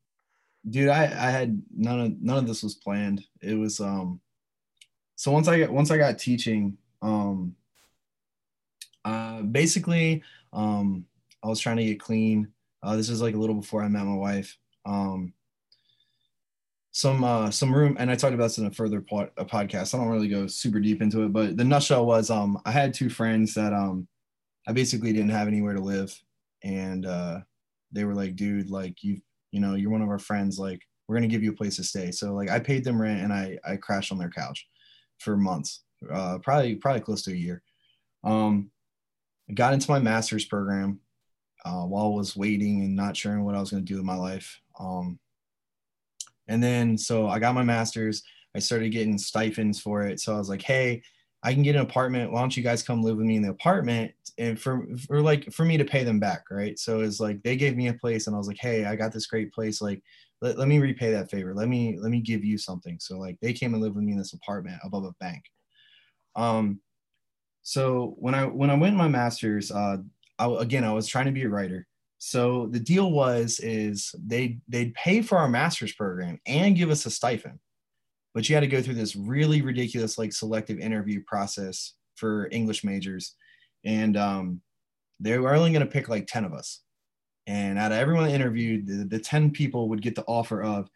dude, 0.70 0.90
I 0.90 1.04
I 1.04 1.30
had 1.32 1.62
none 1.76 2.00
of 2.00 2.22
none 2.22 2.38
of 2.38 2.48
this 2.48 2.64
was 2.64 2.76
planned. 2.76 3.24
It 3.42 3.56
was 3.56 3.80
um. 3.80 4.22
So 5.16 5.32
once 5.32 5.48
I 5.48 5.60
got 5.60 5.72
once 5.72 5.92
I 5.92 5.98
got 5.98 6.20
teaching, 6.20 6.78
um, 7.02 7.56
uh, 9.06 9.42
basically, 9.44 10.24
um, 10.52 11.06
I 11.44 11.48
was 11.48 11.60
trying 11.60 11.78
to 11.78 11.86
get 11.86 12.00
clean. 12.00 12.52
Uh, 12.86 12.96
this 12.96 13.10
is 13.10 13.22
like 13.22 13.34
a 13.34 13.38
little 13.38 13.56
before 13.56 13.84
I 13.84 13.88
met 13.88 14.06
my 14.06 14.16
wife. 14.16 14.58
Um, 14.86 15.34
some 16.92 17.24
uh, 17.24 17.50
some 17.50 17.74
room, 17.74 17.98
and 18.00 18.12
I 18.12 18.16
talked 18.16 18.36
about 18.36 18.44
this 18.44 18.60
in 18.60 18.68
a 18.68 18.72
further 18.72 19.02
pod, 19.02 19.32
a 19.38 19.44
podcast. 19.44 19.94
I 19.94 19.98
don't 19.98 20.08
really 20.08 20.30
go 20.30 20.46
super 20.48 20.80
deep 20.80 21.02
into 21.02 21.24
it, 21.24 21.34
but 21.34 21.58
the 21.58 21.64
nutshell 21.64 22.06
was 22.06 22.30
um, 22.30 22.62
I 22.64 22.72
had 22.72 22.94
two 22.94 23.10
friends 23.10 23.56
that 23.56 23.74
um, 23.74 24.08
I 24.68 24.72
basically 24.72 25.12
didn't 25.12 25.32
have 25.32 25.48
anywhere 25.48 25.74
to 25.74 25.82
live, 25.82 26.18
and 26.64 27.06
uh, 27.06 27.40
they 27.92 28.06
were 28.06 28.14
like, 28.14 28.36
"Dude, 28.36 28.70
like 28.70 29.04
you, 29.04 29.20
you 29.52 29.60
know, 29.60 29.74
you're 29.74 29.92
one 29.92 30.04
of 30.04 30.10
our 30.10 30.20
friends. 30.20 30.60
Like, 30.60 30.80
we're 31.08 31.16
gonna 31.16 31.28
give 31.28 31.44
you 31.44 31.52
a 31.52 31.56
place 31.56 31.76
to 31.78 31.84
stay." 31.84 32.12
So 32.12 32.34
like, 32.34 32.50
I 32.50 32.60
paid 32.60 32.86
them 32.86 33.02
rent, 33.02 33.22
and 33.22 33.34
I 33.34 33.58
I 33.68 33.78
crashed 33.78 34.12
on 34.12 34.20
their 34.20 34.30
couch 34.30 34.66
for 35.18 35.36
months, 35.36 35.84
uh, 36.14 36.38
probably 36.44 36.76
probably 36.76 37.02
close 37.02 37.24
to 37.24 37.32
a 37.32 37.36
year. 37.36 37.64
Um, 38.24 38.70
I 39.50 39.54
got 39.54 39.74
into 39.74 39.92
my 39.92 40.00
master's 40.00 40.46
program 40.46 41.02
uh, 41.66 41.84
while 41.84 42.06
I 42.06 42.16
was 42.16 42.38
waiting 42.38 42.82
and 42.82 42.96
not 42.96 43.18
sure 43.18 43.42
what 43.42 43.56
I 43.56 43.60
was 43.60 43.72
going 43.72 43.84
to 43.84 43.92
do 43.92 43.98
with 43.98 44.06
my 44.06 44.16
life. 44.16 44.62
Um, 44.80 45.20
and 46.48 46.64
then 46.64 46.98
so 46.98 47.28
I 47.28 47.40
got 47.40 47.56
my 47.56 47.64
master's. 47.64 48.24
I 48.56 48.60
started 48.60 48.92
getting 48.92 49.18
stipends 49.18 49.80
for 49.82 50.04
it. 50.04 50.20
So 50.22 50.34
I 50.34 50.38
was 50.38 50.48
like, 50.48 50.62
hey, 50.62 51.02
I 51.44 51.54
can 51.54 51.64
get 51.64 51.76
an 51.76 51.82
apartment. 51.82 52.32
Why 52.32 52.40
don't 52.40 52.56
you 52.56 52.64
guys 52.64 52.84
come 52.84 53.04
live 53.04 53.18
with 53.18 53.26
me 53.26 53.36
in 53.36 53.42
the 53.42 53.50
apartment? 53.50 54.12
And 54.38 54.60
for 54.60 54.86
for 55.08 55.22
like 55.22 55.52
for 55.52 55.66
me 55.66 55.78
to 55.78 55.86
pay 55.86 56.04
them 56.04 56.20
back, 56.20 56.46
right? 56.52 56.78
So 56.78 57.02
it's 57.02 57.20
like 57.20 57.42
they 57.44 57.56
gave 57.56 57.76
me 57.76 57.88
a 57.88 57.94
place, 57.94 58.28
and 58.28 58.36
I 58.36 58.40
was 58.40 58.48
like, 58.48 58.60
hey, 58.60 58.86
I 58.86 58.96
got 58.96 59.12
this 59.12 59.28
great 59.28 59.54
place. 59.54 59.82
Like, 59.82 60.02
let, 60.42 60.58
let 60.58 60.68
me 60.68 60.80
repay 60.80 61.12
that 61.12 61.32
favor. 61.32 61.54
Let 61.54 61.68
me 61.68 61.98
let 62.00 62.12
me 62.12 62.20
give 62.20 62.44
you 62.44 62.58
something. 62.58 62.98
So 63.00 63.18
like 63.18 63.38
they 63.42 63.54
came 63.54 63.74
and 63.74 63.82
lived 63.82 63.96
with 63.96 64.04
me 64.04 64.14
in 64.14 64.18
this 64.18 64.34
apartment 64.34 64.78
above 64.84 65.06
a 65.06 65.14
bank. 65.20 65.44
Um, 66.36 66.80
so 67.62 68.16
when 68.18 68.36
I 68.36 68.46
when 68.46 68.70
I 68.70 68.76
went 68.76 68.96
my 68.96 69.08
master's, 69.08 69.72
uh, 69.72 69.98
I, 70.40 70.48
again 70.60 70.84
I 70.84 70.94
was 70.94 71.08
trying 71.08 71.26
to 71.26 71.32
be 71.32 71.44
a 71.44 71.50
writer. 71.50 71.88
So 72.18 72.68
the 72.68 72.80
deal 72.80 73.12
was 73.12 73.60
is 73.60 74.14
they 74.18 74.60
they'd 74.68 74.94
pay 74.94 75.22
for 75.22 75.38
our 75.38 75.50
master's 75.50 75.94
program 75.94 76.40
and 76.46 76.76
give 76.76 76.90
us 76.90 77.06
a 77.06 77.12
stipend, 77.12 77.60
but 78.34 78.48
you 78.48 78.56
had 78.56 78.62
to 78.62 78.68
go 78.68 78.82
through 78.82 78.96
this 78.96 79.16
really 79.16 79.62
ridiculous 79.62 80.18
like 80.18 80.34
selective 80.34 80.80
interview 80.80 81.22
process 81.26 81.94
for 82.16 82.48
English 82.52 82.84
majors, 82.84 83.36
and 83.84 84.18
um, 84.18 84.62
they 85.20 85.38
were 85.38 85.54
only 85.54 85.72
going 85.72 85.86
to 85.86 85.92
pick 85.92 86.10
like 86.10 86.28
ten 86.28 86.46
of 86.46 86.54
us. 86.54 86.82
And 87.48 87.78
out 87.78 87.92
of 87.92 88.00
everyone 88.00 88.30
interviewed, 88.30 88.88
the, 88.88 89.06
the 89.06 89.20
10 89.20 89.52
people 89.52 89.90
would 89.90 90.02
get 90.02 90.16
the 90.16 90.24
offer 90.24 90.64
of 90.64 90.90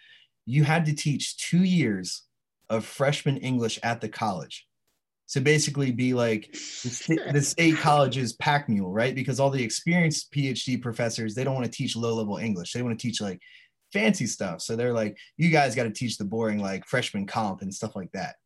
you 0.45 0.63
had 0.63 0.85
to 0.87 0.95
teach 0.95 1.37
two 1.37 1.63
years 1.63 2.23
of 2.69 2.85
freshman 2.85 3.37
English 3.37 3.79
at 3.83 4.01
the 4.01 4.09
college. 4.09 4.67
So 5.29 5.39
basically 5.39 5.91
be 5.91 6.15
like 6.15 6.51
the, 6.51 7.19
the 7.33 7.41
state 7.41 7.77
college's 7.77 8.33
pack 8.33 8.67
mule, 8.67 8.91
right? 8.91 9.13
Because 9.13 9.39
all 9.39 9.51
the 9.51 9.63
experienced 9.63 10.33
PhD 10.33 10.81
professors, 10.81 11.35
they 11.35 11.43
don't 11.43 11.53
want 11.53 11.67
to 11.67 11.71
teach 11.71 11.95
low 11.95 12.15
level 12.15 12.37
English. 12.37 12.73
They 12.73 12.81
want 12.81 12.97
to 12.97 13.07
teach 13.07 13.21
like 13.21 13.39
fancy 13.93 14.25
stuff. 14.25 14.59
So 14.59 14.75
they're 14.75 14.91
like, 14.91 15.15
you 15.37 15.51
guys 15.51 15.75
got 15.75 15.83
to 15.83 15.91
teach 15.91 16.17
the 16.17 16.25
boring 16.25 16.57
like 16.57 16.83
freshman 16.87 17.27
comp 17.27 17.61
and 17.61 17.71
stuff 17.71 17.95
like 17.95 18.11
that. 18.13 18.37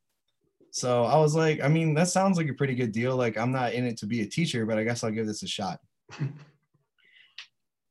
So 0.72 1.06
I 1.06 1.16
was 1.22 1.36
like, 1.36 1.64
I 1.64 1.70
mean, 1.70 1.94
that 1.94 2.10
sounds 2.10 2.38
like 2.38 2.50
a 2.50 2.54
pretty 2.54 2.76
good 2.76 2.92
deal. 2.92 3.16
Like 3.16 3.38
I'm 3.38 3.54
not 3.54 3.72
in 3.72 3.88
it 3.88 3.96
to 4.00 4.06
be 4.06 4.20
a 4.20 4.26
teacher, 4.26 4.66
but 4.66 4.78
I 4.78 4.84
guess 4.84 5.06
I'll 5.06 5.12
give 5.12 5.26
this 5.26 5.42
a 5.42 5.48
shot. 5.48 5.80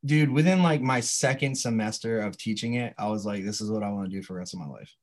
dude, 0.05 0.29
within 0.29 0.61
like 0.61 0.81
my 0.81 0.99
second 0.99 1.55
semester 1.55 2.19
of 2.19 2.37
teaching 2.37 2.75
it, 2.75 2.93
I 2.99 3.09
was 3.09 3.25
like, 3.25 3.43
this 3.43 3.59
is 3.59 3.71
what 3.71 3.81
I 3.81 3.89
want 3.89 4.11
to 4.11 4.15
do 4.15 4.21
for 4.21 4.33
the 4.33 4.39
rest 4.39 4.53
of 4.53 4.59
my 4.59 4.67
life. 4.67 4.95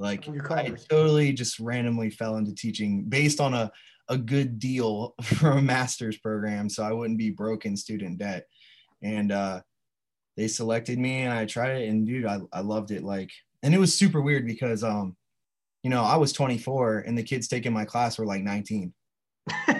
Like 0.00 0.26
I 0.50 0.70
totally 0.88 1.32
just 1.34 1.60
randomly 1.60 2.08
fell 2.08 2.36
into 2.36 2.54
teaching 2.54 3.04
based 3.04 3.38
on 3.38 3.52
a, 3.52 3.70
a 4.08 4.16
good 4.16 4.58
deal 4.58 5.14
for 5.22 5.50
a 5.50 5.62
master's 5.62 6.16
program. 6.16 6.70
So 6.70 6.82
I 6.82 6.92
wouldn't 6.92 7.18
be 7.18 7.30
broken 7.30 7.76
student 7.76 8.18
debt. 8.18 8.46
And 9.02 9.30
uh, 9.30 9.60
they 10.38 10.48
selected 10.48 10.98
me 10.98 11.20
and 11.20 11.32
I 11.32 11.44
tried 11.44 11.82
it 11.82 11.88
and 11.90 12.06
dude, 12.06 12.24
I, 12.24 12.40
I 12.50 12.60
loved 12.60 12.92
it. 12.92 13.04
Like, 13.04 13.30
and 13.62 13.74
it 13.74 13.78
was 13.78 13.94
super 13.94 14.22
weird 14.22 14.46
because, 14.46 14.82
um, 14.82 15.16
you 15.82 15.90
know, 15.90 16.02
I 16.02 16.16
was 16.16 16.32
24 16.32 17.00
and 17.00 17.16
the 17.16 17.22
kids 17.22 17.46
taking 17.46 17.74
my 17.74 17.84
class 17.84 18.18
were 18.18 18.26
like 18.26 18.42
19. 18.42 18.94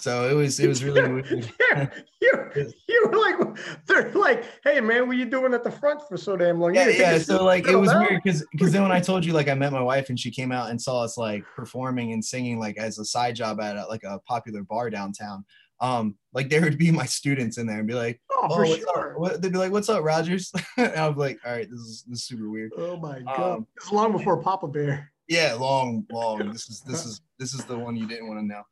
So 0.00 0.28
it 0.28 0.34
was 0.34 0.58
it 0.60 0.68
was 0.68 0.82
really 0.82 1.06
weird. 1.08 1.52
yeah, 1.72 1.88
you, 2.20 2.72
you 2.88 3.06
were 3.06 3.18
like 3.18 3.58
they're 3.86 4.10
like, 4.12 4.44
hey 4.64 4.80
man, 4.80 5.06
what 5.06 5.16
are 5.16 5.18
you 5.18 5.26
doing 5.26 5.54
at 5.54 5.64
the 5.64 5.70
front 5.70 6.00
for 6.08 6.16
so 6.16 6.36
damn 6.36 6.58
long? 6.58 6.74
Yeah, 6.74 6.88
yeah. 6.88 7.18
So 7.18 7.44
like 7.44 7.68
it 7.68 7.76
was 7.76 7.92
weird 7.94 8.22
because 8.22 8.44
because 8.52 8.72
then 8.72 8.82
when 8.82 8.92
I 8.92 9.00
told 9.00 9.24
you 9.24 9.32
like 9.32 9.48
I 9.48 9.54
met 9.54 9.72
my 9.72 9.82
wife 9.82 10.08
and 10.08 10.18
she 10.18 10.30
came 10.30 10.52
out 10.52 10.70
and 10.70 10.80
saw 10.80 11.02
us 11.02 11.16
like 11.18 11.44
performing 11.54 12.12
and 12.12 12.24
singing 12.24 12.58
like 12.58 12.78
as 12.78 12.98
a 12.98 13.04
side 13.04 13.36
job 13.36 13.60
at 13.60 13.76
a, 13.76 13.86
like 13.86 14.04
a 14.04 14.18
popular 14.20 14.62
bar 14.62 14.90
downtown. 14.90 15.44
Um, 15.82 16.16
like 16.34 16.50
there 16.50 16.60
would 16.60 16.76
be 16.76 16.90
my 16.90 17.06
students 17.06 17.56
in 17.56 17.66
there 17.66 17.78
and 17.78 17.88
be 17.88 17.94
like, 17.94 18.20
oh, 18.30 18.48
oh 18.50 18.54
for 18.54 18.66
sure. 18.66 19.14
What, 19.16 19.40
they'd 19.40 19.52
be 19.52 19.58
like, 19.58 19.72
what's 19.72 19.88
up, 19.88 20.04
Rogers? 20.04 20.52
and 20.76 20.94
I 20.94 21.08
was 21.08 21.16
like, 21.16 21.38
all 21.44 21.52
right, 21.52 21.68
this 21.70 21.80
is 21.80 22.04
this 22.06 22.18
is 22.20 22.24
super 22.26 22.50
weird. 22.50 22.72
Oh 22.76 22.96
my 22.96 23.20
god, 23.20 23.40
um, 23.40 23.66
this 23.76 23.86
is 23.86 23.92
long 23.92 24.12
before 24.12 24.42
Papa 24.42 24.68
Bear. 24.68 25.10
Yeah, 25.28 25.54
long, 25.54 26.04
long. 26.10 26.38
This 26.52 26.68
is 26.68 26.80
this 26.82 27.06
is 27.06 27.20
this 27.38 27.54
is 27.54 27.64
the 27.64 27.78
one 27.78 27.96
you 27.96 28.06
didn't 28.06 28.28
want 28.28 28.40
to 28.40 28.46
know. 28.46 28.62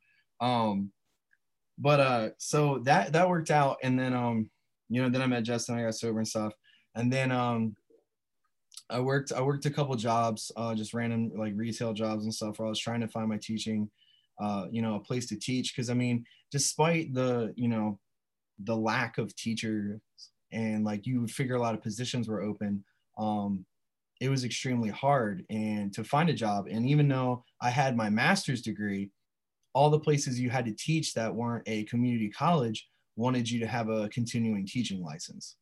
Um, 0.41 0.91
but 1.79 1.99
uh 1.99 2.29
so 2.37 2.79
that 2.79 3.13
that 3.13 3.29
worked 3.29 3.49
out. 3.51 3.77
And 3.81 3.97
then 3.97 4.13
um 4.13 4.49
you 4.89 5.01
know 5.01 5.09
then 5.09 5.21
i 5.21 5.27
met 5.27 5.43
justin 5.43 5.75
i 5.75 5.83
got 5.83 5.95
sober 5.95 6.19
and 6.19 6.27
stuff. 6.27 6.53
And 6.95 7.11
then 7.11 7.31
um 7.31 7.75
i 8.89 8.99
worked 8.99 9.31
i 9.31 9.41
worked 9.41 9.65
a 9.65 9.71
couple 9.71 9.95
jobs 9.95 10.51
uh 10.55 10.75
just 10.75 10.93
random 10.93 11.31
like 11.35 11.53
retail 11.55 11.93
jobs 11.93 12.25
and 12.25 12.33
stuff 12.33 12.59
where 12.59 12.65
i 12.65 12.69
was 12.69 12.79
trying 12.79 13.01
to 13.01 13.07
find 13.07 13.29
my 13.29 13.37
teaching 13.37 13.89
uh 14.41 14.65
you 14.69 14.81
know 14.81 14.95
a 14.95 14.99
place 14.99 15.25
to 15.27 15.39
teach. 15.39 15.73
Because 15.73 15.89
i 15.89 15.93
mean 15.93 16.25
despite 16.51 17.13
the 17.13 17.53
you 17.55 17.69
know 17.69 17.99
the 18.65 18.75
lack 18.75 19.17
of 19.17 19.33
teachers 19.35 20.01
and 20.51 20.83
like 20.83 21.05
you 21.05 21.21
would 21.21 21.31
figure 21.31 21.55
a 21.55 21.61
lot 21.61 21.75
of 21.75 21.81
positions 21.81 22.27
were 22.27 22.41
open 22.41 22.83
um 23.17 23.65
it 24.21 24.27
was 24.27 24.43
extremely 24.43 24.89
hard. 24.89 25.45
And 25.49 25.93
to 25.93 26.03
find 26.03 26.29
a 26.29 26.33
job 26.33 26.67
and 26.69 26.85
even 26.85 27.07
though 27.07 27.45
i 27.61 27.69
had 27.69 27.95
my 27.95 28.09
master's 28.09 28.61
degree 28.61 29.11
all 29.73 29.89
the 29.89 29.99
places 29.99 30.39
you 30.39 30.49
had 30.49 30.65
to 30.65 30.73
teach 30.73 31.13
that 31.13 31.33
weren't 31.33 31.63
a 31.67 31.83
community 31.85 32.29
college 32.29 32.87
wanted 33.15 33.49
you 33.49 33.59
to 33.59 33.67
have 33.67 33.89
a 33.89 34.09
continuing 34.09 34.65
teaching 34.65 35.03
license. 35.03 35.55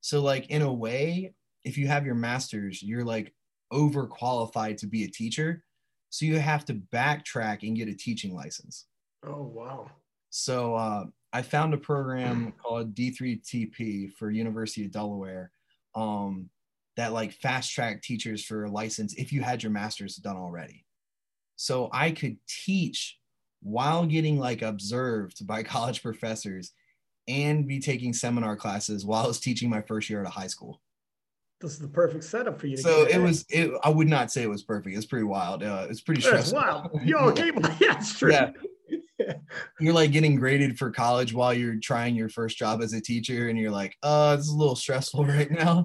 So, 0.00 0.22
like, 0.22 0.46
in 0.50 0.62
a 0.62 0.72
way, 0.72 1.34
if 1.64 1.76
you 1.76 1.86
have 1.88 2.06
your 2.06 2.14
master's, 2.14 2.82
you're 2.82 3.04
like 3.04 3.34
overqualified 3.72 4.78
to 4.78 4.86
be 4.86 5.04
a 5.04 5.08
teacher. 5.08 5.62
So, 6.08 6.26
you 6.26 6.38
have 6.38 6.64
to 6.66 6.74
backtrack 6.92 7.62
and 7.62 7.76
get 7.76 7.88
a 7.88 7.94
teaching 7.94 8.34
license. 8.34 8.86
Oh, 9.26 9.42
wow. 9.42 9.90
So, 10.30 10.74
uh, 10.74 11.04
I 11.32 11.42
found 11.42 11.74
a 11.74 11.78
program 11.78 12.52
called 12.60 12.94
D3TP 12.94 14.12
for 14.14 14.30
University 14.30 14.84
of 14.84 14.90
Delaware 14.90 15.52
um, 15.94 16.50
that 16.96 17.12
like 17.12 17.32
fast 17.32 17.72
track 17.72 18.02
teachers 18.02 18.44
for 18.44 18.64
a 18.64 18.70
license 18.70 19.14
if 19.14 19.32
you 19.32 19.42
had 19.42 19.62
your 19.62 19.70
master's 19.70 20.16
done 20.16 20.36
already. 20.36 20.84
So 21.56 21.88
I 21.92 22.10
could 22.10 22.36
teach 22.48 23.18
while 23.62 24.06
getting 24.06 24.38
like 24.38 24.62
observed 24.62 25.46
by 25.46 25.62
college 25.64 26.02
professors 26.02 26.72
and 27.28 27.66
be 27.66 27.78
taking 27.78 28.12
seminar 28.12 28.56
classes 28.56 29.04
while 29.04 29.24
I 29.24 29.28
was 29.28 29.40
teaching 29.40 29.70
my 29.70 29.82
first 29.82 30.10
year 30.10 30.20
at 30.20 30.26
a 30.26 30.30
high 30.30 30.46
school. 30.46 30.80
This 31.60 31.72
is 31.72 31.78
the 31.78 31.88
perfect 31.88 32.24
setup 32.24 32.58
for 32.58 32.66
you. 32.66 32.76
so 32.78 33.06
it 33.06 33.18
was. 33.18 33.44
It, 33.50 33.70
I 33.84 33.90
would 33.90 34.08
not 34.08 34.32
say 34.32 34.42
it 34.42 34.48
was 34.48 34.62
perfect. 34.62 34.96
It's 34.96 35.04
pretty 35.04 35.26
wild. 35.26 35.62
Uh, 35.62 35.86
it's 35.90 36.00
pretty 36.00 36.22
stressful. 36.22 36.58
Wow. 36.58 36.90
Yo, 37.04 37.18
okay, 37.28 37.50
yeah, 37.80 37.98
it's 37.98 38.18
true. 38.18 38.32
Yeah. 38.32 38.52
You're 39.78 39.92
like 39.92 40.12
getting 40.12 40.36
graded 40.36 40.78
for 40.78 40.90
college 40.90 41.34
while 41.34 41.52
you're 41.52 41.78
trying 41.78 42.14
your 42.14 42.30
first 42.30 42.56
job 42.56 42.80
as 42.80 42.94
a 42.94 43.00
teacher, 43.00 43.50
and 43.50 43.58
you're 43.58 43.70
like, 43.70 43.94
"Uh, 44.02 44.36
this 44.36 44.46
is 44.46 44.52
a 44.52 44.56
little 44.56 44.74
stressful 44.74 45.26
right 45.26 45.50
now." 45.50 45.84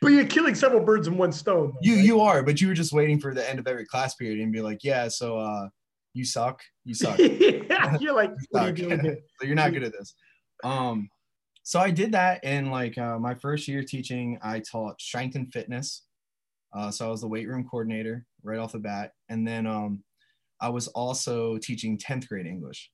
But 0.00 0.12
you're 0.12 0.26
killing 0.26 0.54
several 0.54 0.84
birds 0.84 1.08
in 1.08 1.18
one 1.18 1.32
stone. 1.32 1.72
Though, 1.72 1.78
you 1.82 1.96
right? 1.96 2.04
you 2.04 2.20
are, 2.20 2.42
but 2.44 2.60
you 2.60 2.68
were 2.68 2.74
just 2.74 2.92
waiting 2.92 3.18
for 3.18 3.34
the 3.34 3.48
end 3.50 3.58
of 3.58 3.66
every 3.66 3.84
class 3.84 4.14
period 4.14 4.38
and 4.38 4.52
be 4.52 4.60
like, 4.60 4.84
"Yeah, 4.84 5.08
so 5.08 5.38
uh, 5.38 5.68
you 6.16 6.24
suck. 6.24 6.62
You 6.84 6.94
suck. 7.02 7.18
yeah, 7.18 7.96
you're 8.00 8.14
like, 8.14 8.32
you 8.52 8.58
are 8.58 8.70
you 8.70 9.16
so 9.40 9.46
you're 9.46 9.54
not 9.54 9.72
good 9.72 9.84
at 9.84 9.92
this. 9.92 10.14
Um, 10.64 11.08
so 11.62 11.78
I 11.78 11.90
did 11.90 12.12
that 12.12 12.42
in 12.42 12.70
like 12.70 12.96
uh, 12.96 13.18
my 13.18 13.34
first 13.34 13.68
year 13.68 13.82
teaching. 13.82 14.38
I 14.42 14.60
taught 14.60 15.00
strength 15.00 15.36
and 15.36 15.52
fitness. 15.52 16.04
Uh, 16.72 16.90
so 16.90 17.06
I 17.06 17.10
was 17.10 17.20
the 17.20 17.28
weight 17.28 17.48
room 17.48 17.66
coordinator 17.68 18.24
right 18.42 18.58
off 18.58 18.72
the 18.72 18.78
bat, 18.78 19.12
and 19.28 19.46
then 19.46 19.66
um, 19.66 20.02
I 20.60 20.68
was 20.68 20.88
also 20.88 21.58
teaching 21.58 21.98
10th 21.98 22.28
grade 22.28 22.46
English, 22.46 22.90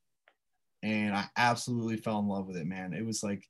and 0.82 1.14
I 1.14 1.26
absolutely 1.36 1.96
fell 1.96 2.18
in 2.18 2.28
love 2.28 2.46
with 2.46 2.56
it, 2.56 2.66
man. 2.66 2.92
It 2.92 3.04
was 3.04 3.22
like 3.22 3.44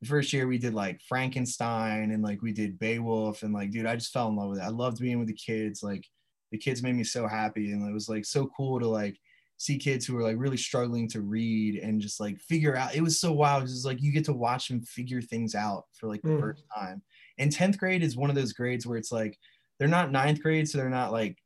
the 0.00 0.08
first 0.08 0.32
year 0.32 0.46
we 0.46 0.58
did 0.58 0.74
like 0.74 1.00
Frankenstein 1.08 2.10
and 2.10 2.22
like 2.22 2.42
we 2.42 2.52
did 2.52 2.78
Beowulf, 2.78 3.42
and 3.42 3.52
like, 3.52 3.70
dude, 3.70 3.86
I 3.86 3.96
just 3.96 4.12
fell 4.12 4.28
in 4.28 4.36
love 4.36 4.50
with 4.50 4.58
it. 4.58 4.64
I 4.64 4.68
loved 4.68 5.00
being 5.00 5.18
with 5.18 5.28
the 5.28 5.34
kids, 5.34 5.82
like 5.82 6.04
the 6.52 6.58
kids 6.58 6.82
made 6.82 6.94
me 6.94 7.02
so 7.02 7.26
happy 7.26 7.72
and 7.72 7.88
it 7.88 7.92
was 7.92 8.08
like 8.08 8.24
so 8.24 8.46
cool 8.56 8.78
to 8.78 8.86
like 8.86 9.18
see 9.56 9.78
kids 9.78 10.04
who 10.04 10.16
are 10.16 10.22
like 10.22 10.36
really 10.38 10.56
struggling 10.56 11.08
to 11.08 11.22
read 11.22 11.76
and 11.76 12.00
just 12.00 12.20
like 12.20 12.38
figure 12.38 12.76
out 12.76 12.94
it 12.94 13.00
was 13.00 13.18
so 13.18 13.32
wild 13.32 13.66
just 13.66 13.86
like 13.86 14.02
you 14.02 14.12
get 14.12 14.24
to 14.24 14.32
watch 14.32 14.68
them 14.68 14.80
figure 14.82 15.22
things 15.22 15.54
out 15.54 15.84
for 15.98 16.08
like 16.08 16.20
the 16.22 16.28
mm. 16.28 16.40
first 16.40 16.64
time 16.74 17.02
and 17.38 17.50
10th 17.50 17.78
grade 17.78 18.02
is 18.02 18.16
one 18.16 18.28
of 18.28 18.36
those 18.36 18.52
grades 18.52 18.86
where 18.86 18.98
it's 18.98 19.10
like 19.10 19.36
they're 19.78 19.88
not 19.88 20.12
ninth 20.12 20.42
grade 20.42 20.68
so 20.68 20.78
they're 20.78 20.90
not 20.90 21.10
like 21.10 21.38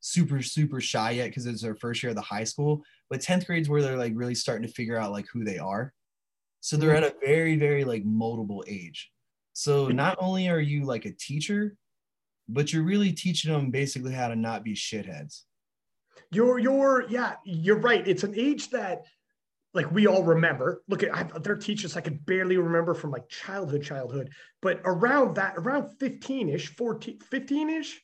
super 0.00 0.40
super 0.40 0.80
shy 0.80 1.12
yet 1.12 1.26
because 1.26 1.46
it's 1.46 1.62
their 1.62 1.74
first 1.74 2.02
year 2.02 2.10
of 2.10 2.16
the 2.16 2.22
high 2.22 2.44
school 2.44 2.82
but 3.10 3.20
10th 3.20 3.46
grade 3.46 3.62
is 3.62 3.68
where 3.68 3.82
they're 3.82 3.98
like 3.98 4.12
really 4.16 4.34
starting 4.34 4.66
to 4.66 4.72
figure 4.72 4.96
out 4.96 5.12
like 5.12 5.26
who 5.32 5.44
they 5.44 5.58
are 5.58 5.92
so 6.60 6.76
they're 6.76 6.94
mm. 6.94 7.02
at 7.02 7.04
a 7.04 7.14
very 7.24 7.56
very 7.56 7.84
like 7.84 8.04
moldable 8.04 8.62
age 8.66 9.10
so 9.52 9.88
not 9.88 10.16
only 10.20 10.48
are 10.48 10.60
you 10.60 10.84
like 10.84 11.04
a 11.04 11.12
teacher 11.12 11.76
but 12.48 12.72
you're 12.72 12.82
really 12.82 13.12
teaching 13.12 13.52
them 13.52 13.70
basically 13.70 14.12
how 14.12 14.28
to 14.28 14.36
not 14.36 14.64
be 14.64 14.74
shitheads. 14.74 15.42
You're, 16.30 16.58
you're, 16.58 17.06
yeah, 17.08 17.34
you're 17.44 17.78
right. 17.78 18.06
It's 18.06 18.24
an 18.24 18.34
age 18.36 18.70
that, 18.70 19.04
like, 19.72 19.90
we 19.90 20.06
all 20.06 20.22
remember. 20.22 20.82
Look 20.88 21.02
at 21.02 21.14
I, 21.14 21.24
there 21.38 21.56
teachers 21.56 21.96
I 21.96 22.00
could 22.00 22.24
barely 22.26 22.56
remember 22.56 22.94
from 22.94 23.10
like 23.10 23.28
childhood, 23.28 23.82
childhood, 23.82 24.30
but 24.62 24.80
around 24.84 25.36
that, 25.36 25.54
around 25.56 25.88
15 25.98 26.48
ish, 26.48 26.74
14, 26.76 27.20
15 27.20 27.70
ish. 27.70 28.00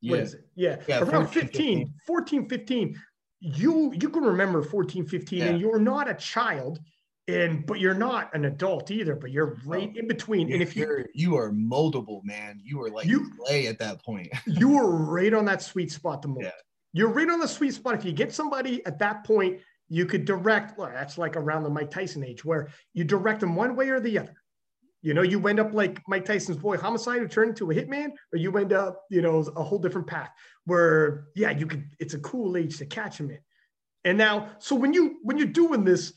Yeah. 0.00 0.10
What 0.10 0.20
is 0.20 0.34
it? 0.34 0.40
Yeah. 0.54 0.76
yeah 0.86 1.00
around 1.00 1.26
14, 1.26 1.42
15, 1.42 1.78
15, 1.78 1.94
14, 2.06 2.48
15. 2.48 3.00
You, 3.40 3.92
you 4.00 4.08
can 4.08 4.22
remember 4.22 4.62
14, 4.62 5.06
15, 5.06 5.38
yeah. 5.38 5.44
and 5.46 5.60
you're 5.60 5.78
not 5.78 6.08
a 6.08 6.14
child 6.14 6.80
and 7.28 7.66
but 7.66 7.80
you're 7.80 7.94
not 7.94 8.34
an 8.34 8.44
adult 8.44 8.90
either, 8.90 9.16
but 9.16 9.30
you're 9.30 9.56
oh, 9.56 9.60
right 9.64 9.94
in 9.96 10.06
between. 10.06 10.52
and 10.52 10.62
if 10.62 10.76
you 10.76 10.82
You're, 10.82 11.06
you 11.14 11.36
are 11.36 11.50
moldable, 11.50 12.24
man. 12.24 12.60
You 12.62 12.82
are 12.82 12.90
like 12.90 13.06
You- 13.06 13.30
play 13.44 13.66
at 13.66 13.78
that 13.80 14.04
point. 14.04 14.28
you 14.46 14.70
were 14.70 14.90
right 14.90 15.34
on 15.34 15.44
that 15.46 15.62
sweet 15.62 15.90
spot 15.90 16.22
the 16.22 16.28
most. 16.28 16.44
Yeah. 16.44 16.50
You're 16.92 17.10
right 17.10 17.28
on 17.28 17.40
the 17.40 17.48
sweet 17.48 17.74
spot. 17.74 17.94
If 17.94 18.04
you 18.04 18.12
get 18.12 18.32
somebody 18.32 18.84
at 18.86 18.98
that 19.00 19.24
point, 19.24 19.60
you 19.88 20.06
could 20.06 20.24
direct. 20.24 20.78
Look, 20.78 20.92
that's 20.92 21.18
like 21.18 21.36
around 21.36 21.64
the 21.64 21.70
Mike 21.70 21.90
Tyson 21.90 22.24
age, 22.24 22.44
where 22.44 22.70
you 22.94 23.04
direct 23.04 23.40
them 23.40 23.54
one 23.54 23.76
way 23.76 23.90
or 23.90 24.00
the 24.00 24.18
other. 24.18 24.34
You 25.02 25.14
know, 25.14 25.22
you 25.22 25.46
end 25.46 25.60
up 25.60 25.74
like 25.74 26.00
Mike 26.08 26.24
Tyson's 26.24 26.56
boy 26.56 26.78
homicide 26.78 27.20
who 27.20 27.28
turned 27.28 27.50
into 27.50 27.70
a 27.70 27.74
hitman, 27.74 28.12
or 28.32 28.38
you 28.38 28.56
end 28.56 28.72
up, 28.72 29.02
you 29.10 29.20
know, 29.20 29.38
a 29.56 29.62
whole 29.62 29.78
different 29.78 30.06
path 30.06 30.30
where, 30.64 31.26
yeah, 31.36 31.50
you 31.50 31.66
could, 31.66 31.84
it's 32.00 32.14
a 32.14 32.18
cool 32.20 32.56
age 32.56 32.78
to 32.78 32.86
catch 32.86 33.20
him 33.20 33.30
in. 33.30 33.38
And 34.04 34.16
now, 34.16 34.50
so 34.58 34.74
when 34.74 34.92
you 34.92 35.18
when 35.22 35.36
you're 35.36 35.48
doing 35.48 35.84
this, 35.84 36.12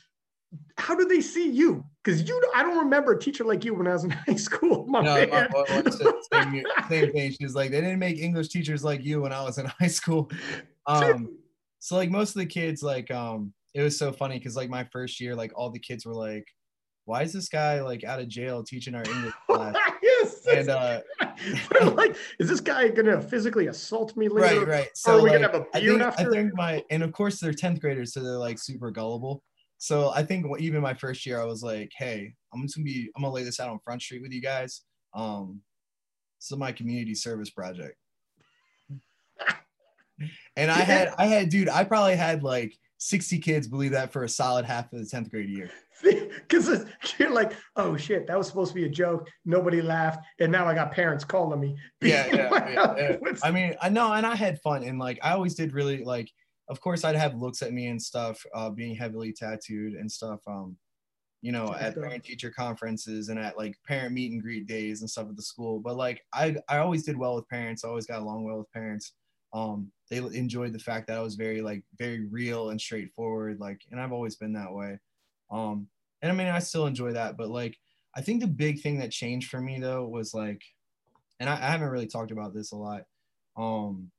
how 0.78 0.96
do 0.96 1.06
they 1.06 1.22
see 1.22 1.50
you? 1.50 1.86
Because 2.04 2.28
you, 2.28 2.42
I 2.56 2.64
don't 2.64 2.78
remember 2.78 3.14
a 3.14 3.20
teacher 3.20 3.44
like 3.44 3.64
you 3.64 3.76
when 3.76 3.88
I 3.88 3.94
was 3.94 4.04
in 4.04 4.10
high 4.28 4.36
school. 4.36 4.86
My 4.88 5.02
No, 5.02 5.14
man. 5.14 5.50
always 5.54 5.98
said 5.98 6.14
same, 6.34 6.64
same 6.90 7.12
thing. 7.12 7.32
She 7.32 7.44
was 7.44 7.56
like, 7.56 7.72
they 7.72 7.82
didn't 7.82 8.00
make 8.00 8.18
English 8.18 8.50
teachers 8.50 8.84
like 8.84 9.04
you 9.04 9.22
when 9.22 9.34
I 9.34 9.44
was 9.44 9.58
in 9.58 9.66
high 9.80 9.88
school. 9.88 10.32
Um, 10.88 11.38
so 11.80 11.96
like 11.96 12.10
most 12.10 12.36
of 12.36 12.40
the 12.40 12.46
kids, 12.46 12.82
like, 12.82 13.12
um, 13.12 13.54
it 13.74 13.84
was 13.84 13.98
so 13.98 14.12
funny 14.12 14.40
because 14.40 14.56
like 14.56 14.70
my 14.70 14.84
first 14.86 15.20
year, 15.20 15.36
like 15.36 15.52
all 15.56 15.70
the 15.70 15.80
kids 15.80 16.06
were 16.06 16.16
like, 16.16 16.48
why 17.06 17.24
is 17.24 17.34
this 17.34 17.50
guy 17.50 17.82
like 17.82 18.04
out 18.04 18.20
of 18.20 18.28
jail 18.28 18.64
teaching 18.64 18.96
our 18.96 19.04
English 19.04 19.34
class? 19.50 19.76
yes. 20.02 20.46
And 20.48 20.70
uh, 20.70 21.02
like, 21.94 22.16
is 22.40 22.50
this 22.50 22.60
guy 22.62 22.88
gonna 22.90 23.22
physically 23.22 23.68
assault 23.68 24.16
me 24.18 24.28
later? 24.28 24.60
right, 24.60 24.68
right. 24.68 24.90
So 24.96 25.18
are 25.20 25.22
we 25.24 25.30
like, 25.30 25.42
gonna 25.42 25.54
have 25.54 25.62
a 25.62 25.78
I 25.78 25.80
think, 25.80 26.02
I 26.02 26.30
think 26.30 26.56
my 26.56 26.84
and 26.90 27.04
of 27.04 27.12
course 27.12 27.40
they're 27.40 27.52
10th 27.54 27.82
graders, 27.82 28.14
so 28.14 28.22
they're 28.22 28.38
like 28.38 28.58
super 28.60 28.90
gullible. 28.92 29.44
So 29.80 30.12
I 30.12 30.24
think 30.24 30.46
even 30.60 30.82
my 30.82 30.94
first 30.94 31.26
year, 31.26 31.42
I 31.42 31.46
was 31.46 31.64
like, 31.64 31.92
hey, 31.98 32.34
I'm 32.54 32.62
just 32.62 32.76
gonna 32.76 32.86
be, 32.86 33.10
I'm 33.16 33.24
gonna 33.24 33.34
lay 33.34 33.44
this 33.44 33.60
out 33.60 33.70
on 33.70 33.80
Front 33.80 34.02
Street 34.02 34.22
with 34.22 34.32
you 34.32 34.42
guys. 34.42 34.82
Um, 35.14 35.62
this 36.40 36.52
is 36.52 36.58
my 36.58 36.72
community 36.72 37.16
service 37.16 37.50
project. 37.50 37.96
And 40.58 40.70
I 40.70 40.80
had, 40.80 41.14
I 41.18 41.26
had, 41.26 41.50
dude, 41.50 41.70
I 41.70 41.86
probably 41.86 42.18
had 42.18 42.44
like 42.44 42.78
60 42.98 43.40
kids 43.40 43.68
believe 43.68 43.92
that 43.92 44.12
for 44.12 44.26
a 44.26 44.30
solid 44.30 44.66
half 44.66 44.92
of 44.92 45.00
the 45.00 45.06
10th 45.06 45.32
grade 45.32 45.50
year. 45.50 45.72
Because 46.02 46.86
you're 47.18 47.32
like, 47.32 47.54
oh 47.76 47.96
shit, 47.96 48.28
that 48.28 48.38
was 48.38 48.48
supposed 48.48 48.72
to 48.72 48.76
be 48.76 48.86
a 48.86 48.90
joke. 48.90 49.30
Nobody 49.46 49.82
laughed, 49.82 50.20
and 50.40 50.52
now 50.52 50.66
I 50.66 50.74
got 50.74 50.92
parents 50.92 51.24
calling 51.24 51.60
me. 51.60 51.78
Yeah, 52.02 52.28
yeah, 52.34 52.70
yeah, 52.70 52.96
yeah. 53.22 53.34
I 53.44 53.52
mean, 53.52 53.76
I 53.82 53.90
know, 53.90 54.12
and 54.14 54.26
I 54.26 54.36
had 54.36 54.62
fun, 54.62 54.84
and 54.84 55.00
like 55.00 55.20
I 55.24 55.32
always 55.32 55.56
did 55.56 55.74
really 55.74 56.04
like. 56.04 56.30
Of 56.70 56.82
course, 56.82 57.04
I'd 57.04 57.16
have 57.16 57.36
looks 57.36 57.62
at 57.62 57.74
me 57.74 57.88
and 57.88 58.02
stuff, 58.02 58.46
uh, 58.54 58.70
being 58.70 58.96
heavily 58.96 59.34
tattooed 59.34 59.94
and 59.94 60.12
stuff. 60.12 60.40
Um, 60.48 60.78
you 61.42 61.52
know, 61.52 61.74
at 61.74 61.96
parent 61.96 62.24
teacher 62.24 62.52
conferences 62.52 63.30
and 63.30 63.40
at 63.40 63.58
like 63.58 63.76
parent 63.88 64.14
meet 64.14 64.32
and 64.32 64.42
greet 64.42 64.68
days 64.68 65.02
and 65.02 65.10
stuff 65.10 65.30
at 65.30 65.36
the 65.36 65.42
school. 65.42 65.80
But 65.80 65.96
like, 65.96 66.22
I 66.34 66.58
I 66.68 66.80
always 66.80 67.04
did 67.04 67.18
well 67.18 67.36
with 67.36 67.48
parents. 67.50 67.84
I 67.84 67.88
always 67.90 68.06
got 68.06 68.22
along 68.22 68.44
well 68.44 68.58
with 68.60 68.72
parents. 68.72 69.14
Um, 69.54 69.92
they 70.10 70.18
enjoyed 70.18 70.74
the 70.74 70.80
fact 70.80 71.08
that 71.08 71.18
I 71.18 71.22
was 71.22 71.36
very 71.36 71.62
like 71.62 71.84
very 71.98 72.28
real 72.28 72.70
and 72.72 72.80
straightforward. 72.80 73.60
Like, 73.60 73.82
and 73.92 74.00
I've 74.00 74.12
always 74.12 74.36
been 74.36 74.54
that 74.54 74.74
way. 74.74 75.00
Um, 75.52 75.88
and 76.22 76.32
I 76.32 76.36
mean, 76.36 76.48
I 76.48 76.60
still 76.60 76.86
enjoy 76.88 77.14
that. 77.14 77.38
But 77.38 77.50
like, 77.50 77.78
I 78.16 78.22
think 78.22 78.42
the 78.42 78.48
big 78.48 78.82
thing 78.82 79.00
that 79.00 79.12
changed 79.12 79.50
for 79.50 79.62
me 79.62 79.80
though 79.80 80.06
was 80.08 80.34
like 80.34 80.62
and 81.40 81.50
I, 81.50 81.54
I 81.54 81.72
haven't 81.72 81.90
really 81.90 82.08
talked 82.08 82.32
about 82.32 82.54
this 82.54 82.72
a 82.72 82.76
lot. 82.76 83.04
Um, 83.58 84.12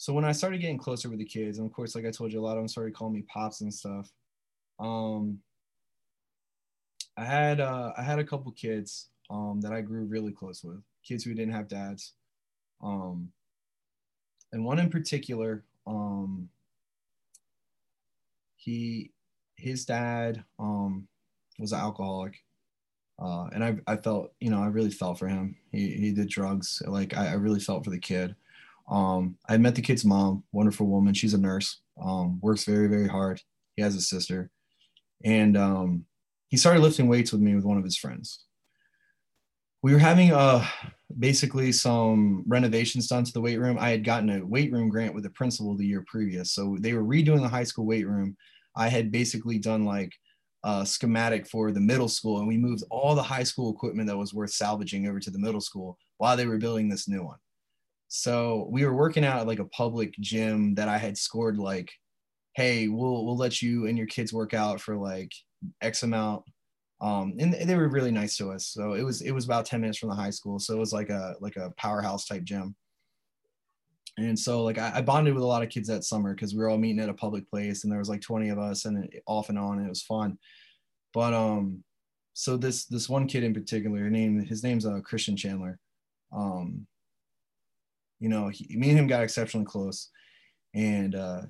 so 0.00 0.14
when 0.14 0.24
I 0.24 0.32
started 0.32 0.62
getting 0.62 0.78
closer 0.78 1.10
with 1.10 1.18
the 1.18 1.26
kids, 1.26 1.58
and 1.58 1.66
of 1.66 1.74
course, 1.74 1.94
like 1.94 2.06
I 2.06 2.10
told 2.10 2.32
you, 2.32 2.40
a 2.40 2.42
lot 2.42 2.56
of 2.56 2.62
them 2.62 2.68
started 2.68 2.94
calling 2.94 3.12
me 3.12 3.22
pops 3.28 3.60
and 3.60 3.72
stuff. 3.72 4.10
Um, 4.78 5.40
I 7.18 7.24
had 7.26 7.60
uh, 7.60 7.92
I 7.98 8.02
had 8.02 8.18
a 8.18 8.24
couple 8.24 8.50
kids 8.52 9.10
um, 9.28 9.60
that 9.60 9.74
I 9.74 9.82
grew 9.82 10.06
really 10.06 10.32
close 10.32 10.64
with, 10.64 10.80
kids 11.04 11.22
who 11.22 11.34
didn't 11.34 11.52
have 11.52 11.68
dads, 11.68 12.14
um, 12.82 13.30
and 14.52 14.64
one 14.64 14.78
in 14.78 14.88
particular, 14.88 15.64
um, 15.86 16.48
he 18.56 19.10
his 19.56 19.84
dad 19.84 20.42
um, 20.58 21.08
was 21.58 21.72
an 21.72 21.80
alcoholic 21.80 22.42
uh, 23.20 23.48
and 23.52 23.62
I, 23.62 23.76
I 23.86 23.96
felt, 23.96 24.32
you 24.40 24.48
know, 24.48 24.62
I 24.62 24.68
really 24.68 24.90
felt 24.90 25.18
for 25.18 25.28
him. 25.28 25.54
He, 25.72 25.90
he 25.90 26.12
did 26.12 26.28
drugs. 26.28 26.82
Like 26.86 27.14
I, 27.14 27.28
I 27.28 27.32
really 27.34 27.60
felt 27.60 27.84
for 27.84 27.90
the 27.90 27.98
kid. 27.98 28.34
Um, 28.90 29.36
I 29.48 29.56
met 29.56 29.76
the 29.76 29.82
kid's 29.82 30.04
mom, 30.04 30.42
wonderful 30.52 30.86
woman. 30.86 31.14
She's 31.14 31.34
a 31.34 31.38
nurse, 31.38 31.80
um, 32.02 32.40
works 32.40 32.64
very, 32.64 32.88
very 32.88 33.08
hard. 33.08 33.40
He 33.76 33.82
has 33.82 33.94
a 33.94 34.00
sister. 34.00 34.50
And 35.24 35.56
um, 35.56 36.04
he 36.48 36.56
started 36.56 36.80
lifting 36.80 37.08
weights 37.08 37.32
with 37.32 37.40
me 37.40 37.54
with 37.54 37.64
one 37.64 37.78
of 37.78 37.84
his 37.84 37.96
friends. 37.96 38.44
We 39.82 39.92
were 39.92 39.98
having 39.98 40.32
uh, 40.32 40.66
basically 41.18 41.72
some 41.72 42.44
renovations 42.46 43.06
done 43.06 43.24
to 43.24 43.32
the 43.32 43.40
weight 43.40 43.60
room. 43.60 43.78
I 43.78 43.90
had 43.90 44.04
gotten 44.04 44.28
a 44.28 44.44
weight 44.44 44.72
room 44.72 44.88
grant 44.88 45.14
with 45.14 45.22
the 45.24 45.30
principal 45.30 45.76
the 45.76 45.86
year 45.86 46.04
previous. 46.06 46.52
So 46.52 46.76
they 46.80 46.92
were 46.92 47.04
redoing 47.04 47.40
the 47.40 47.48
high 47.48 47.64
school 47.64 47.86
weight 47.86 48.06
room. 48.06 48.36
I 48.76 48.88
had 48.88 49.12
basically 49.12 49.58
done 49.58 49.84
like 49.84 50.12
uh, 50.64 50.84
schematic 50.84 51.46
for 51.46 51.72
the 51.72 51.80
middle 51.80 52.08
school, 52.08 52.38
and 52.40 52.48
we 52.48 52.58
moved 52.58 52.84
all 52.90 53.14
the 53.14 53.22
high 53.22 53.42
school 53.44 53.72
equipment 53.72 54.08
that 54.08 54.16
was 54.16 54.34
worth 54.34 54.50
salvaging 54.50 55.06
over 55.06 55.20
to 55.20 55.30
the 55.30 55.38
middle 55.38 55.60
school 55.60 55.96
while 56.18 56.36
they 56.36 56.46
were 56.46 56.58
building 56.58 56.88
this 56.88 57.08
new 57.08 57.24
one. 57.24 57.38
So 58.12 58.66
we 58.68 58.84
were 58.84 58.92
working 58.92 59.24
out 59.24 59.38
at 59.38 59.46
like 59.46 59.60
a 59.60 59.64
public 59.66 60.12
gym 60.18 60.74
that 60.74 60.88
I 60.88 60.98
had 60.98 61.16
scored 61.16 61.58
like, 61.58 61.92
hey, 62.56 62.88
we'll 62.88 63.24
we'll 63.24 63.36
let 63.36 63.62
you 63.62 63.86
and 63.86 63.96
your 63.96 64.08
kids 64.08 64.32
work 64.32 64.52
out 64.52 64.80
for 64.80 64.96
like 64.96 65.32
X 65.80 66.02
amount. 66.02 66.42
Um, 67.00 67.34
and 67.38 67.54
they 67.54 67.76
were 67.76 67.88
really 67.88 68.10
nice 68.10 68.36
to 68.38 68.50
us. 68.50 68.66
So 68.66 68.94
it 68.94 69.02
was 69.02 69.22
it 69.22 69.30
was 69.30 69.44
about 69.44 69.64
10 69.64 69.80
minutes 69.80 69.98
from 69.98 70.08
the 70.08 70.16
high 70.16 70.30
school. 70.30 70.58
So 70.58 70.74
it 70.74 70.80
was 70.80 70.92
like 70.92 71.08
a 71.08 71.36
like 71.40 71.54
a 71.54 71.72
powerhouse 71.76 72.26
type 72.26 72.42
gym. 72.42 72.74
And 74.18 74.36
so 74.36 74.64
like 74.64 74.78
I, 74.78 74.90
I 74.96 75.02
bonded 75.02 75.34
with 75.34 75.44
a 75.44 75.46
lot 75.46 75.62
of 75.62 75.68
kids 75.68 75.86
that 75.86 76.02
summer 76.02 76.34
because 76.34 76.52
we 76.52 76.58
were 76.58 76.68
all 76.68 76.78
meeting 76.78 77.00
at 77.00 77.08
a 77.08 77.14
public 77.14 77.48
place 77.48 77.84
and 77.84 77.92
there 77.92 78.00
was 78.00 78.08
like 78.08 78.22
20 78.22 78.48
of 78.48 78.58
us 78.58 78.86
and 78.86 79.04
it, 79.04 79.22
off 79.24 79.50
and 79.50 79.58
on 79.58 79.78
and 79.78 79.86
it 79.86 79.88
was 79.88 80.02
fun. 80.02 80.36
But 81.14 81.32
um 81.32 81.84
so 82.32 82.56
this 82.56 82.86
this 82.86 83.08
one 83.08 83.28
kid 83.28 83.44
in 83.44 83.54
particular, 83.54 84.10
name 84.10 84.44
his 84.44 84.64
name's 84.64 84.84
uh, 84.84 84.98
Christian 85.04 85.36
Chandler. 85.36 85.78
Um, 86.32 86.88
you 88.20 88.28
know, 88.28 88.48
he, 88.48 88.76
me 88.76 88.90
and 88.90 88.98
him 88.98 89.06
got 89.06 89.22
exceptionally 89.22 89.66
close, 89.66 90.10
and 90.74 91.14
uh, 91.14 91.42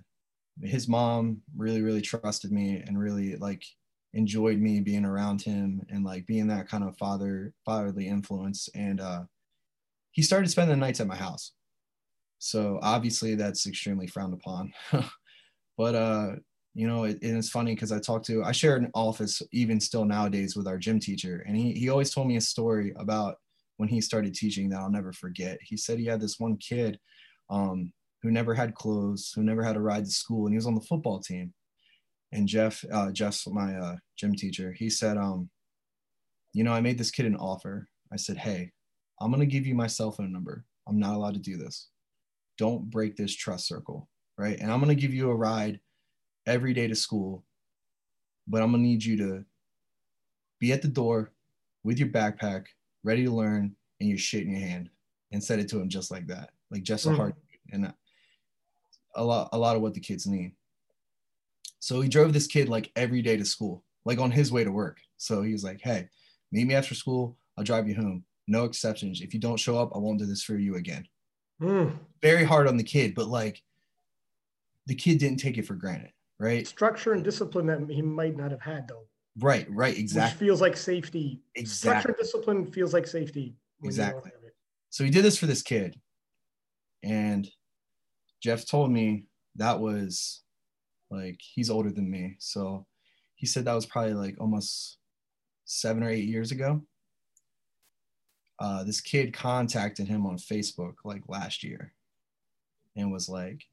his 0.63 0.89
mom 0.89 1.43
really 1.57 1.83
really 1.83 2.01
trusted 2.01 2.53
me 2.53 2.83
and 2.87 2.99
really 2.99 3.37
like 3.37 3.65
enjoyed 4.15 4.59
me 4.59 4.81
being 4.81 5.05
around 5.05 5.41
him 5.43 5.83
and 5.91 6.05
like 6.05 6.27
being 6.27 6.49
that 6.49 6.69
kind 6.69 6.85
of 6.85 6.97
father 6.99 7.53
fatherly 7.65 8.09
influence. 8.09 8.69
And 8.75 9.01
uh, 9.01 9.23
he 10.11 10.23
started 10.23 10.51
spending 10.51 10.79
the 10.79 10.85
nights 10.85 11.01
at 11.01 11.07
my 11.07 11.17
house. 11.17 11.53
So 12.39 12.79
obviously 12.83 13.35
that's 13.35 13.67
extremely 13.67 14.07
frowned 14.07 14.35
upon. 14.35 14.73
but 15.77 15.95
uh, 15.95 16.33
you 16.75 16.87
know, 16.87 17.05
it, 17.05 17.19
and 17.23 17.37
it's 17.37 17.51
funny 17.51 17.75
because 17.75 17.93
I 17.93 18.01
talked 18.01 18.27
to 18.27 18.43
I 18.43 18.53
share 18.53 18.77
an 18.77 18.91
office 18.95 19.43
even 19.53 19.81
still 19.81 20.05
nowadays 20.05 20.57
with 20.57 20.67
our 20.67 20.79
gym 20.79 21.01
teacher, 21.01 21.45
and 21.47 21.57
he 21.57 21.73
he 21.73 21.89
always 21.89 22.13
told 22.13 22.29
me 22.29 22.37
a 22.37 22.41
story 22.41 22.93
about 22.97 23.39
when 23.81 23.89
he 23.89 24.02
started 24.02 24.35
teaching 24.35 24.69
that 24.69 24.78
I'll 24.78 24.90
never 24.90 25.11
forget. 25.11 25.57
He 25.62 25.74
said 25.74 25.98
he 25.98 26.05
had 26.05 26.20
this 26.20 26.39
one 26.39 26.59
kid 26.59 26.98
um, 27.48 27.94
who 28.23 28.31
never 28.31 28.55
had 28.55 28.74
clothes, 28.74 29.32
who 29.35 29.43
never 29.43 29.62
had 29.65 29.74
a 29.74 29.81
ride 29.81 30.05
to 30.05 30.11
school, 30.11 30.44
and 30.44 30.52
he 30.52 30.59
was 30.59 30.66
on 30.66 30.74
the 30.74 30.82
football 30.82 31.19
team. 31.19 31.55
And 32.31 32.47
Jeff, 32.47 32.85
uh, 32.93 33.11
Jeff's 33.11 33.47
my 33.47 33.74
uh, 33.74 33.97
gym 34.19 34.35
teacher. 34.35 34.74
He 34.78 34.90
said, 34.90 35.16
um, 35.16 35.48
you 36.52 36.62
know, 36.62 36.74
I 36.74 36.82
made 36.82 36.98
this 36.98 37.11
kid 37.11 37.24
an 37.24 37.36
offer. 37.36 37.89
I 38.12 38.16
said, 38.16 38.36
hey, 38.36 38.70
I'm 39.19 39.31
gonna 39.31 39.47
give 39.47 39.66
you 39.66 39.74
my 39.74 39.86
cell 39.86 40.12
phone 40.12 40.31
number. 40.31 40.66
I'm 40.86 40.98
not 40.98 41.15
allowed 41.15 41.35
to 41.35 41.40
do 41.40 41.57
this. 41.57 41.89
Don't 42.59 42.90
break 42.90 43.16
this 43.16 43.35
trust 43.35 43.66
circle, 43.66 44.11
right? 44.36 44.59
And 44.61 44.70
I'm 44.70 44.81
gonna 44.81 44.94
give 44.94 45.15
you 45.15 45.31
a 45.31 45.35
ride 45.35 45.81
every 46.47 46.74
day 46.74 46.86
to 46.86 46.94
school, 46.94 47.47
but 48.47 48.61
I'm 48.61 48.73
gonna 48.73 48.82
need 48.82 49.02
you 49.02 49.16
to 49.16 49.44
be 50.59 50.70
at 50.70 50.82
the 50.82 50.89
door 50.89 51.32
with 51.82 51.98
your 51.98 52.09
backpack, 52.09 52.66
ready 53.03 53.25
to 53.25 53.31
learn, 53.31 53.75
and 54.01 54.09
your 54.09 54.19
shit 54.19 54.43
in 54.45 54.51
your 54.51 54.61
hand, 54.61 54.91
and 55.33 55.43
said 55.43 55.59
it 55.59 55.69
to 55.69 55.81
him 55.81 55.89
just 55.89 56.11
like 56.11 56.27
that, 56.27 56.51
like 56.71 56.83
just 56.83 57.07
a 57.07 57.11
Mm. 57.11 57.17
heart, 57.17 57.35
and 57.73 57.93
a 59.15 59.25
lot, 59.25 59.49
a 59.53 59.59
lot 59.59 59.77
of 59.77 59.83
what 59.83 59.95
the 59.95 60.01
kids 60.01 60.27
need. 60.27 60.55
So 61.81 62.01
he 62.01 62.09
drove 62.09 62.33
this 62.33 62.47
kid 62.47 62.69
like 62.69 62.93
every 62.97 63.23
day 63.23 63.37
to 63.37 63.45
school, 63.45 63.85
like 64.05 64.19
on 64.19 64.31
his 64.31 64.53
way 64.53 64.65
to 64.65 64.73
work. 64.73 65.01
So 65.17 65.43
he 65.43 65.53
was 65.53 65.65
like, 65.65 65.81
"Hey, 65.81 66.09
meet 66.53 66.67
me 66.67 66.75
after 66.75 66.95
school. 66.95 67.39
I'll 67.57 67.65
drive 67.65 67.89
you 67.89 67.95
home. 67.95 68.25
No 68.47 68.65
exceptions. 68.65 69.21
If 69.21 69.33
you 69.35 69.41
don't 69.41 69.59
show 69.59 69.79
up, 69.79 69.93
I 69.95 69.99
won't 69.99 70.19
do 70.19 70.27
this 70.27 70.43
for 70.43 70.57
you 70.57 70.77
again." 70.77 71.09
Mm. 71.61 71.99
Very 72.23 72.45
hard 72.45 72.67
on 72.67 72.77
the 72.77 72.85
kid, 72.85 73.15
but 73.15 73.29
like 73.29 73.63
the 74.87 74.95
kid 74.95 75.19
didn't 75.19 75.41
take 75.41 75.59
it 75.59 75.67
for 75.67 75.75
granted, 75.75 76.13
right? 76.39 76.67
Structure 76.67 77.13
and 77.13 77.23
discipline 77.25 77.67
that 77.67 77.89
he 77.91 78.03
might 78.03 78.37
not 78.37 78.51
have 78.51 78.63
had 78.63 78.89
though. 78.89 79.07
Right, 79.39 79.66
right, 79.70 79.93
Which 79.93 80.01
exactly. 80.01 80.47
feels 80.47 80.61
like 80.61 80.77
safety. 80.77 81.40
Exactly. 81.55 82.11
and 82.11 82.19
discipline 82.19 82.70
feels 82.70 82.93
like 82.93 83.07
safety. 83.07 83.55
when 83.78 83.93
you 83.93 83.97
don't 83.97 84.09
Exactly. 84.09 84.31
So 84.90 85.05
he 85.05 85.11
did 85.11 85.24
this 85.24 85.39
for 85.39 85.47
this 85.47 85.62
kid. 85.62 85.98
And 87.02 87.48
Jeff 88.43 88.66
told 88.66 88.90
me 88.90 89.24
that 89.57 89.78
was 89.81 90.43
like 91.11 91.40
he's 91.40 91.70
older 91.70 91.90
than 91.90 92.11
me. 92.11 92.36
So 92.39 92.86
he 93.36 93.47
said 93.47 93.65
that 93.65 93.74
was 93.74 93.86
probably 93.86 94.15
like 94.15 94.36
almost 94.40 94.98
seven 95.65 96.02
or 96.02 96.11
eight 96.11 96.27
years 96.27 96.51
ago. 96.51 96.82
Uh, 98.59 98.85
this 98.85 99.01
kid 99.01 99.32
contacted 99.32 100.07
him 100.07 100.27
on 100.27 100.36
Facebook 100.36 100.94
like 101.05 101.23
last 101.28 101.62
year 101.65 101.94
and 102.97 103.11
was 103.11 103.28
like, 103.28 103.65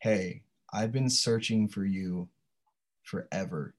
Hey, 0.00 0.42
I've 0.72 0.92
been 0.92 1.08
searching 1.08 1.68
for 1.68 1.84
you 1.84 2.28
forever. 3.04 3.74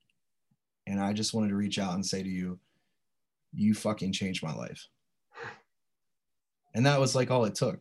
And 0.89 0.99
I 0.99 1.13
just 1.13 1.33
wanted 1.33 1.49
to 1.49 1.55
reach 1.55 1.79
out 1.79 1.93
and 1.93 2.05
say 2.05 2.23
to 2.23 2.29
you, 2.29 2.59
you 3.53 3.73
fucking 3.73 4.11
changed 4.11 4.43
my 4.43 4.53
life. 4.53 4.87
And 6.73 6.85
that 6.85 6.99
was 6.99 7.15
like 7.15 7.31
all 7.31 7.45
it 7.45 7.55
took. 7.55 7.79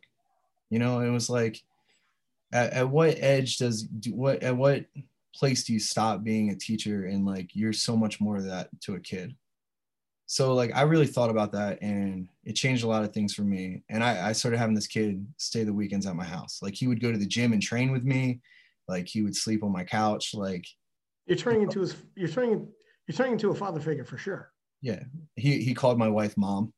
You 0.71 0.79
know, 0.79 1.01
it 1.01 1.11
was 1.11 1.29
like, 1.29 1.63
at, 2.53 2.73
at 2.73 2.89
what 2.89 3.17
edge 3.19 3.57
does 3.57 3.83
do, 3.83 4.15
what 4.15 4.43
at 4.43 4.57
what 4.57 4.85
place 5.35 5.65
do 5.65 5.73
you 5.73 5.79
stop 5.79 6.23
being 6.23 6.51
a 6.51 6.55
teacher 6.55 7.07
and 7.07 7.27
like 7.27 7.55
you're 7.55 7.73
so 7.73 7.97
much 7.97 8.21
more 8.21 8.37
of 8.37 8.45
that 8.45 8.69
to 8.83 8.95
a 8.95 9.01
kid? 9.01 9.35
So 10.27 10.55
like 10.55 10.75
I 10.75 10.83
really 10.83 11.07
thought 11.07 11.31
about 11.31 11.53
that 11.53 11.81
and 11.83 12.29
it 12.45 12.53
changed 12.53 12.85
a 12.85 12.89
lot 12.89 13.03
of 13.03 13.13
things 13.13 13.35
for 13.35 13.43
me. 13.43 13.83
And 13.89 14.05
I, 14.05 14.29
I 14.29 14.33
started 14.33 14.59
having 14.59 14.75
this 14.75 14.87
kid 14.87 15.27
stay 15.39 15.65
the 15.65 15.73
weekends 15.73 16.07
at 16.07 16.17
my 16.17 16.25
house. 16.25 16.61
Like 16.63 16.75
he 16.75 16.87
would 16.87 17.01
go 17.01 17.11
to 17.13 17.19
the 17.19 17.27
gym 17.27 17.53
and 17.53 17.63
train 17.63 17.91
with 17.93 18.05
me. 18.05 18.41
Like 18.87 19.07
he 19.07 19.23
would 19.23 19.37
sleep 19.37 19.63
on 19.63 19.73
my 19.73 19.85
couch. 19.85 20.35
Like 20.35 20.67
you're 21.27 21.37
turning 21.37 21.63
into 21.63 21.81
his 21.81 21.97
you're 22.15 22.29
turning 22.29 22.69
you're 23.09 23.17
turning 23.17 23.33
into 23.33 23.51
a 23.51 23.55
father 23.55 23.81
figure 23.81 24.05
for 24.05 24.19
sure. 24.19 24.53
Yeah. 24.83 25.03
He 25.35 25.63
he 25.63 25.75
called 25.75 25.99
my 25.99 26.09
wife 26.09 26.37
mom. 26.37 26.73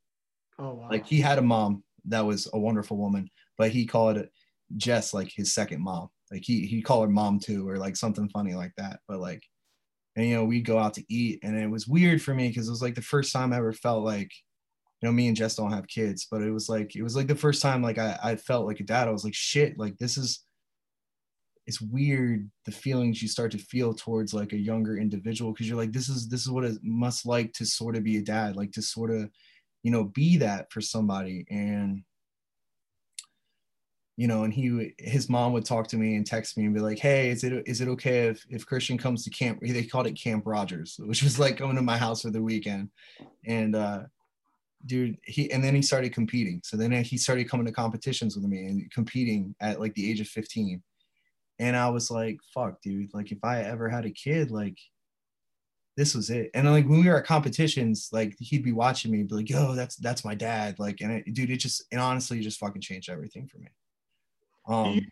Oh 0.58 0.74
wow. 0.74 0.88
Like 0.90 1.06
he 1.06 1.20
had 1.20 1.38
a 1.38 1.42
mom 1.42 1.82
that 2.06 2.24
was 2.24 2.48
a 2.52 2.58
wonderful 2.58 2.96
woman, 2.96 3.28
but 3.58 3.70
he 3.72 3.84
called 3.84 4.24
Jess 4.76 5.12
like 5.12 5.30
his 5.34 5.52
second 5.52 5.82
mom. 5.82 6.08
Like 6.30 6.42
he 6.44 6.66
he 6.66 6.80
called 6.80 7.08
her 7.08 7.12
mom 7.12 7.40
too, 7.40 7.68
or 7.68 7.76
like 7.76 7.96
something 7.96 8.28
funny 8.28 8.54
like 8.54 8.72
that. 8.76 9.00
But 9.08 9.18
like, 9.18 9.42
and 10.14 10.26
you 10.26 10.36
know, 10.36 10.44
we'd 10.44 10.64
go 10.64 10.78
out 10.78 10.94
to 10.94 11.04
eat, 11.12 11.40
and 11.42 11.58
it 11.58 11.68
was 11.68 11.88
weird 11.88 12.22
for 12.22 12.32
me 12.32 12.48
because 12.48 12.68
it 12.68 12.70
was 12.70 12.82
like 12.82 12.94
the 12.94 13.02
first 13.02 13.32
time 13.32 13.52
I 13.52 13.56
ever 13.56 13.72
felt 13.72 14.04
like, 14.04 14.30
you 15.02 15.08
know, 15.08 15.12
me 15.12 15.26
and 15.26 15.36
Jess 15.36 15.56
don't 15.56 15.72
have 15.72 15.88
kids, 15.88 16.28
but 16.30 16.42
it 16.42 16.52
was 16.52 16.68
like 16.68 16.94
it 16.94 17.02
was 17.02 17.16
like 17.16 17.26
the 17.26 17.34
first 17.34 17.60
time 17.60 17.82
like 17.82 17.98
I 17.98 18.16
I 18.22 18.36
felt 18.36 18.66
like 18.66 18.78
a 18.78 18.84
dad. 18.84 19.08
I 19.08 19.10
was 19.10 19.24
like, 19.24 19.34
shit, 19.34 19.78
like 19.78 19.98
this 19.98 20.16
is. 20.16 20.44
It's 21.70 21.80
weird 21.80 22.50
the 22.64 22.72
feelings 22.72 23.22
you 23.22 23.28
start 23.28 23.52
to 23.52 23.58
feel 23.58 23.94
towards 23.94 24.34
like 24.34 24.52
a 24.52 24.58
younger 24.58 24.98
individual 24.98 25.52
because 25.52 25.68
you're 25.68 25.76
like 25.76 25.92
this 25.92 26.08
is 26.08 26.28
this 26.28 26.40
is 26.40 26.50
what 26.50 26.64
it 26.64 26.78
must 26.82 27.24
like 27.24 27.52
to 27.52 27.64
sort 27.64 27.94
of 27.94 28.02
be 28.02 28.16
a 28.16 28.22
dad 28.22 28.56
like 28.56 28.72
to 28.72 28.82
sort 28.82 29.12
of 29.12 29.30
you 29.84 29.92
know 29.92 30.02
be 30.02 30.36
that 30.38 30.72
for 30.72 30.80
somebody 30.80 31.46
and 31.48 32.02
you 34.16 34.26
know, 34.26 34.44
and 34.44 34.52
he 34.52 34.92
his 34.98 35.30
mom 35.30 35.54
would 35.54 35.64
talk 35.64 35.86
to 35.88 35.96
me 35.96 36.16
and 36.16 36.26
text 36.26 36.58
me 36.58 36.66
and 36.66 36.74
be 36.74 36.80
like, 36.80 36.98
"Hey, 36.98 37.30
is 37.30 37.42
it 37.42 37.62
is 37.66 37.80
it 37.80 37.88
okay 37.88 38.28
if 38.28 38.44
if 38.50 38.66
Christian 38.66 38.98
comes 38.98 39.24
to 39.24 39.30
camp?" 39.30 39.60
They 39.62 39.84
called 39.84 40.08
it 40.08 40.12
Camp 40.12 40.42
Rogers, 40.46 40.96
which 40.98 41.22
was 41.22 41.38
like 41.38 41.56
going 41.56 41.76
to 41.76 41.80
my 41.80 41.96
house 41.96 42.20
for 42.20 42.30
the 42.30 42.42
weekend, 42.42 42.90
and 43.46 43.74
uh, 43.74 44.00
dude, 44.84 45.16
he 45.24 45.50
and 45.50 45.64
then 45.64 45.74
he 45.74 45.80
started 45.80 46.12
competing. 46.12 46.60
So 46.64 46.76
then 46.76 46.92
he 47.02 47.16
started 47.16 47.48
coming 47.48 47.64
to 47.64 47.72
competitions 47.72 48.36
with 48.36 48.44
me 48.44 48.66
and 48.66 48.92
competing 48.92 49.54
at 49.60 49.80
like 49.80 49.94
the 49.94 50.10
age 50.10 50.20
of 50.20 50.28
15, 50.28 50.82
and 51.60 51.76
I 51.76 51.88
was 51.90 52.10
like, 52.10 52.40
"Fuck, 52.52 52.82
dude! 52.82 53.14
Like 53.14 53.30
if 53.30 53.38
I 53.44 53.62
ever 53.62 53.88
had 53.88 54.06
a 54.06 54.10
kid, 54.10 54.50
like." 54.50 54.78
This 55.96 56.14
was 56.14 56.30
it, 56.30 56.50
and 56.54 56.70
like 56.70 56.88
when 56.88 57.00
we 57.00 57.08
were 57.08 57.18
at 57.18 57.26
competitions, 57.26 58.08
like 58.10 58.34
he'd 58.38 58.64
be 58.64 58.72
watching 58.72 59.10
me, 59.10 59.24
be 59.24 59.34
like, 59.34 59.50
"Yo, 59.50 59.74
that's 59.74 59.96
that's 59.96 60.24
my 60.24 60.34
dad." 60.34 60.78
Like, 60.78 61.02
and 61.02 61.12
it, 61.12 61.34
dude, 61.34 61.50
it 61.50 61.58
just, 61.58 61.84
and 61.92 62.00
honestly, 62.00 62.38
it 62.38 62.42
just 62.42 62.60
fucking 62.60 62.80
changed 62.80 63.10
everything 63.10 63.48
for 63.48 63.58
me. 63.58 63.68
Um, 64.66 65.06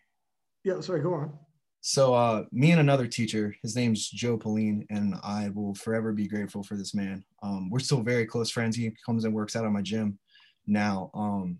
yeah, 0.63 0.79
sorry, 0.79 1.01
go 1.01 1.13
on. 1.13 1.37
So, 1.81 2.13
uh, 2.13 2.45
me 2.51 2.71
and 2.71 2.79
another 2.79 3.07
teacher, 3.07 3.55
his 3.61 3.75
name's 3.75 4.09
Joe 4.09 4.37
Pauline, 4.37 4.85
and 4.89 5.15
I 5.23 5.49
will 5.53 5.75
forever 5.75 6.11
be 6.11 6.27
grateful 6.27 6.63
for 6.63 6.75
this 6.75 6.93
man. 6.93 7.23
Um, 7.41 7.69
we're 7.69 7.79
still 7.79 8.01
very 8.01 8.25
close 8.25 8.49
friends. 8.49 8.75
He 8.75 8.91
comes 9.05 9.23
and 9.23 9.33
works 9.33 9.55
out 9.55 9.65
at 9.65 9.71
my 9.71 9.81
gym 9.81 10.19
now. 10.67 11.09
Um, 11.13 11.59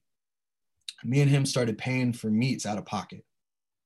me 1.03 1.21
and 1.21 1.29
him 1.29 1.45
started 1.45 1.77
paying 1.77 2.11
for 2.11 2.29
meets 2.29 2.65
out 2.65 2.77
of 2.77 2.85
pocket. 2.85 3.23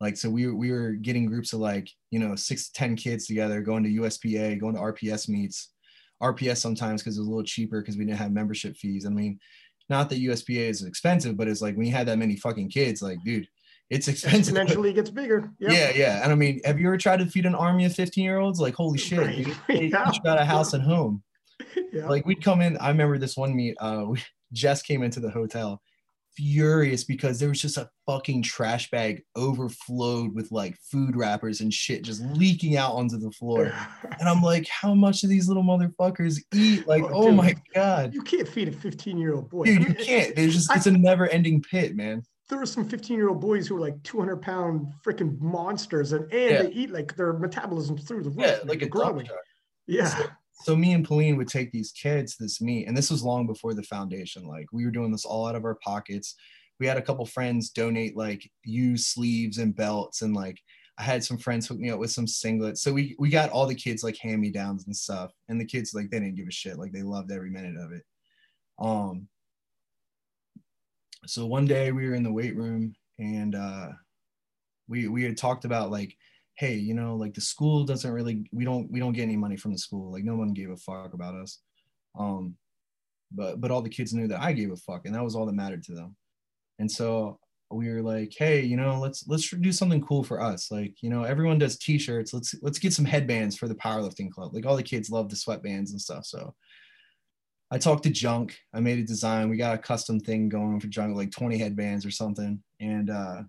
Like, 0.03 0.17
so 0.17 0.29
we, 0.29 0.51
we 0.51 0.69
were 0.69 0.91
getting 0.91 1.25
groups 1.25 1.53
of 1.53 1.61
like, 1.61 1.89
you 2.11 2.19
know, 2.19 2.35
six 2.35 2.67
to 2.67 2.73
10 2.73 2.97
kids 2.97 3.25
together, 3.25 3.61
going 3.61 3.83
to 3.85 3.89
USPA, 3.89 4.59
going 4.59 4.75
to 4.75 4.81
RPS 4.81 5.29
meets, 5.29 5.69
RPS 6.21 6.57
sometimes 6.57 7.01
because 7.01 7.15
it 7.15 7.21
was 7.21 7.27
a 7.27 7.31
little 7.31 7.45
cheaper 7.45 7.79
because 7.79 7.95
we 7.95 8.03
didn't 8.03 8.17
have 8.17 8.33
membership 8.33 8.75
fees. 8.75 9.05
I 9.05 9.09
mean, 9.09 9.39
not 9.87 10.09
that 10.09 10.19
USPA 10.19 10.69
is 10.69 10.83
expensive, 10.83 11.37
but 11.37 11.47
it's 11.47 11.61
like 11.61 11.77
when 11.77 11.85
you 11.85 11.93
had 11.93 12.09
that 12.09 12.17
many 12.17 12.35
fucking 12.35 12.69
kids, 12.69 13.01
like, 13.01 13.17
dude, 13.23 13.47
it's 13.89 14.09
expensive. 14.09 14.53
Exponentially 14.53 14.93
gets 14.93 15.09
bigger. 15.09 15.49
Yep. 15.59 15.71
Yeah, 15.71 15.91
yeah. 15.95 16.21
And 16.21 16.33
I 16.33 16.35
mean, 16.35 16.59
have 16.65 16.81
you 16.81 16.87
ever 16.87 16.97
tried 16.97 17.19
to 17.19 17.25
feed 17.25 17.45
an 17.45 17.55
army 17.55 17.85
of 17.85 17.95
15 17.95 18.25
year 18.25 18.39
olds? 18.39 18.59
Like, 18.59 18.75
holy 18.75 18.97
shit, 18.99 19.19
right. 19.19 19.45
dude. 19.69 19.91
Yeah. 19.91 20.11
got 20.21 20.37
a 20.37 20.43
house 20.43 20.73
and 20.73 20.83
home. 20.83 21.23
Yeah. 21.93 22.07
Like, 22.07 22.25
we'd 22.25 22.43
come 22.43 22.59
in. 22.59 22.75
I 22.77 22.89
remember 22.89 23.17
this 23.17 23.37
one 23.37 23.55
meet. 23.55 23.77
Uh, 23.79 24.05
we, 24.09 24.21
Jess 24.51 24.81
came 24.81 25.01
into 25.01 25.19
the 25.19 25.29
hotel 25.29 25.81
furious 26.35 27.03
because 27.03 27.39
there 27.39 27.49
was 27.49 27.61
just 27.61 27.77
a 27.77 27.89
fucking 28.05 28.41
trash 28.41 28.89
bag 28.89 29.23
overflowed 29.35 30.33
with 30.33 30.51
like 30.51 30.77
food 30.91 31.15
wrappers 31.15 31.61
and 31.61 31.73
shit 31.73 32.03
just 32.03 32.21
leaking 32.21 32.77
out 32.77 32.93
onto 32.93 33.17
the 33.17 33.31
floor. 33.31 33.71
And 34.19 34.29
I'm 34.29 34.41
like, 34.41 34.67
how 34.69 34.93
much 34.93 35.21
do 35.21 35.27
these 35.27 35.47
little 35.47 35.63
motherfuckers 35.63 36.39
eat? 36.53 36.87
Like, 36.87 37.03
oh, 37.03 37.27
oh 37.27 37.31
my 37.31 37.55
God. 37.73 38.13
You 38.13 38.21
can't 38.21 38.47
feed 38.47 38.67
a 38.67 38.71
15 38.71 39.17
year 39.17 39.33
old 39.33 39.49
boy. 39.49 39.65
Dude, 39.65 39.87
you 39.87 39.93
can't. 40.05 40.35
There's 40.35 40.53
just, 40.53 40.73
it's 40.73 40.85
a 40.85 40.91
never 40.97 41.27
ending 41.27 41.61
pit, 41.61 41.95
man 41.95 42.23
there 42.49 42.59
were 42.59 42.65
some 42.65 42.87
15 42.87 43.17
year 43.17 43.29
old 43.29 43.41
boys 43.41 43.67
who 43.67 43.75
were 43.75 43.81
like 43.81 44.01
200 44.03 44.41
pound 44.41 44.93
freaking 45.03 45.39
monsters 45.39 46.11
and, 46.11 46.31
and 46.31 46.51
yeah. 46.51 46.61
they 46.61 46.69
eat 46.69 46.91
like 46.91 47.15
their 47.15 47.33
metabolism 47.33 47.97
through 47.97 48.21
the 48.21 48.29
roof. 48.29 48.45
Yeah, 48.45 48.59
like 48.65 48.81
a 48.81 48.85
growing. 48.87 49.27
Yeah. 49.87 50.05
So, 50.05 50.25
so, 50.53 50.75
me 50.75 50.93
and 50.93 51.05
Pauline 51.05 51.37
would 51.37 51.47
take 51.47 51.71
these 51.71 51.91
kids 51.91 52.37
this 52.37 52.61
meet, 52.61 52.87
and 52.87 52.95
this 52.95 53.11
was 53.11 53.23
long 53.23 53.47
before 53.47 53.73
the 53.73 53.83
foundation. 53.83 54.45
Like 54.47 54.67
we 54.71 54.85
were 54.85 54.91
doing 54.91 55.11
this 55.11 55.25
all 55.25 55.47
out 55.47 55.55
of 55.55 55.65
our 55.65 55.75
pockets. 55.83 56.35
We 56.79 56.87
had 56.87 56.97
a 56.97 57.01
couple 57.01 57.25
friends 57.25 57.69
donate 57.69 58.15
like 58.15 58.49
used 58.63 59.07
sleeves 59.07 59.57
and 59.57 59.75
belts, 59.75 60.21
and 60.21 60.33
like 60.33 60.59
I 60.97 61.03
had 61.03 61.23
some 61.23 61.37
friends 61.37 61.67
hook 61.67 61.79
me 61.79 61.89
up 61.89 61.99
with 61.99 62.11
some 62.11 62.25
singlets. 62.25 62.79
So 62.79 62.93
we 62.93 63.15
we 63.19 63.29
got 63.29 63.49
all 63.49 63.65
the 63.65 63.75
kids 63.75 64.03
like 64.03 64.17
hand 64.17 64.41
me 64.41 64.51
downs 64.51 64.85
and 64.85 64.95
stuff, 64.95 65.31
and 65.49 65.59
the 65.59 65.65
kids 65.65 65.93
like 65.93 66.09
they 66.09 66.19
didn't 66.19 66.35
give 66.35 66.47
a 66.47 66.51
shit. 66.51 66.77
Like 66.77 66.91
they 66.91 67.03
loved 67.03 67.31
every 67.31 67.49
minute 67.49 67.77
of 67.77 67.91
it. 67.91 68.03
Um, 68.79 69.27
so 71.25 71.45
one 71.45 71.65
day 71.65 71.91
we 71.91 72.07
were 72.07 72.15
in 72.15 72.23
the 72.23 72.31
weight 72.31 72.55
room 72.55 72.95
and 73.19 73.55
uh, 73.55 73.89
we 74.87 75.07
we 75.07 75.23
had 75.23 75.37
talked 75.37 75.65
about 75.65 75.91
like 75.91 76.15
hey 76.55 76.75
you 76.75 76.93
know 76.93 77.15
like 77.15 77.33
the 77.33 77.41
school 77.41 77.83
doesn't 77.83 78.11
really 78.11 78.47
we 78.51 78.63
don't 78.63 78.91
we 78.91 78.99
don't 78.99 79.13
get 79.13 79.23
any 79.23 79.37
money 79.37 79.57
from 79.57 79.71
the 79.71 79.77
school. 79.77 80.11
Like 80.11 80.23
no 80.23 80.35
one 80.35 80.53
gave 80.53 80.69
a 80.69 80.77
fuck 80.77 81.13
about 81.13 81.35
us. 81.35 81.59
Um 82.17 82.55
but 83.31 83.59
but 83.59 83.71
all 83.71 83.81
the 83.81 83.89
kids 83.89 84.13
knew 84.13 84.27
that 84.27 84.41
i 84.41 84.53
gave 84.53 84.71
a 84.71 84.75
fuck 84.75 85.05
and 85.05 85.15
that 85.15 85.23
was 85.23 85.35
all 85.35 85.45
that 85.45 85.53
mattered 85.53 85.83
to 85.83 85.93
them. 85.93 86.15
And 86.79 86.91
so 86.91 87.39
we 87.71 87.91
were 87.91 88.03
like 88.03 88.33
hey 88.37 88.61
you 88.61 88.77
know 88.77 88.99
let's 88.99 89.27
let's 89.27 89.49
do 89.49 89.71
something 89.71 90.01
cool 90.01 90.23
for 90.23 90.41
us. 90.41 90.71
Like 90.71 90.95
you 91.01 91.09
know 91.09 91.23
everyone 91.23 91.57
does 91.57 91.77
t-shirts. 91.77 92.33
Let's 92.33 92.55
let's 92.61 92.79
get 92.79 92.93
some 92.93 93.05
headbands 93.05 93.57
for 93.57 93.67
the 93.67 93.75
powerlifting 93.75 94.31
club. 94.31 94.53
Like 94.53 94.65
all 94.65 94.75
the 94.75 94.83
kids 94.83 95.09
love 95.09 95.29
the 95.29 95.35
sweatbands 95.35 95.91
and 95.91 96.01
stuff. 96.01 96.25
So 96.25 96.53
I 97.73 97.79
talked 97.79 98.03
to 98.03 98.11
Junk. 98.11 98.55
I 98.71 98.81
made 98.81 98.99
a 98.99 99.03
design. 99.03 99.49
We 99.49 99.57
got 99.57 99.73
a 99.73 99.79
custom 99.79 100.19
thing 100.19 100.47
going 100.47 100.79
for 100.79 100.85
Junk, 100.85 101.15
like 101.15 101.31
20 101.31 101.57
headbands 101.57 102.05
or 102.05 102.11
something. 102.11 102.61
And 102.79 103.09
uh, 103.09 103.41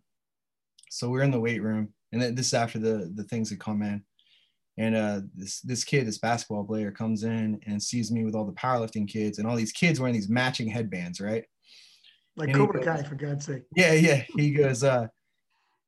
so 0.89 1.11
we're 1.11 1.25
in 1.25 1.31
the 1.31 1.39
weight 1.39 1.63
room, 1.63 1.93
and 2.23 2.37
this 2.37 2.49
is 2.49 2.55
after 2.55 2.79
the 2.79 3.11
the 3.15 3.25
things 3.25 3.51
that 3.51 3.61
come 3.61 3.83
in. 3.83 4.03
And 4.77 4.97
uh, 4.97 5.21
this 5.35 5.61
this 5.61 5.85
kid, 5.85 6.07
this 6.07 6.19
basketball 6.19 6.65
player, 6.65 6.91
comes 6.91 7.23
in 7.23 7.61
and 7.67 7.83
sees 7.83 8.11
me 8.11 8.25
with 8.25 8.35
all 8.35 8.45
the 8.45 8.53
powerlifting 8.53 9.07
kids, 9.07 9.39
and 9.39 9.47
all 9.47 9.57
these 9.57 9.73
kids 9.73 10.01
wearing 10.01 10.15
these 10.15 10.29
matching 10.29 10.69
headbands, 10.69 11.21
right? 11.21 11.45
Like 12.37 12.49
and 12.49 12.59
Cobra 12.59 12.83
Kai, 12.83 13.03
for 13.05 13.15
God's 13.15 13.47
sake. 13.47 13.63
Yeah, 13.77 13.93
yeah. 13.93 14.25
He 14.37 14.51
goes, 14.51 14.83
uh, 14.83 15.07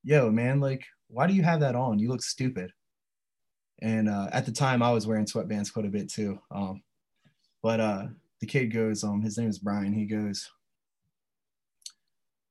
"Yo, 0.05 0.31
man, 0.31 0.61
like, 0.61 0.85
why 1.09 1.27
do 1.27 1.35
you 1.35 1.43
have 1.43 1.61
that 1.61 1.75
on? 1.75 1.99
You 1.99 2.09
look 2.09 2.23
stupid." 2.23 2.71
And 3.83 4.09
uh, 4.09 4.29
at 4.33 4.47
the 4.47 4.53
time, 4.53 4.83
I 4.83 4.93
was 4.93 5.07
wearing 5.07 5.27
sweatbands 5.27 5.73
quite 5.73 5.85
a 5.85 5.91
bit 5.91 6.09
too. 6.09 6.39
Um, 6.51 6.83
but 7.63 7.81
uh, 7.81 8.07
the 8.41 8.47
kid 8.47 8.73
goes, 8.73 9.05
um, 9.05 9.21
his 9.21 9.37
name 9.37 9.49
is 9.49 9.59
Brian. 9.59 9.93
He 9.93 10.07
goes, 10.07 10.49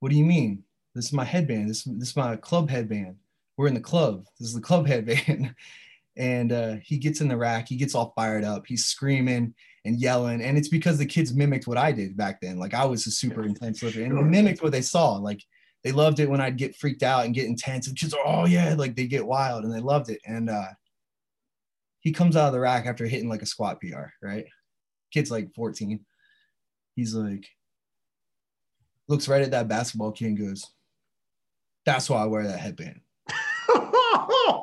"What 0.02 0.12
do 0.12 0.18
you 0.18 0.26
mean? 0.26 0.64
This 0.94 1.06
is 1.06 1.14
my 1.14 1.26
headband. 1.26 1.70
This 1.70 1.84
this 1.84 2.10
is 2.10 2.16
my 2.18 2.36
club 2.36 2.70
headband. 2.70 3.16
We're 3.58 3.68
in 3.68 3.74
the 3.74 3.80
club. 3.80 4.26
This 4.40 4.50
is 4.50 4.56
the 4.56 4.62
club 4.62 4.88
headband." 4.88 5.56
and 6.18 6.54
uh, 6.54 6.76
he 6.82 6.98
gets 6.98 7.20
in 7.20 7.28
the 7.28 7.36
rack. 7.36 7.68
He 7.68 7.76
gets 7.76 7.94
all 7.94 8.14
fired 8.16 8.46
up. 8.46 8.64
He's 8.66 8.86
screaming 8.86 9.54
and 9.84 10.00
yelling, 10.00 10.42
and 10.42 10.58
it's 10.58 10.70
because 10.70 10.98
the 10.98 11.06
kids 11.06 11.34
mimicked 11.34 11.68
what 11.68 11.78
I 11.78 11.92
did 11.92 12.16
back 12.16 12.40
then. 12.42 12.58
Like 12.58 12.74
I 12.74 12.86
was 12.86 13.06
a 13.06 13.12
super 13.12 13.44
intense 13.44 13.84
lifter, 13.84 14.04
and 14.04 14.18
they 14.18 14.24
mimicked 14.24 14.64
what 14.64 14.72
they 14.72 14.82
saw. 14.82 15.16
Like 15.16 15.42
they 15.84 15.92
loved 15.92 16.20
it 16.20 16.30
when 16.30 16.42
I'd 16.42 16.58
get 16.58 16.76
freaked 16.78 17.04
out 17.04 17.26
and 17.26 17.36
get 17.36 17.46
intense. 17.46 17.88
And 17.88 17.98
kids 17.98 18.14
are, 18.14 18.26
oh 18.26 18.46
yeah, 18.46 18.76
like 18.78 18.96
they 18.96 19.08
get 19.08 19.26
wild, 19.26 19.66
and 19.66 19.74
they 19.74 19.82
loved 19.82 20.10
it. 20.10 20.22
And 20.26 20.50
uh, 20.50 20.70
he 22.00 22.12
comes 22.12 22.36
out 22.36 22.48
of 22.48 22.54
the 22.54 22.60
rack 22.60 22.86
after 22.86 23.06
hitting 23.06 23.30
like 23.30 23.42
a 23.42 23.48
squat 23.48 23.82
PR, 23.82 24.08
right? 24.22 24.46
kid's 25.16 25.32
like 25.32 25.54
14. 25.56 26.00
He's 26.96 27.14
like, 27.14 27.48
looks 29.08 29.28
right 29.28 29.42
at 29.42 29.52
that 29.52 29.68
basketball 29.68 30.12
kid 30.12 30.28
and 30.28 30.38
goes, 30.38 30.66
That's 31.86 32.10
why 32.10 32.22
I 32.22 32.26
wear 32.26 32.44
that 32.44 32.60
headband. 32.60 33.02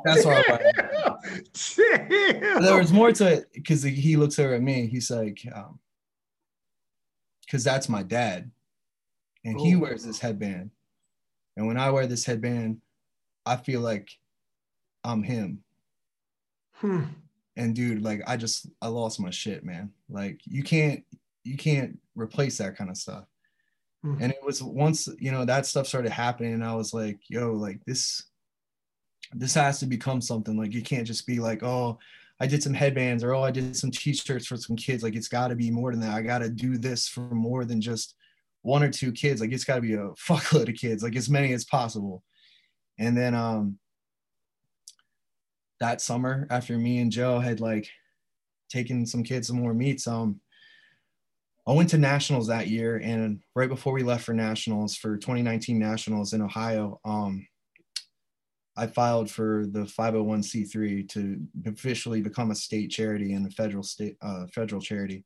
That's 0.04 0.24
why 0.24 0.34
I 0.36 0.50
wear 0.50 0.72
that. 0.74 2.58
there 2.60 2.78
was 2.78 2.92
more 2.92 3.12
to 3.12 3.26
it 3.34 3.52
because 3.52 3.82
he 3.82 4.16
looks 4.16 4.38
over 4.38 4.54
at 4.54 4.62
me. 4.62 4.86
He's 4.86 5.10
like, 5.10 5.46
um, 5.54 5.78
because 7.44 7.64
that's 7.64 7.88
my 7.88 8.02
dad, 8.02 8.50
and 9.44 9.60
he 9.60 9.74
Oh. 9.76 9.80
wears 9.80 10.04
this 10.04 10.18
headband, 10.20 10.70
and 11.56 11.66
when 11.66 11.76
I 11.76 11.90
wear 11.90 12.06
this 12.06 12.24
headband, 12.24 12.80
I 13.44 13.56
feel 13.56 13.80
like 13.80 14.18
I'm 15.04 15.22
him. 15.22 15.62
Hmm. 16.74 17.04
And 17.56 17.74
dude, 17.74 18.02
like 18.02 18.22
I 18.26 18.36
just 18.36 18.66
I 18.80 18.88
lost 18.88 19.20
my 19.20 19.30
shit, 19.30 19.64
man. 19.64 19.92
Like 20.08 20.40
you 20.44 20.62
can't 20.62 21.04
you 21.44 21.56
can't 21.56 21.98
replace 22.14 22.58
that 22.58 22.76
kind 22.76 22.88
of 22.88 22.96
stuff. 22.96 23.24
Hmm. 24.02 24.16
And 24.20 24.32
it 24.32 24.38
was 24.42 24.62
once 24.62 25.08
you 25.18 25.30
know 25.30 25.44
that 25.44 25.66
stuff 25.66 25.86
started 25.86 26.10
happening, 26.12 26.54
and 26.54 26.64
I 26.64 26.74
was 26.74 26.94
like, 26.94 27.20
yo, 27.28 27.52
like 27.52 27.84
this 27.84 28.22
this 29.34 29.54
has 29.54 29.80
to 29.80 29.86
become 29.86 30.20
something. 30.20 30.56
Like 30.56 30.72
you 30.72 30.82
can't 30.82 31.06
just 31.06 31.26
be 31.26 31.38
like, 31.38 31.62
oh, 31.62 31.98
I 32.40 32.46
did 32.46 32.62
some 32.62 32.74
headbands 32.74 33.22
or 33.22 33.34
oh, 33.34 33.42
I 33.42 33.50
did 33.50 33.76
some 33.76 33.90
t-shirts 33.90 34.46
for 34.46 34.56
some 34.56 34.76
kids. 34.76 35.02
Like 35.02 35.14
it's 35.14 35.28
got 35.28 35.48
to 35.48 35.54
be 35.56 35.70
more 35.70 35.92
than 35.92 36.00
that. 36.00 36.14
I 36.14 36.22
got 36.22 36.38
to 36.38 36.50
do 36.50 36.76
this 36.76 37.08
for 37.08 37.20
more 37.20 37.64
than 37.64 37.80
just 37.80 38.16
one 38.62 38.82
or 38.82 38.90
two 38.90 39.12
kids. 39.12 39.40
Like 39.40 39.52
it's 39.52 39.64
got 39.64 39.76
to 39.76 39.80
be 39.80 39.94
a 39.94 40.08
fuckload 40.28 40.68
of 40.68 40.74
kids, 40.74 41.02
like 41.02 41.16
as 41.16 41.30
many 41.30 41.52
as 41.52 41.64
possible. 41.64 42.22
And 42.98 43.16
then 43.16 43.34
um 43.34 43.78
that 45.80 46.00
summer 46.00 46.46
after 46.50 46.78
me 46.78 46.98
and 46.98 47.10
Joe 47.10 47.40
had 47.40 47.60
like 47.60 47.88
taken 48.70 49.06
some 49.06 49.22
kids 49.22 49.48
some 49.48 49.60
more 49.60 49.74
meets, 49.74 50.06
um 50.06 50.40
I 51.66 51.72
went 51.72 51.90
to 51.90 51.98
nationals 51.98 52.48
that 52.48 52.66
year 52.66 52.96
and 52.96 53.40
right 53.54 53.68
before 53.68 53.92
we 53.92 54.02
left 54.02 54.24
for 54.24 54.34
nationals 54.34 54.96
for 54.96 55.16
2019 55.16 55.78
nationals 55.78 56.32
in 56.32 56.42
Ohio, 56.42 57.00
um 57.04 57.46
I 58.76 58.86
filed 58.86 59.30
for 59.30 59.66
the 59.70 59.80
501c3 59.80 61.08
to 61.10 61.40
officially 61.66 62.22
become 62.22 62.50
a 62.50 62.54
state 62.54 62.90
charity 62.90 63.34
and 63.34 63.46
a 63.46 63.50
federal 63.50 63.82
state 63.82 64.16
uh, 64.22 64.46
federal 64.54 64.80
charity. 64.80 65.24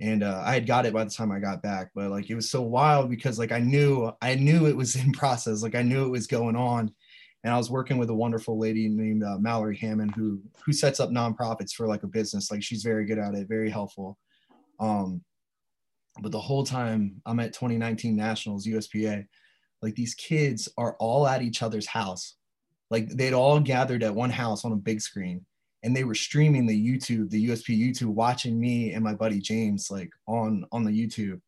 And 0.00 0.22
uh, 0.22 0.42
I 0.44 0.54
had 0.54 0.66
got 0.66 0.86
it 0.86 0.92
by 0.92 1.02
the 1.02 1.10
time 1.10 1.32
I 1.32 1.40
got 1.40 1.60
back, 1.60 1.90
but 1.92 2.10
like 2.10 2.30
it 2.30 2.36
was 2.36 2.50
so 2.50 2.62
wild 2.62 3.10
because 3.10 3.36
like 3.36 3.50
I 3.50 3.58
knew 3.58 4.12
I 4.22 4.36
knew 4.36 4.66
it 4.66 4.76
was 4.76 4.94
in 5.04 5.12
process, 5.12 5.62
like 5.62 5.74
I 5.74 5.82
knew 5.82 6.04
it 6.04 6.10
was 6.10 6.28
going 6.28 6.54
on, 6.54 6.92
and 7.42 7.52
I 7.52 7.56
was 7.56 7.70
working 7.70 7.98
with 7.98 8.10
a 8.10 8.14
wonderful 8.14 8.58
lady 8.58 8.88
named 8.88 9.24
uh, 9.24 9.38
Mallory 9.38 9.76
Hammond 9.76 10.14
who 10.14 10.40
who 10.64 10.72
sets 10.72 11.00
up 11.00 11.10
nonprofits 11.10 11.72
for 11.72 11.88
like 11.88 12.04
a 12.04 12.08
business. 12.08 12.50
Like 12.50 12.62
she's 12.62 12.84
very 12.84 13.06
good 13.06 13.18
at 13.18 13.34
it, 13.34 13.48
very 13.48 13.70
helpful. 13.70 14.16
Um, 14.78 15.22
but 16.20 16.30
the 16.30 16.40
whole 16.40 16.64
time 16.64 17.20
I'm 17.26 17.40
at 17.40 17.52
2019 17.52 18.14
Nationals 18.14 18.66
USPA, 18.66 19.26
like 19.82 19.96
these 19.96 20.14
kids 20.14 20.68
are 20.78 20.96
all 21.00 21.26
at 21.26 21.42
each 21.42 21.62
other's 21.62 21.86
house 21.86 22.36
like 22.90 23.08
they'd 23.10 23.34
all 23.34 23.60
gathered 23.60 24.02
at 24.02 24.14
one 24.14 24.30
house 24.30 24.64
on 24.64 24.72
a 24.72 24.76
big 24.76 25.00
screen 25.00 25.44
and 25.82 25.94
they 25.94 26.04
were 26.04 26.14
streaming 26.14 26.66
the 26.66 26.74
youtube 26.92 27.30
the 27.30 27.48
usp 27.48 27.66
youtube 27.68 28.06
watching 28.06 28.58
me 28.58 28.92
and 28.92 29.04
my 29.04 29.14
buddy 29.14 29.40
james 29.40 29.90
like 29.90 30.10
on 30.26 30.64
on 30.72 30.84
the 30.84 30.90
youtube. 30.90 31.40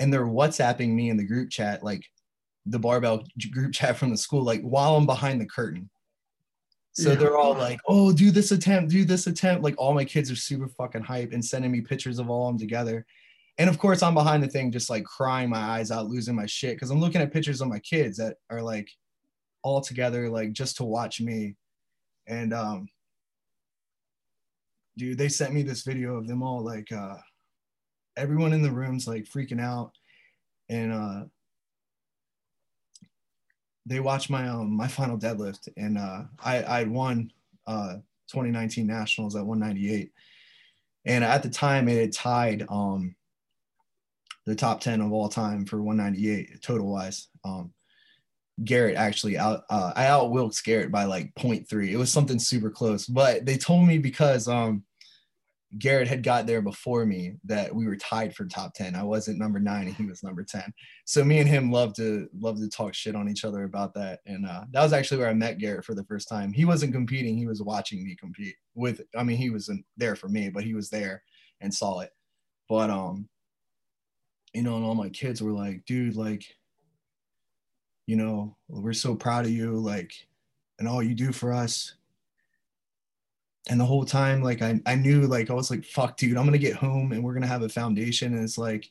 And 0.00 0.12
they're 0.12 0.28
whatsapping 0.28 0.94
me 0.94 1.10
in 1.10 1.16
the 1.16 1.26
group 1.26 1.50
chat 1.50 1.82
like 1.82 2.04
the 2.66 2.78
barbell 2.78 3.24
group 3.52 3.72
chat 3.72 3.96
from 3.96 4.10
the 4.10 4.16
school 4.16 4.42
like 4.42 4.62
while 4.62 4.96
i'm 4.96 5.06
behind 5.06 5.40
the 5.40 5.46
curtain. 5.46 5.90
So 6.92 7.10
Yeah. 7.10 7.16
they're 7.16 7.36
all 7.36 7.54
like 7.54 7.80
oh 7.88 8.12
do 8.12 8.30
this 8.30 8.50
attempt 8.52 8.90
do 8.90 9.04
this 9.04 9.26
attempt. 9.26 9.62
Like 9.64 9.74
all 9.78 9.94
my 9.94 10.04
kids 10.04 10.30
are 10.30 10.36
super 10.36 10.68
fucking 10.68 11.02
hype 11.02 11.32
and 11.32 11.44
sending 11.44 11.70
me 11.72 11.80
pictures 11.80 12.18
of 12.18 12.30
all 12.30 12.48
of 12.48 12.54
them 12.54 12.58
together. 12.60 13.04
And 13.58 13.68
of 13.68 13.78
course 13.78 14.02
i'm 14.02 14.14
behind 14.14 14.42
the 14.42 14.48
thing 14.48 14.70
just 14.70 14.88
like 14.90 15.04
crying 15.04 15.50
my 15.50 15.58
eyes 15.58 15.90
out 15.90 16.06
losing 16.06 16.36
my 16.36 16.46
shit 16.46 16.76
because 16.76 16.90
i'm 16.90 17.00
looking 17.00 17.20
at 17.20 17.32
pictures 17.32 17.60
of 17.60 17.68
my 17.68 17.80
kids 17.80 18.16
that 18.18 18.36
are 18.50 18.62
like 18.62 18.88
all 19.62 19.80
together 19.80 20.28
like 20.28 20.52
just 20.52 20.76
to 20.78 20.84
watch 20.84 21.20
me. 21.20 21.56
And 22.26 22.52
um 22.52 22.88
dude 24.96 25.18
they 25.18 25.28
sent 25.28 25.54
me 25.54 25.62
this 25.62 25.82
video 25.82 26.16
of 26.16 26.26
them 26.26 26.42
all 26.42 26.64
like 26.64 26.90
uh 26.92 27.16
everyone 28.16 28.52
in 28.52 28.62
the 28.62 28.70
room's 28.70 29.06
like 29.06 29.24
freaking 29.24 29.60
out. 29.60 29.92
And 30.68 30.92
uh 30.92 31.24
they 33.86 34.00
watched 34.00 34.28
my 34.28 34.48
um 34.48 34.70
my 34.70 34.88
final 34.88 35.18
deadlift. 35.18 35.68
And 35.76 35.98
uh 35.98 36.24
i 36.42 36.62
i 36.62 36.84
won 36.84 37.32
uh 37.66 37.96
2019 38.28 38.86
nationals 38.86 39.34
at 39.36 39.44
198 39.44 40.12
and 41.04 41.24
at 41.24 41.42
the 41.42 41.48
time 41.48 41.88
it 41.88 41.98
had 41.98 42.12
tied 42.12 42.66
um 42.68 43.14
the 44.46 44.54
top 44.54 44.80
10 44.80 45.00
of 45.00 45.12
all 45.12 45.28
time 45.28 45.64
for 45.64 45.82
198 45.82 46.62
total 46.62 46.90
wise 46.90 47.28
um 47.44 47.72
Garrett 48.64 48.96
actually 48.96 49.38
out 49.38 49.62
uh, 49.70 49.92
I 49.94 50.06
out 50.06 50.32
Garrett 50.64 50.90
by 50.90 51.04
like 51.04 51.34
0.3. 51.34 51.90
It 51.90 51.96
was 51.96 52.10
something 52.10 52.38
super 52.38 52.70
close, 52.70 53.06
but 53.06 53.46
they 53.46 53.56
told 53.56 53.86
me 53.86 53.98
because 53.98 54.48
um 54.48 54.84
Garrett 55.76 56.08
had 56.08 56.22
got 56.22 56.46
there 56.46 56.62
before 56.62 57.04
me 57.04 57.34
that 57.44 57.74
we 57.74 57.86
were 57.86 57.96
tied 57.96 58.34
for 58.34 58.46
top 58.46 58.72
10. 58.72 58.94
I 58.94 59.02
wasn't 59.02 59.38
number 59.38 59.60
nine 59.60 59.86
and 59.86 59.94
he 59.94 60.06
was 60.06 60.22
number 60.22 60.42
10. 60.42 60.72
So 61.04 61.22
me 61.22 61.40
and 61.40 61.48
him 61.48 61.70
love 61.70 61.92
to 61.96 62.26
love 62.40 62.58
to 62.58 62.68
talk 62.70 62.94
shit 62.94 63.14
on 63.14 63.28
each 63.28 63.44
other 63.44 63.64
about 63.64 63.92
that. 63.94 64.20
And 64.24 64.46
uh, 64.46 64.64
that 64.70 64.82
was 64.82 64.94
actually 64.94 65.18
where 65.18 65.28
I 65.28 65.34
met 65.34 65.58
Garrett 65.58 65.84
for 65.84 65.94
the 65.94 66.04
first 66.04 66.26
time. 66.28 66.54
He 66.54 66.64
wasn't 66.64 66.94
competing, 66.94 67.36
he 67.36 67.46
was 67.46 67.62
watching 67.62 68.02
me 68.02 68.16
compete 68.16 68.54
with 68.74 69.02
I 69.14 69.22
mean 69.22 69.36
he 69.36 69.50
wasn't 69.50 69.84
there 69.96 70.16
for 70.16 70.28
me, 70.28 70.48
but 70.48 70.64
he 70.64 70.74
was 70.74 70.88
there 70.88 71.22
and 71.60 71.72
saw 71.72 72.00
it. 72.00 72.10
But 72.68 72.88
um, 72.88 73.28
you 74.54 74.62
know, 74.62 74.76
and 74.76 74.84
all 74.84 74.94
my 74.94 75.10
kids 75.10 75.42
were 75.42 75.52
like, 75.52 75.84
dude, 75.84 76.16
like 76.16 76.44
you 78.08 78.16
know, 78.16 78.56
we're 78.68 78.94
so 78.94 79.14
proud 79.14 79.44
of 79.44 79.50
you, 79.50 79.76
like, 79.76 80.14
and 80.78 80.88
all 80.88 81.02
you 81.02 81.14
do 81.14 81.30
for 81.30 81.52
us. 81.52 81.92
And 83.68 83.78
the 83.78 83.84
whole 83.84 84.06
time, 84.06 84.42
like, 84.42 84.62
I, 84.62 84.80
I 84.86 84.94
knew, 84.94 85.26
like, 85.26 85.50
I 85.50 85.52
was 85.52 85.70
like, 85.70 85.84
fuck, 85.84 86.16
dude, 86.16 86.38
I'm 86.38 86.46
gonna 86.46 86.56
get 86.56 86.74
home 86.74 87.12
and 87.12 87.22
we're 87.22 87.34
gonna 87.34 87.46
have 87.46 87.60
a 87.60 87.68
foundation. 87.68 88.32
And 88.32 88.42
it's 88.42 88.56
like 88.56 88.90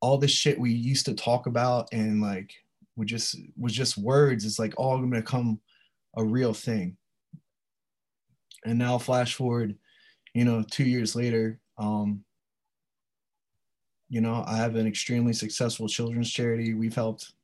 all 0.00 0.16
this 0.16 0.30
shit 0.30 0.58
we 0.58 0.72
used 0.72 1.04
to 1.04 1.14
talk 1.14 1.44
about 1.44 1.88
and 1.92 2.22
like 2.22 2.54
we 2.96 3.04
just 3.04 3.36
was 3.58 3.74
just 3.74 3.98
words, 3.98 4.46
it's 4.46 4.58
like 4.58 4.72
all 4.78 4.96
gonna 4.96 5.20
become 5.20 5.60
a 6.16 6.24
real 6.24 6.54
thing. 6.54 6.96
And 8.64 8.78
now 8.78 8.96
flash 8.96 9.34
forward, 9.34 9.76
you 10.32 10.46
know, 10.46 10.62
two 10.62 10.84
years 10.84 11.14
later, 11.14 11.60
um, 11.76 12.24
you 14.08 14.22
know, 14.22 14.44
I 14.46 14.56
have 14.56 14.76
an 14.76 14.86
extremely 14.86 15.34
successful 15.34 15.88
children's 15.88 16.30
charity. 16.30 16.72
We've 16.72 16.94
helped 16.94 17.34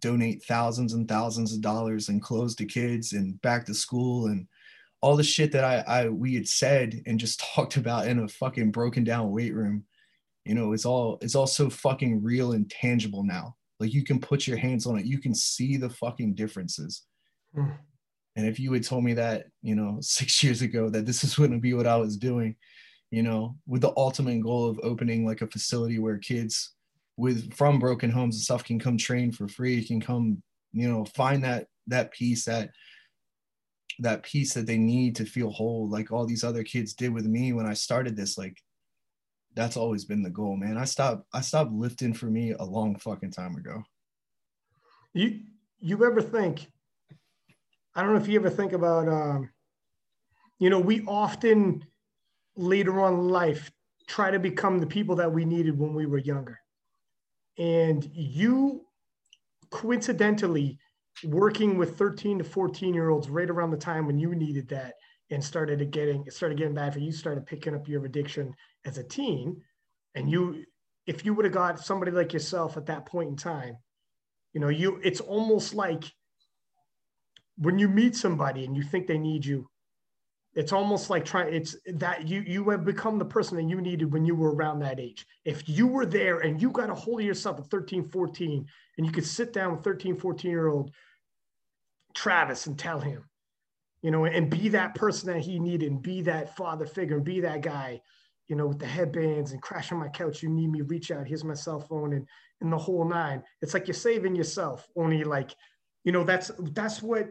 donate 0.00 0.44
thousands 0.44 0.92
and 0.92 1.08
thousands 1.08 1.52
of 1.52 1.60
dollars 1.60 2.08
and 2.08 2.22
clothes 2.22 2.54
to 2.56 2.64
kids 2.64 3.12
and 3.12 3.40
back 3.42 3.64
to 3.66 3.74
school 3.74 4.26
and 4.26 4.46
all 5.00 5.16
the 5.16 5.22
shit 5.22 5.52
that 5.52 5.64
I, 5.64 5.84
I 5.86 6.08
we 6.08 6.34
had 6.34 6.48
said 6.48 7.02
and 7.06 7.18
just 7.18 7.40
talked 7.54 7.76
about 7.76 8.06
in 8.06 8.18
a 8.20 8.28
fucking 8.28 8.70
broken 8.70 9.04
down 9.04 9.30
weight 9.30 9.54
room. 9.54 9.84
You 10.44 10.54
know 10.54 10.72
it's 10.72 10.86
all 10.86 11.18
it's 11.20 11.34
all 11.34 11.46
so 11.46 11.68
fucking 11.68 12.22
real 12.22 12.52
and 12.52 12.70
tangible 12.70 13.24
now. 13.24 13.56
Like 13.80 13.92
you 13.92 14.04
can 14.04 14.20
put 14.20 14.46
your 14.46 14.56
hands 14.56 14.86
on 14.86 14.98
it. 14.98 15.06
You 15.06 15.18
can 15.18 15.34
see 15.34 15.76
the 15.76 15.90
fucking 15.90 16.34
differences. 16.34 17.04
Hmm. 17.54 17.70
and 18.36 18.46
if 18.46 18.60
you 18.60 18.70
had 18.74 18.84
told 18.84 19.04
me 19.04 19.14
that 19.14 19.46
you 19.62 19.74
know 19.74 19.98
six 20.02 20.42
years 20.42 20.62
ago 20.62 20.90
that 20.90 21.06
this 21.06 21.24
is 21.24 21.34
going 21.34 21.50
to 21.50 21.58
be 21.58 21.72
what 21.72 21.86
i 21.86 21.96
was 21.96 22.18
doing 22.18 22.56
you 23.10 23.22
know 23.22 23.56
with 23.66 23.80
the 23.80 23.92
ultimate 23.96 24.42
goal 24.42 24.68
of 24.68 24.78
opening 24.82 25.24
like 25.24 25.40
a 25.40 25.46
facility 25.46 25.98
where 25.98 26.18
kids 26.18 26.74
with 27.18 27.52
from 27.52 27.78
broken 27.78 28.10
homes 28.10 28.36
and 28.36 28.42
stuff 28.42 28.64
can 28.64 28.78
come 28.78 28.96
train 28.96 29.30
for 29.30 29.46
free 29.46 29.84
can 29.84 30.00
come 30.00 30.42
you 30.72 30.88
know 30.88 31.04
find 31.04 31.44
that 31.44 31.66
that 31.86 32.10
piece 32.12 32.46
that 32.46 32.70
that 33.98 34.22
piece 34.22 34.54
that 34.54 34.66
they 34.66 34.78
need 34.78 35.16
to 35.16 35.26
feel 35.26 35.50
whole 35.50 35.88
like 35.90 36.10
all 36.10 36.24
these 36.24 36.44
other 36.44 36.62
kids 36.62 36.94
did 36.94 37.12
with 37.12 37.26
me 37.26 37.52
when 37.52 37.66
i 37.66 37.74
started 37.74 38.16
this 38.16 38.38
like 38.38 38.56
that's 39.54 39.76
always 39.76 40.04
been 40.04 40.22
the 40.22 40.30
goal 40.30 40.56
man 40.56 40.78
i 40.78 40.84
stopped 40.84 41.26
i 41.34 41.40
stopped 41.40 41.72
lifting 41.72 42.14
for 42.14 42.26
me 42.26 42.52
a 42.52 42.64
long 42.64 42.96
fucking 42.96 43.32
time 43.32 43.56
ago 43.56 43.82
You 45.14 45.40
you 45.80 46.04
ever 46.04 46.20
think? 46.20 46.66
I 47.94 48.02
don't 48.02 48.14
know 48.14 48.20
if 48.20 48.28
you 48.28 48.38
ever 48.38 48.50
think 48.50 48.72
about. 48.72 49.08
Um, 49.08 49.50
you 50.58 50.70
know, 50.70 50.78
we 50.78 51.04
often 51.06 51.84
later 52.56 53.00
on 53.00 53.28
life 53.28 53.70
try 54.06 54.30
to 54.30 54.38
become 54.38 54.78
the 54.78 54.86
people 54.86 55.16
that 55.16 55.32
we 55.32 55.44
needed 55.44 55.78
when 55.78 55.94
we 55.94 56.06
were 56.06 56.18
younger, 56.18 56.60
and 57.58 58.08
you 58.14 58.84
coincidentally 59.70 60.78
working 61.24 61.76
with 61.76 61.98
13 61.98 62.38
to 62.38 62.44
14 62.44 62.94
year 62.94 63.10
olds 63.10 63.28
right 63.28 63.50
around 63.50 63.70
the 63.70 63.76
time 63.76 64.06
when 64.06 64.18
you 64.18 64.34
needed 64.34 64.68
that 64.68 64.94
and 65.30 65.42
started 65.42 65.90
getting 65.90 66.28
started 66.30 66.56
getting 66.56 66.74
bad 66.74 66.92
for 66.92 67.00
you 67.00 67.12
started 67.12 67.44
picking 67.44 67.74
up 67.74 67.88
your 67.88 68.04
addiction 68.04 68.54
as 68.84 68.98
a 68.98 69.04
teen 69.04 69.60
and 70.14 70.30
you 70.30 70.64
if 71.06 71.24
you 71.24 71.34
would 71.34 71.44
have 71.44 71.54
got 71.54 71.80
somebody 71.80 72.10
like 72.12 72.32
yourself 72.32 72.76
at 72.76 72.86
that 72.86 73.04
point 73.04 73.28
in 73.28 73.36
time 73.36 73.76
you 74.52 74.60
know 74.60 74.68
you 74.68 75.00
it's 75.02 75.20
almost 75.20 75.74
like 75.74 76.04
when 77.56 77.78
you 77.78 77.88
meet 77.88 78.14
somebody 78.14 78.64
and 78.64 78.76
you 78.76 78.82
think 78.82 79.06
they 79.06 79.18
need 79.18 79.44
you 79.44 79.68
it's 80.54 80.72
almost 80.72 81.10
like 81.10 81.24
trying 81.24 81.52
it's 81.52 81.76
that 81.86 82.26
you 82.26 82.40
you 82.40 82.68
have 82.70 82.84
become 82.84 83.18
the 83.18 83.24
person 83.24 83.56
that 83.56 83.68
you 83.68 83.80
needed 83.80 84.12
when 84.12 84.24
you 84.24 84.34
were 84.34 84.54
around 84.54 84.80
that 84.80 84.98
age 84.98 85.26
if 85.44 85.68
you 85.68 85.86
were 85.86 86.06
there 86.06 86.40
and 86.40 86.60
you 86.60 86.70
got 86.70 86.90
a 86.90 86.94
hold 86.94 87.20
of 87.20 87.26
yourself 87.26 87.58
at 87.58 87.66
13 87.66 88.08
14 88.08 88.66
and 88.96 89.06
you 89.06 89.12
could 89.12 89.26
sit 89.26 89.52
down 89.52 89.76
with 89.76 89.84
13 89.84 90.16
14 90.16 90.50
year 90.50 90.68
old 90.68 90.90
travis 92.14 92.66
and 92.66 92.78
tell 92.78 92.98
him 92.98 93.24
you 94.02 94.10
know, 94.10 94.24
and 94.26 94.48
be 94.48 94.68
that 94.68 94.94
person 94.94 95.32
that 95.32 95.40
he 95.40 95.58
needed 95.58 95.90
and 95.90 96.02
be 96.02 96.22
that 96.22 96.56
father 96.56 96.86
figure 96.86 97.16
and 97.16 97.24
be 97.24 97.40
that 97.40 97.62
guy, 97.62 98.00
you 98.46 98.54
know, 98.54 98.68
with 98.68 98.78
the 98.78 98.86
headbands 98.86 99.52
and 99.52 99.60
crash 99.60 99.90
on 99.90 99.98
my 99.98 100.08
couch. 100.08 100.42
You 100.42 100.48
need 100.48 100.70
me, 100.70 100.82
reach 100.82 101.10
out. 101.10 101.26
Here's 101.26 101.44
my 101.44 101.54
cell 101.54 101.80
phone 101.80 102.12
and 102.12 102.26
and 102.60 102.72
the 102.72 102.78
whole 102.78 103.04
nine. 103.04 103.42
It's 103.60 103.74
like 103.74 103.86
you're 103.86 103.94
saving 103.94 104.36
yourself. 104.36 104.88
Only 104.96 105.24
like, 105.24 105.54
you 106.04 106.12
know, 106.12 106.24
that's 106.24 106.50
that's 106.72 107.02
what 107.02 107.30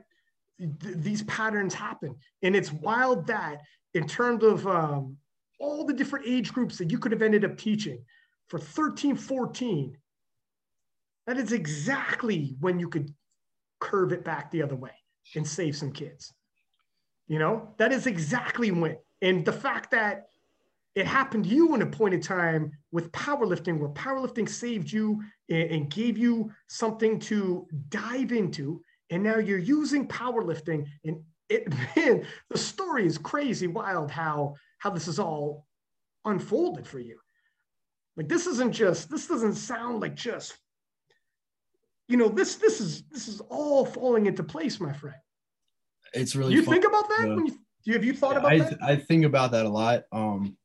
th- 0.60 0.98
these 0.98 1.24
patterns 1.24 1.74
happen. 1.74 2.16
And 2.42 2.56
it's 2.56 2.72
wild 2.72 3.28
that 3.28 3.62
in 3.94 4.08
terms 4.08 4.44
of 4.44 4.66
um, 4.68 5.18
all 5.60 5.86
the 5.86 5.94
different 5.94 6.28
age 6.28 6.54
groups 6.54 6.78
that 6.78 6.92
you 6.92 7.00
could 7.00 7.12
have 7.12 7.22
ended 7.22 7.46
up 7.46 7.58
teaching 7.58 8.04
for 8.48 8.60
13, 8.60 9.16
14, 9.16 9.98
that 11.26 11.38
is 11.38 11.52
exactly 11.52 12.56
when 12.60 12.80
you 12.80 12.90
could 12.90 13.14
curve 13.80 14.12
it 14.12 14.24
back 14.24 14.50
the 14.52 14.64
other 14.64 14.76
way 14.76 14.92
and 15.36 15.46
save 15.46 15.76
some 15.76 15.92
kids. 15.92 16.34
You 17.28 17.40
know, 17.40 17.74
that 17.78 17.92
is 17.92 18.08
exactly 18.08 18.72
when. 18.72 18.98
And 19.22 19.44
the 19.44 19.52
fact 19.52 19.92
that 19.92 20.28
it 20.96 21.06
happened 21.06 21.44
to 21.44 21.50
you 21.50 21.76
in 21.76 21.82
a 21.82 21.86
point 21.86 22.14
in 22.14 22.22
time 22.22 22.72
with 22.92 23.12
powerlifting, 23.12 23.78
where 23.78 23.90
powerlifting 23.90 24.50
saved 24.50 24.92
you 24.92 25.22
and 25.50 25.92
gave 25.92 26.18
you 26.18 26.52
something 26.68 27.20
to 27.20 27.68
dive 27.90 28.32
into. 28.32 28.82
And 29.10 29.24
now 29.24 29.38
you're 29.38 29.58
using 29.58 30.08
powerlifting. 30.08 30.86
And 31.06 31.22
it, 31.50 31.68
man, 31.96 32.26
the 32.50 32.58
story 32.58 33.06
is 33.06 33.18
crazy 33.18 33.68
wild 33.68 34.12
how, 34.12 34.56
how 34.80 34.90
this 34.90 35.08
is 35.08 35.20
all 35.20 35.66
unfolded 36.26 36.88
for 36.88 37.00
you. 37.00 37.18
Like 38.16 38.28
this 38.28 38.48
isn't 38.48 38.72
just, 38.74 39.10
this 39.10 39.28
doesn't 39.28 39.56
sound 39.56 40.02
like 40.02 40.16
just, 40.16 40.58
you 42.08 42.18
know, 42.18 42.30
this, 42.30 42.56
this 42.56 42.82
is, 42.82 43.04
this 43.04 43.28
is 43.28 43.42
all 43.50 43.86
falling 43.86 44.26
into 44.26 44.44
place, 44.44 44.80
my 44.80 44.94
friend. 44.94 45.18
It's 46.14 46.36
really, 46.36 46.54
you 46.54 46.64
fun. 46.64 46.74
think 46.76 46.86
about 46.88 47.08
that 47.10 47.28
Yeah. 47.28 47.36
when 47.36 47.48
you, 47.86 47.94
have 47.94 48.04
you 48.04 48.14
thought 48.14 48.38
about 48.38 48.52
I, 48.52 48.60
that? 48.60 48.78
I 48.82 48.96
think 48.96 49.24
about 49.24 49.52
that 49.52 49.66
a 49.66 49.70
lot. 49.70 50.04
Um, 50.12 50.58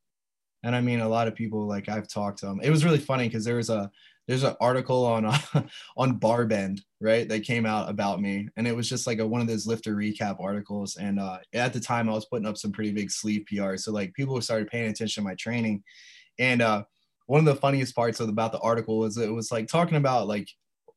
and 0.65 0.75
I 0.75 0.81
mean, 0.81 1.01
a 1.01 1.09
lot 1.09 1.29
of 1.29 1.35
people 1.35 1.67
like 1.67 1.89
I've 1.89 2.09
talked 2.09 2.39
to 2.39 2.47
them. 2.47 2.61
It 2.63 2.71
was 2.71 2.85
really 2.85 2.99
funny 2.99 3.29
because 3.29 3.45
there 3.45 3.57
was 3.57 3.71
a 3.71 3.91
there's 4.29 4.45
an 4.45 4.57
article 4.61 5.05
on 5.05 5.25
uh, 5.27 5.39
on 5.97 6.19
Barbend, 6.19 6.81
right? 7.01 7.29
That 7.29 7.45
came 7.45 7.67
out 7.67 7.89
about 7.89 8.21
me, 8.21 8.49
and 8.57 8.67
it 8.67 8.75
was 8.75 8.89
just 8.89 9.07
like 9.07 9.19
a 9.19 9.27
one 9.27 9.41
of 9.41 9.47
those 9.47 9.67
lifter 9.67 9.95
recap 9.95 10.41
articles. 10.41 10.97
And 10.97 11.19
uh, 11.19 11.39
at 11.53 11.73
the 11.73 11.81
time, 11.81 12.09
I 12.09 12.13
was 12.13 12.27
putting 12.27 12.47
up 12.47 12.57
some 12.57 12.73
pretty 12.73 12.93
big 12.93 13.11
sleeve 13.11 13.45
PR, 13.47 13.77
so 13.77 13.93
like 13.93 14.15
people 14.15 14.41
started 14.41 14.69
paying 14.69 14.91
attention 14.91 15.23
to 15.23 15.29
my 15.29 15.35
training. 15.35 15.83
And 16.39 16.63
uh, 16.63 16.85
one 17.27 17.41
of 17.41 17.47
the 17.47 17.61
funniest 17.61 17.95
parts 17.95 18.21
of, 18.21 18.29
about 18.29 18.53
the 18.53 18.61
article 18.61 18.99
was 18.99 19.17
it 19.17 19.33
was 19.33 19.51
like 19.51 19.69
talking 19.69 19.97
about 19.97 20.29
like 20.29 20.49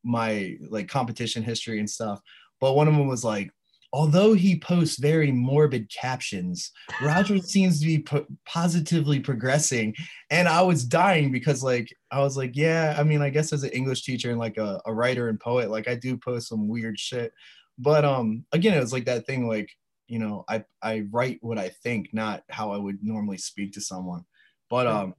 my 0.04 0.58
like 0.70 0.88
competition 0.88 1.44
history 1.44 1.80
and 1.80 1.90
stuff. 1.90 2.22
But 2.62 2.76
one 2.76 2.88
of 2.88 2.96
them 2.96 3.08
was 3.08 3.24
like, 3.24 3.52
although 3.94 4.34
he 4.34 4.60
posts 4.60 4.98
very 4.98 5.32
morbid 5.32 5.90
captions, 5.90 6.72
Roger 7.02 7.38
seems 7.40 7.80
to 7.80 7.86
be 7.86 8.00
po- 8.00 8.28
positively 8.46 9.20
progressing. 9.20 9.96
And 10.30 10.48
I 10.48 10.62
was 10.62 10.84
dying 10.84 11.32
because, 11.32 11.64
like, 11.64 11.88
I 12.12 12.20
was 12.20 12.36
like, 12.38 12.56
yeah, 12.56 12.96
I 12.98 13.04
mean, 13.04 13.22
I 13.22 13.30
guess 13.30 13.54
as 13.54 13.64
an 13.64 13.70
English 13.72 14.04
teacher 14.04 14.30
and 14.32 14.40
like 14.40 14.58
a, 14.58 14.82
a 14.86 14.94
writer 14.94 15.30
and 15.30 15.40
poet, 15.40 15.70
like, 15.70 15.88
I 15.88 15.96
do 15.96 16.18
post 16.18 16.50
some 16.50 16.68
weird 16.68 17.00
shit. 17.00 17.32
But 17.78 18.06
um, 18.06 18.46
again, 18.52 18.78
it 18.78 18.82
was 18.82 18.94
like 18.94 19.06
that 19.06 19.26
thing, 19.26 19.48
like, 19.48 19.70
you 20.08 20.20
know, 20.20 20.46
I 20.48 20.64
I 20.82 21.06
write 21.12 21.40
what 21.42 21.58
I 21.58 21.70
think, 21.70 22.10
not 22.14 22.44
how 22.50 22.72
I 22.72 22.78
would 22.78 23.00
normally 23.02 23.38
speak 23.38 23.74
to 23.74 23.82
someone. 23.82 24.24
But 24.70 24.88
um, 24.88 25.16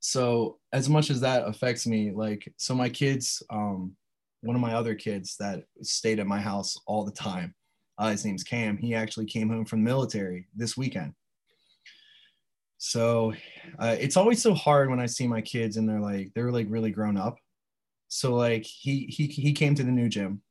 so 0.00 0.58
as 0.72 0.88
much 0.88 1.10
as 1.10 1.20
that 1.20 1.46
affects 1.46 1.86
me, 1.86 2.12
like, 2.12 2.52
so 2.56 2.74
my 2.74 2.88
kids, 2.88 3.42
um, 3.50 3.96
one 4.46 4.56
of 4.56 4.62
my 4.62 4.74
other 4.74 4.94
kids 4.94 5.36
that 5.38 5.64
stayed 5.82 6.20
at 6.20 6.26
my 6.26 6.40
house 6.40 6.78
all 6.86 7.04
the 7.04 7.12
time. 7.12 7.54
Uh, 7.98 8.10
his 8.10 8.24
name's 8.24 8.44
Cam. 8.44 8.76
He 8.76 8.94
actually 8.94 9.26
came 9.26 9.48
home 9.48 9.64
from 9.64 9.80
the 9.80 9.90
military 9.90 10.46
this 10.54 10.76
weekend. 10.76 11.14
So 12.78 13.32
uh, 13.78 13.96
it's 13.98 14.16
always 14.16 14.42
so 14.42 14.54
hard 14.54 14.90
when 14.90 15.00
I 15.00 15.06
see 15.06 15.26
my 15.26 15.40
kids 15.40 15.76
and 15.76 15.88
they're 15.88 16.00
like 16.00 16.30
they're 16.34 16.52
like 16.52 16.66
really 16.68 16.90
grown 16.90 17.16
up. 17.16 17.38
So 18.08 18.34
like 18.34 18.64
he 18.64 19.06
he 19.06 19.26
he 19.26 19.52
came 19.52 19.74
to 19.74 19.82
the 19.82 19.90
new 19.90 20.08
gym. 20.08 20.42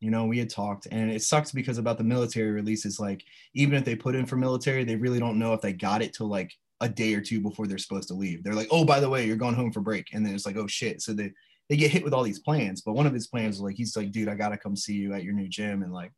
You 0.00 0.10
know, 0.10 0.26
we 0.26 0.38
had 0.38 0.50
talked, 0.50 0.86
and 0.90 1.10
it 1.10 1.22
sucks 1.22 1.52
because 1.52 1.78
about 1.78 1.96
the 1.96 2.04
military 2.04 2.50
releases, 2.50 3.00
like 3.00 3.24
even 3.54 3.74
if 3.74 3.84
they 3.84 3.96
put 3.96 4.14
in 4.14 4.26
for 4.26 4.36
military, 4.36 4.84
they 4.84 4.96
really 4.96 5.18
don't 5.18 5.38
know 5.38 5.54
if 5.54 5.62
they 5.62 5.72
got 5.72 6.02
it 6.02 6.12
till 6.12 6.28
like 6.28 6.52
a 6.82 6.88
day 6.88 7.14
or 7.14 7.22
two 7.22 7.40
before 7.40 7.66
they're 7.66 7.78
supposed 7.78 8.08
to 8.08 8.14
leave. 8.14 8.44
They're 8.44 8.54
like, 8.54 8.68
oh, 8.70 8.84
by 8.84 9.00
the 9.00 9.08
way, 9.08 9.26
you're 9.26 9.36
going 9.36 9.54
home 9.54 9.72
for 9.72 9.80
break, 9.80 10.08
and 10.12 10.24
then 10.24 10.34
it's 10.34 10.44
like, 10.44 10.58
oh 10.58 10.66
shit. 10.66 11.00
So 11.00 11.14
they 11.14 11.32
they 11.68 11.76
get 11.76 11.90
hit 11.90 12.04
with 12.04 12.12
all 12.12 12.22
these 12.22 12.38
plans. 12.38 12.82
But 12.82 12.94
one 12.94 13.06
of 13.06 13.14
his 13.14 13.26
plans 13.26 13.56
was 13.56 13.62
like, 13.62 13.76
he's 13.76 13.96
like, 13.96 14.12
dude, 14.12 14.28
I 14.28 14.34
gotta 14.34 14.56
come 14.56 14.76
see 14.76 14.94
you 14.94 15.12
at 15.14 15.24
your 15.24 15.34
new 15.34 15.48
gym. 15.48 15.82
And 15.82 15.92
like, 15.92 16.12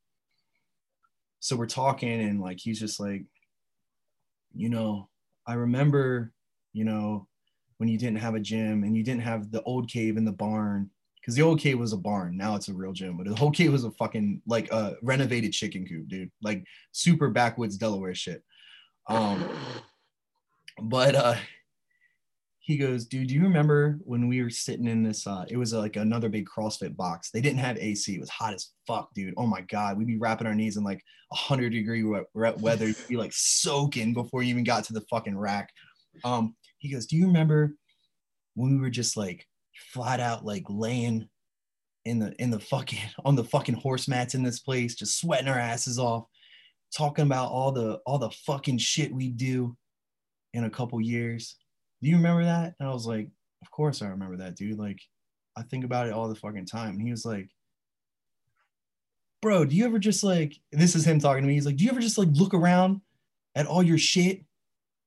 so 1.41 1.57
we're 1.57 1.67
talking, 1.67 2.21
and 2.21 2.41
like, 2.41 2.59
he's 2.59 2.81
just 2.81 3.01
like, 3.01 3.25
you 4.55 4.69
know, 4.69 5.09
I 5.47 5.55
remember, 5.55 6.33
you 6.73 6.85
know, 6.85 7.27
when 7.79 7.89
you 7.89 7.97
didn't 7.97 8.19
have 8.19 8.35
a 8.35 8.41
gym 8.41 8.83
and 8.83 8.97
you 8.97 9.03
didn't 9.03 9.23
have 9.23 9.51
the 9.51 9.63
old 9.63 9.89
cave 9.89 10.17
in 10.17 10.25
the 10.25 10.33
barn. 10.33 10.91
Because 11.21 11.35
the 11.35 11.43
old 11.43 11.61
cave 11.61 11.79
was 11.79 11.93
a 11.93 11.97
barn. 11.99 12.37
Now 12.39 12.55
it's 12.55 12.69
a 12.69 12.73
real 12.73 12.93
gym. 12.93 13.17
But 13.17 13.29
the 13.29 13.35
whole 13.35 13.51
cave 13.51 13.71
was 13.71 13.85
a 13.85 13.91
fucking 13.93 14.41
like 14.47 14.71
a 14.73 14.97
renovated 15.03 15.53
chicken 15.53 15.87
coop, 15.87 16.09
dude. 16.09 16.31
Like 16.43 16.65
super 16.93 17.29
backwoods 17.29 17.77
Delaware 17.77 18.15
shit. 18.15 18.43
Um, 19.09 19.45
but 20.81 21.15
uh 21.15 21.37
he 22.69 22.77
goes, 22.77 23.07
dude, 23.07 23.29
do 23.29 23.35
you 23.35 23.41
remember 23.45 23.99
when 24.03 24.29
we 24.29 24.43
were 24.43 24.51
sitting 24.51 24.89
in 24.89 25.03
this? 25.03 25.27
Uh, 25.27 25.47
it 25.49 25.57
was 25.57 25.73
uh, 25.73 25.79
like 25.79 25.97
another 25.97 26.29
big 26.29 26.47
CrossFit 26.47 26.95
box. 26.95 27.31
They 27.31 27.41
didn't 27.41 27.61
have 27.61 27.79
AC. 27.79 28.15
It 28.15 28.21
was 28.21 28.29
hot 28.29 28.53
as 28.53 28.73
fuck, 28.87 29.09
dude. 29.15 29.33
Oh 29.39 29.47
my 29.47 29.63
god, 29.63 29.97
we'd 29.97 30.07
be 30.07 30.19
wrapping 30.19 30.47
our 30.47 30.55
knees 30.55 30.77
in 30.77 30.85
like 30.85 31.03
hundred 31.33 31.71
degree 31.71 32.03
we- 32.03 32.21
we- 32.35 32.53
weather. 32.59 32.89
You'd 32.89 33.09
be 33.09 33.17
like 33.17 33.33
soaking 33.33 34.13
before 34.13 34.43
you 34.43 34.51
even 34.51 34.65
got 34.65 34.85
to 34.85 34.93
the 34.93 35.01
fucking 35.09 35.39
rack. 35.39 35.71
Um, 36.25 36.57
he 36.77 36.93
goes, 36.93 37.07
do 37.07 37.17
you 37.17 37.27
remember 37.27 37.75
when 38.55 38.75
we 38.75 38.81
were 38.83 38.91
just 38.91 39.17
like 39.17 39.47
flat 39.95 40.21
out 40.21 40.45
like 40.45 40.65
laying 40.69 41.27
in 42.05 42.19
the 42.19 42.35
in 42.39 42.51
the 42.51 42.61
fucking 42.61 43.01
on 43.25 43.35
the 43.35 43.45
fucking 43.45 43.77
horse 43.77 44.09
mats 44.09 44.35
in 44.35 44.43
this 44.43 44.61
place, 44.61 44.95
just 44.95 45.19
sweating 45.19 45.49
our 45.49 45.59
asses 45.59 45.99
off, 45.99 46.25
talking 46.95 47.25
about 47.25 47.51
all 47.51 47.73
the 47.73 47.99
all 48.05 48.19
the 48.19 48.31
fucking 48.31 48.77
shit 48.77 49.11
we 49.11 49.31
do 49.31 49.75
in 50.53 50.65
a 50.65 50.71
couple 50.71 51.01
years. 51.01 51.57
Do 52.03 52.09
you 52.09 52.17
remember 52.17 52.45
that? 52.45 52.75
And 52.79 52.89
I 52.89 52.93
was 52.93 53.07
like, 53.07 53.29
Of 53.63 53.71
course 53.71 54.03
I 54.03 54.09
remember 54.09 54.37
that, 54.39 54.57
dude. 54.57 54.79
Like, 54.79 55.01
I 55.57 55.63
think 55.63 55.85
about 55.85 56.07
it 56.07 56.13
all 56.13 56.29
the 56.29 56.35
fucking 56.35 56.67
time. 56.67 56.95
And 56.95 57.03
he 57.03 57.11
was 57.11 57.25
like, 57.25 57.49
Bro, 59.41 59.67
do 59.67 59.77
you 59.77 59.85
ever 59.85 59.99
just 59.99 60.25
like, 60.25 60.59
this 60.73 60.95
is 60.95 61.07
him 61.07 61.21
talking 61.21 61.43
to 61.43 61.49
me. 61.49 61.55
He's 61.55 61.67
like, 61.67 61.77
Do 61.77 61.85
you 61.85 61.91
ever 61.91 62.01
just 62.01 62.19
like 62.19 62.29
look 62.33 62.55
around 62.55 63.01
at 63.55 63.67
all 63.67 63.83
your 63.83 63.99
shit 63.99 64.45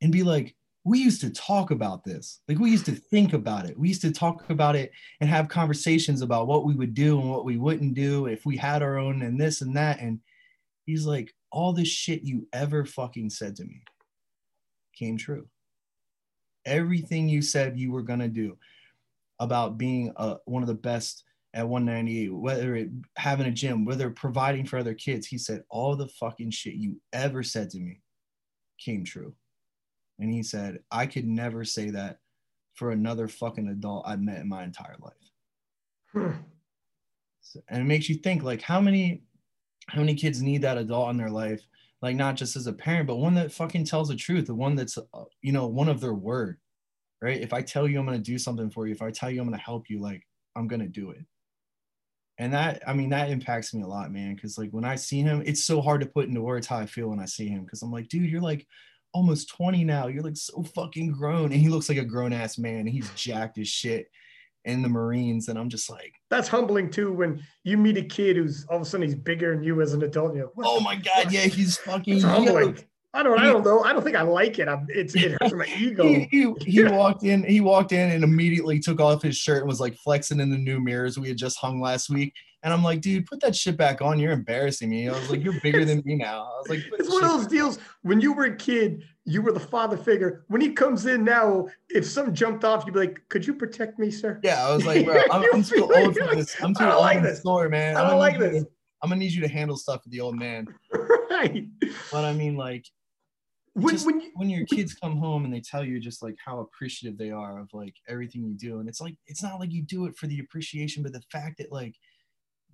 and 0.02 0.12
be 0.12 0.24
like, 0.24 0.56
we 0.84 1.00
used 1.00 1.22
to 1.22 1.30
talk 1.30 1.70
about 1.70 2.04
this. 2.04 2.42
Like 2.48 2.58
we 2.58 2.72
used 2.72 2.88
to 2.88 2.94
think 2.96 3.34
about 3.34 3.66
it. 3.70 3.78
We 3.78 3.90
used 3.90 4.02
to 4.02 4.12
talk 4.12 4.50
about 4.50 4.76
it 4.76 4.92
and 5.20 5.30
have 5.30 5.48
conversations 5.48 6.22
about 6.22 6.48
what 6.48 6.66
we 6.66 6.74
would 6.74 6.94
do 6.94 7.20
and 7.20 7.30
what 7.30 7.46
we 7.46 7.58
wouldn't 7.58 7.94
do 7.94 8.26
if 8.26 8.46
we 8.46 8.58
had 8.58 8.82
our 8.82 8.98
own 8.98 9.22
and 9.22 9.40
this 9.40 9.62
and 9.62 9.76
that. 9.78 10.00
And 10.00 10.20
he's 10.86 11.06
like, 11.06 11.34
all 11.52 11.74
this 11.74 11.88
shit 11.88 12.24
you 12.24 12.48
ever 12.52 12.86
fucking 12.86 13.30
said 13.30 13.56
to 13.58 13.64
me 13.64 13.84
came 14.98 15.18
true. 15.18 15.48
Everything 16.66 17.28
you 17.28 17.42
said 17.42 17.80
you 17.80 17.92
were 17.92 18.02
gonna 18.02 18.28
do 18.28 18.58
about 19.40 19.78
being 19.78 20.14
uh, 20.18 20.36
one 20.46 20.64
of 20.64 20.68
the 20.68 20.76
best 20.76 21.24
at 21.54 21.68
198, 21.68 22.30
whether 22.30 22.76
it 22.76 22.90
having 23.18 23.48
a 23.48 23.52
gym, 23.52 23.84
whether 23.84 24.10
providing 24.10 24.66
for 24.66 24.78
other 24.78 24.94
kids, 24.94 25.28
he 25.28 25.38
said 25.38 25.64
all 25.70 25.96
the 25.96 26.08
fucking 26.08 26.52
shit 26.52 26.76
you 26.76 27.02
ever 27.12 27.44
said 27.44 27.70
to 27.72 27.80
me 27.80 28.00
came 28.80 29.04
true. 29.04 29.34
And 30.20 30.32
he 30.32 30.44
said, 30.44 30.80
I 30.92 31.08
could 31.08 31.28
never 31.28 31.66
say 31.66 31.90
that 31.90 32.20
for 32.76 32.92
another 32.92 33.28
fucking 33.28 33.68
adult 33.68 34.06
I've 34.08 34.22
met 34.22 34.40
in 34.40 34.48
my 34.48 34.64
entire 34.64 34.96
life. 35.00 35.14
Hmm. 36.12 36.42
So- 37.42 37.62
and 37.68 37.82
it 37.82 37.86
makes 37.86 38.08
you 38.08 38.16
think 38.16 38.44
like 38.44 38.62
how 38.62 38.80
many 38.80 39.24
how 39.88 40.00
many 40.00 40.14
kids 40.14 40.42
need 40.42 40.62
that 40.62 40.78
adult 40.78 41.10
in 41.10 41.18
their 41.18 41.30
life 41.30 41.62
like 42.02 42.16
not 42.16 42.36
just 42.36 42.56
as 42.56 42.68
a 42.68 42.74
parent 42.74 43.08
but 43.08 43.18
one 43.18 43.36
that 43.36 43.52
fucking 43.52 43.86
tells 43.86 44.10
the 44.10 44.16
truth 44.16 44.48
the 44.48 44.56
one 44.56 44.76
that's 44.76 44.98
uh, 44.98 45.24
you 45.42 45.52
know 45.52 45.68
one 45.68 45.90
of 45.90 46.02
their 46.02 46.14
word 46.14 46.58
right? 47.22 47.42
If 47.42 47.54
i 47.54 47.62
tell 47.62 47.88
you 47.88 48.00
i'm 48.00 48.08
to 48.08 48.18
do 48.18 48.38
something 48.38 48.70
for 48.70 48.88
you 48.88 48.94
if 48.94 49.02
i 49.02 49.12
tell 49.12 49.30
you 49.30 49.42
i'm 49.42 49.52
to 49.52 49.58
help 49.58 49.90
you 49.90 50.02
like 50.02 50.24
i'm 50.56 50.68
to 50.68 50.88
do 50.88 51.12
it. 51.12 51.26
And 52.38 52.54
that 52.54 52.82
i 52.88 52.94
mean 52.94 53.10
that 53.10 53.30
impacts 53.30 53.74
me 53.74 53.84
a 53.84 53.88
lot 53.88 54.12
man 54.12 54.36
because 54.36 54.58
like 54.58 54.72
when 54.72 54.86
i 54.86 54.96
see 54.96 55.22
him 55.22 55.44
it's 55.46 55.64
so 55.64 55.82
hard 55.82 56.02
to 56.02 56.08
put 56.08 56.28
into 56.28 56.42
words 56.42 56.66
how 56.66 56.78
i 56.78 56.86
feel 56.86 57.10
when 57.10 57.20
i 57.20 57.26
see 57.26 57.48
him 57.48 57.64
because 57.64 57.84
i'm 57.84 57.92
like 57.92 58.08
dude 58.08 58.30
you're 58.30 58.42
like 58.42 58.66
almost 59.14 59.50
20 59.50 59.84
now. 59.84 60.08
You're 60.08 60.24
like 60.24 60.38
so 60.38 60.64
fucking 60.64 61.12
grown. 61.12 61.52
And 61.52 61.62
he 61.62 61.70
looks 61.70 61.90
like 61.90 61.98
a 61.98 62.06
grown 62.06 62.34
ass 62.34 62.58
man 62.58 62.82
and 62.82 62.90
he's 62.90 63.10
jacked 63.12 63.58
as 63.58 63.68
shit 63.68 64.08
in 64.66 64.82
the 64.82 64.90
marines 64.90 65.48
and 65.48 65.58
i'm 65.58 65.70
just 65.70 65.90
like 65.90 66.14
That's 66.30 66.48
humbling 66.48 66.90
too 66.92 67.12
when 67.12 67.42
you 67.64 67.78
meet 67.78 67.98
a 67.98 68.04
kid 68.04 68.36
who's 68.36 68.66
all 68.70 68.78
of 68.78 68.82
a 68.84 68.86
sudden 68.86 69.08
he's 69.08 69.16
bigger 69.16 69.54
than 69.56 69.64
you 69.64 69.82
as 69.82 69.94
an 69.94 70.04
adult. 70.04 70.30
And 70.30 70.38
you're 70.38 70.52
like, 70.56 70.68
Oh 70.68 70.80
my 70.80 70.96
god, 70.96 71.32
yeah, 71.32 71.42
he's 71.42 71.78
fucking 71.78 72.22
humbling. 72.22 72.78
I 73.14 73.24
don't. 73.24 73.40
I 73.40 73.46
don't 73.46 73.64
know. 73.64 73.84
I 73.84 73.92
don't 73.92 74.04
think 74.04 74.16
I 74.16 74.22
like 74.22 74.58
it. 74.60 74.70
I'm, 74.70 74.88
it's 74.90 75.16
it 75.16 75.34
hurts 75.34 75.54
my 75.54 75.66
ego. 75.78 76.08
He, 76.08 76.28
he, 76.32 76.54
he 76.66 76.84
walked 76.86 77.24
in. 77.24 77.44
He 77.44 77.60
walked 77.60 77.92
in 77.92 78.12
and 78.12 78.24
immediately 78.24 78.80
took 78.80 79.02
off 79.02 79.22
his 79.22 79.36
shirt 79.36 79.60
and 79.60 79.68
was 79.68 79.82
like 79.82 79.96
flexing 79.98 80.40
in 80.40 80.50
the 80.50 80.58
new 80.58 80.80
mirrors 80.80 81.20
we 81.20 81.28
had 81.28 81.38
just 81.38 81.58
hung 81.58 81.82
last 81.82 82.10
week. 82.10 82.34
And 82.64 82.72
I'm 82.72 82.84
like, 82.84 83.02
dude, 83.02 83.26
put 83.26 83.42
that 83.42 83.56
shit 83.56 83.76
back 83.76 84.02
on. 84.02 84.20
You're 84.20 84.32
embarrassing 84.32 84.90
me. 84.90 85.10
I 85.10 85.14
was 85.14 85.30
like, 85.32 85.44
you're 85.44 85.60
bigger 85.62 85.84
than 85.84 86.02
me 86.06 86.16
now. 86.16 86.44
I 86.44 86.60
was 86.60 86.70
like, 86.70 86.80
it's 87.00 87.10
one 87.10 87.24
of 87.24 87.32
those 87.32 87.48
deals. 87.48 87.80
When 88.04 88.22
you 88.22 88.34
were 88.34 88.46
a 88.46 88.56
kid, 88.56 89.04
you 89.26 89.42
were 89.42 89.52
the 89.52 89.60
father 89.60 89.98
figure. 89.98 90.46
When 90.48 90.62
he 90.62 90.72
comes 90.72 91.06
in 91.06 91.24
now, 91.24 91.68
if 91.90 92.06
some 92.06 92.34
jumped 92.34 92.64
off, 92.64 92.86
you'd 92.86 92.94
be 92.94 93.00
like, 93.00 93.22
could 93.30 93.46
you 93.46 93.56
protect 93.56 94.00
me, 94.00 94.12
sir? 94.12 94.40
Yeah, 94.44 94.66
I 94.66 94.74
was 94.74 94.86
like, 94.86 95.06
bro, 95.06 95.22
I'm, 95.32 95.44
I'm 95.54 95.64
too 95.64 95.92
old 95.94 96.16
for 96.16 96.36
this. 96.36 96.56
I'm 96.62 96.76
too 96.76 96.86
old 96.86 97.02
like 97.02 97.18
for 97.18 97.28
this 97.28 97.40
story, 97.40 97.70
man. 97.70 97.98
I 97.98 98.08
don't 98.08 98.20
like 98.20 98.38
this. 98.38 98.64
To, 98.64 98.70
I'm 99.02 99.10
gonna 99.10 99.20
need 99.20 99.32
you 99.32 99.42
to 99.42 99.48
handle 99.48 99.76
stuff 99.76 100.02
with 100.04 100.14
the 100.14 100.22
old 100.22 100.38
man. 100.38 100.68
Right. 100.94 101.68
But 102.12 102.26
I 102.26 102.34
mean, 102.34 102.56
like, 102.56 102.86
when, 103.74 103.98
when, 104.00 104.20
you, 104.20 104.32
when 104.36 104.50
your 104.50 104.66
kids 104.66 104.94
come 104.94 105.18
home 105.18 105.46
and 105.46 105.54
they 105.54 105.62
tell 105.62 105.84
you 105.84 106.00
just 106.00 106.22
like 106.22 106.36
how 106.44 106.60
appreciative 106.60 107.18
they 107.18 107.32
are 107.32 107.60
of 107.60 107.70
like 107.74 107.96
everything 108.10 108.44
you 108.44 108.54
do 108.54 108.80
and 108.80 108.90
it's 108.90 109.00
like 109.00 109.16
it's 109.28 109.42
not 109.42 109.60
like 109.60 109.72
you 109.72 109.82
do 109.82 110.06
it 110.06 110.18
for 110.18 110.28
the 110.28 110.40
appreciation 110.40 111.02
but 111.02 111.14
the 111.14 111.22
fact 111.32 111.58
that 111.58 111.72
like 111.72 111.96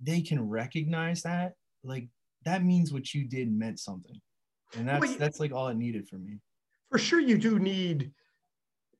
they 0.00 0.20
can 0.20 0.40
recognize 0.40 1.22
that 1.22 1.54
like 1.84 2.08
that 2.44 2.64
means 2.64 2.92
what 2.92 3.14
you 3.14 3.28
did 3.28 3.52
meant 3.52 3.78
something 3.78 4.20
and 4.76 4.88
that's 4.88 5.06
well, 5.06 5.16
that's 5.18 5.38
like 5.38 5.52
all 5.52 5.68
it 5.68 5.76
needed 5.76 6.06
for 6.08 6.16
me. 6.16 6.38
For 6.90 6.98
sure 6.98 7.20
you 7.20 7.38
do 7.38 7.58
need 7.58 8.10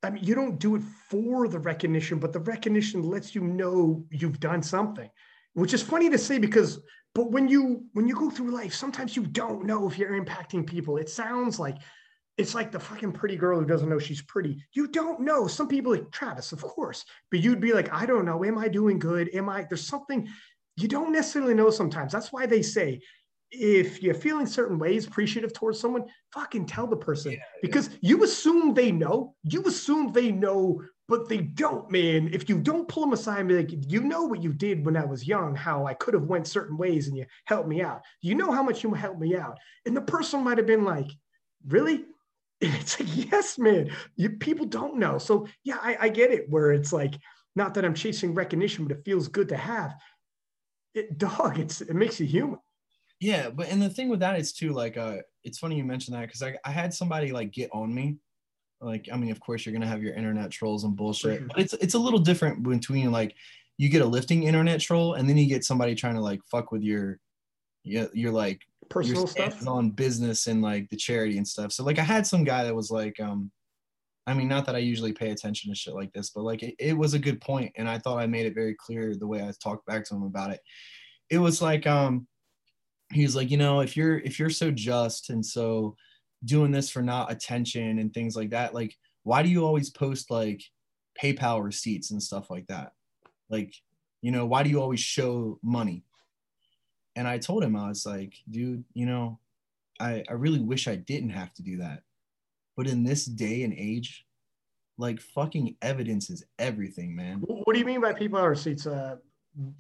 i 0.03 0.11
mean 0.11 0.23
you 0.23 0.35
don't 0.35 0.61
do 0.61 0.77
it 0.77 0.83
for 1.11 1.49
the 1.49 1.59
recognition 1.59 2.19
but 2.19 2.33
the 2.33 2.41
recognition 2.41 3.03
lets 3.03 3.35
you 3.35 3.43
know 3.43 4.05
you've 4.11 4.39
done 4.39 4.62
something 4.62 5.11
which 5.55 5.75
is 5.75 5.83
funny 5.83 6.09
to 6.09 6.19
say 6.19 6.39
because 6.39 6.81
but 7.14 7.30
when 7.30 7.48
you 7.48 7.85
when 7.93 8.06
you 8.06 8.14
go 8.14 8.30
through 8.30 8.51
life 8.51 8.74
sometimes 8.74 9.16
you 9.16 9.26
don't 9.26 9.64
know 9.64 9.89
if 9.89 9.98
you're 9.98 10.20
impacting 10.20 10.66
people. 10.66 10.97
It 10.97 11.09
sounds 11.09 11.59
like 11.59 11.78
it's 12.36 12.55
like 12.55 12.70
the 12.70 12.78
fucking 12.78 13.12
pretty 13.12 13.36
girl 13.36 13.59
who 13.59 13.66
doesn't 13.66 13.89
know 13.89 13.98
she's 13.98 14.22
pretty. 14.22 14.64
You 14.72 14.86
don't 14.86 15.20
know. 15.20 15.48
Some 15.48 15.68
people 15.68 15.93
like 15.93 16.10
travis 16.10 16.52
of 16.52 16.62
course 16.62 17.05
but 17.30 17.40
you'd 17.40 17.60
be 17.60 17.72
like 17.72 17.93
i 17.93 18.06
don't 18.06 18.24
know. 18.24 18.44
Am 18.44 18.59
i 18.59 18.68
doing 18.68 18.98
good? 18.98 19.30
Am 19.35 19.48
i 19.48 19.64
there's 19.68 19.86
something 19.86 20.28
you 20.76 20.89
don't 20.89 21.12
necessarily 21.12 21.55
know 21.55 21.70
sometimes. 21.70 22.12
That's 22.12 22.32
why 22.32 22.47
they 22.47 22.62
say 22.62 23.01
if 23.51 24.02
you're 24.02 24.14
feeling 24.14 24.47
certain 24.47 24.78
ways 24.78 25.06
appreciative 25.06 25.52
towards 25.52 25.80
someone 25.80 26.05
fucking 26.32 26.66
tell 26.66 26.86
the 26.86 26.97
person. 26.97 27.32
Yeah, 27.32 27.39
because 27.62 27.89
yeah. 27.89 27.97
you 28.02 28.24
assume 28.24 28.74
they 28.74 28.93
know. 28.93 29.35
You 29.43 29.64
assume 29.64 30.12
they 30.12 30.30
know 30.30 30.82
but 31.09 31.28
they 31.28 31.39
don't, 31.39 31.90
man. 31.90 32.28
If 32.32 32.48
you 32.48 32.59
don't 32.59 32.86
pull 32.86 33.02
them 33.02 33.14
aside 33.14 33.51
like, 33.51 33.70
you 33.90 34.02
know 34.02 34.24
what 34.24 34.43
you 34.43 34.52
did 34.52 34.85
when 34.85 34.97
I 34.97 35.06
was 35.06 35.26
young, 35.26 35.56
how 35.56 35.86
I 35.86 35.94
could 35.94 36.12
have 36.12 36.24
went 36.24 36.47
certain 36.47 36.76
ways 36.76 37.09
and 37.09 37.16
you 37.16 37.24
helped 37.47 37.68
me 37.68 37.80
out. 37.80 38.02
You 38.20 38.35
know 38.35 38.52
how 38.52 38.62
much 38.62 38.85
you 38.85 38.93
helped 38.93 39.18
me 39.18 39.35
out. 39.35 39.56
And 39.86 39.97
the 39.97 40.02
person 40.02 40.44
might 40.44 40.59
have 40.59 40.66
been 40.66 40.85
like, 40.85 41.10
really? 41.66 42.05
It's 42.60 42.98
like, 42.98 43.30
yes, 43.30 43.56
man. 43.56 43.89
You 44.16 44.30
people 44.30 44.66
don't 44.66 44.97
know. 44.97 45.16
So 45.18 45.47
yeah, 45.62 45.78
I, 45.80 45.97
I 46.01 46.09
get 46.09 46.32
it 46.32 46.51
where 46.51 46.72
it's 46.72 46.93
like, 46.93 47.14
not 47.55 47.72
that 47.74 47.85
I'm 47.85 47.94
chasing 47.94 48.35
recognition, 48.35 48.85
but 48.85 48.97
it 48.97 49.05
feels 49.05 49.28
good 49.28 49.48
to 49.51 49.56
have. 49.56 49.94
It 50.93 51.18
dog, 51.18 51.60
it's 51.60 51.80
it 51.80 51.94
makes 51.94 52.18
you 52.18 52.26
human. 52.26 52.59
Yeah, 53.20 53.51
but 53.51 53.68
and 53.68 53.80
the 53.80 53.89
thing 53.89 54.09
with 54.09 54.20
that 54.20 54.40
is 54.40 54.52
too, 54.52 54.72
like 54.72 54.97
uh 54.97 55.18
it's 55.44 55.59
funny 55.59 55.76
you 55.76 55.85
mentioned 55.85 56.16
that 56.16 56.26
because 56.26 56.43
I, 56.43 56.56
I 56.64 56.72
had 56.72 56.93
somebody 56.93 57.30
like 57.30 57.52
get 57.52 57.70
on 57.72 57.94
me 57.94 58.16
like, 58.81 59.09
I 59.13 59.17
mean, 59.17 59.31
of 59.31 59.41
course, 59.41 59.65
you're 59.65 59.73
gonna 59.73 59.87
have 59.87 60.03
your 60.03 60.15
internet 60.15 60.51
trolls 60.51 60.85
and 60.85 60.97
bullshit, 60.97 61.47
but 61.49 61.59
it's 61.59 61.75
it's 61.75 61.95
a 61.95 61.99
little 61.99 62.21
different 62.21 62.63
between 62.63 63.11
like 63.11 63.35
you 63.77 63.89
get 63.89 64.03
a 64.03 64.07
lifting 64.07 64.45
internet 64.45 64.81
troll 64.81 65.15
and 65.15 65.29
then 65.29 65.37
you 65.37 65.47
get 65.47 65.65
somebody 65.65 65.95
trying 65.95 66.15
to 66.15 66.21
like 66.21 66.41
fuck 66.51 66.73
with 66.73 66.83
your 66.83 67.19
yeah 67.85 68.07
your 68.13 68.33
like 68.33 68.61
personal 68.91 69.27
stuff 69.27 69.67
on 69.67 69.91
business 69.91 70.47
and 70.47 70.63
like 70.63 70.89
the 70.91 70.97
charity 70.97 71.37
and 71.37 71.47
stuff. 71.47 71.73
So 71.73 71.85
like 71.85 71.99
I 71.99 72.03
had 72.03 72.27
some 72.27 72.45
guy 72.45 72.65
that 72.65 72.75
was 72.75 72.91
like, 72.91 73.19
um, 73.21 73.51
I 74.27 74.35
mean, 74.35 74.49
not 74.49 74.67
that 74.67 74.75
I 74.75 74.79
usually 74.79 75.13
pay 75.13 75.31
attention 75.31 75.71
to 75.71 75.77
shit 75.77 75.95
like 75.95 76.13
this, 76.13 76.31
but 76.31 76.45
like 76.45 76.63
it, 76.63 76.75
it 76.79 76.97
was 76.97 77.15
a 77.15 77.19
good 77.19 77.41
point, 77.41 77.73
and 77.77 77.89
I 77.89 77.99
thought 77.99 78.19
I 78.19 78.27
made 78.27 78.47
it 78.47 78.55
very 78.55 78.75
clear 78.75 79.15
the 79.15 79.27
way 79.27 79.43
I 79.43 79.53
talked 79.63 79.87
back 79.87 80.05
to 80.07 80.15
him 80.15 80.23
about 80.23 80.51
it. 80.51 80.61
It 81.31 81.39
was 81.39 81.61
like, 81.63 81.87
um, 81.87 82.27
he 83.13 83.23
was 83.23 83.37
like, 83.37 83.51
you 83.51 83.57
know, 83.57 83.81
if 83.81 83.97
you're 83.97 84.19
if 84.19 84.39
you're 84.39 84.51
so 84.51 84.71
just 84.71 85.31
and 85.31 85.45
so 85.45 85.97
doing 86.44 86.70
this 86.70 86.89
for 86.90 87.02
not 87.02 87.32
attention 87.32 87.98
and 87.98 88.15
things 88.15 88.36
like 88.36 88.51
that 88.51 88.74
like 88.74 88.94
why 89.28 89.43
do 89.43 89.51
you 89.51 89.65
always 89.65 89.90
post 89.90 90.31
like 90.31 90.62
paypal 91.23 91.62
receipts 91.62 92.12
and 92.12 92.23
stuff 92.23 92.48
like 92.51 92.66
that? 92.69 92.93
Like 93.51 93.74
you 94.23 94.32
know 94.32 94.47
why 94.47 94.62
do 94.62 94.70
you 94.70 94.81
always 94.81 95.01
show 95.01 95.59
money? 95.62 96.05
And 97.15 97.27
i 97.27 97.36
told 97.36 97.65
him 97.65 97.74
i 97.74 97.89
was 97.89 98.06
like 98.06 98.35
dude 98.48 98.85
you 98.94 99.05
know 99.05 99.40
i 99.98 100.23
i 100.28 100.32
really 100.32 100.60
wish 100.60 100.86
i 100.86 100.94
didn't 100.94 101.31
have 101.31 101.52
to 101.55 101.62
do 101.62 101.78
that. 101.78 102.02
But 102.77 102.86
in 102.86 103.05
this 103.05 103.27
day 103.27 103.65
and 103.65 103.74
age 103.74 104.24
like 104.98 105.20
fucking 105.20 105.77
evidence 105.82 106.31
is 106.31 106.44
everything 106.59 107.15
man. 107.15 107.39
What 107.40 107.73
do 107.74 107.78
you 107.78 107.85
mean 107.85 108.01
by 108.01 108.12
paypal 108.15 108.48
receipts 108.48 108.86
uh 108.86 109.16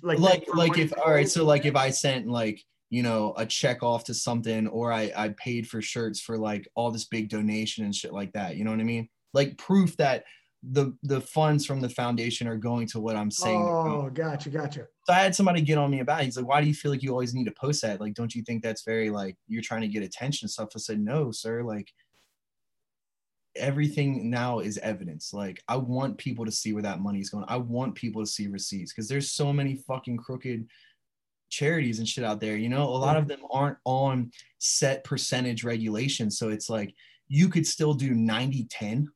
like 0.02 0.18
like 0.18 0.44
like 0.54 0.78
if 0.78 0.92
all 0.98 1.12
right 1.12 1.28
so 1.28 1.44
like 1.44 1.64
if 1.64 1.76
i 1.76 1.88
sent 1.88 2.26
like 2.26 2.60
you 2.90 3.02
know, 3.02 3.34
a 3.36 3.44
check 3.44 3.82
off 3.82 4.04
to 4.04 4.14
something, 4.14 4.66
or 4.68 4.92
I, 4.92 5.12
I 5.16 5.28
paid 5.30 5.68
for 5.68 5.82
shirts 5.82 6.20
for 6.20 6.38
like 6.38 6.68
all 6.74 6.90
this 6.90 7.04
big 7.04 7.28
donation 7.28 7.84
and 7.84 7.94
shit 7.94 8.12
like 8.12 8.32
that. 8.32 8.56
You 8.56 8.64
know 8.64 8.70
what 8.70 8.80
I 8.80 8.84
mean? 8.84 9.08
Like 9.34 9.58
proof 9.58 9.96
that 9.98 10.24
the 10.62 10.92
the 11.04 11.20
funds 11.20 11.64
from 11.64 11.80
the 11.80 11.88
foundation 11.88 12.48
are 12.48 12.56
going 12.56 12.86
to 12.88 13.00
what 13.00 13.14
I'm 13.14 13.30
saying. 13.30 13.62
Oh, 13.62 14.10
gotcha, 14.12 14.50
gotcha. 14.50 14.86
So 15.04 15.12
I 15.12 15.18
had 15.18 15.34
somebody 15.34 15.60
get 15.60 15.78
on 15.78 15.90
me 15.90 16.00
about 16.00 16.22
it. 16.22 16.24
He's 16.24 16.36
like, 16.36 16.48
why 16.48 16.60
do 16.60 16.66
you 16.66 16.74
feel 16.74 16.90
like 16.90 17.02
you 17.02 17.10
always 17.10 17.34
need 17.34 17.44
to 17.44 17.52
post 17.52 17.82
that? 17.82 18.00
Like, 18.00 18.14
don't 18.14 18.34
you 18.34 18.42
think 18.42 18.62
that's 18.62 18.84
very 18.84 19.10
like 19.10 19.36
you're 19.46 19.62
trying 19.62 19.82
to 19.82 19.88
get 19.88 20.02
attention 20.02 20.46
and 20.46 20.50
stuff? 20.50 20.70
I 20.74 20.78
said, 20.78 21.00
no, 21.00 21.30
sir. 21.30 21.62
Like 21.62 21.92
everything 23.54 24.30
now 24.30 24.60
is 24.60 24.78
evidence. 24.78 25.32
Like 25.32 25.62
I 25.68 25.76
want 25.76 26.18
people 26.18 26.44
to 26.44 26.52
see 26.52 26.72
where 26.72 26.82
that 26.82 27.00
money 27.00 27.20
is 27.20 27.30
going. 27.30 27.44
I 27.48 27.56
want 27.56 27.94
people 27.94 28.22
to 28.22 28.30
see 28.30 28.48
receipts 28.48 28.92
because 28.92 29.08
there's 29.08 29.32
so 29.32 29.52
many 29.52 29.76
fucking 29.86 30.16
crooked 30.16 30.66
charities 31.48 31.98
and 31.98 32.08
shit 32.08 32.24
out 32.24 32.40
there 32.40 32.56
you 32.56 32.68
know? 32.68 32.84
A 32.84 33.02
lot 33.06 33.16
of 33.16 33.28
them 33.28 33.40
aren't 33.50 33.78
on 33.84 34.30
set 34.58 35.04
percentage 35.04 35.64
regulations 35.64 36.38
so 36.38 36.48
it's 36.48 36.68
like 36.68 36.94
you 37.28 37.48
could 37.48 37.66
still 37.66 37.94
do 37.94 38.14
90 38.14 38.66
10 38.70 39.08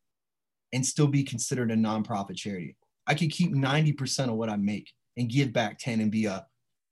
and 0.73 0.87
still 0.87 1.07
be 1.07 1.23
considered 1.23 1.71
a 1.71 1.75
nonprofit 1.75 2.37
charity. 2.37 2.77
I 3.07 3.15
could 3.15 3.31
keep 3.31 3.53
90% 3.53 4.29
of 4.29 4.35
what 4.35 4.49
i 4.49 4.57
make 4.57 4.91
and 5.17 5.29
give 5.29 5.53
back 5.53 5.79
10 5.79 6.01
and 6.01 6.11
be 6.11 6.27
a 6.27 6.47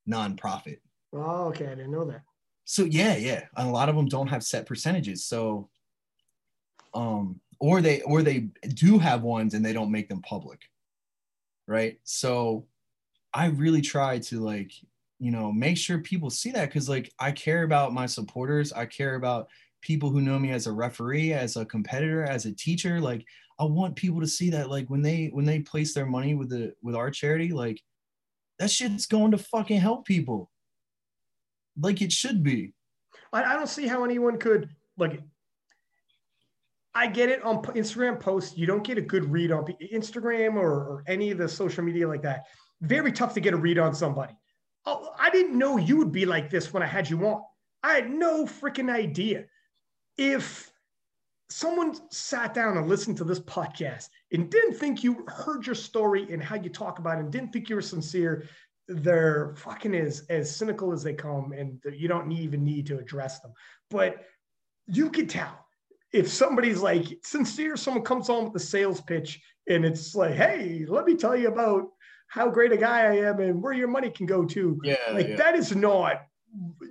nonprofit. 0.08 0.78
Oh 1.12 1.46
okay 1.46 1.66
i 1.66 1.70
didn't 1.70 1.92
know 1.92 2.04
that. 2.06 2.22
So 2.64 2.84
yeah 2.84 3.16
yeah 3.16 3.44
a 3.56 3.66
lot 3.66 3.88
of 3.88 3.96
them 3.96 4.06
don't 4.06 4.28
have 4.28 4.42
set 4.42 4.66
percentages 4.66 5.24
so 5.24 5.68
um 6.94 7.40
or 7.60 7.80
they 7.80 8.00
or 8.02 8.22
they 8.22 8.48
do 8.74 8.98
have 8.98 9.22
ones 9.22 9.54
and 9.54 9.64
they 9.64 9.72
don't 9.72 9.92
make 9.92 10.08
them 10.08 10.22
public 10.22 10.60
right? 11.70 11.98
So 12.04 12.66
i 13.32 13.46
really 13.46 13.80
try 13.80 14.18
to 14.18 14.40
like 14.40 14.72
you 15.20 15.30
know 15.30 15.52
make 15.52 15.76
sure 15.76 15.98
people 15.98 16.30
see 16.30 16.50
that 16.50 16.66
because 16.66 16.88
like 16.88 17.12
i 17.20 17.30
care 17.30 17.62
about 17.62 17.92
my 17.92 18.06
supporters 18.06 18.72
i 18.72 18.86
care 18.86 19.14
about 19.14 19.46
people 19.82 20.10
who 20.10 20.20
know 20.20 20.38
me 20.38 20.50
as 20.50 20.66
a 20.66 20.72
referee 20.72 21.32
as 21.32 21.56
a 21.56 21.64
competitor 21.64 22.24
as 22.24 22.46
a 22.46 22.54
teacher 22.54 23.00
like 23.00 23.24
i 23.60 23.64
want 23.64 23.94
people 23.94 24.20
to 24.20 24.26
see 24.26 24.50
that 24.50 24.70
like 24.70 24.88
when 24.88 25.02
they 25.02 25.28
when 25.32 25.44
they 25.44 25.60
place 25.60 25.94
their 25.94 26.06
money 26.06 26.34
with 26.34 26.48
the 26.48 26.72
with 26.82 26.96
our 26.96 27.10
charity 27.10 27.52
like 27.52 27.80
that 28.58 28.70
shit's 28.70 29.06
going 29.06 29.30
to 29.30 29.38
fucking 29.38 29.78
help 29.78 30.06
people 30.06 30.50
like 31.78 32.00
it 32.00 32.10
should 32.10 32.42
be 32.42 32.72
i, 33.32 33.44
I 33.44 33.52
don't 33.54 33.68
see 33.68 33.86
how 33.86 34.04
anyone 34.04 34.38
could 34.38 34.70
like 34.96 35.22
I 36.92 37.06
get 37.06 37.28
it 37.28 37.40
on 37.44 37.62
Instagram 37.62 38.18
posts. 38.18 38.58
You 38.58 38.66
don't 38.66 38.82
get 38.82 38.98
a 38.98 39.00
good 39.00 39.24
read 39.30 39.52
on 39.52 39.64
Instagram 39.92 40.56
or, 40.56 40.72
or 40.72 41.04
any 41.06 41.30
of 41.30 41.38
the 41.38 41.48
social 41.48 41.84
media 41.84 42.08
like 42.08 42.22
that. 42.22 42.46
Very 42.80 43.12
tough 43.12 43.32
to 43.34 43.40
get 43.40 43.54
a 43.54 43.56
read 43.56 43.78
on 43.78 43.94
somebody. 43.94 44.34
Oh, 44.86 45.10
I 45.18 45.30
didn't 45.30 45.58
know 45.58 45.76
you 45.76 45.96
would 45.98 46.12
be 46.12 46.26
like 46.26 46.50
this 46.50 46.72
when 46.72 46.82
I 46.82 46.86
had 46.86 47.08
you 47.08 47.26
on. 47.26 47.42
I 47.82 47.94
had 47.94 48.10
no 48.10 48.44
freaking 48.44 48.90
idea. 48.90 49.44
If 50.16 50.70
someone 51.50 51.94
sat 52.10 52.54
down 52.54 52.76
and 52.76 52.88
listened 52.88 53.16
to 53.18 53.24
this 53.24 53.40
podcast 53.40 54.08
and 54.32 54.50
didn't 54.50 54.74
think 54.74 55.02
you 55.02 55.24
heard 55.28 55.66
your 55.66 55.74
story 55.74 56.32
and 56.32 56.42
how 56.42 56.56
you 56.56 56.70
talk 56.70 56.98
about 56.98 57.18
it 57.18 57.22
and 57.22 57.32
didn't 57.32 57.52
think 57.52 57.68
you 57.68 57.74
were 57.74 57.82
sincere, 57.82 58.48
they're 58.88 59.54
fucking 59.56 59.94
as, 59.94 60.24
as 60.30 60.54
cynical 60.54 60.92
as 60.92 61.02
they 61.02 61.14
come 61.14 61.52
and 61.52 61.80
you 61.92 62.08
don't 62.08 62.30
even 62.32 62.64
need 62.64 62.86
to 62.86 62.98
address 62.98 63.40
them. 63.40 63.52
But 63.90 64.24
you 64.86 65.10
could 65.10 65.28
tell 65.28 65.66
if 66.12 66.28
somebody's 66.28 66.80
like 66.80 67.06
sincere, 67.22 67.76
someone 67.76 68.04
comes 68.04 68.28
on 68.28 68.44
with 68.44 68.52
the 68.52 68.60
sales 68.60 69.00
pitch 69.00 69.40
and 69.68 69.84
it's 69.84 70.14
like, 70.14 70.34
hey, 70.34 70.84
let 70.88 71.04
me 71.04 71.14
tell 71.14 71.36
you 71.36 71.48
about 71.48 71.88
how 72.30 72.48
great 72.48 72.72
a 72.72 72.76
guy 72.76 73.02
I 73.02 73.16
am 73.28 73.40
and 73.40 73.62
where 73.62 73.72
your 73.72 73.88
money 73.88 74.10
can 74.10 74.26
go 74.26 74.44
to. 74.44 74.80
Yeah. 74.82 74.96
Like 75.12 75.28
yeah. 75.28 75.36
that 75.36 75.54
is 75.54 75.74
not, 75.74 76.22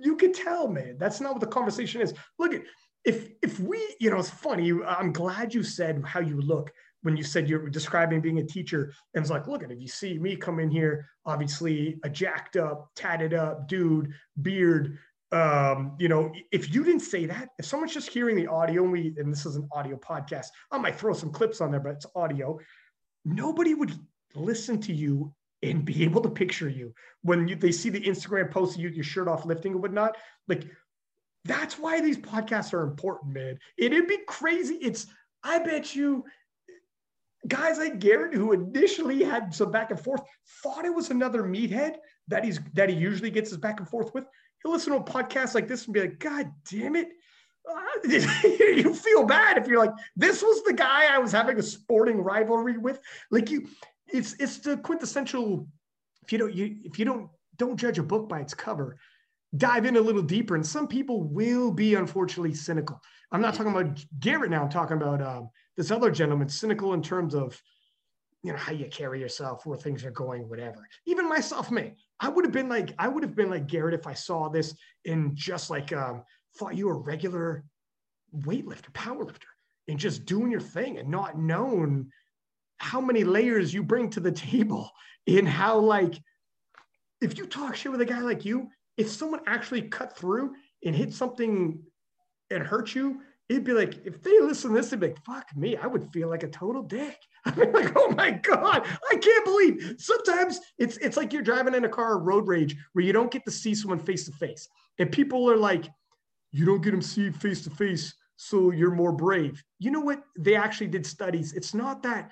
you 0.02 0.16
can 0.16 0.32
tell, 0.32 0.68
man. 0.68 0.96
That's 0.98 1.20
not 1.20 1.32
what 1.32 1.40
the 1.40 1.46
conversation 1.46 2.00
is. 2.00 2.14
Look 2.38 2.54
at 2.54 2.62
if 3.04 3.30
if 3.42 3.58
we, 3.58 3.96
you 3.98 4.10
know, 4.10 4.18
it's 4.18 4.30
funny. 4.30 4.72
I'm 4.86 5.12
glad 5.12 5.54
you 5.54 5.62
said 5.62 6.02
how 6.04 6.20
you 6.20 6.40
look 6.40 6.70
when 7.02 7.16
you 7.16 7.24
said 7.24 7.48
you're 7.48 7.70
describing 7.70 8.20
being 8.20 8.38
a 8.38 8.44
teacher. 8.44 8.92
And 9.14 9.22
it's 9.22 9.30
like, 9.30 9.48
look 9.48 9.62
at 9.62 9.72
if 9.72 9.80
you 9.80 9.88
see 9.88 10.18
me 10.18 10.36
come 10.36 10.60
in 10.60 10.70
here, 10.70 11.06
obviously 11.24 11.98
a 12.04 12.10
jacked 12.10 12.56
up, 12.56 12.90
tatted 12.94 13.32
up 13.32 13.66
dude, 13.66 14.12
beard, 14.42 14.98
um, 15.32 15.96
you 15.98 16.08
know, 16.08 16.32
if 16.50 16.74
you 16.74 16.82
didn't 16.82 17.00
say 17.00 17.24
that, 17.26 17.48
if 17.58 17.64
someone's 17.64 17.94
just 17.94 18.10
hearing 18.10 18.36
the 18.36 18.48
audio, 18.48 18.82
and 18.82 18.92
we 18.92 19.14
and 19.16 19.32
this 19.32 19.46
is 19.46 19.56
an 19.56 19.68
audio 19.72 19.96
podcast, 19.96 20.46
I 20.70 20.78
might 20.78 20.98
throw 20.98 21.12
some 21.12 21.30
clips 21.30 21.60
on 21.60 21.70
there, 21.70 21.80
but 21.80 21.92
it's 21.92 22.06
audio. 22.16 22.58
Nobody 23.24 23.74
would 23.74 23.92
listen 24.34 24.80
to 24.82 24.92
you 24.92 25.32
and 25.62 25.84
be 25.84 26.04
able 26.04 26.22
to 26.22 26.30
picture 26.30 26.68
you 26.68 26.92
when 27.22 27.46
you, 27.46 27.54
they 27.54 27.72
see 27.72 27.90
the 27.90 28.00
Instagram 28.00 28.50
post 28.50 28.76
of 28.76 28.82
you, 28.82 28.88
your 28.88 29.04
shirt 29.04 29.28
off 29.28 29.44
lifting 29.44 29.72
and 29.72 29.82
whatnot. 29.82 30.16
Like 30.48 30.64
that's 31.44 31.78
why 31.78 32.00
these 32.00 32.18
podcasts 32.18 32.72
are 32.72 32.82
important, 32.82 33.34
man. 33.34 33.58
It'd 33.78 34.06
be 34.06 34.18
crazy. 34.26 34.74
It's 34.76 35.06
I 35.42 35.58
bet 35.58 35.94
you 35.94 36.24
guys 37.48 37.78
like 37.78 37.98
Garrett, 37.98 38.34
who 38.34 38.52
initially 38.52 39.22
had 39.22 39.54
some 39.54 39.70
back 39.70 39.90
and 39.90 40.00
forth, 40.00 40.22
thought 40.62 40.84
it 40.84 40.94
was 40.94 41.10
another 41.10 41.42
meathead 41.42 41.96
that 42.28 42.44
he's 42.44 42.60
that 42.74 42.88
he 42.88 42.96
usually 42.96 43.30
gets 43.30 43.50
his 43.50 43.58
back 43.58 43.80
and 43.80 43.88
forth 43.88 44.12
with. 44.14 44.24
He'll 44.62 44.72
listen 44.72 44.92
to 44.92 44.98
a 44.98 45.02
podcast 45.02 45.54
like 45.54 45.68
this 45.68 45.86
and 45.86 45.94
be 45.94 46.00
like, 46.00 46.18
God 46.18 46.50
damn 46.70 46.96
it. 46.96 47.08
You 48.02 48.94
feel 48.94 49.24
bad 49.24 49.58
if 49.58 49.68
you're 49.68 49.78
like, 49.78 49.92
this 50.16 50.42
was 50.42 50.62
the 50.64 50.72
guy 50.72 51.14
I 51.14 51.18
was 51.18 51.32
having 51.32 51.58
a 51.58 51.62
sporting 51.62 52.18
rivalry 52.18 52.78
with. 52.78 52.98
Like 53.30 53.50
you, 53.50 53.68
it's 54.12 54.34
it's 54.34 54.58
the 54.58 54.76
quintessential. 54.76 55.66
If 56.22 56.32
you 56.32 56.38
don't 56.38 56.54
you 56.54 56.76
if 56.84 56.98
you 56.98 57.04
don't 57.04 57.28
don't 57.56 57.76
judge 57.76 57.98
a 57.98 58.02
book 58.02 58.28
by 58.28 58.40
its 58.40 58.54
cover, 58.54 58.98
dive 59.56 59.86
in 59.86 59.96
a 59.96 60.00
little 60.00 60.22
deeper. 60.22 60.54
And 60.54 60.66
some 60.66 60.86
people 60.86 61.22
will 61.22 61.70
be 61.70 61.94
unfortunately 61.94 62.54
cynical. 62.54 63.00
I'm 63.32 63.40
not 63.40 63.54
talking 63.54 63.72
about 63.72 64.04
Garrett 64.18 64.50
now. 64.50 64.62
I'm 64.62 64.70
talking 64.70 64.96
about 64.96 65.22
um, 65.22 65.50
this 65.76 65.90
other 65.90 66.10
gentleman, 66.10 66.48
cynical 66.48 66.94
in 66.94 67.02
terms 67.02 67.34
of 67.34 67.60
you 68.42 68.52
know 68.52 68.58
how 68.58 68.72
you 68.72 68.86
carry 68.86 69.20
yourself, 69.20 69.66
where 69.66 69.76
things 69.76 70.04
are 70.04 70.10
going, 70.10 70.48
whatever. 70.48 70.86
Even 71.06 71.28
myself, 71.28 71.70
me, 71.70 71.92
I 72.20 72.28
would 72.28 72.44
have 72.44 72.52
been 72.52 72.68
like 72.68 72.94
I 72.98 73.08
would 73.08 73.22
have 73.22 73.36
been 73.36 73.50
like 73.50 73.66
Garrett 73.66 73.94
if 73.94 74.06
I 74.06 74.14
saw 74.14 74.48
this 74.48 74.74
and 75.06 75.36
just 75.36 75.68
like 75.70 75.92
um, 75.92 76.24
thought 76.56 76.76
you 76.76 76.86
were 76.86 76.94
a 76.94 76.98
regular 76.98 77.64
weightlifter, 78.34 78.90
powerlifter, 78.92 79.50
and 79.88 79.98
just 79.98 80.24
doing 80.24 80.50
your 80.50 80.60
thing 80.60 80.98
and 80.98 81.08
not 81.08 81.38
known 81.38 82.10
how 82.80 83.00
many 83.00 83.24
layers 83.24 83.72
you 83.72 83.82
bring 83.82 84.10
to 84.10 84.20
the 84.20 84.32
table 84.50 84.90
in 85.26 85.46
how 85.46 85.78
like 85.78 86.20
if 87.20 87.36
you 87.36 87.46
talk 87.46 87.76
shit 87.76 87.92
with 87.92 88.00
a 88.00 88.06
guy 88.06 88.20
like 88.20 88.44
you, 88.44 88.68
if 88.96 89.08
someone 89.08 89.40
actually 89.46 89.82
cut 89.82 90.16
through 90.16 90.54
and 90.84 90.96
hit 90.96 91.12
something 91.12 91.78
and 92.50 92.62
hurt 92.62 92.94
you, 92.94 93.20
it'd 93.50 93.64
be 93.64 93.72
like 93.72 94.04
if 94.06 94.22
they 94.22 94.40
listen 94.40 94.70
to 94.70 94.76
this, 94.76 94.88
they'd 94.88 95.00
be 95.00 95.08
like, 95.08 95.24
"Fuck 95.24 95.54
me," 95.54 95.76
I 95.76 95.86
would 95.86 96.10
feel 96.12 96.28
like 96.28 96.42
a 96.42 96.48
total 96.48 96.82
dick. 96.82 97.18
I'd 97.44 97.54
be 97.54 97.66
like, 97.66 97.92
"Oh 97.96 98.10
my 98.16 98.30
god, 98.30 98.86
I 99.10 99.16
can't 99.16 99.44
believe." 99.44 99.96
Sometimes 99.98 100.58
it's 100.78 100.96
it's 100.98 101.16
like 101.18 101.32
you're 101.32 101.42
driving 101.42 101.74
in 101.74 101.84
a 101.84 101.88
car, 101.88 102.18
road 102.18 102.48
rage, 102.48 102.74
where 102.94 103.04
you 103.04 103.12
don't 103.12 103.30
get 103.30 103.44
to 103.44 103.50
see 103.50 103.74
someone 103.74 103.98
face 103.98 104.24
to 104.24 104.32
face, 104.32 104.66
and 104.98 105.12
people 105.12 105.50
are 105.50 105.56
like, 105.56 105.86
"You 106.50 106.64
don't 106.64 106.82
get 106.82 106.92
them 106.92 107.02
see 107.02 107.30
face 107.30 107.62
to 107.64 107.70
face, 107.70 108.14
so 108.36 108.70
you're 108.70 108.94
more 108.94 109.12
brave." 109.12 109.62
You 109.78 109.90
know 109.90 110.00
what? 110.00 110.22
They 110.38 110.54
actually 110.54 110.88
did 110.88 111.04
studies. 111.04 111.52
It's 111.52 111.74
not 111.74 112.02
that 112.04 112.30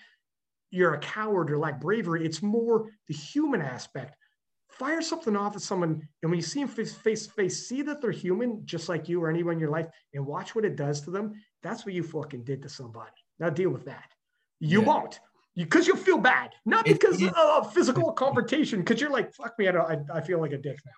you're 0.70 0.94
a 0.94 1.00
coward 1.00 1.50
or 1.50 1.58
lack 1.58 1.80
bravery. 1.80 2.24
It's 2.24 2.42
more 2.42 2.90
the 3.08 3.14
human 3.14 3.62
aspect 3.62 4.14
fire 4.78 5.02
something 5.02 5.36
off 5.36 5.56
at 5.56 5.62
someone, 5.62 6.08
and 6.22 6.30
when 6.30 6.38
you 6.38 6.42
see 6.42 6.60
them 6.60 6.68
face, 6.68 6.94
face 6.94 7.26
to 7.26 7.32
face, 7.32 7.68
see 7.68 7.82
that 7.82 8.00
they're 8.00 8.10
human, 8.10 8.64
just 8.64 8.88
like 8.88 9.08
you 9.08 9.22
or 9.22 9.28
anyone 9.28 9.54
in 9.54 9.60
your 9.60 9.70
life, 9.70 9.86
and 10.14 10.24
watch 10.24 10.54
what 10.54 10.64
it 10.64 10.76
does 10.76 11.00
to 11.02 11.10
them. 11.10 11.34
That's 11.62 11.84
what 11.84 11.94
you 11.94 12.02
fucking 12.02 12.44
did 12.44 12.62
to 12.62 12.68
somebody. 12.68 13.10
Now 13.38 13.50
deal 13.50 13.70
with 13.70 13.84
that. 13.86 14.10
You 14.60 14.80
yeah. 14.80 14.86
won't, 14.86 15.20
because 15.56 15.86
you, 15.86 15.94
will 15.94 16.02
feel 16.02 16.18
bad, 16.18 16.50
not 16.64 16.84
because 16.84 17.22
of 17.22 17.72
physical 17.72 18.12
confrontation. 18.12 18.80
Because 18.80 19.00
you're 19.00 19.10
like, 19.10 19.34
fuck 19.34 19.58
me, 19.58 19.68
I, 19.68 19.72
don't, 19.72 20.10
I, 20.10 20.18
I 20.18 20.20
feel 20.20 20.40
like 20.40 20.52
a 20.52 20.58
dick 20.58 20.78
now. 20.86 20.92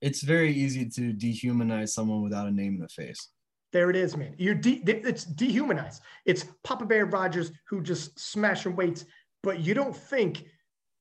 It's 0.00 0.22
very 0.22 0.52
easy 0.52 0.88
to 0.90 1.12
dehumanize 1.12 1.90
someone 1.90 2.22
without 2.22 2.46
a 2.46 2.50
name 2.50 2.74
in 2.74 2.80
the 2.80 2.88
face. 2.88 3.28
There 3.72 3.90
it 3.90 3.96
is, 3.96 4.16
man. 4.16 4.34
You're 4.38 4.54
de- 4.54 4.82
it's 4.86 5.24
dehumanized. 5.24 6.02
It's 6.24 6.46
Papa 6.64 6.86
Bear 6.86 7.06
Rogers 7.06 7.52
who 7.68 7.82
just 7.82 8.18
smashing 8.18 8.76
weights, 8.76 9.04
but 9.42 9.60
you 9.60 9.74
don't 9.74 9.94
think 9.94 10.44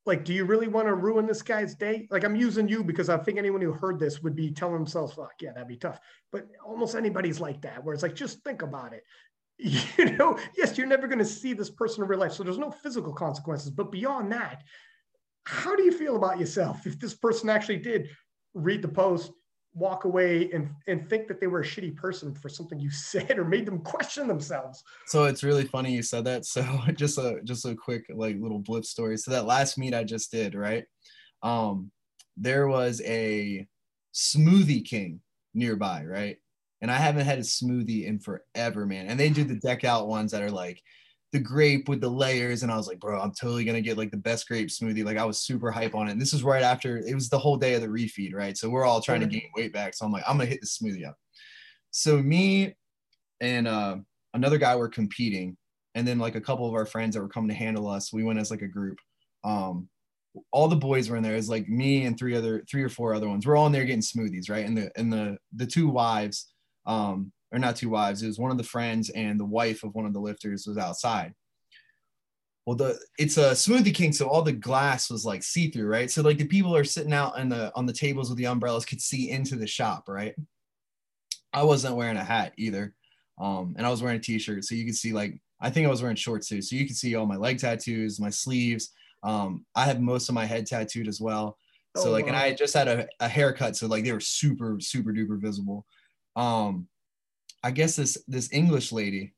like, 0.08 0.24
do 0.24 0.34
you 0.34 0.46
really 0.46 0.70
want 0.70 0.88
to 0.88 0.96
ruin 0.96 1.28
this 1.28 1.42
guy's 1.42 1.76
day? 1.76 2.08
Like, 2.10 2.24
I'm 2.24 2.36
using 2.36 2.70
you 2.70 2.82
because 2.82 3.10
I 3.10 3.18
think 3.18 3.38
anyone 3.38 3.62
who 3.62 3.74
heard 3.74 4.00
this 4.00 4.24
would 4.24 4.38
be 4.38 4.52
telling 4.52 4.76
themselves, 4.76 5.14
fuck, 5.14 5.34
yeah, 5.42 5.52
that'd 5.52 5.68
be 5.68 5.76
tough. 5.76 6.00
But 6.32 6.48
almost 6.66 6.96
anybody's 6.96 7.42
like 7.42 7.62
that, 7.64 7.84
where 7.84 7.94
it's 7.94 8.04
like, 8.04 8.16
just 8.16 8.42
think 8.44 8.62
about 8.62 8.94
it. 8.94 9.04
You 9.98 10.16
know, 10.16 10.40
yes, 10.56 10.78
you're 10.78 10.88
never 10.88 11.08
going 11.08 11.20
to 11.20 11.26
see 11.26 11.54
this 11.54 11.72
person 11.72 12.04
in 12.04 12.08
real 12.08 12.20
life. 12.20 12.32
So 12.32 12.44
there's 12.44 12.60
no 12.60 12.72
physical 12.72 13.12
consequences. 13.12 13.72
But 13.72 13.92
beyond 13.92 14.32
that, 14.32 14.64
how 15.46 15.76
do 15.76 15.84
you 15.84 15.92
feel 15.92 16.16
about 16.16 16.40
yourself 16.40 16.86
if 16.86 17.00
this 17.00 17.16
person 17.16 17.50
actually 17.50 17.80
did 17.80 18.10
read 18.54 18.84
the 18.84 18.88
post, 18.88 19.32
walk 19.78 20.06
away 20.06 20.50
and, 20.52 20.70
and 20.88 21.08
think 21.08 21.28
that 21.28 21.40
they 21.40 21.48
were 21.48 21.62
a 21.62 21.66
shitty 21.66 21.96
person 21.96 22.34
for 22.34 22.50
something 22.50 22.80
you 22.80 22.90
said 22.92 23.38
or 23.38 23.46
made 23.46 23.66
them 23.66 23.80
question 23.80 24.28
themselves. 24.28 24.84
So 25.06 25.26
it's 25.26 25.44
really 25.44 25.66
funny 25.66 25.94
you 25.94 26.04
said 26.04 26.26
that. 26.26 26.46
So 26.58 26.64
just 26.96 27.18
a 27.20 27.40
just 27.44 27.66
a 27.66 27.76
quick 27.76 28.06
like 28.14 28.38
little 28.40 28.60
blip 28.60 28.86
story. 28.86 29.18
So 29.18 29.32
that 29.32 29.46
last 29.46 29.78
meet 29.78 29.94
I 29.94 30.04
just 30.04 30.32
did, 30.32 30.56
right? 30.56 30.86
Um, 31.44 31.92
there 32.36 32.68
was 32.68 33.02
a 33.06 33.68
smoothie 34.14 34.86
king 34.86 35.22
nearby, 35.54 36.04
right? 36.04 36.38
And 36.82 36.90
I 36.90 36.96
haven't 36.96 37.26
had 37.26 37.38
a 37.38 37.42
smoothie 37.42 38.06
in 38.06 38.20
forever, 38.20 38.86
man. 38.86 39.08
And 39.08 39.20
they 39.20 39.30
do 39.30 39.44
the 39.44 39.56
deck 39.56 39.84
out 39.84 40.08
ones 40.08 40.32
that 40.32 40.42
are 40.42 40.52
like 40.52 40.82
the 41.34 41.40
grape 41.40 41.90
with 41.90 42.00
the 42.00 42.10
layers 42.10 42.64
and 42.64 42.72
i 42.72 42.78
was 42.78 42.88
like 42.88 43.00
bro 43.00 43.20
i'm 43.20 43.34
totally 43.34 43.66
gonna 43.66 43.82
get 43.82 43.98
like 43.98 44.12
the 44.12 44.18
best 44.18 44.48
grape 44.48 44.70
smoothie. 44.70 45.04
Like 45.04 45.18
i 45.18 45.26
was 45.26 45.40
super 45.40 45.72
hype 45.72 45.96
on 45.96 46.08
it 46.08 46.12
and 46.12 46.22
this 46.22 46.34
is 46.34 46.44
right 46.44 46.64
after 46.64 46.98
it 46.98 47.14
was 47.14 47.30
the 47.30 47.38
whole 47.38 47.58
day 47.58 47.74
of 47.74 47.82
the 47.82 47.88
refeed 47.88 48.34
right? 48.34 48.58
So 48.58 48.70
we're 48.70 48.86
all 48.86 49.02
trying 49.02 49.22
to 49.22 49.28
gain 49.28 49.50
weight 49.56 49.74
back 49.74 49.94
so 49.94 50.06
i'm 50.06 50.12
like 50.12 50.24
i'm 50.28 50.38
gonna 50.38 50.50
hit 50.50 50.62
the 50.62 50.68
smoothie 50.68 51.08
up. 51.08 51.18
So 51.92 52.18
me 52.18 52.76
and 53.42 53.68
uh, 53.68 53.98
another 54.34 54.58
guy 54.58 54.76
were 54.76 54.90
competing 54.90 55.58
and 55.96 56.08
then 56.08 56.20
like 56.20 56.36
a 56.36 56.42
couple 56.42 56.68
of 56.68 56.74
our 56.74 56.86
friends 56.86 57.16
that 57.16 57.22
were 57.22 57.30
coming 57.30 57.50
to 57.50 57.56
handle 57.56 57.88
us 57.88 58.14
we 58.14 58.24
went 58.24 58.40
as 58.40 58.52
like 58.52 58.62
a 58.62 58.68
group. 58.68 58.98
Um 59.44 59.90
all 60.52 60.68
the 60.68 60.76
boys 60.76 61.10
were 61.10 61.18
in 61.18 61.24
there 61.24 61.34
it 61.34 61.38
was 61.38 61.50
like 61.50 61.68
me 61.68 62.06
and 62.06 62.18
three 62.18 62.36
other 62.36 62.64
three 62.70 62.84
or 62.84 62.90
four 62.90 63.14
other 63.14 63.28
ones. 63.28 63.46
We're 63.46 63.58
all 63.58 63.66
in 63.66 63.72
there 63.74 63.86
getting 63.86 64.02
smoothies 64.02 64.50
right? 64.50 64.66
And 64.66 64.78
the 64.78 64.92
and 64.96 65.12
the 65.12 65.38
the 65.56 65.66
two 65.66 65.90
wives 65.90 66.54
um 66.86 67.34
or 67.52 67.60
not 67.60 67.76
two 67.76 67.90
wives. 67.90 68.22
It 68.22 68.28
was 68.28 68.40
one 68.40 68.52
of 68.52 68.58
the 68.58 68.64
friends 68.64 69.10
and 69.10 69.40
the 69.40 69.46
wife 69.46 69.84
of 69.84 69.96
one 69.96 70.06
of 70.06 70.14
the 70.14 70.20
lifters 70.20 70.68
was 70.68 70.78
outside. 70.78 71.34
Well, 72.66 72.76
the 72.76 73.00
it's 73.18 73.38
a 73.38 73.52
smoothie 73.52 73.96
king, 73.96 74.12
so 74.12 74.28
all 74.28 74.42
the 74.42 74.52
glass 74.52 75.10
was 75.10 75.24
like 75.24 75.42
see 75.42 75.70
through, 75.70 75.88
right? 75.88 76.12
So 76.12 76.22
like 76.22 76.38
the 76.38 76.46
people 76.46 76.76
are 76.76 76.84
sitting 76.84 77.14
out 77.14 77.40
on 77.40 77.48
the 77.48 77.72
on 77.76 77.86
the 77.86 77.94
tables 77.94 78.28
with 78.28 78.38
the 78.38 78.48
umbrellas 78.48 78.84
could 78.84 79.02
see 79.02 79.30
into 79.30 79.56
the 79.56 79.66
shop, 79.66 80.10
right? 80.10 80.36
I 81.54 81.64
wasn't 81.64 81.96
wearing 81.96 82.18
a 82.18 82.24
hat 82.24 82.52
either, 82.58 82.94
um, 83.40 83.74
and 83.78 83.88
I 83.88 83.90
was 83.90 84.04
wearing 84.04 84.18
a 84.18 84.22
t-shirt, 84.22 84.66
so 84.66 84.76
you 84.76 84.84
could 84.84 84.98
see 84.98 85.14
like 85.14 85.40
I 85.62 85.70
think 85.70 85.88
I 85.88 85.90
was 85.90 86.02
wearing 86.02 86.18
shorts 86.18 86.50
too, 86.50 86.62
so 86.62 86.76
you 86.76 86.86
could 86.86 86.98
see 86.98 87.16
all 87.16 87.26
my 87.26 87.38
leg 87.38 87.58
tattoos, 87.58 88.20
my 88.20 88.30
sleeves. 88.30 88.90
Um, 89.24 89.66
I 89.74 89.86
have 89.86 90.02
most 90.02 90.28
of 90.28 90.36
my 90.36 90.46
head 90.46 90.68
tattooed 90.68 91.08
as 91.08 91.22
well. 91.22 91.58
So 91.96 92.10
oh, 92.10 92.12
like, 92.12 92.28
and 92.28 92.36
I 92.36 92.54
just 92.54 92.74
had 92.74 92.90
a, 92.90 93.08
a 93.22 93.30
haircut, 93.30 93.78
so 93.78 93.88
like 93.88 94.04
they 94.04 94.12
were 94.12 94.20
super 94.20 94.78
super 94.82 95.14
duper 95.14 95.40
visible. 95.40 95.86
Um, 96.36 96.90
I 97.64 97.72
guess 97.72 97.96
this 97.96 98.18
this 98.28 98.52
English 98.52 98.92
lady. 98.92 99.34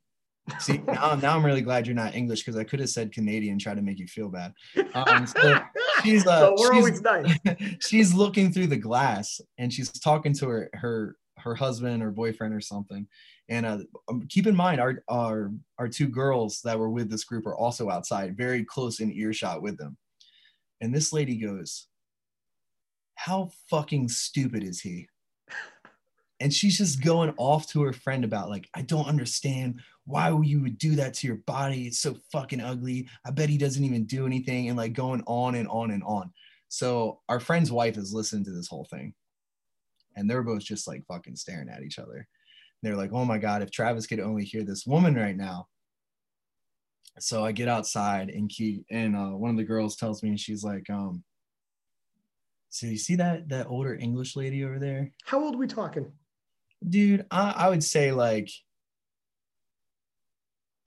See 0.59 0.77
now, 0.87 1.15
now 1.15 1.35
I'm 1.35 1.45
really 1.45 1.61
glad 1.61 1.85
you're 1.85 1.95
not 1.95 2.15
English 2.15 2.43
because 2.43 2.59
I 2.59 2.63
could 2.63 2.79
have 2.79 2.89
said 2.89 3.11
Canadian, 3.11 3.59
try 3.59 3.75
to 3.75 3.81
make 3.81 3.99
you 3.99 4.07
feel 4.07 4.29
bad. 4.29 4.53
Um, 4.93 5.27
so 5.27 5.59
she's 6.03 6.25
uh, 6.25 6.55
so 6.55 6.73
she's, 6.73 7.01
nice. 7.01 7.37
she's 7.81 8.13
looking 8.13 8.51
through 8.51 8.67
the 8.67 8.77
glass 8.77 9.39
and 9.57 9.71
she's 9.71 9.91
talking 9.91 10.33
to 10.33 10.47
her 10.47 10.69
her 10.73 11.15
her 11.37 11.55
husband 11.55 12.03
or 12.03 12.11
boyfriend 12.11 12.53
or 12.53 12.61
something. 12.61 13.07
And 13.47 13.65
uh, 13.65 13.79
um, 14.07 14.27
keep 14.29 14.47
in 14.47 14.55
mind, 14.55 14.79
our 14.79 15.03
our 15.07 15.51
our 15.77 15.87
two 15.87 16.07
girls 16.07 16.61
that 16.63 16.77
were 16.77 16.89
with 16.89 17.09
this 17.09 17.23
group 17.23 17.45
are 17.47 17.55
also 17.55 17.89
outside, 17.89 18.37
very 18.37 18.63
close 18.63 18.99
in 18.99 19.11
earshot 19.11 19.61
with 19.61 19.77
them. 19.77 19.97
And 20.81 20.93
this 20.93 21.11
lady 21.11 21.37
goes, 21.37 21.87
"How 23.15 23.49
fucking 23.69 24.09
stupid 24.09 24.63
is 24.63 24.81
he?" 24.81 25.07
And 26.39 26.53
she's 26.53 26.77
just 26.77 27.03
going 27.03 27.33
off 27.37 27.67
to 27.67 27.81
her 27.81 27.93
friend 27.93 28.23
about 28.23 28.49
like 28.49 28.67
i 28.73 28.81
don't 28.81 29.07
understand 29.07 29.81
why 30.09 30.29
you 30.41 30.59
would 30.61 30.79
do 30.79 30.95
that 30.95 31.13
to 31.13 31.27
your 31.27 31.35
body? 31.35 31.85
It's 31.85 31.99
so 31.99 32.17
fucking 32.31 32.61
ugly. 32.61 33.07
I 33.23 33.29
bet 33.29 33.47
he 33.47 33.59
doesn't 33.59 33.83
even 33.83 34.05
do 34.05 34.25
anything 34.25 34.67
and 34.67 34.75
like 34.75 34.93
going 34.93 35.21
on 35.27 35.53
and 35.53 35.67
on 35.67 35.91
and 35.91 36.01
on. 36.03 36.33
So 36.67 37.19
our 37.29 37.39
friend's 37.39 37.71
wife 37.71 37.95
is 37.95 38.11
listening 38.11 38.43
to 38.45 38.51
this 38.51 38.67
whole 38.67 38.85
thing 38.85 39.13
and 40.15 40.27
they're 40.27 40.41
both 40.41 40.63
just 40.63 40.87
like 40.87 41.05
fucking 41.05 41.35
staring 41.35 41.69
at 41.69 41.83
each 41.83 41.99
other. 41.99 42.27
They're 42.81 42.95
like 42.95 43.13
oh 43.13 43.23
my 43.23 43.37
god 43.37 43.61
if 43.61 43.69
travis 43.69 44.07
could 44.07 44.19
only 44.19 44.45
hear 44.45 44.63
this 44.63 44.85
woman 44.87 45.13
right 45.13 45.37
now. 45.37 45.67
So 47.19 47.45
i 47.45 47.51
get 47.51 47.67
outside 47.67 48.29
and 48.29 48.49
key 48.49 48.85
and 48.89 49.15
uh, 49.15 49.37
one 49.37 49.51
of 49.51 49.57
the 49.57 49.63
girls 49.63 49.95
tells 49.95 50.23
me 50.23 50.37
she's 50.37 50.63
like 50.63 50.89
um 50.89 51.23
so 52.69 52.87
you 52.87 52.97
see 52.97 53.15
that 53.15 53.49
that 53.49 53.67
older 53.67 53.95
english 53.95 54.35
lady 54.35 54.63
over 54.63 54.79
there? 54.79 55.11
How 55.25 55.43
old 55.43 55.53
are 55.55 55.59
we 55.59 55.67
talking 55.67 56.11
dude, 56.87 57.25
I, 57.31 57.51
I 57.51 57.69
would 57.69 57.83
say 57.83 58.11
like 58.11 58.49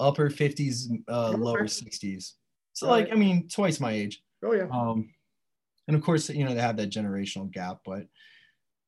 upper 0.01 0.31
50s, 0.31 0.87
uh, 1.09 1.31
lower 1.31 1.65
60s. 1.65 2.33
So 2.73 2.89
like, 2.89 3.11
I 3.13 3.15
mean, 3.15 3.49
twice 3.49 3.81
my 3.81 3.93
age. 3.93 4.23
Oh 4.45 4.53
yeah. 4.53 4.67
Um, 4.73 5.11
and 5.89 5.97
of 5.97 6.03
course, 6.03 6.29
you 6.31 6.45
know, 6.45 6.55
they 6.55 6.61
have 6.61 6.77
that 6.79 6.91
generational 6.91 7.51
gap, 7.51 7.79
but 7.85 8.05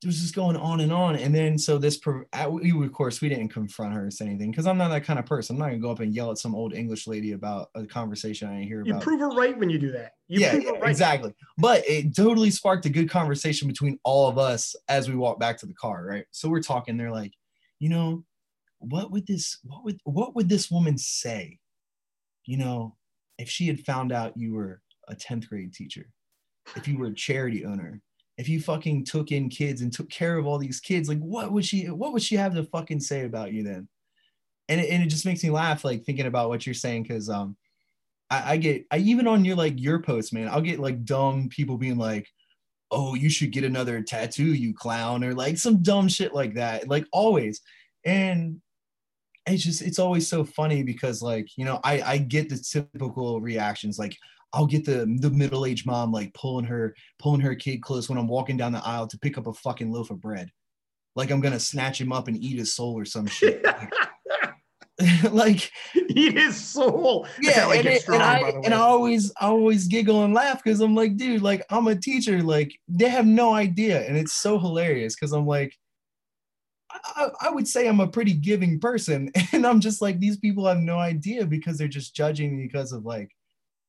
it 0.05 0.09
was 0.09 0.21
just 0.21 0.35
going 0.35 0.57
on 0.57 0.81
and 0.81 0.93
on. 0.93 1.17
And 1.17 1.35
then 1.35 1.59
so 1.59 1.79
this, 1.79 1.99
we 2.05 2.85
of 2.85 2.93
course 2.93 3.23
we 3.23 3.31
didn't 3.31 3.49
confront 3.49 3.95
her 3.95 4.07
or 4.07 4.11
say 4.11 4.27
anything 4.27 4.51
because 4.51 4.67
I'm 4.67 4.77
not 4.77 4.91
that 4.91 5.05
kind 5.05 5.19
of 5.19 5.25
person. 5.25 5.57
I'm 5.57 5.61
not 5.61 5.69
gonna 5.69 5.79
go 5.79 5.91
up 5.91 6.01
and 6.01 6.15
yell 6.15 6.31
at 6.31 6.37
some 6.37 6.55
old 6.55 6.75
English 6.75 7.07
lady 7.07 7.33
about 7.33 7.71
a 7.75 7.87
conversation 7.87 8.49
I 8.49 8.57
didn't 8.57 8.69
hear 8.69 8.85
you 8.85 8.93
about. 8.93 9.03
You 9.03 9.05
prove 9.05 9.21
her 9.21 9.31
right 9.31 9.59
when 9.59 9.71
you 9.71 9.79
do 9.79 9.93
that. 9.93 10.13
You 10.29 10.41
yeah, 10.41 10.57
yeah 10.57 10.71
right. 10.73 10.91
exactly. 10.91 11.33
But 11.57 11.85
it 11.89 12.15
totally 12.15 12.51
sparked 12.51 12.85
a 12.85 12.91
good 12.91 13.09
conversation 13.09 13.67
between 13.67 13.99
all 14.05 14.29
of 14.29 14.37
us 14.37 14.77
as 14.89 15.09
we 15.09 15.17
walked 15.17 15.41
back 15.41 15.57
to 15.59 15.67
the 15.67 15.75
car. 15.75 16.05
Right. 16.05 16.27
So 16.33 16.51
we're 16.51 16.63
talking. 16.63 16.99
They're 16.99 17.11
like, 17.11 17.33
you 17.79 17.89
know, 17.89 18.25
what 18.81 19.11
would 19.11 19.27
this, 19.27 19.59
what 19.65 19.85
would, 19.85 19.99
what 20.05 20.37
would 20.37 20.51
this 20.51 20.71
woman 20.71 20.99
say? 20.99 21.59
You 22.47 22.59
know, 22.59 22.97
if 23.39 23.49
she 23.49 23.67
had 23.67 23.81
found 23.81 24.13
out 24.13 24.37
you 24.37 24.53
were 24.53 24.83
a 25.09 25.15
10th 25.15 25.49
grade 25.49 25.73
teacher, 25.73 26.11
if 26.77 26.87
you 26.87 26.99
were 26.99 27.07
a 27.07 27.15
charity 27.15 27.65
owner, 27.65 28.03
if 28.37 28.49
you 28.49 28.61
fucking 28.61 29.05
took 29.05 29.31
in 29.31 29.49
kids 29.49 29.81
and 29.81 29.93
took 29.93 30.11
care 30.11 30.37
of 30.39 30.47
all 30.47 30.59
these 30.59 30.81
kids, 30.81 31.09
like 31.09 31.21
what 31.21 31.53
would 31.53 31.65
she 31.65 31.87
what 31.87 32.13
would 32.13 32.23
she 32.23 32.37
have 32.37 32.55
to 32.55 32.65
fucking 32.65 33.01
say 33.01 33.25
about 33.25 33.53
you 33.53 33.63
then? 33.63 33.89
And 34.69 34.81
it, 34.81 34.91
and 34.91 35.03
it 35.03 35.07
just 35.07 35.27
makes 35.27 35.43
me 35.45 35.51
laugh, 35.51 35.85
like 35.85 36.05
thinking 36.05 36.27
about 36.27 36.49
what 36.49 36.67
you're 36.67 36.75
saying, 36.75 37.05
because 37.05 37.29
um 37.29 37.57
I, 38.31 38.53
I 38.53 38.57
get 38.57 38.87
I 38.91 38.99
even 38.99 39.27
on 39.27 39.45
your 39.45 39.57
like 39.57 39.81
your 39.81 40.01
posts, 40.01 40.33
man, 40.33 40.49
I'll 40.49 40.61
get 40.61 40.81
like 40.81 41.05
dumb 41.05 41.49
people 41.49 41.77
being 41.77 41.99
like, 41.99 42.29
oh, 42.91 43.15
you 43.15 43.31
should 43.31 43.53
get 43.53 43.65
another 43.65 44.03
tattoo, 44.03 44.53
you 44.55 44.75
clown, 44.75 45.25
or 45.25 45.35
like 45.35 45.59
some 45.59 45.83
dumb 45.83 46.09
shit 46.09 46.35
like 46.35 46.55
that, 46.55 46.89
like 46.89 47.07
always. 47.13 47.61
And 48.05 48.61
it's 49.47 49.63
just 49.63 49.83
it's 49.83 49.99
always 49.99 50.27
so 50.27 50.45
funny 50.45 50.83
because 50.83 51.23
like 51.23 51.49
you 51.57 51.65
know 51.65 51.81
I 51.85 52.03
I 52.03 52.19
get 52.19 52.49
the 52.49 52.57
typical 52.57 53.41
reactions 53.41 53.99
like 53.99 54.17
I'll 54.55 54.67
get 54.67 54.85
the 54.85 55.05
the 55.21 55.31
middle 55.31 55.67
aged 55.67 55.85
mom 55.85 56.13
like 56.13 56.33
pulling 56.33 56.65
her 56.67 56.95
pulling 57.19 57.41
her 57.41 57.55
kid 57.55 57.83
close 57.83 58.09
when 58.09 58.19
I'm 58.19 58.29
walking 58.29 58.57
down 58.57 58.73
the 58.73 58.87
aisle 58.87 59.09
to 59.09 59.19
pick 59.19 59.37
up 59.37 59.49
a 59.49 59.53
fucking 59.53 59.91
loaf 59.91 60.11
of 60.11 60.21
bread, 60.21 60.51
like 61.17 61.31
I'm 61.31 61.41
gonna 61.41 61.61
snatch 61.61 62.01
him 62.01 62.13
up 62.13 62.29
and 62.29 62.37
eat 62.37 62.59
his 62.59 62.75
soul 62.75 62.97
or 62.99 63.05
some 63.05 63.27
shit. 63.27 63.65
like 65.33 65.73
eat 66.11 66.35
his 66.35 66.57
soul. 66.57 67.27
Yeah, 67.41 67.73
and, 67.73 67.87
it, 67.87 68.03
strong, 68.03 68.21
and, 68.21 68.25
I 68.25 68.51
and 68.65 68.75
I 68.75 68.79
always 68.79 69.33
I 69.41 69.47
always 69.47 69.89
giggle 69.89 70.23
and 70.23 70.33
laugh 70.33 70.63
because 70.63 70.81
I'm 70.81 70.95
like, 70.95 71.17
dude, 71.17 71.43
like 71.43 71.65
I'm 71.69 71.89
a 71.89 71.97
teacher. 71.97 72.43
Like 72.43 72.79
they 72.87 73.09
have 73.09 73.27
no 73.27 73.53
idea, 73.53 74.07
and 74.07 74.17
it's 74.17 74.33
so 74.33 74.59
hilarious 74.59 75.15
because 75.15 75.33
I'm 75.33 75.47
like. 75.47 75.77
I, 77.17 77.31
I 77.41 77.51
would 77.51 77.67
say 77.67 77.89
I'm 77.89 77.99
a 77.99 78.07
pretty 78.07 78.35
giving 78.35 78.79
person, 78.79 79.33
and 79.53 79.67
I'm 79.67 79.81
just 79.81 80.01
like 80.01 80.21
these 80.21 80.37
people 80.37 80.65
have 80.69 80.79
no 80.79 80.97
idea 80.97 81.45
because 81.45 81.77
they're 81.77 81.89
just 81.89 82.15
judging 82.15 82.57
me 82.57 82.69
because 82.69 82.93
of 82.93 83.05
like 83.05 83.33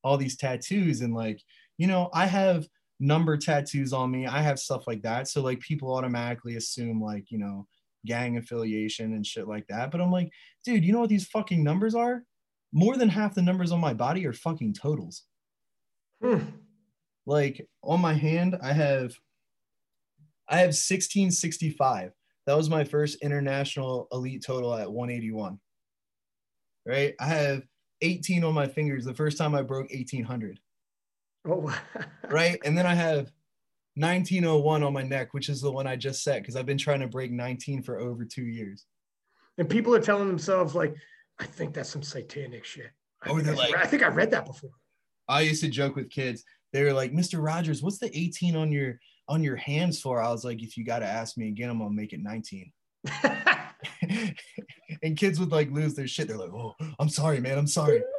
all 0.06 0.16
these 0.16 0.36
tattoos 0.36 1.00
and 1.00 1.12
like 1.12 1.42
you 1.78 1.88
know 1.88 2.08
i 2.14 2.26
have 2.26 2.64
number 2.98 3.36
tattoos 3.36 3.92
on 3.92 4.10
me. 4.10 4.26
I 4.26 4.40
have 4.40 4.58
stuff 4.58 4.86
like 4.86 5.02
that. 5.02 5.28
So 5.28 5.42
like 5.42 5.60
people 5.60 5.94
automatically 5.94 6.56
assume 6.56 7.00
like 7.02 7.30
you 7.30 7.38
know 7.38 7.66
gang 8.06 8.36
affiliation 8.36 9.12
and 9.14 9.26
shit 9.26 9.48
like 9.48 9.66
that. 9.66 9.90
But 9.90 10.00
i'm 10.00 10.12
like 10.12 10.30
dude 10.64 10.84
you 10.84 10.92
know 10.92 11.00
what 11.00 11.10
these 11.10 11.26
fucking 11.26 11.62
numbers 11.62 11.94
are? 11.94 12.22
More 12.72 12.96
than 12.96 13.08
half 13.08 13.34
the 13.34 13.42
numbers 13.42 13.72
on 13.72 13.80
my 13.80 13.94
body 13.94 14.26
are 14.26 14.32
fucking 14.32 14.74
totals. 14.74 15.24
Hmm. 16.22 16.44
like 17.26 17.68
on 17.82 18.00
my 18.00 18.14
hand 18.14 18.56
i 18.62 18.72
have 18.72 19.12
i 20.48 20.56
have 20.56 20.72
1665 20.72 22.12
that 22.46 22.56
was 22.56 22.70
my 22.70 22.84
first 22.84 23.18
international 23.20 24.08
elite 24.10 24.42
total 24.42 24.74
at 24.74 24.90
181 24.90 25.60
right? 26.86 27.14
I 27.20 27.26
have 27.26 27.62
18 28.02 28.44
on 28.44 28.54
my 28.54 28.66
fingers 28.66 29.04
the 29.04 29.14
first 29.14 29.38
time 29.38 29.54
I 29.54 29.62
broke 29.62 29.90
1800. 29.90 30.60
Oh, 31.48 31.74
right. 32.28 32.58
And 32.64 32.76
then 32.76 32.86
I 32.86 32.94
have 32.94 33.32
1901 33.94 34.82
on 34.82 34.92
my 34.92 35.02
neck, 35.02 35.32
which 35.32 35.48
is 35.48 35.60
the 35.60 35.70
one 35.70 35.86
I 35.86 35.96
just 35.96 36.22
set 36.22 36.42
because 36.42 36.56
I've 36.56 36.66
been 36.66 36.78
trying 36.78 37.00
to 37.00 37.06
break 37.06 37.30
19 37.30 37.82
for 37.82 37.98
over 37.98 38.24
two 38.24 38.44
years. 38.44 38.84
And 39.58 39.68
people 39.68 39.94
are 39.94 40.00
telling 40.00 40.28
themselves, 40.28 40.74
like, 40.74 40.94
I 41.38 41.44
think 41.44 41.72
that's 41.72 41.88
some 41.88 42.02
satanic 42.02 42.64
shit. 42.64 42.90
I, 43.22 43.30
oh, 43.30 43.38
or 43.38 43.42
they're 43.42 43.54
like, 43.54 43.74
I 43.76 43.86
think 43.86 44.02
I 44.02 44.08
read 44.08 44.30
that 44.32 44.44
before. 44.44 44.70
I 45.28 45.42
used 45.42 45.62
to 45.62 45.68
joke 45.68 45.96
with 45.96 46.10
kids. 46.10 46.44
They 46.72 46.82
were 46.82 46.92
like, 46.92 47.12
Mr. 47.12 47.42
Rogers, 47.42 47.82
what's 47.82 47.98
the 47.98 48.16
18 48.16 48.54
on 48.56 48.70
your 48.70 48.98
on 49.28 49.42
your 49.42 49.56
hands 49.56 50.00
for? 50.00 50.20
I 50.20 50.30
was 50.30 50.44
like, 50.44 50.62
if 50.62 50.76
you 50.76 50.84
got 50.84 50.98
to 51.00 51.06
ask 51.06 51.36
me 51.36 51.48
again, 51.48 51.70
I'm 51.70 51.78
gonna 51.78 51.90
make 51.90 52.12
it 52.12 52.20
19. 52.20 52.72
and 55.02 55.16
kids 55.16 55.38
would 55.40 55.52
like 55.52 55.70
lose 55.70 55.94
their 55.94 56.06
shit. 56.06 56.28
They're 56.28 56.38
like, 56.38 56.52
"Oh, 56.52 56.74
I'm 56.98 57.08
sorry, 57.08 57.40
man. 57.40 57.58
I'm 57.58 57.66
sorry." 57.66 58.02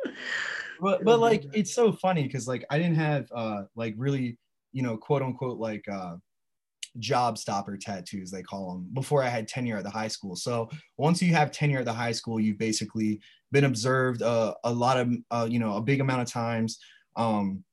But 0.79 1.03
but 1.03 1.19
like 1.19 1.43
it's 1.53 1.73
so 1.73 1.91
funny 1.91 2.21
because 2.23 2.47
like 2.47 2.63
I 2.69 2.77
didn't 2.77 2.97
have 2.97 3.27
uh 3.33 3.63
like 3.75 3.95
really 3.97 4.37
you 4.73 4.83
know 4.83 4.95
quote 4.95 5.23
unquote 5.23 5.57
like 5.57 5.83
uh 5.91 6.17
job 6.99 7.37
stopper 7.37 7.77
tattoos 7.77 8.31
they 8.31 8.41
call 8.41 8.73
them 8.73 8.89
before 8.93 9.23
I 9.23 9.27
had 9.27 9.47
tenure 9.47 9.77
at 9.77 9.83
the 9.83 9.89
high 9.89 10.07
school. 10.07 10.35
So 10.35 10.69
once 10.97 11.21
you 11.21 11.33
have 11.33 11.51
tenure 11.51 11.79
at 11.79 11.85
the 11.85 11.93
high 11.93 12.11
school, 12.11 12.39
you've 12.39 12.57
basically 12.57 13.19
been 13.51 13.65
observed 13.65 14.21
uh, 14.21 14.53
a 14.63 14.71
lot 14.71 14.97
of 14.97 15.13
uh, 15.31 15.47
you 15.49 15.59
know 15.59 15.77
a 15.77 15.81
big 15.81 16.01
amount 16.01 16.21
of 16.21 16.31
times. 16.31 16.79
Um, 17.15 17.63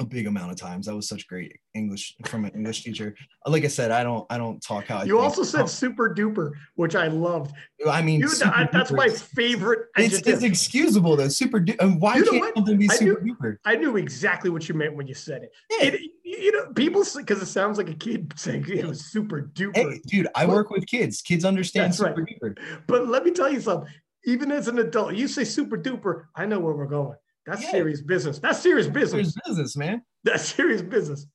a 0.00 0.04
big 0.04 0.26
amount 0.26 0.50
of 0.50 0.56
times. 0.56 0.86
That 0.86 0.96
was 0.96 1.08
such 1.08 1.28
great 1.28 1.58
English 1.74 2.16
from 2.26 2.44
an 2.44 2.52
English 2.52 2.82
teacher. 2.82 3.14
Like 3.46 3.64
I 3.64 3.68
said, 3.68 3.90
I 3.90 4.02
don't 4.02 4.26
I 4.30 4.38
don't 4.38 4.60
talk 4.62 4.86
how 4.86 4.98
I 4.98 5.04
You 5.04 5.14
think. 5.14 5.22
also 5.22 5.42
said 5.42 5.68
super 5.68 6.14
duper, 6.14 6.52
which 6.74 6.96
I 6.96 7.08
loved. 7.08 7.54
I 7.88 8.02
mean, 8.02 8.20
Dude, 8.20 8.42
I, 8.42 8.68
that's 8.72 8.90
my 8.90 9.08
favorite. 9.08 9.88
It's, 9.96 10.26
it's, 10.26 10.42
excusable 10.42 11.16
though. 11.16 11.28
Super 11.28 11.60
duper. 11.60 11.82
Um, 11.82 12.00
why 12.00 12.16
you 12.16 12.24
can't 12.24 12.54
something 12.54 12.78
be 12.78 12.88
super 12.88 13.20
knew, 13.22 13.34
duper? 13.34 13.56
I 13.64 13.76
knew 13.76 13.96
exactly 13.96 14.50
what 14.50 14.68
you 14.68 14.74
meant 14.74 14.96
when 14.96 15.06
you 15.06 15.14
said 15.14 15.42
it. 15.42 15.52
Yeah. 15.70 15.88
it 15.88 16.00
you 16.24 16.52
know, 16.52 16.72
people 16.72 17.04
because 17.16 17.42
it 17.42 17.46
sounds 17.46 17.78
like 17.78 17.90
a 17.90 17.94
kid 17.94 18.32
saying 18.36 18.64
it 18.68 18.86
was 18.86 19.04
super 19.06 19.50
duper. 19.54 19.76
Hey, 19.76 20.00
dude, 20.06 20.28
I 20.34 20.46
but, 20.46 20.54
work 20.54 20.70
with 20.70 20.86
kids. 20.86 21.22
Kids 21.22 21.44
understand 21.44 21.94
super 21.94 22.22
right. 22.22 22.40
duper. 22.42 22.58
But 22.86 23.08
let 23.08 23.24
me 23.24 23.30
tell 23.30 23.52
you 23.52 23.60
something. 23.60 23.90
Even 24.24 24.52
as 24.52 24.68
an 24.68 24.78
adult, 24.78 25.14
you 25.14 25.26
say 25.28 25.44
super 25.44 25.78
duper, 25.78 26.26
I 26.36 26.44
know 26.44 26.60
where 26.60 26.74
we're 26.74 26.86
going. 26.86 27.16
That's 27.50 27.64
yeah. 27.64 27.70
serious 27.70 28.00
business. 28.00 28.38
That's 28.38 28.60
serious 28.60 28.86
business. 28.86 29.10
Serious 29.10 29.36
business, 29.46 29.76
man. 29.76 30.02
That's 30.24 30.44
serious 30.44 30.82
business. 30.82 31.26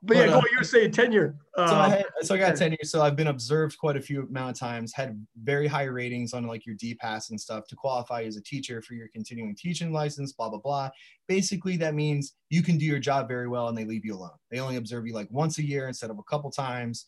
But, 0.00 0.14
but 0.14 0.28
yeah, 0.28 0.36
uh. 0.36 0.42
You 0.52 0.58
were 0.58 0.64
saying 0.64 0.92
tenure. 0.92 1.36
So 1.56 1.64
I 1.64 1.88
had, 1.88 2.04
so 2.20 2.36
I 2.36 2.38
got 2.38 2.54
tenure. 2.54 2.78
So 2.84 3.02
I've 3.02 3.16
been 3.16 3.26
observed 3.26 3.76
quite 3.78 3.96
a 3.96 4.00
few 4.00 4.22
amount 4.22 4.50
of 4.50 4.58
times. 4.58 4.92
Had 4.94 5.26
very 5.42 5.66
high 5.66 5.84
ratings 5.84 6.32
on 6.34 6.46
like 6.46 6.64
your 6.64 6.76
DPAS 6.76 7.30
and 7.30 7.40
stuff 7.40 7.66
to 7.66 7.74
qualify 7.74 8.22
as 8.22 8.36
a 8.36 8.42
teacher 8.42 8.80
for 8.80 8.94
your 8.94 9.08
continuing 9.08 9.56
teaching 9.56 9.92
license. 9.92 10.32
Blah 10.32 10.50
blah 10.50 10.60
blah. 10.60 10.90
Basically, 11.26 11.76
that 11.78 11.94
means 11.94 12.34
you 12.48 12.62
can 12.62 12.78
do 12.78 12.84
your 12.84 13.00
job 13.00 13.26
very 13.26 13.48
well, 13.48 13.66
and 13.66 13.76
they 13.76 13.84
leave 13.84 14.04
you 14.04 14.14
alone. 14.14 14.30
They 14.52 14.60
only 14.60 14.76
observe 14.76 15.04
you 15.04 15.14
like 15.14 15.28
once 15.32 15.58
a 15.58 15.66
year 15.66 15.88
instead 15.88 16.10
of 16.10 16.18
a 16.20 16.24
couple 16.30 16.50
times. 16.52 17.06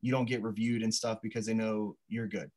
You 0.00 0.12
don't 0.12 0.26
get 0.26 0.44
reviewed 0.44 0.84
and 0.84 0.94
stuff 0.94 1.18
because 1.20 1.44
they 1.44 1.54
know 1.54 1.96
you're 2.06 2.28
good. 2.28 2.52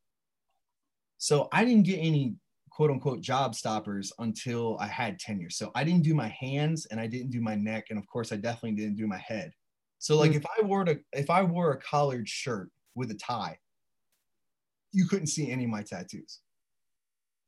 So 1.18 1.48
I 1.52 1.64
didn't 1.64 1.86
get 1.86 1.98
any 1.98 2.36
quote 2.74 2.90
unquote 2.90 3.20
job 3.20 3.54
stoppers 3.54 4.12
until 4.18 4.78
I 4.80 4.86
had 4.86 5.18
tenure. 5.18 5.50
So 5.50 5.70
I 5.74 5.84
didn't 5.84 6.02
do 6.02 6.14
my 6.14 6.28
hands 6.28 6.86
and 6.86 6.98
I 6.98 7.06
didn't 7.06 7.30
do 7.30 7.40
my 7.40 7.54
neck. 7.54 7.86
And 7.90 7.98
of 7.98 8.06
course, 8.06 8.32
I 8.32 8.36
definitely 8.36 8.72
didn't 8.72 8.96
do 8.96 9.06
my 9.06 9.18
head. 9.18 9.52
So 9.98 10.16
like 10.16 10.32
mm. 10.32 10.36
if 10.36 10.46
I 10.46 10.62
wore 10.62 10.84
to 10.84 10.98
if 11.12 11.30
I 11.30 11.42
wore 11.42 11.72
a 11.72 11.78
collared 11.78 12.28
shirt 12.28 12.70
with 12.94 13.10
a 13.10 13.14
tie, 13.14 13.58
you 14.92 15.06
couldn't 15.06 15.28
see 15.28 15.50
any 15.50 15.64
of 15.64 15.70
my 15.70 15.82
tattoos. 15.82 16.40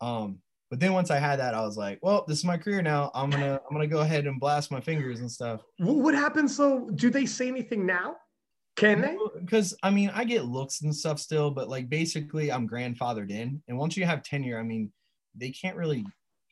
Um, 0.00 0.38
but 0.70 0.80
then 0.80 0.92
once 0.92 1.10
I 1.10 1.18
had 1.18 1.38
that, 1.38 1.54
I 1.54 1.62
was 1.62 1.76
like, 1.76 1.98
well, 2.02 2.24
this 2.26 2.38
is 2.38 2.44
my 2.44 2.58
career 2.58 2.82
now. 2.82 3.10
I'm 3.14 3.30
gonna 3.30 3.60
I'm 3.68 3.76
gonna 3.76 3.86
go 3.86 4.00
ahead 4.00 4.26
and 4.26 4.38
blast 4.38 4.70
my 4.70 4.80
fingers 4.80 5.20
and 5.20 5.30
stuff. 5.30 5.62
What 5.78 6.14
happens? 6.14 6.54
So 6.56 6.90
do 6.94 7.10
they 7.10 7.26
say 7.26 7.48
anything 7.48 7.86
now? 7.86 8.16
Can 8.76 9.00
they? 9.00 9.16
Because 9.40 9.76
I 9.82 9.90
mean, 9.90 10.10
I 10.12 10.24
get 10.24 10.46
looks 10.46 10.82
and 10.82 10.94
stuff 10.94 11.20
still, 11.20 11.50
but 11.50 11.68
like 11.68 11.88
basically, 11.88 12.50
I'm 12.50 12.68
grandfathered 12.68 13.30
in, 13.30 13.62
and 13.68 13.78
once 13.78 13.96
you 13.96 14.04
have 14.04 14.22
tenure, 14.22 14.58
I 14.58 14.64
mean, 14.64 14.90
they 15.34 15.50
can't 15.50 15.76
really 15.76 16.04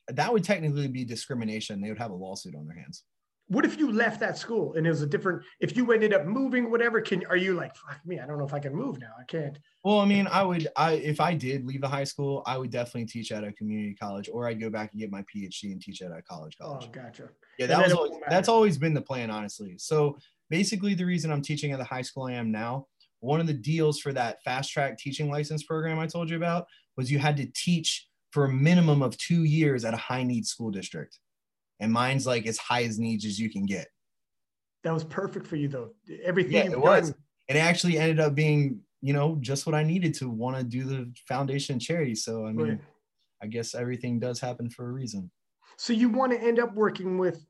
that 0.08 0.32
would 0.32 0.44
technically 0.44 0.88
be 0.88 1.04
discrimination. 1.04 1.80
They 1.80 1.88
would 1.88 1.98
have 1.98 2.10
a 2.10 2.14
lawsuit 2.14 2.54
on 2.54 2.66
their 2.66 2.76
hands. 2.76 3.04
What 3.48 3.64
if 3.64 3.78
you 3.78 3.92
left 3.92 4.20
that 4.20 4.38
school 4.38 4.74
and 4.74 4.86
it 4.86 4.90
was 4.90 5.02
a 5.02 5.06
different 5.06 5.42
if 5.60 5.76
you 5.76 5.92
ended 5.92 6.14
up 6.14 6.24
moving, 6.24 6.70
whatever, 6.70 7.00
can 7.00 7.24
are 7.26 7.36
you 7.36 7.54
like, 7.54 7.74
fuck 7.76 8.00
me, 8.06 8.18
I 8.18 8.26
don't 8.26 8.38
know 8.38 8.46
if 8.46 8.54
I 8.54 8.58
can 8.58 8.74
move 8.74 8.98
now. 8.98 9.10
I 9.18 9.24
can't. 9.24 9.58
Well, 9.84 9.98
I 9.98 10.06
mean, 10.06 10.26
I 10.28 10.42
would 10.42 10.68
I 10.76 10.92
if 10.92 11.20
I 11.20 11.34
did 11.34 11.66
leave 11.66 11.82
the 11.82 11.88
high 11.88 12.04
school, 12.04 12.42
I 12.46 12.56
would 12.56 12.70
definitely 12.70 13.06
teach 13.06 13.30
at 13.30 13.44
a 13.44 13.52
community 13.52 13.94
college 13.94 14.30
or 14.32 14.46
I'd 14.46 14.60
go 14.60 14.70
back 14.70 14.92
and 14.92 15.00
get 15.00 15.10
my 15.10 15.22
PhD 15.22 15.72
and 15.72 15.80
teach 15.82 16.00
at 16.02 16.12
a 16.12 16.22
college 16.22 16.56
oh, 16.60 16.66
college. 16.66 16.86
Oh, 16.88 16.90
gotcha. 16.92 17.28
Yeah, 17.58 17.66
that 17.66 17.82
was 17.84 17.92
always, 17.92 18.12
that's 18.28 18.48
always 18.48 18.78
been 18.78 18.94
the 18.94 19.02
plan, 19.02 19.30
honestly. 19.30 19.76
So 19.76 20.16
basically 20.48 20.94
the 20.94 21.04
reason 21.04 21.30
I'm 21.30 21.42
teaching 21.42 21.72
at 21.72 21.78
the 21.78 21.84
high 21.84 22.02
school 22.02 22.24
I 22.24 22.32
am 22.32 22.50
now, 22.50 22.86
one 23.20 23.40
of 23.40 23.46
the 23.46 23.52
deals 23.52 24.00
for 24.00 24.12
that 24.12 24.42
fast 24.44 24.72
track 24.72 24.98
teaching 24.98 25.30
license 25.30 25.62
program 25.62 25.98
I 25.98 26.06
told 26.06 26.30
you 26.30 26.36
about 26.36 26.66
was 26.96 27.10
you 27.10 27.18
had 27.18 27.36
to 27.36 27.46
teach 27.54 28.08
for 28.32 28.46
a 28.46 28.52
minimum 28.52 29.02
of 29.02 29.16
two 29.18 29.44
years 29.44 29.84
at 29.84 29.94
a 29.94 29.98
high 29.98 30.24
need 30.24 30.46
school 30.46 30.70
district. 30.70 31.18
And 31.80 31.92
mine's 31.92 32.26
like 32.26 32.46
as 32.46 32.58
high 32.58 32.84
as 32.84 32.98
needs 32.98 33.24
as 33.24 33.38
you 33.38 33.50
can 33.50 33.66
get. 33.66 33.86
That 34.84 34.92
was 34.92 35.04
perfect 35.04 35.46
for 35.46 35.56
you 35.56 35.68
though. 35.68 35.90
Everything 36.24 36.52
yeah, 36.52 36.72
it 36.72 36.80
was. 36.80 37.14
It 37.48 37.56
actually 37.56 37.98
ended 37.98 38.20
up 38.20 38.34
being, 38.34 38.80
you 39.00 39.12
know, 39.12 39.36
just 39.40 39.66
what 39.66 39.74
I 39.74 39.82
needed 39.82 40.14
to 40.14 40.28
want 40.28 40.56
to 40.56 40.64
do 40.64 40.84
the 40.84 41.12
foundation 41.28 41.78
charity. 41.78 42.14
So 42.14 42.46
I 42.46 42.52
mean, 42.52 42.68
right. 42.68 42.80
I 43.42 43.46
guess 43.46 43.74
everything 43.74 44.18
does 44.18 44.40
happen 44.40 44.70
for 44.70 44.88
a 44.88 44.92
reason. 44.92 45.30
So 45.76 45.92
you 45.92 46.08
want 46.08 46.32
to 46.32 46.40
end 46.40 46.58
up 46.58 46.74
working 46.74 47.18
with 47.18 47.44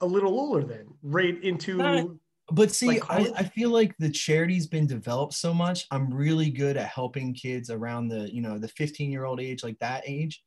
a 0.00 0.06
little 0.06 0.38
older 0.38 0.66
then, 0.66 0.86
right 1.02 1.42
into 1.42 1.76
not, 1.76 2.06
But 2.50 2.70
see, 2.70 2.86
Like 2.88 3.10
I. 3.10 3.32
I 3.36 3.42
feel 3.44 3.70
like 3.70 3.96
the 3.98 4.10
charity's 4.10 4.66
been 4.66 4.86
developed 4.86 5.34
so 5.34 5.54
much. 5.54 5.86
I'm 5.90 6.12
really 6.12 6.50
good 6.50 6.76
at 6.76 6.88
helping 6.88 7.34
kids 7.34 7.70
around 7.70 8.08
the, 8.08 8.32
you 8.34 8.42
know, 8.42 8.58
the 8.58 8.68
15 8.68 9.10
year 9.10 9.24
old 9.24 9.40
age, 9.40 9.62
like 9.62 9.78
that 9.78 10.02
age. 10.06 10.42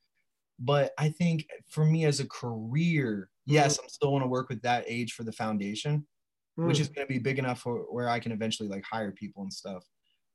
But 0.60 0.94
I 0.98 1.10
think 1.10 1.48
for 1.70 1.86
me 1.86 2.06
as 2.06 2.20
a 2.20 2.28
career, 2.28 3.30
yes, 3.46 3.80
I'm 3.80 3.90
still 3.90 4.12
want 4.14 4.24
to 4.24 4.28
work 4.28 4.50
with 4.50 4.62
that 4.64 4.86
age 4.88 5.14
for 5.14 5.24
the 5.24 5.32
foundation, 5.32 6.08
which 6.56 6.78
Mm. 6.78 6.82
is 6.82 6.90
going 6.90 7.08
to 7.08 7.14
be 7.14 7.20
big 7.20 7.40
enough 7.40 7.62
for 7.62 7.80
where 7.94 8.10
I 8.10 8.20
can 8.20 8.32
eventually 8.32 8.70
like 8.70 8.84
hire 8.90 9.12
people 9.12 9.44
and 9.44 9.54
stuff. 9.54 9.86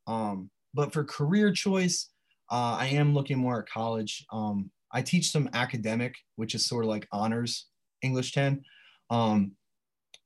Um, 0.07 0.51
but 0.75 0.93
for 0.93 1.05
career 1.05 1.53
choice, 1.53 2.11
uh, 2.51 2.77
I 2.81 2.87
am 2.89 3.15
looking 3.15 3.39
more 3.39 3.61
at 3.61 3.69
college. 3.69 4.25
Um, 4.33 4.71
I 4.93 5.03
teach 5.03 5.31
some 5.31 5.49
academic, 5.53 6.17
which 6.37 6.55
is 6.55 6.67
sort 6.67 6.85
of 6.85 6.89
like 6.91 7.07
honors 7.13 7.69
English 8.03 8.33
10. 8.33 8.65
Um, 9.11 9.57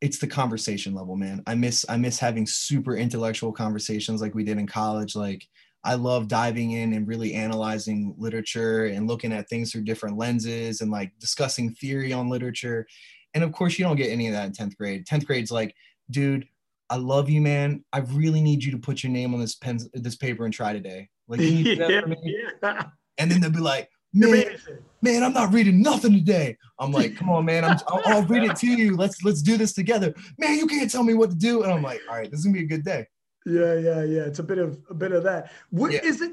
it's 0.00 0.18
the 0.18 0.26
conversation 0.26 0.94
level, 0.94 1.16
man. 1.16 1.42
I 1.46 1.54
miss 1.54 1.84
I 1.88 1.96
miss 1.96 2.18
having 2.18 2.46
super 2.46 2.96
intellectual 2.96 3.52
conversations 3.52 4.20
like 4.20 4.34
we 4.34 4.44
did 4.44 4.58
in 4.58 4.66
college. 4.66 5.16
Like 5.16 5.46
I 5.84 5.94
love 5.94 6.28
diving 6.28 6.72
in 6.72 6.94
and 6.94 7.06
really 7.06 7.34
analyzing 7.34 8.14
literature 8.16 8.86
and 8.86 9.06
looking 9.06 9.32
at 9.32 9.48
things 9.48 9.70
through 9.70 9.84
different 9.84 10.16
lenses 10.16 10.80
and 10.80 10.90
like 10.90 11.12
discussing 11.20 11.70
theory 11.70 12.12
on 12.12 12.30
literature. 12.30 12.86
And 13.34 13.44
of 13.44 13.52
course, 13.52 13.78
you 13.78 13.84
don't 13.84 13.96
get 13.96 14.10
any 14.10 14.26
of 14.26 14.32
that 14.32 14.46
in 14.46 14.52
10th 14.52 14.76
grade. 14.76 15.06
10th 15.06 15.26
grade's 15.26 15.50
like, 15.50 15.74
dude, 16.10 16.46
I 16.88 16.96
love 16.96 17.28
you, 17.28 17.40
man. 17.40 17.84
I 17.92 17.98
really 17.98 18.40
need 18.40 18.64
you 18.64 18.72
to 18.72 18.78
put 18.78 19.02
your 19.02 19.12
name 19.12 19.34
on 19.34 19.40
this 19.40 19.56
pen, 19.56 19.78
this 19.92 20.16
paper 20.16 20.44
and 20.44 20.54
try 20.54 20.72
today. 20.72 21.08
Like, 21.28 21.40
can 21.40 21.56
you 21.56 21.64
do 21.76 21.76
that 21.76 21.90
yeah, 21.90 22.00
for 22.00 22.08
me? 22.08 22.16
yeah. 22.62 22.84
And 23.18 23.30
then 23.30 23.40
they'll 23.40 23.50
be 23.50 23.58
like, 23.58 23.88
man, 24.14 24.56
man, 25.02 25.22
I'm 25.22 25.32
not 25.32 25.52
reading 25.52 25.82
nothing 25.82 26.12
today. 26.12 26.56
I'm 26.78 26.92
like, 26.92 27.16
come 27.18 27.30
on, 27.30 27.44
man, 27.44 27.64
I'm, 27.64 27.78
I'll, 27.88 28.02
I'll 28.06 28.22
read 28.24 28.44
it 28.44 28.56
to 28.56 28.66
you. 28.66 28.96
Let's 28.96 29.22
let's 29.24 29.42
do 29.42 29.56
this 29.56 29.72
together, 29.72 30.14
man. 30.38 30.56
You 30.56 30.66
can't 30.66 30.90
tell 30.90 31.02
me 31.02 31.14
what 31.14 31.30
to 31.30 31.36
do, 31.36 31.62
and 31.62 31.72
I'm 31.72 31.82
like, 31.82 32.00
all 32.08 32.16
right, 32.16 32.30
this 32.30 32.40
is 32.40 32.46
gonna 32.46 32.58
be 32.58 32.64
a 32.64 32.68
good 32.68 32.84
day. 32.84 33.06
Yeah, 33.46 33.74
yeah, 33.74 34.02
yeah. 34.04 34.22
It's 34.22 34.38
a 34.38 34.42
bit 34.42 34.58
of 34.58 34.78
a 34.88 34.94
bit 34.94 35.12
of 35.12 35.22
that. 35.24 35.50
What 35.70 35.92
is 35.92 36.20
Yeah. 36.20 36.28
it 36.28 36.32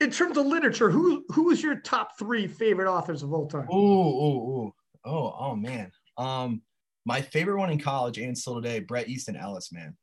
in 0.00 0.10
terms 0.10 0.36
of 0.36 0.46
literature? 0.46 0.90
Who 0.90 1.24
who 1.28 1.50
is 1.50 1.62
your 1.62 1.76
top 1.76 2.18
three 2.18 2.46
favorite 2.46 2.90
authors 2.90 3.22
of 3.22 3.32
all 3.32 3.46
time? 3.46 3.66
Oh, 3.70 3.78
oh, 3.78 4.72
oh, 5.06 5.10
oh, 5.10 5.36
oh, 5.38 5.56
man. 5.56 5.90
Um, 6.18 6.62
my 7.06 7.22
favorite 7.22 7.58
one 7.58 7.70
in 7.70 7.78
college 7.78 8.18
and 8.18 8.36
still 8.36 8.56
today, 8.60 8.80
Bret 8.80 9.08
Easton 9.08 9.36
Ellis, 9.36 9.72
man. 9.72 9.96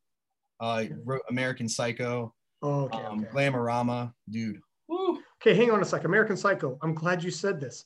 Uh, 0.60 0.86
wrote 1.04 1.22
American 1.30 1.68
Psycho, 1.68 2.34
Oh, 2.62 2.82
okay, 2.84 2.98
um, 2.98 3.20
okay. 3.20 3.28
Glamorama, 3.32 4.12
dude. 4.28 4.60
Okay, 5.40 5.54
hang 5.54 5.70
on 5.70 5.80
a 5.80 5.84
sec. 5.84 6.04
American 6.04 6.36
Psycho. 6.36 6.78
I'm 6.82 6.94
glad 6.94 7.22
you 7.22 7.30
said 7.30 7.60
this. 7.60 7.84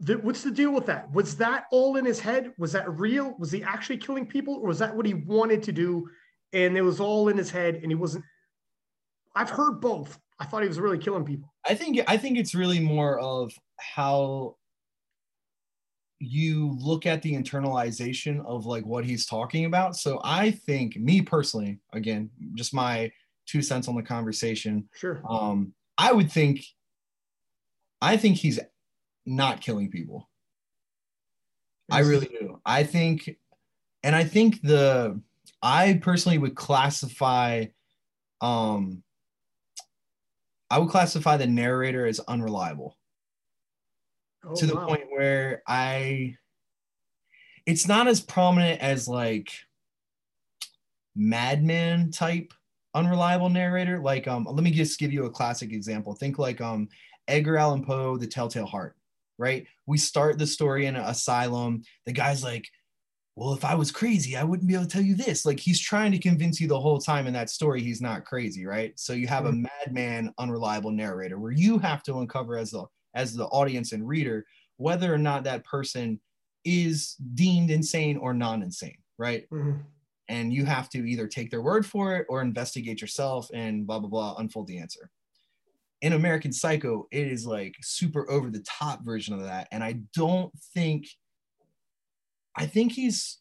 The, 0.00 0.14
what's 0.18 0.42
the 0.44 0.50
deal 0.52 0.72
with 0.72 0.86
that? 0.86 1.10
Was 1.12 1.36
that 1.38 1.64
all 1.72 1.96
in 1.96 2.04
his 2.04 2.20
head? 2.20 2.52
Was 2.58 2.70
that 2.72 2.88
real? 2.98 3.34
Was 3.38 3.50
he 3.50 3.62
actually 3.64 3.96
killing 3.98 4.26
people, 4.26 4.54
or 4.54 4.68
was 4.68 4.78
that 4.78 4.94
what 4.94 5.04
he 5.06 5.14
wanted 5.14 5.62
to 5.64 5.72
do, 5.72 6.08
and 6.52 6.76
it 6.76 6.82
was 6.82 7.00
all 7.00 7.28
in 7.28 7.36
his 7.36 7.50
head, 7.50 7.76
and 7.82 7.90
he 7.90 7.96
wasn't? 7.96 8.24
I've 9.34 9.50
heard 9.50 9.80
both. 9.80 10.18
I 10.38 10.44
thought 10.44 10.62
he 10.62 10.68
was 10.68 10.78
really 10.78 10.98
killing 10.98 11.24
people. 11.24 11.52
I 11.66 11.74
think 11.74 11.98
I 12.06 12.16
think 12.16 12.38
it's 12.38 12.54
really 12.54 12.78
more 12.78 13.18
of 13.18 13.52
how 13.80 14.56
you 16.20 16.76
look 16.80 17.06
at 17.06 17.22
the 17.22 17.32
internalization 17.32 18.44
of 18.44 18.66
like 18.66 18.84
what 18.84 19.04
he's 19.04 19.26
talking 19.26 19.64
about. 19.64 19.96
So 19.96 20.20
I 20.24 20.52
think 20.52 20.96
me 20.96 21.22
personally, 21.22 21.78
again, 21.92 22.30
just 22.54 22.72
my 22.74 23.10
two 23.46 23.62
cents 23.62 23.88
on 23.88 23.94
the 23.96 24.02
conversation, 24.02 24.88
Sure. 24.94 25.20
um, 25.28 25.72
I 25.98 26.12
would 26.12 26.30
think 26.30 26.64
I 28.00 28.16
think 28.16 28.36
he's 28.36 28.60
not 29.26 29.60
killing 29.60 29.90
people. 29.90 30.30
I 31.90 32.00
really 32.00 32.26
do. 32.26 32.60
I 32.64 32.84
think 32.84 33.36
and 34.02 34.14
I 34.14 34.24
think 34.24 34.62
the 34.62 35.20
I 35.62 35.98
personally 36.00 36.38
would 36.38 36.54
classify 36.54 37.66
um 38.40 39.02
I 40.70 40.78
would 40.78 40.90
classify 40.90 41.36
the 41.36 41.46
narrator 41.46 42.06
as 42.06 42.20
unreliable 42.20 42.96
Oh, 44.44 44.54
to 44.54 44.66
the 44.66 44.76
wow. 44.76 44.86
point 44.86 45.04
where 45.10 45.62
I 45.66 46.36
it's 47.66 47.88
not 47.88 48.06
as 48.06 48.20
prominent 48.20 48.80
as 48.80 49.08
like 49.08 49.50
madman 51.16 52.12
type 52.12 52.54
unreliable 52.94 53.48
narrator. 53.48 53.98
Like 53.98 54.28
um 54.28 54.44
let 54.44 54.62
me 54.62 54.70
just 54.70 54.98
give 54.98 55.12
you 55.12 55.26
a 55.26 55.30
classic 55.30 55.72
example. 55.72 56.14
Think 56.14 56.38
like 56.38 56.60
um 56.60 56.88
Edgar 57.26 57.58
Allan 57.58 57.84
Poe, 57.84 58.16
The 58.16 58.26
Telltale 58.26 58.66
Heart, 58.66 58.96
right? 59.38 59.66
We 59.86 59.98
start 59.98 60.38
the 60.38 60.46
story 60.46 60.86
in 60.86 60.96
an 60.96 61.04
asylum. 61.04 61.82
The 62.06 62.12
guy's 62.12 62.42
like, 62.42 62.66
well, 63.36 63.52
if 63.52 63.64
I 63.64 63.74
was 63.74 63.92
crazy, 63.92 64.36
I 64.36 64.44
wouldn't 64.44 64.66
be 64.66 64.74
able 64.74 64.86
to 64.86 64.90
tell 64.90 65.02
you 65.02 65.14
this. 65.14 65.44
Like 65.46 65.60
he's 65.60 65.78
trying 65.80 66.10
to 66.12 66.18
convince 66.18 66.60
you 66.60 66.66
the 66.66 66.80
whole 66.80 66.98
time 66.98 67.26
in 67.26 67.34
that 67.34 67.50
story 67.50 67.82
he's 67.82 68.00
not 68.00 68.24
crazy, 68.24 68.66
right? 68.66 68.98
So 68.98 69.12
you 69.12 69.28
have 69.28 69.46
a 69.46 69.52
madman, 69.52 70.32
unreliable 70.38 70.90
narrator 70.90 71.38
where 71.38 71.52
you 71.52 71.78
have 71.78 72.02
to 72.04 72.18
uncover 72.18 72.56
as 72.56 72.70
the 72.70 72.84
as 73.14 73.34
the 73.34 73.46
audience 73.46 73.92
and 73.92 74.06
reader 74.06 74.44
whether 74.76 75.12
or 75.12 75.18
not 75.18 75.44
that 75.44 75.64
person 75.64 76.20
is 76.64 77.16
deemed 77.34 77.70
insane 77.70 78.16
or 78.16 78.32
non-insane, 78.32 78.98
right? 79.18 79.48
Mhm. 79.50 79.80
And 80.28 80.52
you 80.52 80.64
have 80.66 80.88
to 80.90 81.08
either 81.08 81.26
take 81.26 81.50
their 81.50 81.62
word 81.62 81.86
for 81.86 82.16
it 82.16 82.26
or 82.28 82.42
investigate 82.42 83.00
yourself 83.00 83.48
and 83.54 83.86
blah 83.86 83.98
blah 83.98 84.08
blah, 84.10 84.34
unfold 84.36 84.66
the 84.66 84.78
answer. 84.78 85.10
In 86.02 86.12
American 86.12 86.52
Psycho, 86.52 87.08
it 87.10 87.26
is 87.26 87.46
like 87.46 87.74
super 87.80 88.30
over 88.30 88.50
the 88.50 88.60
top 88.60 89.04
version 89.04 89.34
of 89.34 89.42
that, 89.42 89.68
and 89.72 89.82
I 89.82 90.00
don't 90.14 90.52
think 90.74 91.06
I 92.56 92.66
think 92.66 92.92
he's 92.92 93.38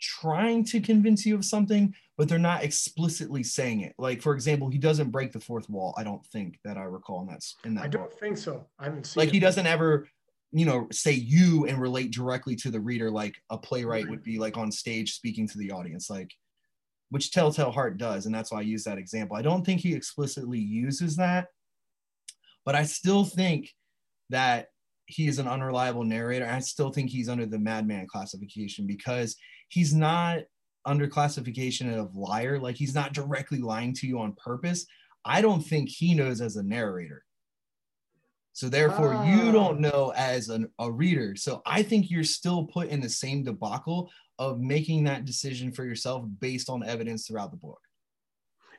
trying 0.00 0.64
to 0.64 0.80
convince 0.80 1.24
you 1.24 1.34
of 1.36 1.44
something, 1.44 1.94
but 2.18 2.28
they're 2.28 2.38
not 2.38 2.64
explicitly 2.64 3.42
saying 3.44 3.82
it. 3.82 3.94
Like, 3.98 4.20
for 4.20 4.34
example, 4.34 4.68
he 4.68 4.78
doesn't 4.78 5.10
break 5.10 5.30
the 5.32 5.38
fourth 5.40 5.70
wall. 5.70 5.94
I 5.96 6.02
don't 6.02 6.24
think 6.26 6.58
that 6.64 6.76
I 6.76 6.82
recall 6.82 7.20
in 7.20 7.28
that 7.28 7.40
in 7.64 7.74
that 7.76 7.84
I 7.84 7.88
don't 7.88 8.12
think 8.12 8.36
so. 8.36 8.66
I 8.78 8.84
haven't 8.84 9.06
seen 9.06 9.20
Like, 9.20 9.28
it. 9.28 9.34
he 9.34 9.40
doesn't 9.40 9.66
ever, 9.66 10.08
you 10.52 10.66
know, 10.66 10.86
say 10.92 11.12
you 11.12 11.66
and 11.66 11.80
relate 11.80 12.12
directly 12.12 12.54
to 12.56 12.70
the 12.70 12.80
reader, 12.80 13.10
like 13.10 13.34
a 13.50 13.56
playwright 13.56 14.08
would 14.08 14.22
be 14.22 14.38
like 14.38 14.58
on 14.58 14.70
stage 14.70 15.14
speaking 15.14 15.48
to 15.48 15.58
the 15.58 15.70
audience, 15.70 16.10
like 16.10 16.30
which 17.08 17.30
Telltale 17.30 17.70
Heart 17.70 17.98
does, 17.98 18.26
and 18.26 18.34
that's 18.34 18.52
why 18.52 18.58
I 18.58 18.62
use 18.62 18.84
that 18.84 18.98
example. 18.98 19.36
I 19.36 19.42
don't 19.42 19.64
think 19.64 19.80
he 19.80 19.94
explicitly 19.94 20.58
uses 20.58 21.16
that, 21.16 21.48
but 22.64 22.74
I 22.74 22.84
still 22.84 23.24
think 23.24 23.70
that 24.30 24.68
he 25.06 25.26
is 25.26 25.38
an 25.38 25.48
unreliable 25.48 26.04
narrator. 26.04 26.46
I 26.46 26.60
still 26.60 26.90
think 26.90 27.10
he's 27.10 27.28
under 27.28 27.46
the 27.46 27.58
madman 27.58 28.06
classification 28.06 28.86
because 28.86 29.36
he's 29.68 29.94
not 29.94 30.40
under 30.84 31.06
classification 31.06 31.92
of 31.92 32.16
liar. 32.16 32.58
Like 32.58 32.76
he's 32.76 32.94
not 32.94 33.12
directly 33.12 33.58
lying 33.58 33.94
to 33.94 34.06
you 34.06 34.18
on 34.18 34.34
purpose. 34.34 34.86
I 35.24 35.40
don't 35.40 35.62
think 35.62 35.88
he 35.88 36.14
knows 36.14 36.40
as 36.40 36.56
a 36.56 36.62
narrator. 36.62 37.24
So 38.54 38.68
therefore, 38.68 39.14
you 39.24 39.48
Ah. 39.48 39.52
don't 39.52 39.80
know 39.80 40.12
as 40.16 40.48
an, 40.48 40.68
a 40.78 40.90
reader. 40.90 41.34
So 41.36 41.62
I 41.64 41.82
think 41.82 42.10
you're 42.10 42.24
still 42.24 42.66
put 42.66 42.88
in 42.88 43.00
the 43.00 43.08
same 43.08 43.44
debacle 43.44 44.10
of 44.38 44.60
making 44.60 45.04
that 45.04 45.24
decision 45.24 45.72
for 45.72 45.84
yourself 45.84 46.24
based 46.40 46.68
on 46.68 46.82
evidence 46.84 47.26
throughout 47.26 47.50
the 47.50 47.56
book. 47.56 47.80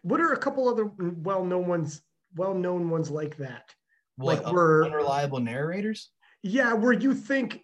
What 0.03 0.19
are 0.19 0.33
a 0.33 0.37
couple 0.37 0.67
other 0.69 0.85
well-known 0.97 1.67
ones? 1.67 2.01
Well-known 2.35 2.89
ones 2.89 3.09
like 3.09 3.37
that. 3.37 3.73
What 4.17 4.37
Like 4.39 4.47
un- 4.47 4.53
we're- 4.53 4.85
unreliable 4.85 5.39
narrators? 5.39 6.11
Yeah, 6.43 6.73
where 6.73 6.93
you 6.93 7.13
think 7.15 7.61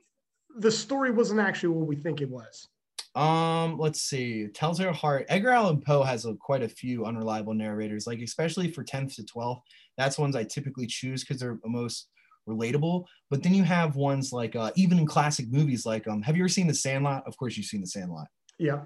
the 0.58 0.72
story 0.72 1.12
wasn't 1.12 1.40
actually 1.42 1.70
what 1.76 1.88
we 1.88 1.96
think 1.96 2.22
it 2.22 2.30
was. 2.30 2.68
Um, 3.16 3.78
let's 3.78 4.02
see. 4.02 4.48
Telltale 4.54 4.94
Heart. 4.94 5.26
Edgar 5.30 5.50
Allan 5.50 5.82
Poe 5.82 6.04
has 6.04 6.26
a, 6.26 6.36
quite 6.36 6.62
a 6.62 6.70
few 6.70 7.06
unreliable 7.06 7.54
narrators, 7.54 8.06
like 8.06 8.22
especially 8.22 8.72
for 8.72 8.84
10th 8.84 9.16
to 9.16 9.24
12th. 9.24 9.62
That's 9.98 10.20
ones 10.20 10.36
I 10.36 10.44
typically 10.44 10.86
choose 10.86 11.24
because 11.24 11.40
they're 11.40 11.60
most 11.66 12.08
relatable. 12.48 13.06
But 13.30 13.44
then 13.44 13.54
you 13.54 13.64
have 13.64 13.96
ones 13.96 14.32
like 14.32 14.56
uh, 14.56 14.72
even 14.76 15.00
in 15.00 15.06
classic 15.06 15.52
movies, 15.52 15.86
like 15.86 16.08
um, 16.08 16.22
have 16.22 16.36
you 16.36 16.44
ever 16.44 16.50
seen 16.50 16.68
The 16.68 16.74
Sandlot? 16.74 17.24
Of 17.26 17.38
course, 17.38 17.58
you've 17.58 17.66
seen 17.66 17.82
The 17.82 17.88
Sandlot. 17.88 18.28
Yeah, 18.58 18.82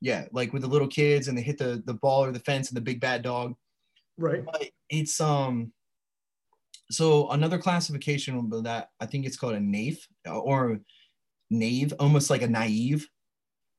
Yeah, 0.00 0.26
like 0.32 0.52
with 0.52 0.62
the 0.62 0.68
little 0.68 0.88
kids 0.88 1.28
and 1.28 1.36
they 1.36 1.42
hit 1.42 1.58
the 1.58 1.82
the 1.86 1.94
ball 1.94 2.24
or 2.24 2.32
the 2.32 2.40
fence 2.40 2.68
and 2.68 2.76
the 2.76 2.82
big 2.82 3.00
bad 3.00 3.22
dog. 3.22 3.54
right. 4.18 4.44
But 4.44 4.68
it's 4.90 5.20
um. 5.20 5.72
So 6.88 7.30
another 7.30 7.58
classification 7.58 8.48
that 8.62 8.90
I 9.00 9.06
think 9.06 9.26
it's 9.26 9.36
called 9.36 9.54
a 9.54 9.60
knave 9.60 10.06
or 10.24 10.78
naive, 11.50 11.92
almost 11.98 12.30
like 12.30 12.42
a 12.42 12.48
naive, 12.48 13.08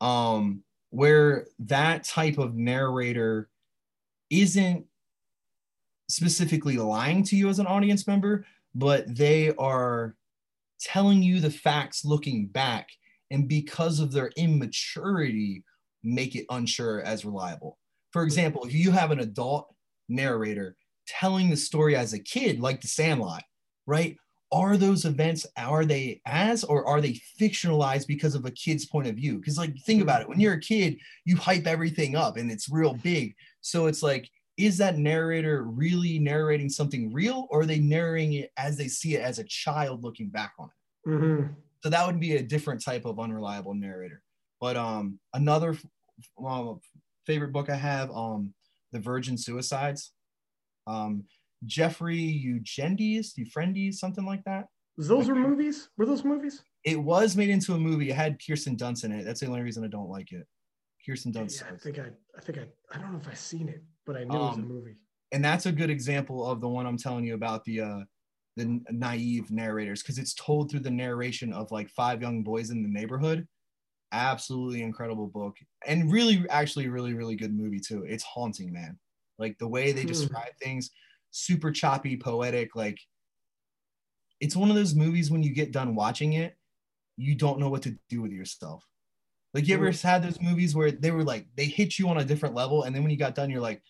um, 0.01 0.63
where 0.89 1.47
that 1.59 2.03
type 2.03 2.37
of 2.37 2.55
narrator 2.55 3.49
isn't 4.29 4.85
specifically 6.09 6.77
lying 6.77 7.23
to 7.23 7.35
you 7.35 7.49
as 7.49 7.59
an 7.59 7.67
audience 7.67 8.07
member, 8.07 8.45
but 8.73 9.15
they 9.15 9.53
are 9.55 10.15
telling 10.79 11.23
you 11.23 11.39
the 11.39 11.49
facts 11.49 12.05
looking 12.05 12.47
back, 12.47 12.87
and 13.31 13.47
because 13.47 13.99
of 13.99 14.11
their 14.11 14.31
immaturity, 14.37 15.63
make 16.03 16.35
it 16.35 16.45
unsure 16.49 17.01
as 17.01 17.25
reliable. 17.25 17.77
For 18.11 18.23
example, 18.23 18.63
if 18.65 18.73
you 18.73 18.91
have 18.91 19.11
an 19.11 19.19
adult 19.19 19.73
narrator 20.07 20.75
telling 21.07 21.49
the 21.49 21.57
story 21.57 21.95
as 21.95 22.13
a 22.13 22.19
kid, 22.19 22.59
like 22.59 22.81
The 22.81 22.87
Sandlot, 22.87 23.43
right? 23.85 24.17
Are 24.51 24.77
those 24.77 25.03
events 25.05 25.45
are 25.57 25.83
they 25.83 26.21
as 26.25 26.63
or 26.63 26.85
are 26.85 27.01
they 27.01 27.19
fictionalized 27.39 28.07
because 28.07 28.33
of 28.33 28.45
a 28.45 28.51
kid's 28.51 28.85
point 28.85 29.07
of 29.07 29.15
view? 29.15 29.37
Because 29.39 29.57
like 29.57 29.75
think 29.79 30.01
about 30.01 30.21
it. 30.21 30.29
When 30.29 30.39
you're 30.39 30.53
a 30.53 30.59
kid 30.59 30.97
you 31.25 31.35
hype 31.35 31.67
everything 31.67 32.15
up 32.15 32.37
and 32.37 32.49
it's 32.51 32.69
real 32.69 32.93
big. 32.93 33.35
So 33.61 33.87
it's 33.87 34.01
like 34.01 34.29
is 34.57 34.77
that 34.77 34.97
narrator 34.97 35.63
really 35.63 36.17
narrating 36.17 36.69
something 36.69 37.13
real 37.13 37.47
or 37.51 37.61
are 37.61 37.65
they 37.65 37.79
narrating 37.79 38.33
it 38.33 38.51
as 38.57 38.77
they 38.77 38.87
see 38.87 39.15
it 39.15 39.21
as 39.21 39.37
a 39.37 39.43
child 39.43 40.03
looking 40.03 40.29
back 40.29 40.53
on 40.57 40.69
it? 40.69 41.09
Mhm. 41.09 41.55
so 41.83 41.89
that 41.89 42.05
would 42.07 42.19
be 42.19 42.35
a 42.37 42.43
different 42.43 42.83
type 42.83 43.05
of 43.05 43.19
unreliable 43.19 43.73
narrator. 43.73 44.23
But 44.59 44.77
um 44.77 45.19
another 45.33 45.77
uh, 46.43 46.73
favorite 47.25 47.51
book 47.51 47.69
i 47.69 47.75
have 47.75 48.09
um 48.11 48.53
the 48.93 48.99
virgin 48.99 49.37
suicides. 49.37 50.13
Um 50.87 51.25
jeffrey 51.65 52.17
eugenides 52.17 53.33
eugenides 53.37 53.99
something 53.99 54.25
like 54.25 54.43
that 54.45 54.67
Those 54.97 55.27
were 55.27 55.35
movies. 55.35 55.89
Were 55.97 56.05
those 56.05 56.23
movies? 56.23 56.63
it 56.83 56.99
was 56.99 57.35
made 57.35 57.49
into 57.49 57.73
a 57.73 57.77
movie 57.77 58.09
it 58.11 58.15
had 58.15 58.37
kirsten 58.45 58.75
dunst 58.77 59.03
in 59.03 59.11
it 59.11 59.23
that's 59.25 59.39
the 59.39 59.47
only 59.47 59.61
reason 59.61 59.83
i 59.83 59.87
don't 59.87 60.09
like 60.09 60.31
it 60.31 60.45
kirsten 61.05 61.31
dunst 61.33 61.61
Yeah, 61.61 61.73
I 61.73 61.77
think 61.77 61.99
I. 61.99 62.09
I 62.37 62.41
think 62.41 62.57
I. 62.59 62.67
I 62.93 62.99
don't 62.99 63.11
know 63.13 63.17
if 63.19 63.27
I've 63.27 63.37
seen 63.37 63.67
it, 63.69 63.81
but 64.05 64.15
I 64.17 64.23
knew 64.25 64.37
it 64.37 64.39
was 64.49 64.57
a 64.57 64.61
Um, 64.61 64.67
movie. 64.67 64.97
and 65.31 65.43
that's 65.43 65.65
a 65.65 65.71
good 65.71 65.89
example 65.89 66.45
of 66.45 66.61
the 66.61 66.67
one 66.67 66.85
i'm 66.85 66.97
telling 66.97 67.25
you 67.25 67.33
about 67.33 67.63
the 67.65 67.81
uh 67.81 67.99
the 68.55 68.79
naive 68.91 69.49
narrators 69.51 70.01
because 70.01 70.17
it's 70.17 70.33
told 70.33 70.69
through 70.69 70.79
the 70.81 70.91
narration 70.91 71.53
of 71.53 71.71
like 71.71 71.89
five 71.89 72.21
young 72.21 72.43
boys 72.43 72.69
in 72.71 72.81
the 72.83 72.89
neighborhood 72.89 73.47
absolutely 74.13 74.81
incredible 74.81 75.27
book 75.27 75.57
and 75.85 76.11
really 76.11 76.45
actually 76.49 76.87
really 76.87 77.13
really 77.13 77.35
good 77.35 77.53
movie 77.53 77.79
too 77.79 78.03
it's 78.07 78.23
haunting 78.23 78.71
man 78.71 78.97
like 79.37 79.57
the 79.59 79.67
way 79.67 79.91
they 79.91 80.01
Hmm. 80.01 80.07
describe 80.07 80.53
things 80.61 80.91
super 81.37 81.71
choppy 81.71 82.17
poetic 82.17 82.75
like 82.75 82.99
it's 84.39 84.55
one 84.55 84.69
of 84.69 84.75
those 84.75 84.95
movies 84.95 85.31
when 85.31 85.43
you 85.43 85.53
get 85.53 85.71
done 85.71 85.95
watching 85.95 86.33
it 86.33 86.55
you 87.17 87.35
don't 87.35 87.59
know 87.59 87.69
what 87.69 87.81
to 87.83 87.95
do 88.09 88.21
with 88.21 88.31
yourself 88.31 88.83
like 89.53 89.67
you 89.67 89.75
ever 89.75 89.91
had 89.91 90.23
those 90.23 90.41
movies 90.41 90.75
where 90.75 90.91
they 90.91 91.11
were 91.11 91.23
like 91.23 91.47
they 91.55 91.65
hit 91.65 91.97
you 91.97 92.09
on 92.09 92.17
a 92.17 92.25
different 92.25 92.55
level 92.55 92.83
and 92.83 92.95
then 92.95 93.03
when 93.03 93.11
you 93.11 93.17
got 93.17 93.35
done 93.35 93.49
you're 93.49 93.61
like 93.61 93.81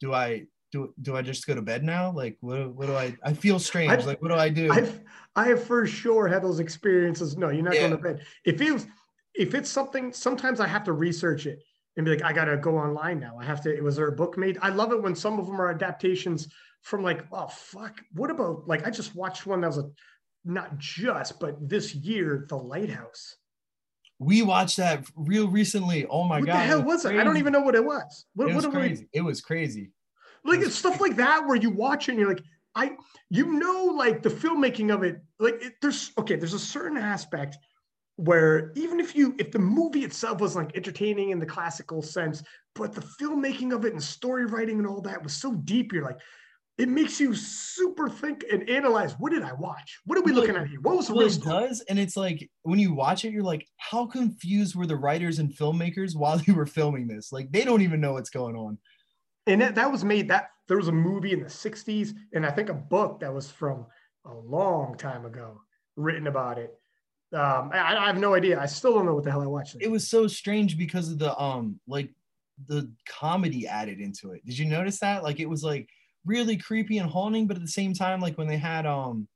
do 0.00 0.12
i 0.12 0.44
do, 0.70 0.94
do 1.02 1.16
i 1.16 1.22
just 1.22 1.46
go 1.46 1.54
to 1.54 1.62
bed 1.62 1.84
now 1.84 2.10
like 2.12 2.36
what, 2.40 2.74
what 2.74 2.86
do 2.86 2.94
i 2.94 3.14
i 3.22 3.32
feel 3.32 3.58
strange 3.58 3.90
I've- 3.92 4.04
like 4.04 4.22
what 4.22 4.28
do 4.28 4.34
i 4.34 4.48
do 4.48 4.72
I've 4.72 5.00
I 5.34 5.48
have 5.48 5.64
for 5.64 5.86
sure 5.86 6.28
had 6.28 6.42
those 6.42 6.60
experiences. 6.60 7.36
No, 7.36 7.48
you're 7.48 7.64
not 7.64 7.74
going 7.74 7.90
to 7.90 7.96
bed. 7.96 8.20
If 8.44 8.60
it 8.60 8.70
was, 8.70 8.86
if 9.34 9.54
it's 9.54 9.70
something, 9.70 10.12
sometimes 10.12 10.60
I 10.60 10.66
have 10.66 10.84
to 10.84 10.92
research 10.92 11.46
it 11.46 11.62
and 11.96 12.04
be 12.04 12.10
like, 12.12 12.22
I 12.22 12.32
gotta 12.32 12.56
go 12.56 12.76
online 12.76 13.18
now. 13.18 13.38
I 13.40 13.44
have 13.44 13.62
to. 13.62 13.80
Was 13.80 13.96
there 13.96 14.08
a 14.08 14.12
book 14.12 14.36
made? 14.36 14.58
I 14.60 14.68
love 14.70 14.92
it 14.92 15.02
when 15.02 15.14
some 15.14 15.38
of 15.38 15.46
them 15.46 15.60
are 15.60 15.70
adaptations 15.70 16.48
from 16.82 17.02
like, 17.02 17.24
oh 17.32 17.48
fuck, 17.48 18.00
what 18.12 18.30
about 18.30 18.66
like 18.68 18.86
I 18.86 18.90
just 18.90 19.14
watched 19.14 19.46
one 19.46 19.60
that 19.62 19.68
was 19.68 19.78
a 19.78 19.90
not 20.44 20.76
just, 20.78 21.38
but 21.38 21.56
this 21.68 21.94
year, 21.94 22.46
The 22.48 22.56
Lighthouse. 22.56 23.36
we 24.18 24.42
watched 24.42 24.76
that 24.76 25.04
real 25.16 25.48
recently 25.48 26.06
oh 26.06 26.24
my 26.24 26.38
what 26.38 26.46
god 26.46 26.54
the 26.54 26.58
hell 26.60 26.82
was 26.82 27.04
it? 27.04 27.16
I 27.16 27.24
don't 27.24 27.36
even 27.38 27.52
know 27.52 27.60
what 27.60 27.74
it 27.74 27.84
was. 27.84 28.26
What, 28.34 28.50
it 28.50 28.54
was 28.54 28.66
I- 28.66 28.70
crazy 28.70 29.08
it 29.12 29.20
was 29.20 29.40
crazy 29.40 29.90
like 30.44 30.60
It 30.60 30.66
it's 30.66 30.74
stuff 30.76 31.00
like 31.00 31.16
that 31.16 31.46
where 31.46 31.56
you 31.56 31.70
watch 31.70 32.08
it 32.08 32.12
and 32.12 32.20
you're 32.20 32.28
like 32.28 32.42
i 32.74 32.92
you 33.30 33.46
know 33.52 33.84
like 33.96 34.22
the 34.22 34.28
filmmaking 34.28 34.92
of 34.94 35.02
it 35.02 35.16
like 35.38 35.62
it, 35.62 35.74
there's 35.80 36.10
okay 36.18 36.36
there's 36.36 36.54
a 36.54 36.58
certain 36.58 36.98
aspect 36.98 37.56
where 38.16 38.72
even 38.74 38.98
if 39.00 39.14
you 39.14 39.34
if 39.38 39.50
the 39.52 39.58
movie 39.58 40.04
itself 40.04 40.40
was 40.40 40.54
like 40.56 40.76
entertaining 40.76 41.30
in 41.30 41.38
the 41.38 41.46
classical 41.46 42.02
sense 42.02 42.42
but 42.74 42.92
the 42.92 43.00
filmmaking 43.20 43.72
of 43.74 43.84
it 43.84 43.92
and 43.92 44.02
story 44.02 44.46
writing 44.46 44.78
and 44.78 44.86
all 44.86 45.00
that 45.00 45.22
was 45.22 45.32
so 45.32 45.52
deep 45.64 45.92
you're 45.92 46.04
like 46.04 46.18
it 46.78 46.88
makes 46.88 47.20
you 47.20 47.34
super 47.34 48.08
think 48.08 48.44
and 48.50 48.68
analyze 48.68 49.12
what 49.18 49.32
did 49.32 49.42
i 49.42 49.52
watch? 49.52 50.00
What 50.04 50.18
are 50.18 50.22
we 50.22 50.32
Well, 50.32 50.40
looking 50.40 50.56
at 50.56 50.68
here? 50.68 50.80
What 50.80 50.96
was 50.96 51.08
the 51.08 51.14
well, 51.14 51.26
real 51.26 51.36
it 51.36 51.42
does 51.42 51.84
and 51.88 51.98
it's 51.98 52.16
like 52.16 52.50
when 52.62 52.78
you 52.78 52.94
watch 52.94 53.24
it 53.24 53.32
you're 53.32 53.42
like 53.42 53.66
how 53.76 54.06
confused 54.06 54.74
were 54.74 54.86
the 54.86 54.96
writers 54.96 55.38
and 55.38 55.54
filmmakers 55.54 56.16
while 56.16 56.38
they 56.46 56.52
were 56.52 56.66
filming 56.66 57.06
this? 57.06 57.32
Like 57.32 57.50
they 57.52 57.64
don't 57.64 57.82
even 57.82 58.00
know 58.00 58.14
what's 58.14 58.30
going 58.30 58.56
on. 58.56 58.78
And 59.46 59.60
that, 59.60 59.74
that 59.74 59.90
was 59.90 60.04
made 60.04 60.28
that 60.28 60.50
there 60.68 60.76
was 60.76 60.88
a 60.88 60.92
movie 60.92 61.32
in 61.32 61.40
the 61.40 61.46
60s 61.46 62.14
and 62.32 62.46
i 62.46 62.50
think 62.50 62.68
a 62.68 62.74
book 62.74 63.20
that 63.20 63.32
was 63.32 63.50
from 63.50 63.86
a 64.26 64.34
long 64.34 64.96
time 64.96 65.26
ago 65.26 65.60
written 65.96 66.26
about 66.26 66.58
it. 66.58 66.72
Um 67.32 67.70
I, 67.72 67.96
I 67.96 68.06
have 68.06 68.18
no 68.18 68.34
idea. 68.34 68.58
I 68.60 68.66
still 68.66 68.94
don't 68.94 69.06
know 69.06 69.14
what 69.14 69.24
the 69.24 69.30
hell 69.30 69.42
i 69.42 69.46
watched 69.46 69.76
it 69.78 69.90
was 69.90 70.08
so 70.08 70.26
strange 70.26 70.78
because 70.78 71.10
of 71.10 71.18
the 71.18 71.36
um 71.38 71.80
like 71.86 72.10
the 72.68 72.90
comedy 73.08 73.66
added 73.66 74.00
into 74.00 74.32
it. 74.32 74.44
Did 74.46 74.58
you 74.58 74.66
notice 74.66 75.00
that? 75.00 75.22
Like 75.22 75.40
it 75.40 75.48
was 75.48 75.64
like 75.64 75.88
really 76.24 76.56
creepy 76.56 76.98
and 76.98 77.10
haunting 77.10 77.46
but 77.46 77.56
at 77.56 77.62
the 77.62 77.68
same 77.68 77.94
time 77.94 78.20
like 78.20 78.38
when 78.38 78.46
they 78.46 78.56
had 78.56 78.86
um 78.86 79.26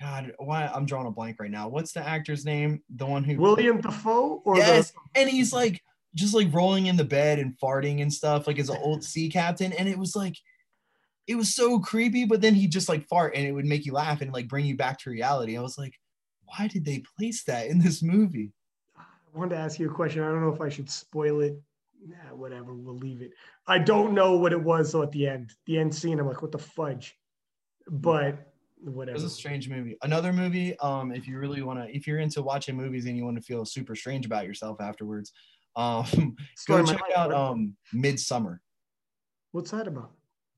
god 0.00 0.32
why 0.38 0.66
i'm 0.74 0.86
drawing 0.86 1.06
a 1.06 1.10
blank 1.10 1.36
right 1.40 1.50
now. 1.50 1.68
What's 1.68 1.92
the 1.92 2.06
actor's 2.06 2.44
name? 2.44 2.82
The 2.94 3.06
one 3.06 3.24
who 3.24 3.38
william 3.38 3.80
Dafoe 3.80 4.42
or 4.44 4.56
yes 4.56 4.92
and 5.14 5.28
he's 5.28 5.52
like 5.52 5.80
just 6.14 6.34
like 6.34 6.52
rolling 6.52 6.86
in 6.86 6.96
the 6.96 7.04
bed 7.04 7.38
and 7.38 7.58
farting 7.58 8.02
and 8.02 8.12
stuff 8.12 8.46
like 8.46 8.58
as 8.58 8.68
an 8.68 8.78
old 8.82 9.02
sea 9.02 9.30
captain 9.30 9.72
and 9.72 9.88
it 9.88 9.98
was 9.98 10.14
like 10.14 10.36
it 11.26 11.36
was 11.36 11.54
so 11.54 11.78
creepy 11.78 12.24
but 12.24 12.40
then 12.40 12.54
he 12.54 12.66
just 12.66 12.88
like 12.88 13.06
fart 13.08 13.34
and 13.34 13.46
it 13.46 13.52
would 13.52 13.64
make 13.64 13.86
you 13.86 13.92
laugh 13.92 14.20
and 14.20 14.32
like 14.32 14.48
bring 14.48 14.64
you 14.64 14.76
back 14.76 14.98
to 14.98 15.10
reality. 15.10 15.56
I 15.56 15.62
was 15.62 15.78
like 15.78 15.94
why 16.44 16.66
did 16.66 16.84
they 16.84 17.02
place 17.16 17.44
that 17.44 17.68
in 17.68 17.78
this 17.78 18.02
movie? 18.02 18.52
I 18.98 19.04
wanted 19.38 19.54
to 19.54 19.62
ask 19.62 19.78
you 19.78 19.90
a 19.90 19.94
question. 19.94 20.22
I 20.22 20.28
don't 20.28 20.42
know 20.42 20.52
if 20.52 20.60
i 20.60 20.68
should 20.68 20.90
spoil 20.90 21.40
it 21.40 21.58
nah, 22.06 22.34
whatever 22.34 22.74
we'll 22.74 22.96
leave 22.96 23.22
it 23.22 23.30
i 23.66 23.78
don't 23.78 24.12
know 24.12 24.36
what 24.36 24.52
it 24.52 24.62
was 24.62 24.92
though 24.92 25.02
at 25.02 25.12
the 25.12 25.26
end 25.26 25.50
the 25.66 25.78
end 25.78 25.94
scene 25.94 26.18
i'm 26.18 26.26
like 26.26 26.42
what 26.42 26.52
the 26.52 26.58
fudge 26.58 27.16
but 27.88 28.52
whatever. 28.84 29.16
It 29.16 29.22
was 29.22 29.32
a 29.32 29.34
strange 29.34 29.68
movie. 29.68 29.96
Another 30.02 30.32
movie, 30.32 30.78
um, 30.80 31.12
if 31.12 31.26
you 31.26 31.38
really 31.38 31.62
want 31.62 31.78
to, 31.80 31.94
if 31.94 32.06
you're 32.06 32.18
into 32.18 32.42
watching 32.42 32.76
movies 32.76 33.06
and 33.06 33.16
you 33.16 33.24
want 33.24 33.36
to 33.36 33.42
feel 33.42 33.64
super 33.64 33.94
strange 33.94 34.26
about 34.26 34.46
yourself 34.46 34.80
afterwards, 34.80 35.32
um, 35.76 36.36
go 36.68 36.84
check 36.84 37.00
life, 37.00 37.10
out 37.16 37.30
right? 37.30 37.38
um, 37.38 37.74
Midsommar. 37.94 38.58
what's 39.52 39.70
that 39.70 39.88
about 39.88 40.10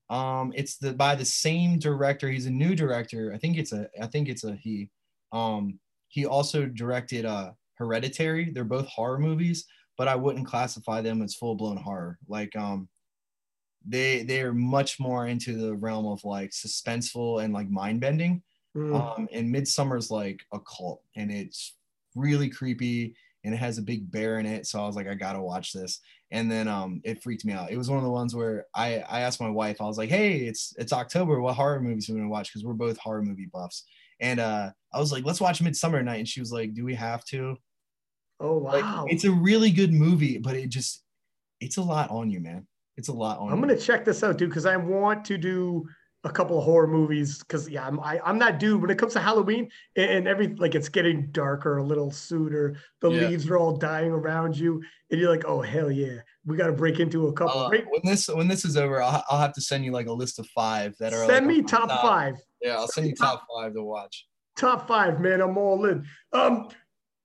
Um, 0.09 0.51
it's 0.55 0.77
the 0.77 0.91
by 0.93 1.15
the 1.15 1.23
same 1.23 1.79
director. 1.79 2.29
He's 2.29 2.47
a 2.47 2.51
new 2.51 2.75
director. 2.75 3.31
I 3.33 3.37
think 3.37 3.57
it's 3.57 3.71
a. 3.71 3.87
I 4.01 4.07
think 4.07 4.27
it's 4.27 4.43
a 4.43 4.55
he. 4.55 4.89
Um, 5.31 5.79
he 6.09 6.25
also 6.25 6.65
directed 6.65 7.25
uh 7.25 7.51
Hereditary. 7.75 8.51
They're 8.51 8.65
both 8.65 8.87
horror 8.87 9.19
movies, 9.19 9.65
but 9.97 10.07
I 10.07 10.15
wouldn't 10.15 10.47
classify 10.47 11.01
them 11.01 11.21
as 11.21 11.35
full 11.35 11.55
blown 11.55 11.77
horror. 11.77 12.17
Like 12.27 12.55
um, 12.55 12.89
they 13.87 14.23
they 14.23 14.41
are 14.41 14.53
much 14.53 14.99
more 14.99 15.27
into 15.27 15.53
the 15.57 15.75
realm 15.75 16.07
of 16.07 16.23
like 16.23 16.51
suspenseful 16.51 17.43
and 17.43 17.53
like 17.53 17.69
mind 17.69 18.01
bending. 18.01 18.41
Mm. 18.75 19.17
Um, 19.17 19.29
and 19.31 19.53
Midsommar's 19.53 20.11
like 20.11 20.41
a 20.53 20.59
cult, 20.59 21.01
and 21.15 21.31
it's 21.31 21.75
really 22.15 22.49
creepy, 22.49 23.15
and 23.43 23.53
it 23.53 23.57
has 23.57 23.77
a 23.77 23.83
big 23.83 24.11
bear 24.11 24.39
in 24.39 24.45
it. 24.45 24.65
So 24.67 24.81
I 24.81 24.87
was 24.87 24.95
like, 24.95 25.07
I 25.07 25.13
gotta 25.13 25.41
watch 25.41 25.71
this. 25.71 25.99
And 26.31 26.51
then 26.51 26.67
um, 26.67 27.01
it 27.05 27.21
freaked 27.21 27.45
me 27.45 27.53
out. 27.53 27.71
It 27.71 27.77
was 27.77 27.89
one 27.89 27.99
of 27.99 28.03
the 28.03 28.11
ones 28.11 28.35
where 28.35 28.65
I 28.75 29.03
I 29.07 29.21
asked 29.21 29.39
my 29.39 29.49
wife, 29.49 29.79
I 29.79 29.85
was 29.85 29.97
like, 29.97 30.09
Hey, 30.09 30.39
it's 30.39 30.73
it's 30.77 30.91
October. 30.93 31.39
What 31.39 31.55
horror 31.55 31.79
movies 31.79 32.09
are 32.09 32.13
we 32.13 32.19
gonna 32.19 32.29
watch? 32.29 32.49
Because 32.49 32.65
we're 32.65 32.73
both 32.73 32.97
horror 32.97 33.23
movie 33.23 33.49
buffs. 33.51 33.85
And 34.19 34.39
uh, 34.39 34.71
I 34.93 34.99
was 34.99 35.11
like, 35.11 35.23
Let's 35.23 35.41
watch 35.41 35.61
Midsummer 35.61 36.01
Night. 36.01 36.19
And 36.19 36.27
she 36.27 36.39
was 36.39 36.51
like, 36.51 36.73
Do 36.73 36.83
we 36.83 36.95
have 36.95 37.23
to? 37.25 37.57
Oh 38.39 38.57
Like, 38.57 38.83
wow 38.83 39.05
it's 39.09 39.23
a 39.25 39.31
really 39.31 39.71
good 39.71 39.93
movie, 39.93 40.37
but 40.37 40.55
it 40.55 40.69
just 40.69 41.03
it's 41.61 41.77
a 41.77 41.81
lot 41.81 42.09
on 42.11 42.29
you, 42.29 42.39
man. 42.39 42.67
It's 42.97 43.07
a 43.09 43.13
lot 43.13 43.39
on 43.39 43.51
I'm 43.51 43.59
you. 43.59 43.67
gonna 43.67 43.79
check 43.79 44.05
this 44.05 44.23
out, 44.23 44.37
dude, 44.37 44.49
because 44.49 44.65
I 44.65 44.75
want 44.77 45.25
to 45.25 45.37
do 45.37 45.87
a 46.23 46.29
couple 46.29 46.57
of 46.57 46.63
horror 46.65 46.87
movies. 46.87 47.39
Because 47.39 47.69
yeah, 47.69 47.85
I'm 47.85 47.99
I, 47.99 48.19
I'm 48.25 48.39
that 48.39 48.59
dude 48.59 48.81
when 48.81 48.89
it 48.89 48.97
comes 48.97 49.13
to 49.13 49.19
Halloween 49.19 49.69
and, 49.95 50.09
and 50.09 50.27
every 50.27 50.47
like 50.55 50.75
it's 50.75 50.89
getting 50.89 51.27
darker 51.31 51.77
a 51.77 51.83
little 51.83 52.09
sooner. 52.11 52.75
The 53.01 53.11
Yeah. 53.11 53.27
leaves 53.27 53.47
are 53.49 53.57
all 53.57 53.77
dying 53.77 54.11
around 54.11 54.57
you, 54.57 54.81
and 55.11 55.19
you're 55.19 55.29
like, 55.29 55.45
oh 55.45 55.61
hell 55.61 55.91
yeah, 55.91 56.17
we 56.45 56.57
got 56.57 56.67
to 56.67 56.73
break 56.73 56.99
into 56.99 57.27
a 57.27 57.33
couple. 57.33 57.59
Uh, 57.61 57.69
when 57.69 58.01
this 58.03 58.27
when 58.27 58.47
this 58.47 58.65
is 58.65 58.75
over, 58.75 59.01
I'll, 59.01 59.23
I'll 59.29 59.39
have 59.39 59.53
to 59.53 59.61
send 59.61 59.85
you 59.85 59.91
like 59.91 60.07
a 60.07 60.13
list 60.13 60.39
of 60.39 60.47
five 60.47 60.95
that 60.99 61.13
are. 61.13 61.25
Send 61.25 61.45
like, 61.47 61.55
me 61.57 61.61
on 61.61 61.67
top 61.67 61.89
five. 62.01 62.35
Yeah, 62.61 62.75
I'll 62.77 62.87
send 62.87 63.07
you 63.07 63.15
top 63.15 63.45
five 63.55 63.73
to 63.73 63.83
watch. 63.83 64.25
Top 64.57 64.87
five, 64.87 65.19
man. 65.19 65.41
I'm 65.41 65.57
all 65.57 65.85
in. 65.85 66.05
Um, 66.33 66.69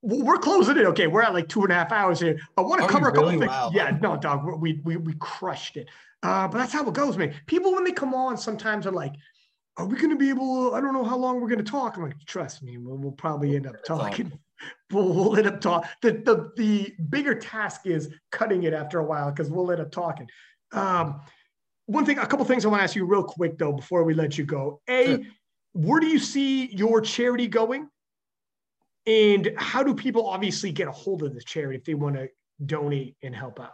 we're 0.02 0.38
closing 0.38 0.76
it. 0.76 0.86
Okay, 0.86 1.06
we're 1.06 1.22
at 1.22 1.34
like 1.34 1.48
two 1.48 1.62
and 1.62 1.72
a 1.72 1.74
half 1.74 1.92
hours 1.92 2.20
here. 2.20 2.38
I 2.56 2.62
want 2.62 2.82
to 2.82 2.88
cover 2.88 3.08
a 3.08 3.12
couple 3.12 3.26
really? 3.28 3.38
things. 3.38 3.50
Wow. 3.50 3.70
Yeah, 3.74 3.96
no, 4.00 4.16
dog. 4.16 4.44
We 4.60 4.80
we 4.84 4.96
we 4.96 5.14
crushed 5.18 5.76
it. 5.76 5.88
Uh, 6.22 6.48
but 6.48 6.58
that's 6.58 6.72
how 6.72 6.86
it 6.86 6.94
goes, 6.94 7.16
man. 7.16 7.34
People 7.46 7.74
when 7.74 7.84
they 7.84 7.92
come 7.92 8.14
on, 8.14 8.36
sometimes 8.38 8.86
are 8.86 8.92
like, 8.92 9.14
"Are 9.76 9.86
we 9.86 9.96
going 9.96 10.10
to 10.10 10.16
be 10.16 10.30
able? 10.30 10.74
I 10.74 10.80
don't 10.80 10.94
know 10.94 11.04
how 11.04 11.16
long 11.16 11.40
we're 11.40 11.48
going 11.48 11.64
to 11.64 11.70
talk." 11.70 11.96
I'm 11.96 12.04
like, 12.04 12.18
"Trust 12.26 12.62
me, 12.62 12.78
we'll, 12.78 12.96
we'll 12.96 13.12
probably 13.12 13.56
end 13.56 13.66
up 13.66 13.82
talking." 13.84 14.32
We'll, 14.92 15.14
we'll 15.14 15.38
end 15.38 15.46
up 15.46 15.62
talking. 15.62 15.88
The, 16.02 16.12
the 16.12 16.50
the 16.54 16.94
bigger 17.08 17.34
task 17.34 17.86
is 17.86 18.10
cutting 18.30 18.64
it 18.64 18.74
after 18.74 18.98
a 18.98 19.02
while 19.04 19.30
because 19.30 19.50
we'll 19.50 19.70
end 19.70 19.80
up 19.80 19.90
talking. 19.90 20.28
Um, 20.72 21.22
one 21.86 22.04
thing, 22.04 22.18
a 22.18 22.26
couple 22.26 22.44
things 22.44 22.66
I 22.66 22.68
want 22.68 22.80
to 22.80 22.84
ask 22.84 22.94
you 22.94 23.06
real 23.06 23.24
quick 23.24 23.56
though 23.56 23.72
before 23.72 24.04
we 24.04 24.12
let 24.12 24.36
you 24.36 24.44
go. 24.44 24.82
A, 24.86 25.06
Sure. 25.06 25.18
where 25.72 25.98
do 25.98 26.08
you 26.08 26.18
see 26.18 26.66
your 26.66 27.00
charity 27.00 27.48
going? 27.48 27.88
And 29.06 29.52
how 29.56 29.82
do 29.82 29.94
people 29.94 30.26
obviously 30.26 30.72
get 30.72 30.88
a 30.88 30.92
hold 30.92 31.22
of 31.22 31.34
this 31.34 31.44
charity 31.44 31.76
if 31.76 31.84
they 31.84 31.94
want 31.94 32.16
to 32.16 32.28
donate 32.64 33.16
and 33.22 33.34
help 33.34 33.60
out? 33.60 33.72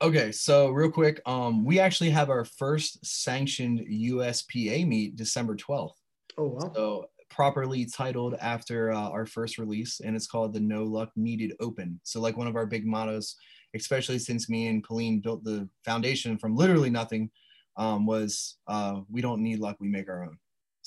Okay, 0.00 0.30
so 0.30 0.70
real 0.70 0.90
quick, 0.90 1.20
um, 1.26 1.64
we 1.64 1.80
actually 1.80 2.10
have 2.10 2.30
our 2.30 2.44
first 2.44 3.04
sanctioned 3.04 3.80
USPA 3.80 4.86
meet 4.86 5.16
December 5.16 5.56
12th. 5.56 5.94
Oh 6.36 6.46
well. 6.46 6.72
So 6.74 7.06
properly 7.30 7.84
titled 7.84 8.34
after 8.40 8.92
uh, 8.92 9.08
our 9.10 9.26
first 9.26 9.58
release, 9.58 10.00
and 10.00 10.14
it's 10.14 10.26
called 10.26 10.52
the 10.52 10.60
No 10.60 10.84
Luck 10.84 11.10
Needed 11.16 11.54
Open. 11.60 12.00
So, 12.04 12.20
like 12.20 12.36
one 12.36 12.46
of 12.46 12.56
our 12.56 12.66
big 12.66 12.86
mottos, 12.86 13.36
especially 13.74 14.18
since 14.18 14.48
me 14.48 14.68
and 14.68 14.84
Colleen 14.84 15.20
built 15.20 15.44
the 15.44 15.68
foundation 15.84 16.38
from 16.38 16.56
literally 16.56 16.90
nothing, 16.90 17.30
um, 17.76 18.06
was 18.06 18.56
uh, 18.66 19.00
we 19.10 19.20
don't 19.20 19.42
need 19.42 19.58
luck, 19.58 19.76
we 19.80 19.88
make 19.88 20.08
our 20.08 20.24
own. 20.24 20.38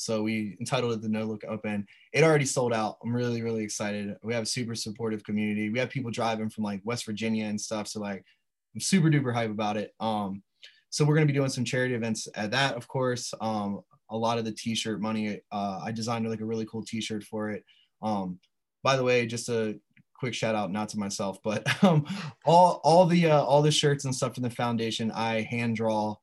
So 0.02 0.24
we 0.24 0.58
entitled 0.60 0.94
it 0.94 1.02
the 1.02 1.10
No 1.10 1.26
Luck 1.26 1.44
Open. 1.48 1.86
It 2.12 2.24
already 2.24 2.46
sold 2.46 2.74
out. 2.74 2.98
I'm 3.04 3.16
really, 3.16 3.44
really 3.44 3.64
excited. 3.64 4.16
We 4.24 4.34
have 4.34 4.44
a 4.44 4.48
super 4.48 4.74
supportive 4.74 5.24
community. 5.24 5.70
We 5.70 5.78
have 5.78 5.90
people 5.90 6.10
driving 6.10 6.50
from 6.50 6.64
like 6.64 6.82
West 6.84 7.06
Virginia 7.06 7.46
and 7.46 7.62
stuff. 7.62 7.88
So 7.88 8.00
like 8.00 8.26
I'm 8.74 8.82
super 8.82 9.10
duper 9.10 9.32
hype 9.32 9.52
about 9.52 9.78
it. 9.78 9.94
Um, 10.00 10.42
so 10.90 11.06
we're 11.06 11.14
gonna 11.14 11.28
be 11.28 11.34
doing 11.34 11.50
some 11.50 11.64
charity 11.64 11.94
events 11.94 12.28
at 12.36 12.52
that, 12.52 12.76
of 12.76 12.88
course. 12.88 13.32
Um, 13.42 13.82
a 14.10 14.18
lot 14.18 14.40
of 14.40 14.44
the 14.44 14.52
t-shirt 14.52 15.00
money, 15.00 15.42
uh, 15.52 15.82
I 15.84 15.92
designed 15.92 16.28
like 16.28 16.42
a 16.42 16.46
really 16.46 16.66
cool 16.66 16.84
t-shirt 16.84 17.24
for 17.24 17.52
it. 17.52 17.64
Um, 18.02 18.40
by 18.84 18.98
the 18.98 19.04
way, 19.04 19.26
just 19.28 19.50
a 19.50 19.80
quick 20.20 20.34
shout 20.34 20.56
out, 20.56 20.72
not 20.72 20.90
to 20.90 21.00
myself, 21.00 21.38
but 21.44 21.66
um, 21.84 22.06
all 22.46 22.82
all 22.84 23.06
the 23.06 23.30
uh, 23.30 23.44
all 23.44 23.62
the 23.62 23.72
shirts 23.72 24.06
and 24.06 24.16
stuff 24.16 24.34
from 24.34 24.44
the 24.44 24.50
foundation, 24.50 25.12
I 25.12 25.42
hand 25.42 25.76
draw, 25.76 26.16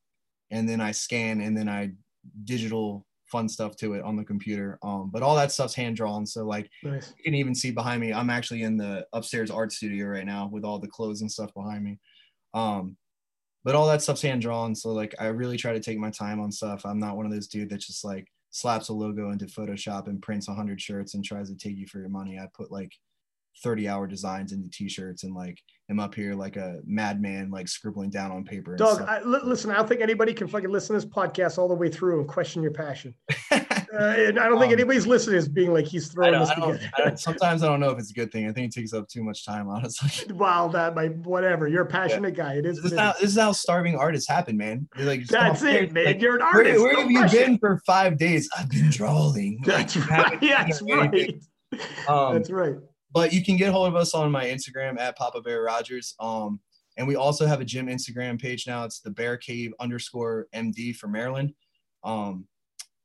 and 0.51 0.69
then 0.69 0.81
I 0.81 0.91
scan, 0.91 1.41
and 1.41 1.57
then 1.57 1.69
I 1.69 1.93
digital 2.45 3.07
fun 3.31 3.49
stuff 3.49 3.77
to 3.77 3.95
it 3.95 4.03
on 4.03 4.17
the 4.17 4.25
computer. 4.25 4.79
Um, 4.83 5.11
but 5.13 5.23
all 5.23 5.37
that 5.37 5.53
stuff's 5.53 5.75
hand 5.75 5.97
drawn. 5.97 6.27
So 6.27 6.45
like 6.45 6.71
nice. 6.83 7.13
you 7.17 7.25
can 7.25 7.35
even 7.35 7.55
see 7.55 7.71
behind 7.71 8.01
me, 8.01 8.13
I'm 8.13 8.31
actually 8.31 8.63
in 8.63 8.77
the 8.77 9.07
upstairs 9.13 9.51
art 9.51 9.73
studio 9.73 10.07
right 10.07 10.27
now 10.27 10.49
with 10.51 10.65
all 10.65 10.79
the 10.79 10.89
clothes 10.89 11.21
and 11.21 11.31
stuff 11.31 11.53
behind 11.55 11.85
me. 11.85 11.99
Um, 12.55 12.97
but 13.65 13.75
all 13.75 13.87
that 13.89 14.03
stuff's 14.03 14.23
hand 14.23 14.43
drawn. 14.43 14.75
So 14.75 14.91
like 14.91 15.15
I 15.19 15.27
really 15.27 15.57
try 15.57 15.73
to 15.73 15.81
take 15.81 15.99
my 15.99 16.11
time 16.11 16.41
on 16.41 16.51
stuff. 16.51 16.83
I'm 16.85 16.99
not 16.99 17.17
one 17.17 17.27
of 17.27 17.33
those 17.33 17.49
dude 17.49 17.71
that 17.71 17.81
just 17.81 18.05
like 18.05 18.27
slaps 18.51 18.89
a 18.89 18.95
logo 18.95 19.31
into 19.31 19.47
Photoshop 19.47 20.07
and 20.07 20.23
prints 20.23 20.49
100 20.49 20.81
shirts 20.81 21.15
and 21.15 21.25
tries 21.25 21.51
to 21.51 21.57
take 21.57 21.77
you 21.77 21.87
for 21.87 21.99
your 21.99 22.09
money. 22.09 22.39
I 22.39 22.49
put 22.55 22.71
like 22.71 22.93
30 23.63 23.89
hour 23.89 24.07
designs 24.07 24.53
into 24.53 24.69
t-shirts 24.71 25.25
and 25.25 25.35
like 25.35 25.59
am 25.91 25.99
up 25.99 26.15
here 26.15 26.35
like 26.35 26.57
a 26.57 26.81
madman 26.85 27.51
like 27.51 27.67
scribbling 27.67 28.11
down 28.11 28.31
on 28.31 28.45
paper 28.45 28.77
dog 28.77 29.03
I, 29.03 29.23
listen 29.23 29.71
i 29.71 29.77
don't 29.77 29.89
think 29.89 30.01
anybody 30.01 30.35
can 30.35 30.47
fucking 30.47 30.71
listen 30.71 30.95
to 30.95 31.01
this 31.05 31.11
podcast 31.11 31.59
all 31.59 31.69
the 31.69 31.75
way 31.75 31.89
through 31.89 32.21
and 32.21 32.29
question 32.29 32.63
your 32.63 32.73
passion. 32.73 33.15
Uh, 33.91 34.15
and 34.19 34.39
i 34.39 34.47
don't 34.47 34.61
think 34.61 34.69
um, 34.69 34.79
anybody's 34.79 35.07
listening 35.07 35.37
is 35.37 35.49
being 35.49 35.73
like 35.73 35.87
he's 35.87 36.09
throwing 36.09 36.39
this 36.39 36.51
together. 36.51 36.79
I 36.99 37.15
sometimes 37.15 37.63
i 37.63 37.67
don't 37.67 37.81
know 37.81 37.91
if 37.91 37.99
it's 37.99 38.11
a 38.11 38.15
good 38.15 38.31
thing. 38.31 38.47
I 38.47 38.53
think 38.53 38.67
it 38.67 38.79
takes 38.79 38.93
up 38.93 39.09
too 39.09 39.25
much 39.25 39.47
time 39.47 39.67
honestly. 39.67 40.27
Wow 40.35 40.69
that 40.69 40.95
might 40.95 41.17
whatever. 41.17 41.67
You're 41.69 41.85
a 41.85 41.87
passionate 41.87 42.37
yeah. 42.37 42.45
guy. 42.45 42.55
It 42.57 42.67
is 42.67 42.83
this 42.83 42.93
is, 42.93 42.99
how, 42.99 43.13
this 43.15 43.31
is 43.31 43.39
how 43.39 43.53
starving 43.53 43.97
artists 43.97 44.29
happen 44.29 44.59
man. 44.59 44.87
You're 44.97 45.07
like 45.07 45.27
that's 45.27 45.63
it 45.63 45.93
man. 45.93 46.05
Like, 46.05 46.21
you're 46.21 46.37
an 46.37 46.43
artist. 46.43 46.81
where, 46.81 46.95
where 46.95 47.03
have 47.03 47.11
you 47.11 47.27
been 47.29 47.59
for 47.59 47.81
five 47.87 48.19
days? 48.19 48.47
I've 48.57 48.69
been 48.69 48.91
drawing. 48.91 49.59
That's 49.65 49.97
like, 49.97 50.11
right. 50.11 50.41
That's 50.41 50.83
right. 50.83 51.43
um, 52.09 52.35
that's 52.35 52.51
right 52.51 52.77
but 53.13 53.33
you 53.33 53.45
can 53.45 53.57
get 53.57 53.71
a 53.71 53.73
hold 53.73 53.89
of 53.89 53.97
us 53.97 54.15
on 54.15 54.31
my 54.31 54.45
Instagram 54.45 54.99
at 54.99 55.17
Papa 55.17 55.41
Bear 55.41 55.63
Rogers. 55.63 56.15
Um, 56.21 56.61
and 56.97 57.07
we 57.07 57.17
also 57.17 57.47
have 57.47 57.61
a 57.61 57.65
gym 57.65 57.87
Instagram 57.87 58.41
page 58.41 58.67
now. 58.67 58.85
It's 58.85 59.01
the 59.01 59.11
Bear 59.11 59.37
Cave 59.37 59.73
underscore 59.81 60.47
MD 60.55 60.95
for 60.95 61.09
Maryland. 61.09 61.55
Um, 62.05 62.47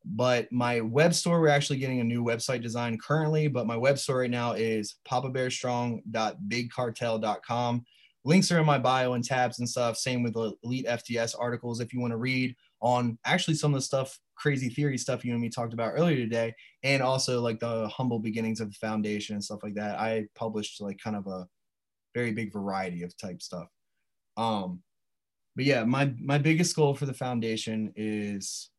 but 0.05 0.51
my 0.51 0.81
web 0.81 1.13
store, 1.13 1.39
we're 1.39 1.47
actually 1.47 1.77
getting 1.77 2.01
a 2.01 2.03
new 2.03 2.21
website 2.23 2.61
design 2.61 2.97
currently. 2.97 3.47
But 3.47 3.67
my 3.67 3.77
web 3.77 3.97
store 3.97 4.19
right 4.19 4.29
now 4.29 4.51
is 4.53 4.97
papabearstrong.bigcartel.com. 5.09 7.85
Links 8.25 8.51
are 8.51 8.59
in 8.59 8.65
my 8.65 8.79
bio 8.79 9.13
and 9.13 9.23
tabs 9.23 9.59
and 9.59 9.69
stuff. 9.69 9.97
Same 9.97 10.23
with 10.23 10.33
the 10.33 10.53
Elite 10.63 10.87
FTS 10.87 11.35
articles 11.39 11.79
if 11.79 11.93
you 11.93 11.99
want 11.99 12.11
to 12.11 12.17
read 12.17 12.55
on 12.81 13.17
actually 13.25 13.55
some 13.55 13.73
of 13.73 13.77
the 13.77 13.85
stuff, 13.85 14.19
crazy 14.43 14.67
theory 14.67 14.97
stuff 14.97 15.23
you 15.23 15.31
and 15.31 15.41
me 15.41 15.49
talked 15.49 15.73
about 15.73 15.93
earlier 15.95 16.17
today, 16.17 16.53
and 16.83 17.01
also 17.01 17.39
like 17.39 17.59
the 17.59 17.87
humble 17.87 18.19
beginnings 18.19 18.59
of 18.59 18.67
the 18.67 18.75
foundation 18.75 19.35
and 19.35 19.43
stuff 19.43 19.61
like 19.63 19.73
that. 19.73 19.97
I 19.97 20.25
published 20.35 20.81
like 20.81 20.99
kind 21.01 21.15
of 21.15 21.25
a 21.27 21.47
very 22.13 22.33
big 22.33 22.51
variety 22.51 23.03
of 23.03 23.17
type 23.17 23.41
stuff. 23.41 23.69
Um, 24.35 24.83
but 25.55 25.63
yeah, 25.63 25.85
my 25.85 26.13
my 26.19 26.37
biggest 26.37 26.75
goal 26.75 26.93
for 26.93 27.05
the 27.05 27.13
foundation 27.13 27.93
is 27.95 28.69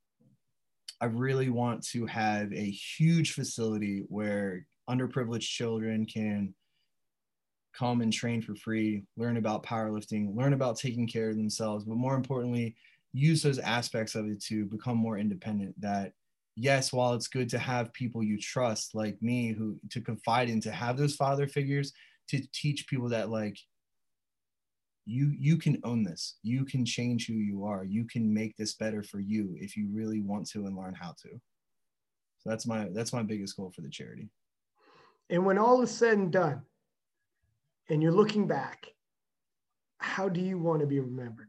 I 1.00 1.06
really 1.06 1.48
want 1.48 1.82
to 1.88 2.04
have 2.06 2.52
a 2.52 2.70
huge 2.70 3.32
facility 3.32 4.04
where 4.08 4.66
underprivileged 4.90 5.48
children 5.48 6.04
can 6.04 6.54
come 7.74 8.02
and 8.02 8.12
train 8.12 8.42
for 8.42 8.54
free, 8.54 9.04
learn 9.16 9.38
about 9.38 9.64
powerlifting, 9.64 10.36
learn 10.36 10.52
about 10.52 10.76
taking 10.76 11.08
care 11.08 11.30
of 11.30 11.36
themselves, 11.36 11.84
but 11.86 11.96
more 11.96 12.16
importantly, 12.16 12.76
use 13.14 13.42
those 13.42 13.58
aspects 13.58 14.14
of 14.14 14.26
it 14.26 14.42
to 14.42 14.66
become 14.66 14.96
more 14.96 15.16
independent 15.16 15.80
that 15.80 16.12
yes 16.56 16.92
while 16.92 17.14
it's 17.14 17.28
good 17.28 17.48
to 17.48 17.58
have 17.58 17.92
people 17.94 18.22
you 18.22 18.38
trust 18.38 18.94
like 18.94 19.16
me 19.22 19.52
who 19.52 19.76
to 19.88 20.00
confide 20.00 20.50
in 20.50 20.60
to 20.60 20.70
have 20.70 20.96
those 20.96 21.14
father 21.14 21.46
figures 21.46 21.92
to 22.28 22.42
teach 22.52 22.86
people 22.86 23.08
that 23.08 23.30
like 23.30 23.56
you 25.06 25.34
you 25.38 25.56
can 25.56 25.78
own 25.84 26.02
this. 26.02 26.36
You 26.42 26.64
can 26.64 26.84
change 26.84 27.26
who 27.26 27.34
you 27.34 27.64
are. 27.64 27.84
You 27.84 28.04
can 28.04 28.32
make 28.32 28.56
this 28.56 28.74
better 28.74 29.02
for 29.02 29.20
you 29.20 29.54
if 29.60 29.76
you 29.76 29.88
really 29.92 30.20
want 30.20 30.48
to 30.50 30.66
and 30.66 30.76
learn 30.76 30.94
how 30.94 31.10
to. 31.10 31.28
So 32.38 32.50
that's 32.50 32.66
my 32.66 32.88
that's 32.92 33.12
my 33.12 33.22
biggest 33.22 33.56
goal 33.56 33.70
for 33.74 33.82
the 33.82 33.90
charity. 33.90 34.30
And 35.30 35.44
when 35.44 35.58
all 35.58 35.82
is 35.82 35.90
said 35.90 36.18
and 36.18 36.32
done 36.32 36.62
and 37.88 38.02
you're 38.02 38.12
looking 38.12 38.46
back 38.46 38.86
how 39.98 40.28
do 40.28 40.40
you 40.40 40.58
want 40.58 40.80
to 40.80 40.86
be 40.86 41.00
remembered 41.00 41.48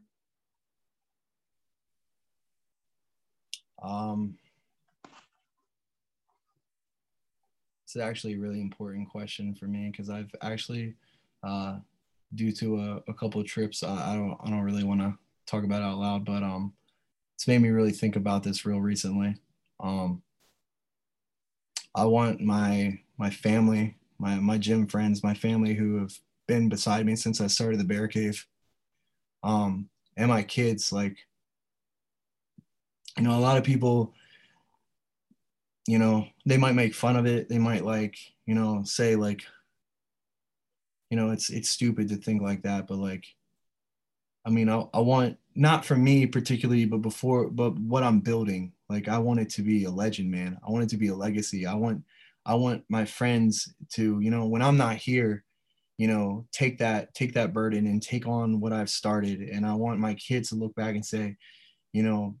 Um, 3.82 4.38
it's 7.84 7.96
actually 7.96 8.34
a 8.34 8.38
really 8.38 8.60
important 8.60 9.08
question 9.08 9.54
for 9.54 9.66
me 9.66 9.90
because 9.90 10.10
I've 10.10 10.34
actually, 10.42 10.94
uh, 11.42 11.78
due 12.34 12.52
to 12.52 12.80
a, 12.80 13.10
a 13.10 13.14
couple 13.14 13.40
of 13.40 13.46
trips, 13.46 13.82
I, 13.82 14.12
I 14.12 14.16
don't 14.16 14.36
I 14.44 14.50
don't 14.50 14.62
really 14.62 14.84
want 14.84 15.00
to 15.00 15.14
talk 15.46 15.64
about 15.64 15.82
out 15.82 15.98
loud, 15.98 16.24
but 16.24 16.42
um, 16.42 16.72
it's 17.34 17.46
made 17.46 17.60
me 17.60 17.68
really 17.68 17.92
think 17.92 18.16
about 18.16 18.42
this 18.42 18.66
real 18.66 18.80
recently. 18.80 19.36
Um, 19.78 20.22
I 21.94 22.04
want 22.04 22.40
my 22.40 22.98
my 23.18 23.30
family, 23.30 23.96
my 24.18 24.36
my 24.36 24.58
gym 24.58 24.86
friends, 24.86 25.22
my 25.22 25.34
family 25.34 25.74
who 25.74 25.98
have 26.00 26.12
been 26.48 26.68
beside 26.68 27.06
me 27.06 27.16
since 27.16 27.40
I 27.40 27.46
started 27.46 27.78
the 27.78 27.84
Bear 27.84 28.08
Cave, 28.08 28.46
um, 29.42 29.88
and 30.16 30.28
my 30.28 30.42
kids 30.42 30.92
like 30.92 31.16
you 33.16 33.22
know 33.22 33.38
a 33.38 33.40
lot 33.40 33.56
of 33.56 33.64
people 33.64 34.14
you 35.86 35.98
know 35.98 36.26
they 36.44 36.56
might 36.56 36.74
make 36.74 36.94
fun 36.94 37.16
of 37.16 37.26
it. 37.26 37.48
They 37.48 37.58
might 37.58 37.84
like 37.84 38.18
you 38.44 38.54
know 38.54 38.82
say 38.84 39.16
like 39.16 39.44
you 41.10 41.16
know 41.16 41.30
it's 41.30 41.50
it's 41.50 41.70
stupid 41.70 42.08
to 42.08 42.16
think 42.16 42.42
like 42.42 42.62
that 42.62 42.86
but 42.86 42.98
like 42.98 43.24
i 44.44 44.50
mean 44.50 44.68
i, 44.68 44.84
I 44.92 45.00
want 45.00 45.36
not 45.54 45.84
for 45.84 45.96
me 45.96 46.26
particularly 46.26 46.84
but 46.84 46.98
before 46.98 47.48
but 47.48 47.78
what 47.78 48.02
i'm 48.02 48.20
building 48.20 48.72
like 48.88 49.08
i 49.08 49.18
want 49.18 49.40
it 49.40 49.50
to 49.50 49.62
be 49.62 49.84
a 49.84 49.90
legend 49.90 50.30
man. 50.30 50.58
I 50.66 50.70
want 50.70 50.84
it 50.84 50.90
to 50.90 50.96
be 50.96 51.08
a 51.08 51.14
legacy. 51.14 51.66
I 51.66 51.74
want 51.74 52.02
i 52.44 52.54
want 52.54 52.84
my 52.88 53.04
friends 53.04 53.72
to 53.92 54.20
you 54.20 54.30
know 54.30 54.46
when 54.46 54.62
i'm 54.62 54.76
not 54.76 54.96
here 54.96 55.44
you 55.98 56.08
know 56.08 56.46
take 56.52 56.78
that 56.78 57.14
take 57.14 57.34
that 57.34 57.52
burden 57.52 57.86
and 57.86 58.02
take 58.02 58.26
on 58.26 58.60
what 58.60 58.72
i've 58.72 58.90
started. 58.90 59.40
And 59.40 59.66
i 59.66 59.74
want 59.74 60.00
my 60.00 60.14
kids 60.14 60.50
to 60.50 60.56
look 60.56 60.74
back 60.74 60.94
and 60.94 61.06
say 61.06 61.36
you 61.92 62.02
know 62.02 62.36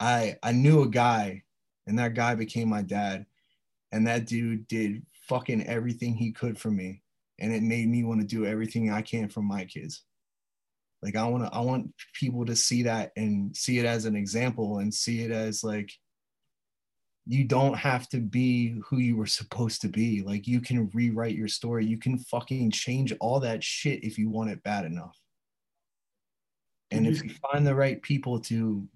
I 0.00 0.36
I 0.42 0.52
knew 0.52 0.82
a 0.82 0.88
guy, 0.88 1.42
and 1.86 1.98
that 1.98 2.14
guy 2.14 2.34
became 2.34 2.68
my 2.68 2.82
dad, 2.82 3.26
and 3.92 4.06
that 4.06 4.26
dude 4.26 4.66
did 4.66 5.04
fucking 5.28 5.66
everything 5.66 6.14
he 6.14 6.32
could 6.32 6.58
for 6.58 6.70
me, 6.70 7.02
and 7.38 7.52
it 7.52 7.62
made 7.62 7.88
me 7.88 8.02
want 8.02 8.20
to 8.20 8.26
do 8.26 8.46
everything 8.46 8.90
I 8.90 9.02
can 9.02 9.28
for 9.28 9.42
my 9.42 9.64
kids. 9.66 10.02
Like 11.02 11.16
I 11.16 11.26
want 11.26 11.44
to, 11.44 11.54
I 11.54 11.60
want 11.60 11.92
people 12.14 12.44
to 12.46 12.56
see 12.56 12.82
that 12.84 13.12
and 13.16 13.54
see 13.56 13.78
it 13.78 13.84
as 13.84 14.06
an 14.06 14.16
example, 14.16 14.78
and 14.78 14.92
see 14.92 15.20
it 15.22 15.30
as 15.30 15.62
like 15.62 15.92
you 17.26 17.44
don't 17.44 17.74
have 17.74 18.08
to 18.08 18.18
be 18.18 18.80
who 18.84 18.98
you 18.98 19.16
were 19.16 19.26
supposed 19.26 19.82
to 19.82 19.88
be. 19.88 20.22
Like 20.22 20.46
you 20.46 20.60
can 20.60 20.90
rewrite 20.94 21.36
your 21.36 21.48
story. 21.48 21.86
You 21.86 21.98
can 21.98 22.18
fucking 22.18 22.70
change 22.70 23.14
all 23.20 23.38
that 23.40 23.62
shit 23.62 24.02
if 24.02 24.18
you 24.18 24.30
want 24.30 24.50
it 24.50 24.62
bad 24.62 24.84
enough. 24.84 25.16
And 26.90 27.06
if 27.06 27.22
you 27.22 27.30
find 27.52 27.64
the 27.64 27.74
right 27.74 28.02
people 28.02 28.40
to 28.40 28.88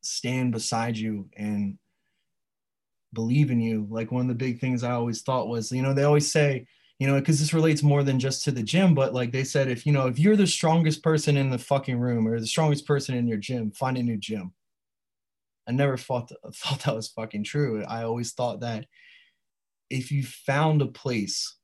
stand 0.00 0.52
beside 0.52 0.96
you 0.96 1.28
and 1.36 1.78
believe 3.12 3.50
in 3.50 3.60
you. 3.60 3.86
Like 3.90 4.12
one 4.12 4.22
of 4.22 4.28
the 4.28 4.34
big 4.34 4.60
things 4.60 4.82
I 4.82 4.92
always 4.92 5.22
thought 5.22 5.48
was, 5.48 5.72
you 5.72 5.82
know, 5.82 5.94
they 5.94 6.04
always 6.04 6.30
say, 6.30 6.66
you 6.98 7.06
know, 7.06 7.18
because 7.18 7.40
this 7.40 7.54
relates 7.54 7.82
more 7.82 8.02
than 8.02 8.20
just 8.20 8.44
to 8.44 8.50
the 8.50 8.62
gym, 8.62 8.94
but 8.94 9.14
like 9.14 9.32
they 9.32 9.44
said, 9.44 9.68
if 9.68 9.86
you 9.86 9.92
know, 9.92 10.06
if 10.06 10.18
you're 10.18 10.36
the 10.36 10.46
strongest 10.46 11.02
person 11.02 11.36
in 11.36 11.50
the 11.50 11.58
fucking 11.58 11.98
room 11.98 12.28
or 12.28 12.38
the 12.38 12.46
strongest 12.46 12.86
person 12.86 13.16
in 13.16 13.26
your 13.26 13.38
gym, 13.38 13.70
find 13.70 13.96
a 13.96 14.02
new 14.02 14.18
gym. 14.18 14.52
I 15.66 15.72
never 15.72 15.96
thought 15.96 16.30
thought 16.54 16.80
that 16.80 16.94
was 16.94 17.08
fucking 17.08 17.44
true. 17.44 17.84
I 17.84 18.02
always 18.02 18.32
thought 18.32 18.60
that 18.60 18.86
if 19.88 20.12
you 20.12 20.22
found 20.22 20.82
a 20.82 20.86
place 20.86 21.56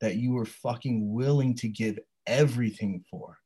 that 0.00 0.16
you 0.16 0.32
were 0.32 0.44
fucking 0.44 1.12
willing 1.12 1.54
to 1.56 1.68
give 1.68 1.98
everything 2.26 3.02
for, 3.10 3.38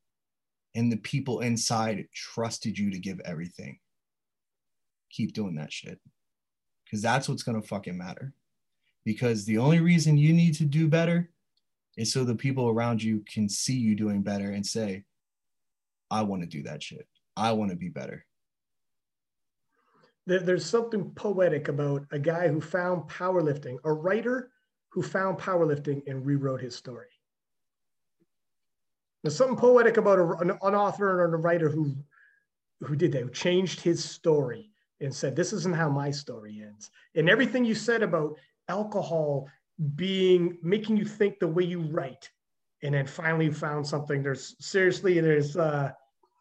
and 0.75 0.91
the 0.91 0.97
people 0.97 1.41
inside 1.41 2.07
trusted 2.13 2.77
you 2.77 2.91
to 2.91 2.99
give 2.99 3.21
everything, 3.21 3.79
keep 5.11 5.33
doing 5.33 5.55
that 5.57 5.73
shit 5.73 6.01
because 6.85 7.03
that's 7.03 7.29
what's 7.29 7.43
gonna 7.43 7.63
fucking 7.63 7.97
matter. 7.97 8.33
Because 9.05 9.45
the 9.45 9.59
only 9.59 9.81
reason 9.81 10.19
you 10.19 10.33
need 10.33 10.55
to 10.57 10.65
do 10.65 10.89
better 10.89 11.31
is 11.97 12.13
so 12.13 12.25
the 12.25 12.35
people 12.35 12.69
around 12.69 13.03
you 13.03 13.25
can 13.33 13.49
see 13.49 13.77
you 13.77 13.95
doing 13.95 14.23
better 14.23 14.51
and 14.51 14.65
say, 14.65 15.05
I 16.11 16.23
want 16.23 16.43
to 16.43 16.49
do 16.49 16.63
that 16.65 16.83
shit. 16.83 17.07
I 17.37 17.53
want 17.53 17.71
to 17.71 17.77
be 17.77 17.89
better. 17.89 18.25
There, 20.27 20.41
there's 20.41 20.67
something 20.67 21.11
poetic 21.13 21.69
about 21.69 22.05
a 22.11 22.19
guy 22.19 22.49
who 22.49 22.61
found 22.61 23.09
powerlifting, 23.09 23.79
a 23.85 23.93
writer 23.93 24.51
who 24.91 25.03
found 25.03 25.39
powerlifting 25.39 26.03
and 26.07 26.27
rewrote 26.27 26.61
his 26.61 26.75
story. 26.75 27.07
There's 29.23 29.37
something 29.37 29.57
poetic 29.57 29.97
about 29.97 30.19
a, 30.19 30.33
an, 30.39 30.51
an 30.51 30.75
author 30.75 31.25
and 31.25 31.35
a 31.35 31.39
writer 31.39 31.69
who 31.69 31.95
who 32.83 32.97
did 32.97 33.13
that, 33.13 33.23
who 33.23 33.31
changed 33.31 33.81
his 33.81 34.03
story 34.03 34.70
and 35.01 35.15
said, 35.15 35.35
This 35.35 35.53
isn't 35.53 35.77
how 35.77 35.89
my 35.89 36.11
story 36.11 36.63
ends. 36.65 36.91
And 37.15 37.29
everything 37.29 37.65
you 37.65 37.75
said 37.75 38.03
about 38.03 38.37
alcohol 38.69 39.49
being 39.97 40.59
making 40.63 40.97
you 40.97 41.05
think 41.05 41.39
the 41.39 41.49
way 41.49 41.65
you 41.65 41.81
write, 41.81 42.31
and 42.83 42.95
then 42.95 43.07
finally 43.07 43.51
found 43.51 43.87
something. 43.87 44.23
There's 44.23 44.57
seriously, 44.61 45.21
there's 45.21 45.57
uh 45.57 45.93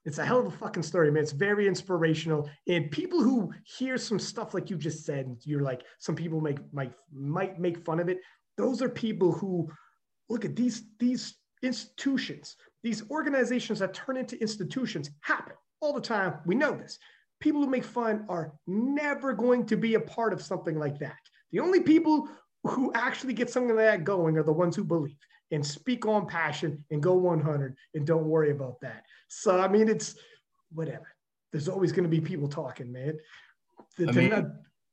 it's 0.05 0.17
a 0.17 0.25
hell 0.25 0.39
of 0.39 0.47
a 0.47 0.51
fucking 0.51 0.83
story, 0.83 1.11
man. 1.11 1.23
It's 1.23 1.33
very 1.33 1.67
inspirational. 1.67 2.49
And 2.67 2.89
people 2.89 3.21
who 3.21 3.51
hear 3.63 3.97
some 3.97 4.17
stuff 4.17 4.53
like 4.53 4.69
you 4.69 4.77
just 4.77 5.05
said, 5.05 5.35
you're 5.43 5.61
like, 5.61 5.83
some 5.99 6.15
people 6.15 6.41
make 6.41 6.57
might 6.73 6.93
might 7.13 7.59
make 7.59 7.85
fun 7.85 7.99
of 7.99 8.09
it. 8.09 8.19
Those 8.57 8.81
are 8.81 8.89
people 8.89 9.31
who 9.31 9.69
look 10.29 10.45
at 10.45 10.55
these 10.55 10.83
these 10.99 11.35
institutions, 11.61 12.55
these 12.81 13.03
organizations 13.09 13.79
that 13.79 13.93
turn 13.93 14.17
into 14.17 14.39
institutions 14.41 15.09
happen 15.21 15.55
all 15.81 15.93
the 15.93 16.01
time. 16.01 16.39
We 16.45 16.55
know 16.55 16.75
this. 16.75 16.97
People 17.39 17.61
who 17.61 17.69
make 17.69 17.83
fun 17.83 18.25
are 18.27 18.53
never 18.67 19.33
going 19.33 19.65
to 19.67 19.77
be 19.77 19.95
a 19.95 19.99
part 19.99 20.33
of 20.33 20.41
something 20.41 20.77
like 20.77 20.99
that. 20.99 21.17
The 21.51 21.59
only 21.59 21.79
people 21.79 22.27
who 22.63 22.91
actually 22.93 23.33
get 23.33 23.49
something 23.49 23.75
like 23.75 23.85
that 23.85 24.03
going 24.03 24.37
are 24.37 24.43
the 24.43 24.51
ones 24.51 24.75
who 24.75 24.83
believe 24.83 25.15
and 25.51 25.65
speak 25.65 26.05
on 26.05 26.27
passion 26.27 26.83
and 26.91 27.01
go 27.01 27.13
100 27.13 27.75
and 27.95 28.05
don't 28.05 28.25
worry 28.25 28.51
about 28.51 28.79
that. 28.81 29.03
So, 29.29 29.59
I 29.59 29.67
mean, 29.67 29.87
it's 29.87 30.15
whatever. 30.71 31.07
There's 31.51 31.67
always 31.67 31.91
going 31.91 32.03
to 32.03 32.09
be 32.09 32.21
people 32.21 32.47
talking, 32.47 32.91
man. 32.91 33.17
I 33.97 34.11
mean, 34.11 34.29
not- 34.29 34.45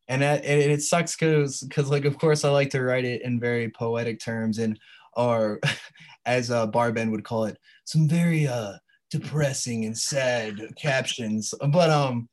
and, 0.08 0.22
that, 0.22 0.44
and 0.44 0.70
it 0.70 0.82
sucks 0.82 1.16
because, 1.16 1.60
because 1.60 1.90
like, 1.90 2.04
of 2.04 2.18
course, 2.18 2.44
I 2.44 2.50
like 2.50 2.70
to 2.70 2.82
write 2.82 3.04
it 3.04 3.22
in 3.22 3.40
very 3.40 3.70
poetic 3.70 4.20
terms 4.20 4.58
and, 4.58 4.78
or 5.16 5.60
as 6.26 6.50
uh, 6.50 6.66
Barben 6.68 7.10
would 7.10 7.24
call 7.24 7.44
it, 7.46 7.58
some 7.84 8.08
very 8.08 8.46
uh, 8.46 8.74
depressing 9.10 9.84
and 9.84 9.98
sad 9.98 10.60
captions. 10.76 11.52
But 11.70 11.90
um, 11.90 12.28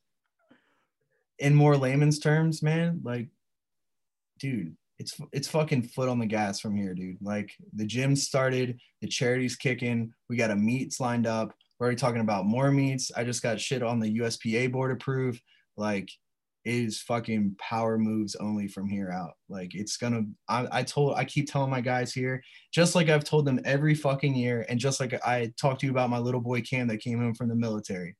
in 1.44 1.54
more 1.54 1.76
layman's 1.76 2.18
terms, 2.18 2.62
man, 2.62 3.00
like, 3.04 3.28
dude, 4.38 4.74
it's 4.98 5.20
it's 5.30 5.46
fucking 5.48 5.82
foot 5.82 6.08
on 6.08 6.18
the 6.18 6.26
gas 6.26 6.58
from 6.58 6.74
here, 6.74 6.94
dude. 6.94 7.18
Like 7.20 7.52
the 7.74 7.84
gym 7.84 8.16
started, 8.16 8.80
the 9.02 9.08
charity's 9.08 9.54
kicking. 9.54 10.10
We 10.30 10.36
got 10.36 10.50
a 10.50 10.56
meets 10.56 11.00
lined 11.00 11.26
up. 11.26 11.52
We're 11.78 11.86
already 11.86 11.98
talking 11.98 12.22
about 12.22 12.46
more 12.46 12.70
meets. 12.70 13.12
I 13.14 13.24
just 13.24 13.42
got 13.42 13.60
shit 13.60 13.82
on 13.82 14.00
the 14.00 14.18
USPA 14.20 14.72
board 14.72 14.92
approved. 14.92 15.42
Like 15.76 16.08
it 16.64 16.76
is 16.76 17.02
fucking 17.02 17.56
power 17.58 17.98
moves 17.98 18.36
only 18.36 18.66
from 18.66 18.88
here 18.88 19.10
out. 19.10 19.32
Like 19.50 19.74
it's 19.74 19.98
gonna. 19.98 20.22
I, 20.48 20.66
I 20.72 20.82
told. 20.82 21.16
I 21.16 21.26
keep 21.26 21.50
telling 21.50 21.70
my 21.70 21.82
guys 21.82 22.14
here, 22.14 22.42
just 22.72 22.94
like 22.94 23.10
I've 23.10 23.24
told 23.24 23.44
them 23.44 23.60
every 23.66 23.94
fucking 23.94 24.34
year, 24.34 24.64
and 24.70 24.80
just 24.80 24.98
like 24.98 25.12
I 25.26 25.52
talked 25.60 25.80
to 25.80 25.86
you 25.86 25.92
about 25.92 26.08
my 26.08 26.18
little 26.18 26.40
boy 26.40 26.62
Cam 26.62 26.88
that 26.88 27.02
came 27.02 27.18
home 27.18 27.34
from 27.34 27.50
the 27.50 27.54
military. 27.54 28.16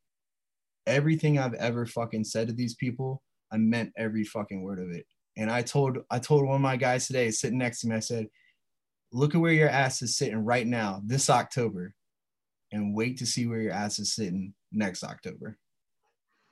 Everything 0.86 1.38
I've 1.38 1.54
ever 1.54 1.86
fucking 1.86 2.24
said 2.24 2.48
to 2.48 2.54
these 2.54 2.74
people, 2.74 3.22
I 3.52 3.56
meant 3.56 3.92
every 3.96 4.24
fucking 4.24 4.62
word 4.62 4.80
of 4.80 4.90
it. 4.90 5.06
And 5.36 5.50
I 5.50 5.62
told 5.62 5.98
I 6.10 6.18
told 6.18 6.46
one 6.46 6.56
of 6.56 6.60
my 6.60 6.76
guys 6.76 7.06
today, 7.06 7.30
sitting 7.30 7.58
next 7.58 7.80
to 7.80 7.88
me, 7.88 7.96
I 7.96 8.00
said, 8.00 8.28
"Look 9.12 9.34
at 9.34 9.40
where 9.40 9.52
your 9.52 9.68
ass 9.68 10.02
is 10.02 10.16
sitting 10.16 10.44
right 10.44 10.66
now, 10.66 11.02
this 11.04 11.28
October, 11.30 11.94
and 12.72 12.94
wait 12.94 13.18
to 13.18 13.26
see 13.26 13.46
where 13.46 13.60
your 13.60 13.72
ass 13.72 13.98
is 13.98 14.14
sitting 14.14 14.54
next 14.72 15.02
October. 15.02 15.58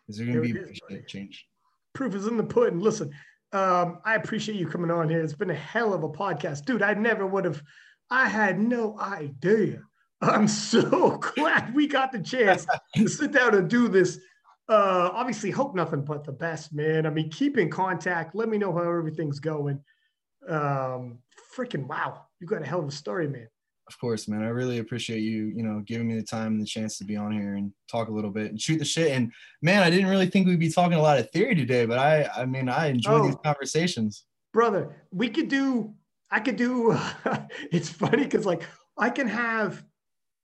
Is 0.09 0.17
there 0.17 0.27
going 0.27 0.43
to 0.43 0.73
be 0.89 0.97
a 0.97 1.03
change?" 1.03 1.47
proof 1.95 2.15
is 2.15 2.27
in 2.27 2.37
the 2.37 2.43
pudding. 2.43 2.81
Listen, 2.81 3.11
um, 3.53 3.99
I 4.05 4.15
appreciate 4.15 4.59
you 4.59 4.67
coming 4.67 4.91
on 4.91 5.09
here. 5.09 5.23
It's 5.23 5.35
been 5.35 5.51
a 5.51 5.55
hell 5.55 5.93
of 5.93 6.05
a 6.05 6.09
podcast, 6.09 6.65
dude. 6.65 6.83
I 6.83 6.95
never 6.95 7.27
would 7.27 7.45
have. 7.45 7.63
I 8.11 8.29
had 8.29 8.59
no 8.59 8.99
idea. 8.99 9.83
I'm 10.31 10.49
so 10.49 11.19
glad 11.37 11.75
we 11.75 11.87
got 11.87 12.13
the 12.13 12.21
chance 12.21 12.67
to 12.97 13.09
sit 13.09 13.33
down 13.33 13.55
and 13.55 13.69
do 13.69 13.89
this. 13.89 14.19
Uh, 14.69 15.11
obviously, 15.13 15.51
hope 15.51 15.75
nothing 15.75 16.05
but 16.05 16.25
the 16.25 16.33
best, 16.33 16.73
man. 16.73 17.05
I 17.05 17.11
mean, 17.11 17.31
keep 17.31 17.59
in 17.59 17.69
contact. 17.69 18.35
Let 18.35 18.49
me 18.49 18.59
know 18.59 18.73
how 18.73 18.83
everything's 18.83 19.41
going. 19.41 19.81
Um, 20.49 21.19
freaking 21.57 21.87
wow, 21.87 22.27
you 22.41 22.47
got 22.47 22.63
a 22.63 22.67
hell 22.67 22.81
of 22.81 22.89
a 22.89 22.93
story, 22.93 23.29
man 23.29 23.49
of 23.93 23.99
course, 23.99 24.29
man. 24.29 24.43
I 24.43 24.49
really 24.49 24.79
appreciate 24.79 25.21
you, 25.21 25.53
you 25.55 25.63
know, 25.63 25.83
giving 25.87 26.09
me 26.09 26.17
the 26.17 26.23
time 26.23 26.53
and 26.53 26.61
the 26.61 26.67
chance 26.67 26.99
to 26.99 27.05
be 27.05 27.17
on 27.17 27.33
here 27.33 27.55
and 27.55 27.73
talk 27.91 28.09
a 28.09 28.13
little 28.13 28.31
bit 28.31 28.51
and 28.51 28.61
shoot 28.61 28.79
the 28.79 28.85
shit. 28.85 29.13
And 29.13 29.33
man, 29.61 29.83
I 29.83 29.91
didn't 29.91 30.09
really 30.09 30.27
think 30.27 30.47
we'd 30.47 30.59
be 30.59 30.71
talking 30.71 30.99
a 30.99 31.03
lot 31.03 31.19
of 31.19 31.31
theory 31.31 31.55
today, 31.55 31.85
but 31.85 31.99
I, 31.99 32.29
I 32.37 32.47
mean, 32.47 32.69
I 32.69 32.87
enjoy 32.87 33.13
oh, 33.13 33.27
these 33.27 33.37
conversations. 33.45 34.25
Brother, 34.53 34.97
we 35.11 35.29
could 35.29 35.49
do, 35.49 35.95
I 36.31 36.41
could 36.41 36.57
do, 36.57 36.97
it's 37.71 37.89
funny 37.89 38.25
because 38.25 38.47
like 38.47 38.63
I 38.97 39.11
can 39.11 39.29
have 39.29 39.85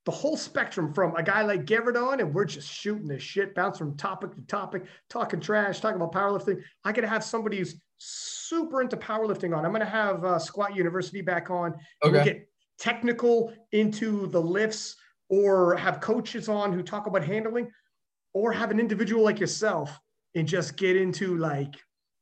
the 0.08 0.14
whole 0.14 0.38
spectrum 0.38 0.90
from 0.94 1.14
a 1.16 1.22
guy 1.22 1.42
like 1.42 1.66
Garrett 1.66 1.94
on, 1.94 2.20
and 2.20 2.32
we're 2.32 2.46
just 2.46 2.66
shooting 2.66 3.06
this 3.06 3.22
shit, 3.22 3.54
bounce 3.54 3.76
from 3.76 3.94
topic 3.94 4.34
to 4.34 4.40
topic, 4.46 4.86
talking 5.10 5.38
trash, 5.38 5.80
talking 5.80 6.00
about 6.00 6.14
powerlifting. 6.14 6.62
I 6.82 6.92
could 6.92 7.04
have 7.04 7.22
somebody 7.22 7.58
who's 7.58 7.78
super 7.98 8.80
into 8.80 8.96
powerlifting 8.96 9.54
on. 9.54 9.66
I'm 9.66 9.70
going 9.70 9.80
to 9.80 9.86
have 9.86 10.24
uh, 10.24 10.38
Squat 10.38 10.74
University 10.74 11.20
back 11.20 11.50
on. 11.50 11.74
Okay. 12.02 12.10
We'll 12.10 12.24
get 12.24 12.48
technical 12.78 13.52
into 13.72 14.28
the 14.28 14.40
lifts 14.40 14.96
or 15.28 15.76
have 15.76 16.00
coaches 16.00 16.48
on 16.48 16.72
who 16.72 16.82
talk 16.82 17.06
about 17.06 17.22
handling 17.22 17.70
or 18.32 18.50
have 18.50 18.70
an 18.70 18.80
individual 18.80 19.22
like 19.22 19.38
yourself 19.38 20.00
and 20.34 20.48
just 20.48 20.78
get 20.78 20.96
into 20.96 21.36
like 21.36 21.74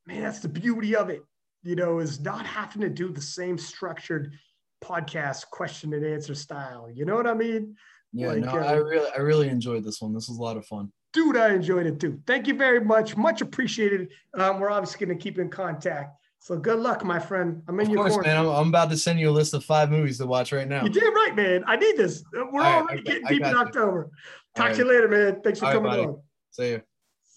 man 0.07 0.23
that's 0.23 0.41
the 0.41 0.49
beauty 0.49 0.97
of 0.97 1.09
it 1.09 1.21
you 1.63 1.77
know 1.77 1.99
is 1.99 2.21
not 2.21 2.47
having 2.47 2.81
to 2.81 2.89
do 2.89 3.11
the 3.11 3.21
same 3.21 3.59
structured 3.59 4.33
podcast 4.82 5.47
question 5.51 5.93
and 5.94 6.05
answer 6.05 6.35
style 6.35 6.89
you 6.93 7.05
know 7.05 7.15
what 7.15 7.27
i 7.27 7.35
mean 7.35 7.74
yeah 8.12 8.28
like, 8.28 8.40
no 8.40 8.51
uh, 8.51 8.65
i 8.65 8.73
really 8.73 9.11
i 9.16 9.20
really 9.20 9.48
enjoyed 9.48 9.82
this 9.82 10.01
one 10.01 10.12
this 10.12 10.28
was 10.28 10.39
a 10.39 10.43
lot 10.43 10.57
of 10.57 10.66
fun 10.66 10.93
dude 11.12 11.36
i 11.36 11.53
enjoyed 11.53 11.86
it 11.86 11.98
too 11.98 12.20
thank 12.27 12.47
you 12.47 12.55
very 12.55 12.81
much 12.81 13.16
much 13.16 13.40
appreciated 13.40 14.09
um, 14.35 14.61
we're 14.61 14.70
obviously 14.70 15.05
going 15.05 15.16
to 15.16 15.23
keep 15.23 15.39
in 15.39 15.48
contact 15.48 16.16
so 16.47 16.57
good 16.57 16.78
luck, 16.78 17.05
my 17.05 17.19
friend. 17.19 17.61
I'm 17.66 17.81
in 17.81 17.86
of 17.86 17.93
your 17.93 18.03
course, 18.03 18.12
corner. 18.12 18.28
man. 18.28 18.36
I'm, 18.36 18.47
I'm, 18.47 18.69
about 18.69 18.89
to 18.90 18.97
send 18.97 19.19
you 19.19 19.31
a 19.31 19.32
list 19.32 19.53
of 19.53 19.65
five 19.65 19.90
movies 19.90 20.19
to 20.19 20.27
watch 20.27 20.53
right 20.53 20.69
now. 20.69 20.85
You 20.85 20.90
did 20.90 21.03
right, 21.03 21.35
man. 21.35 21.65
I 21.66 21.74
need 21.74 21.97
this. 21.97 22.23
We're 22.32 22.62
all 22.62 22.82
already 22.82 22.98
right, 22.98 23.05
getting 23.05 23.27
deep 23.27 23.43
in 23.43 23.57
October. 23.57 24.11
Talk 24.55 24.70
all 24.70 24.77
to 24.77 24.78
right. 24.78 24.78
you 24.78 24.85
later, 24.85 25.09
man. 25.09 25.40
Thanks 25.43 25.59
for 25.59 25.66
all 25.66 25.73
coming 25.73 25.90
right, 25.90 26.07
on. 26.07 26.20
See 26.53 26.69
you. 26.70 26.82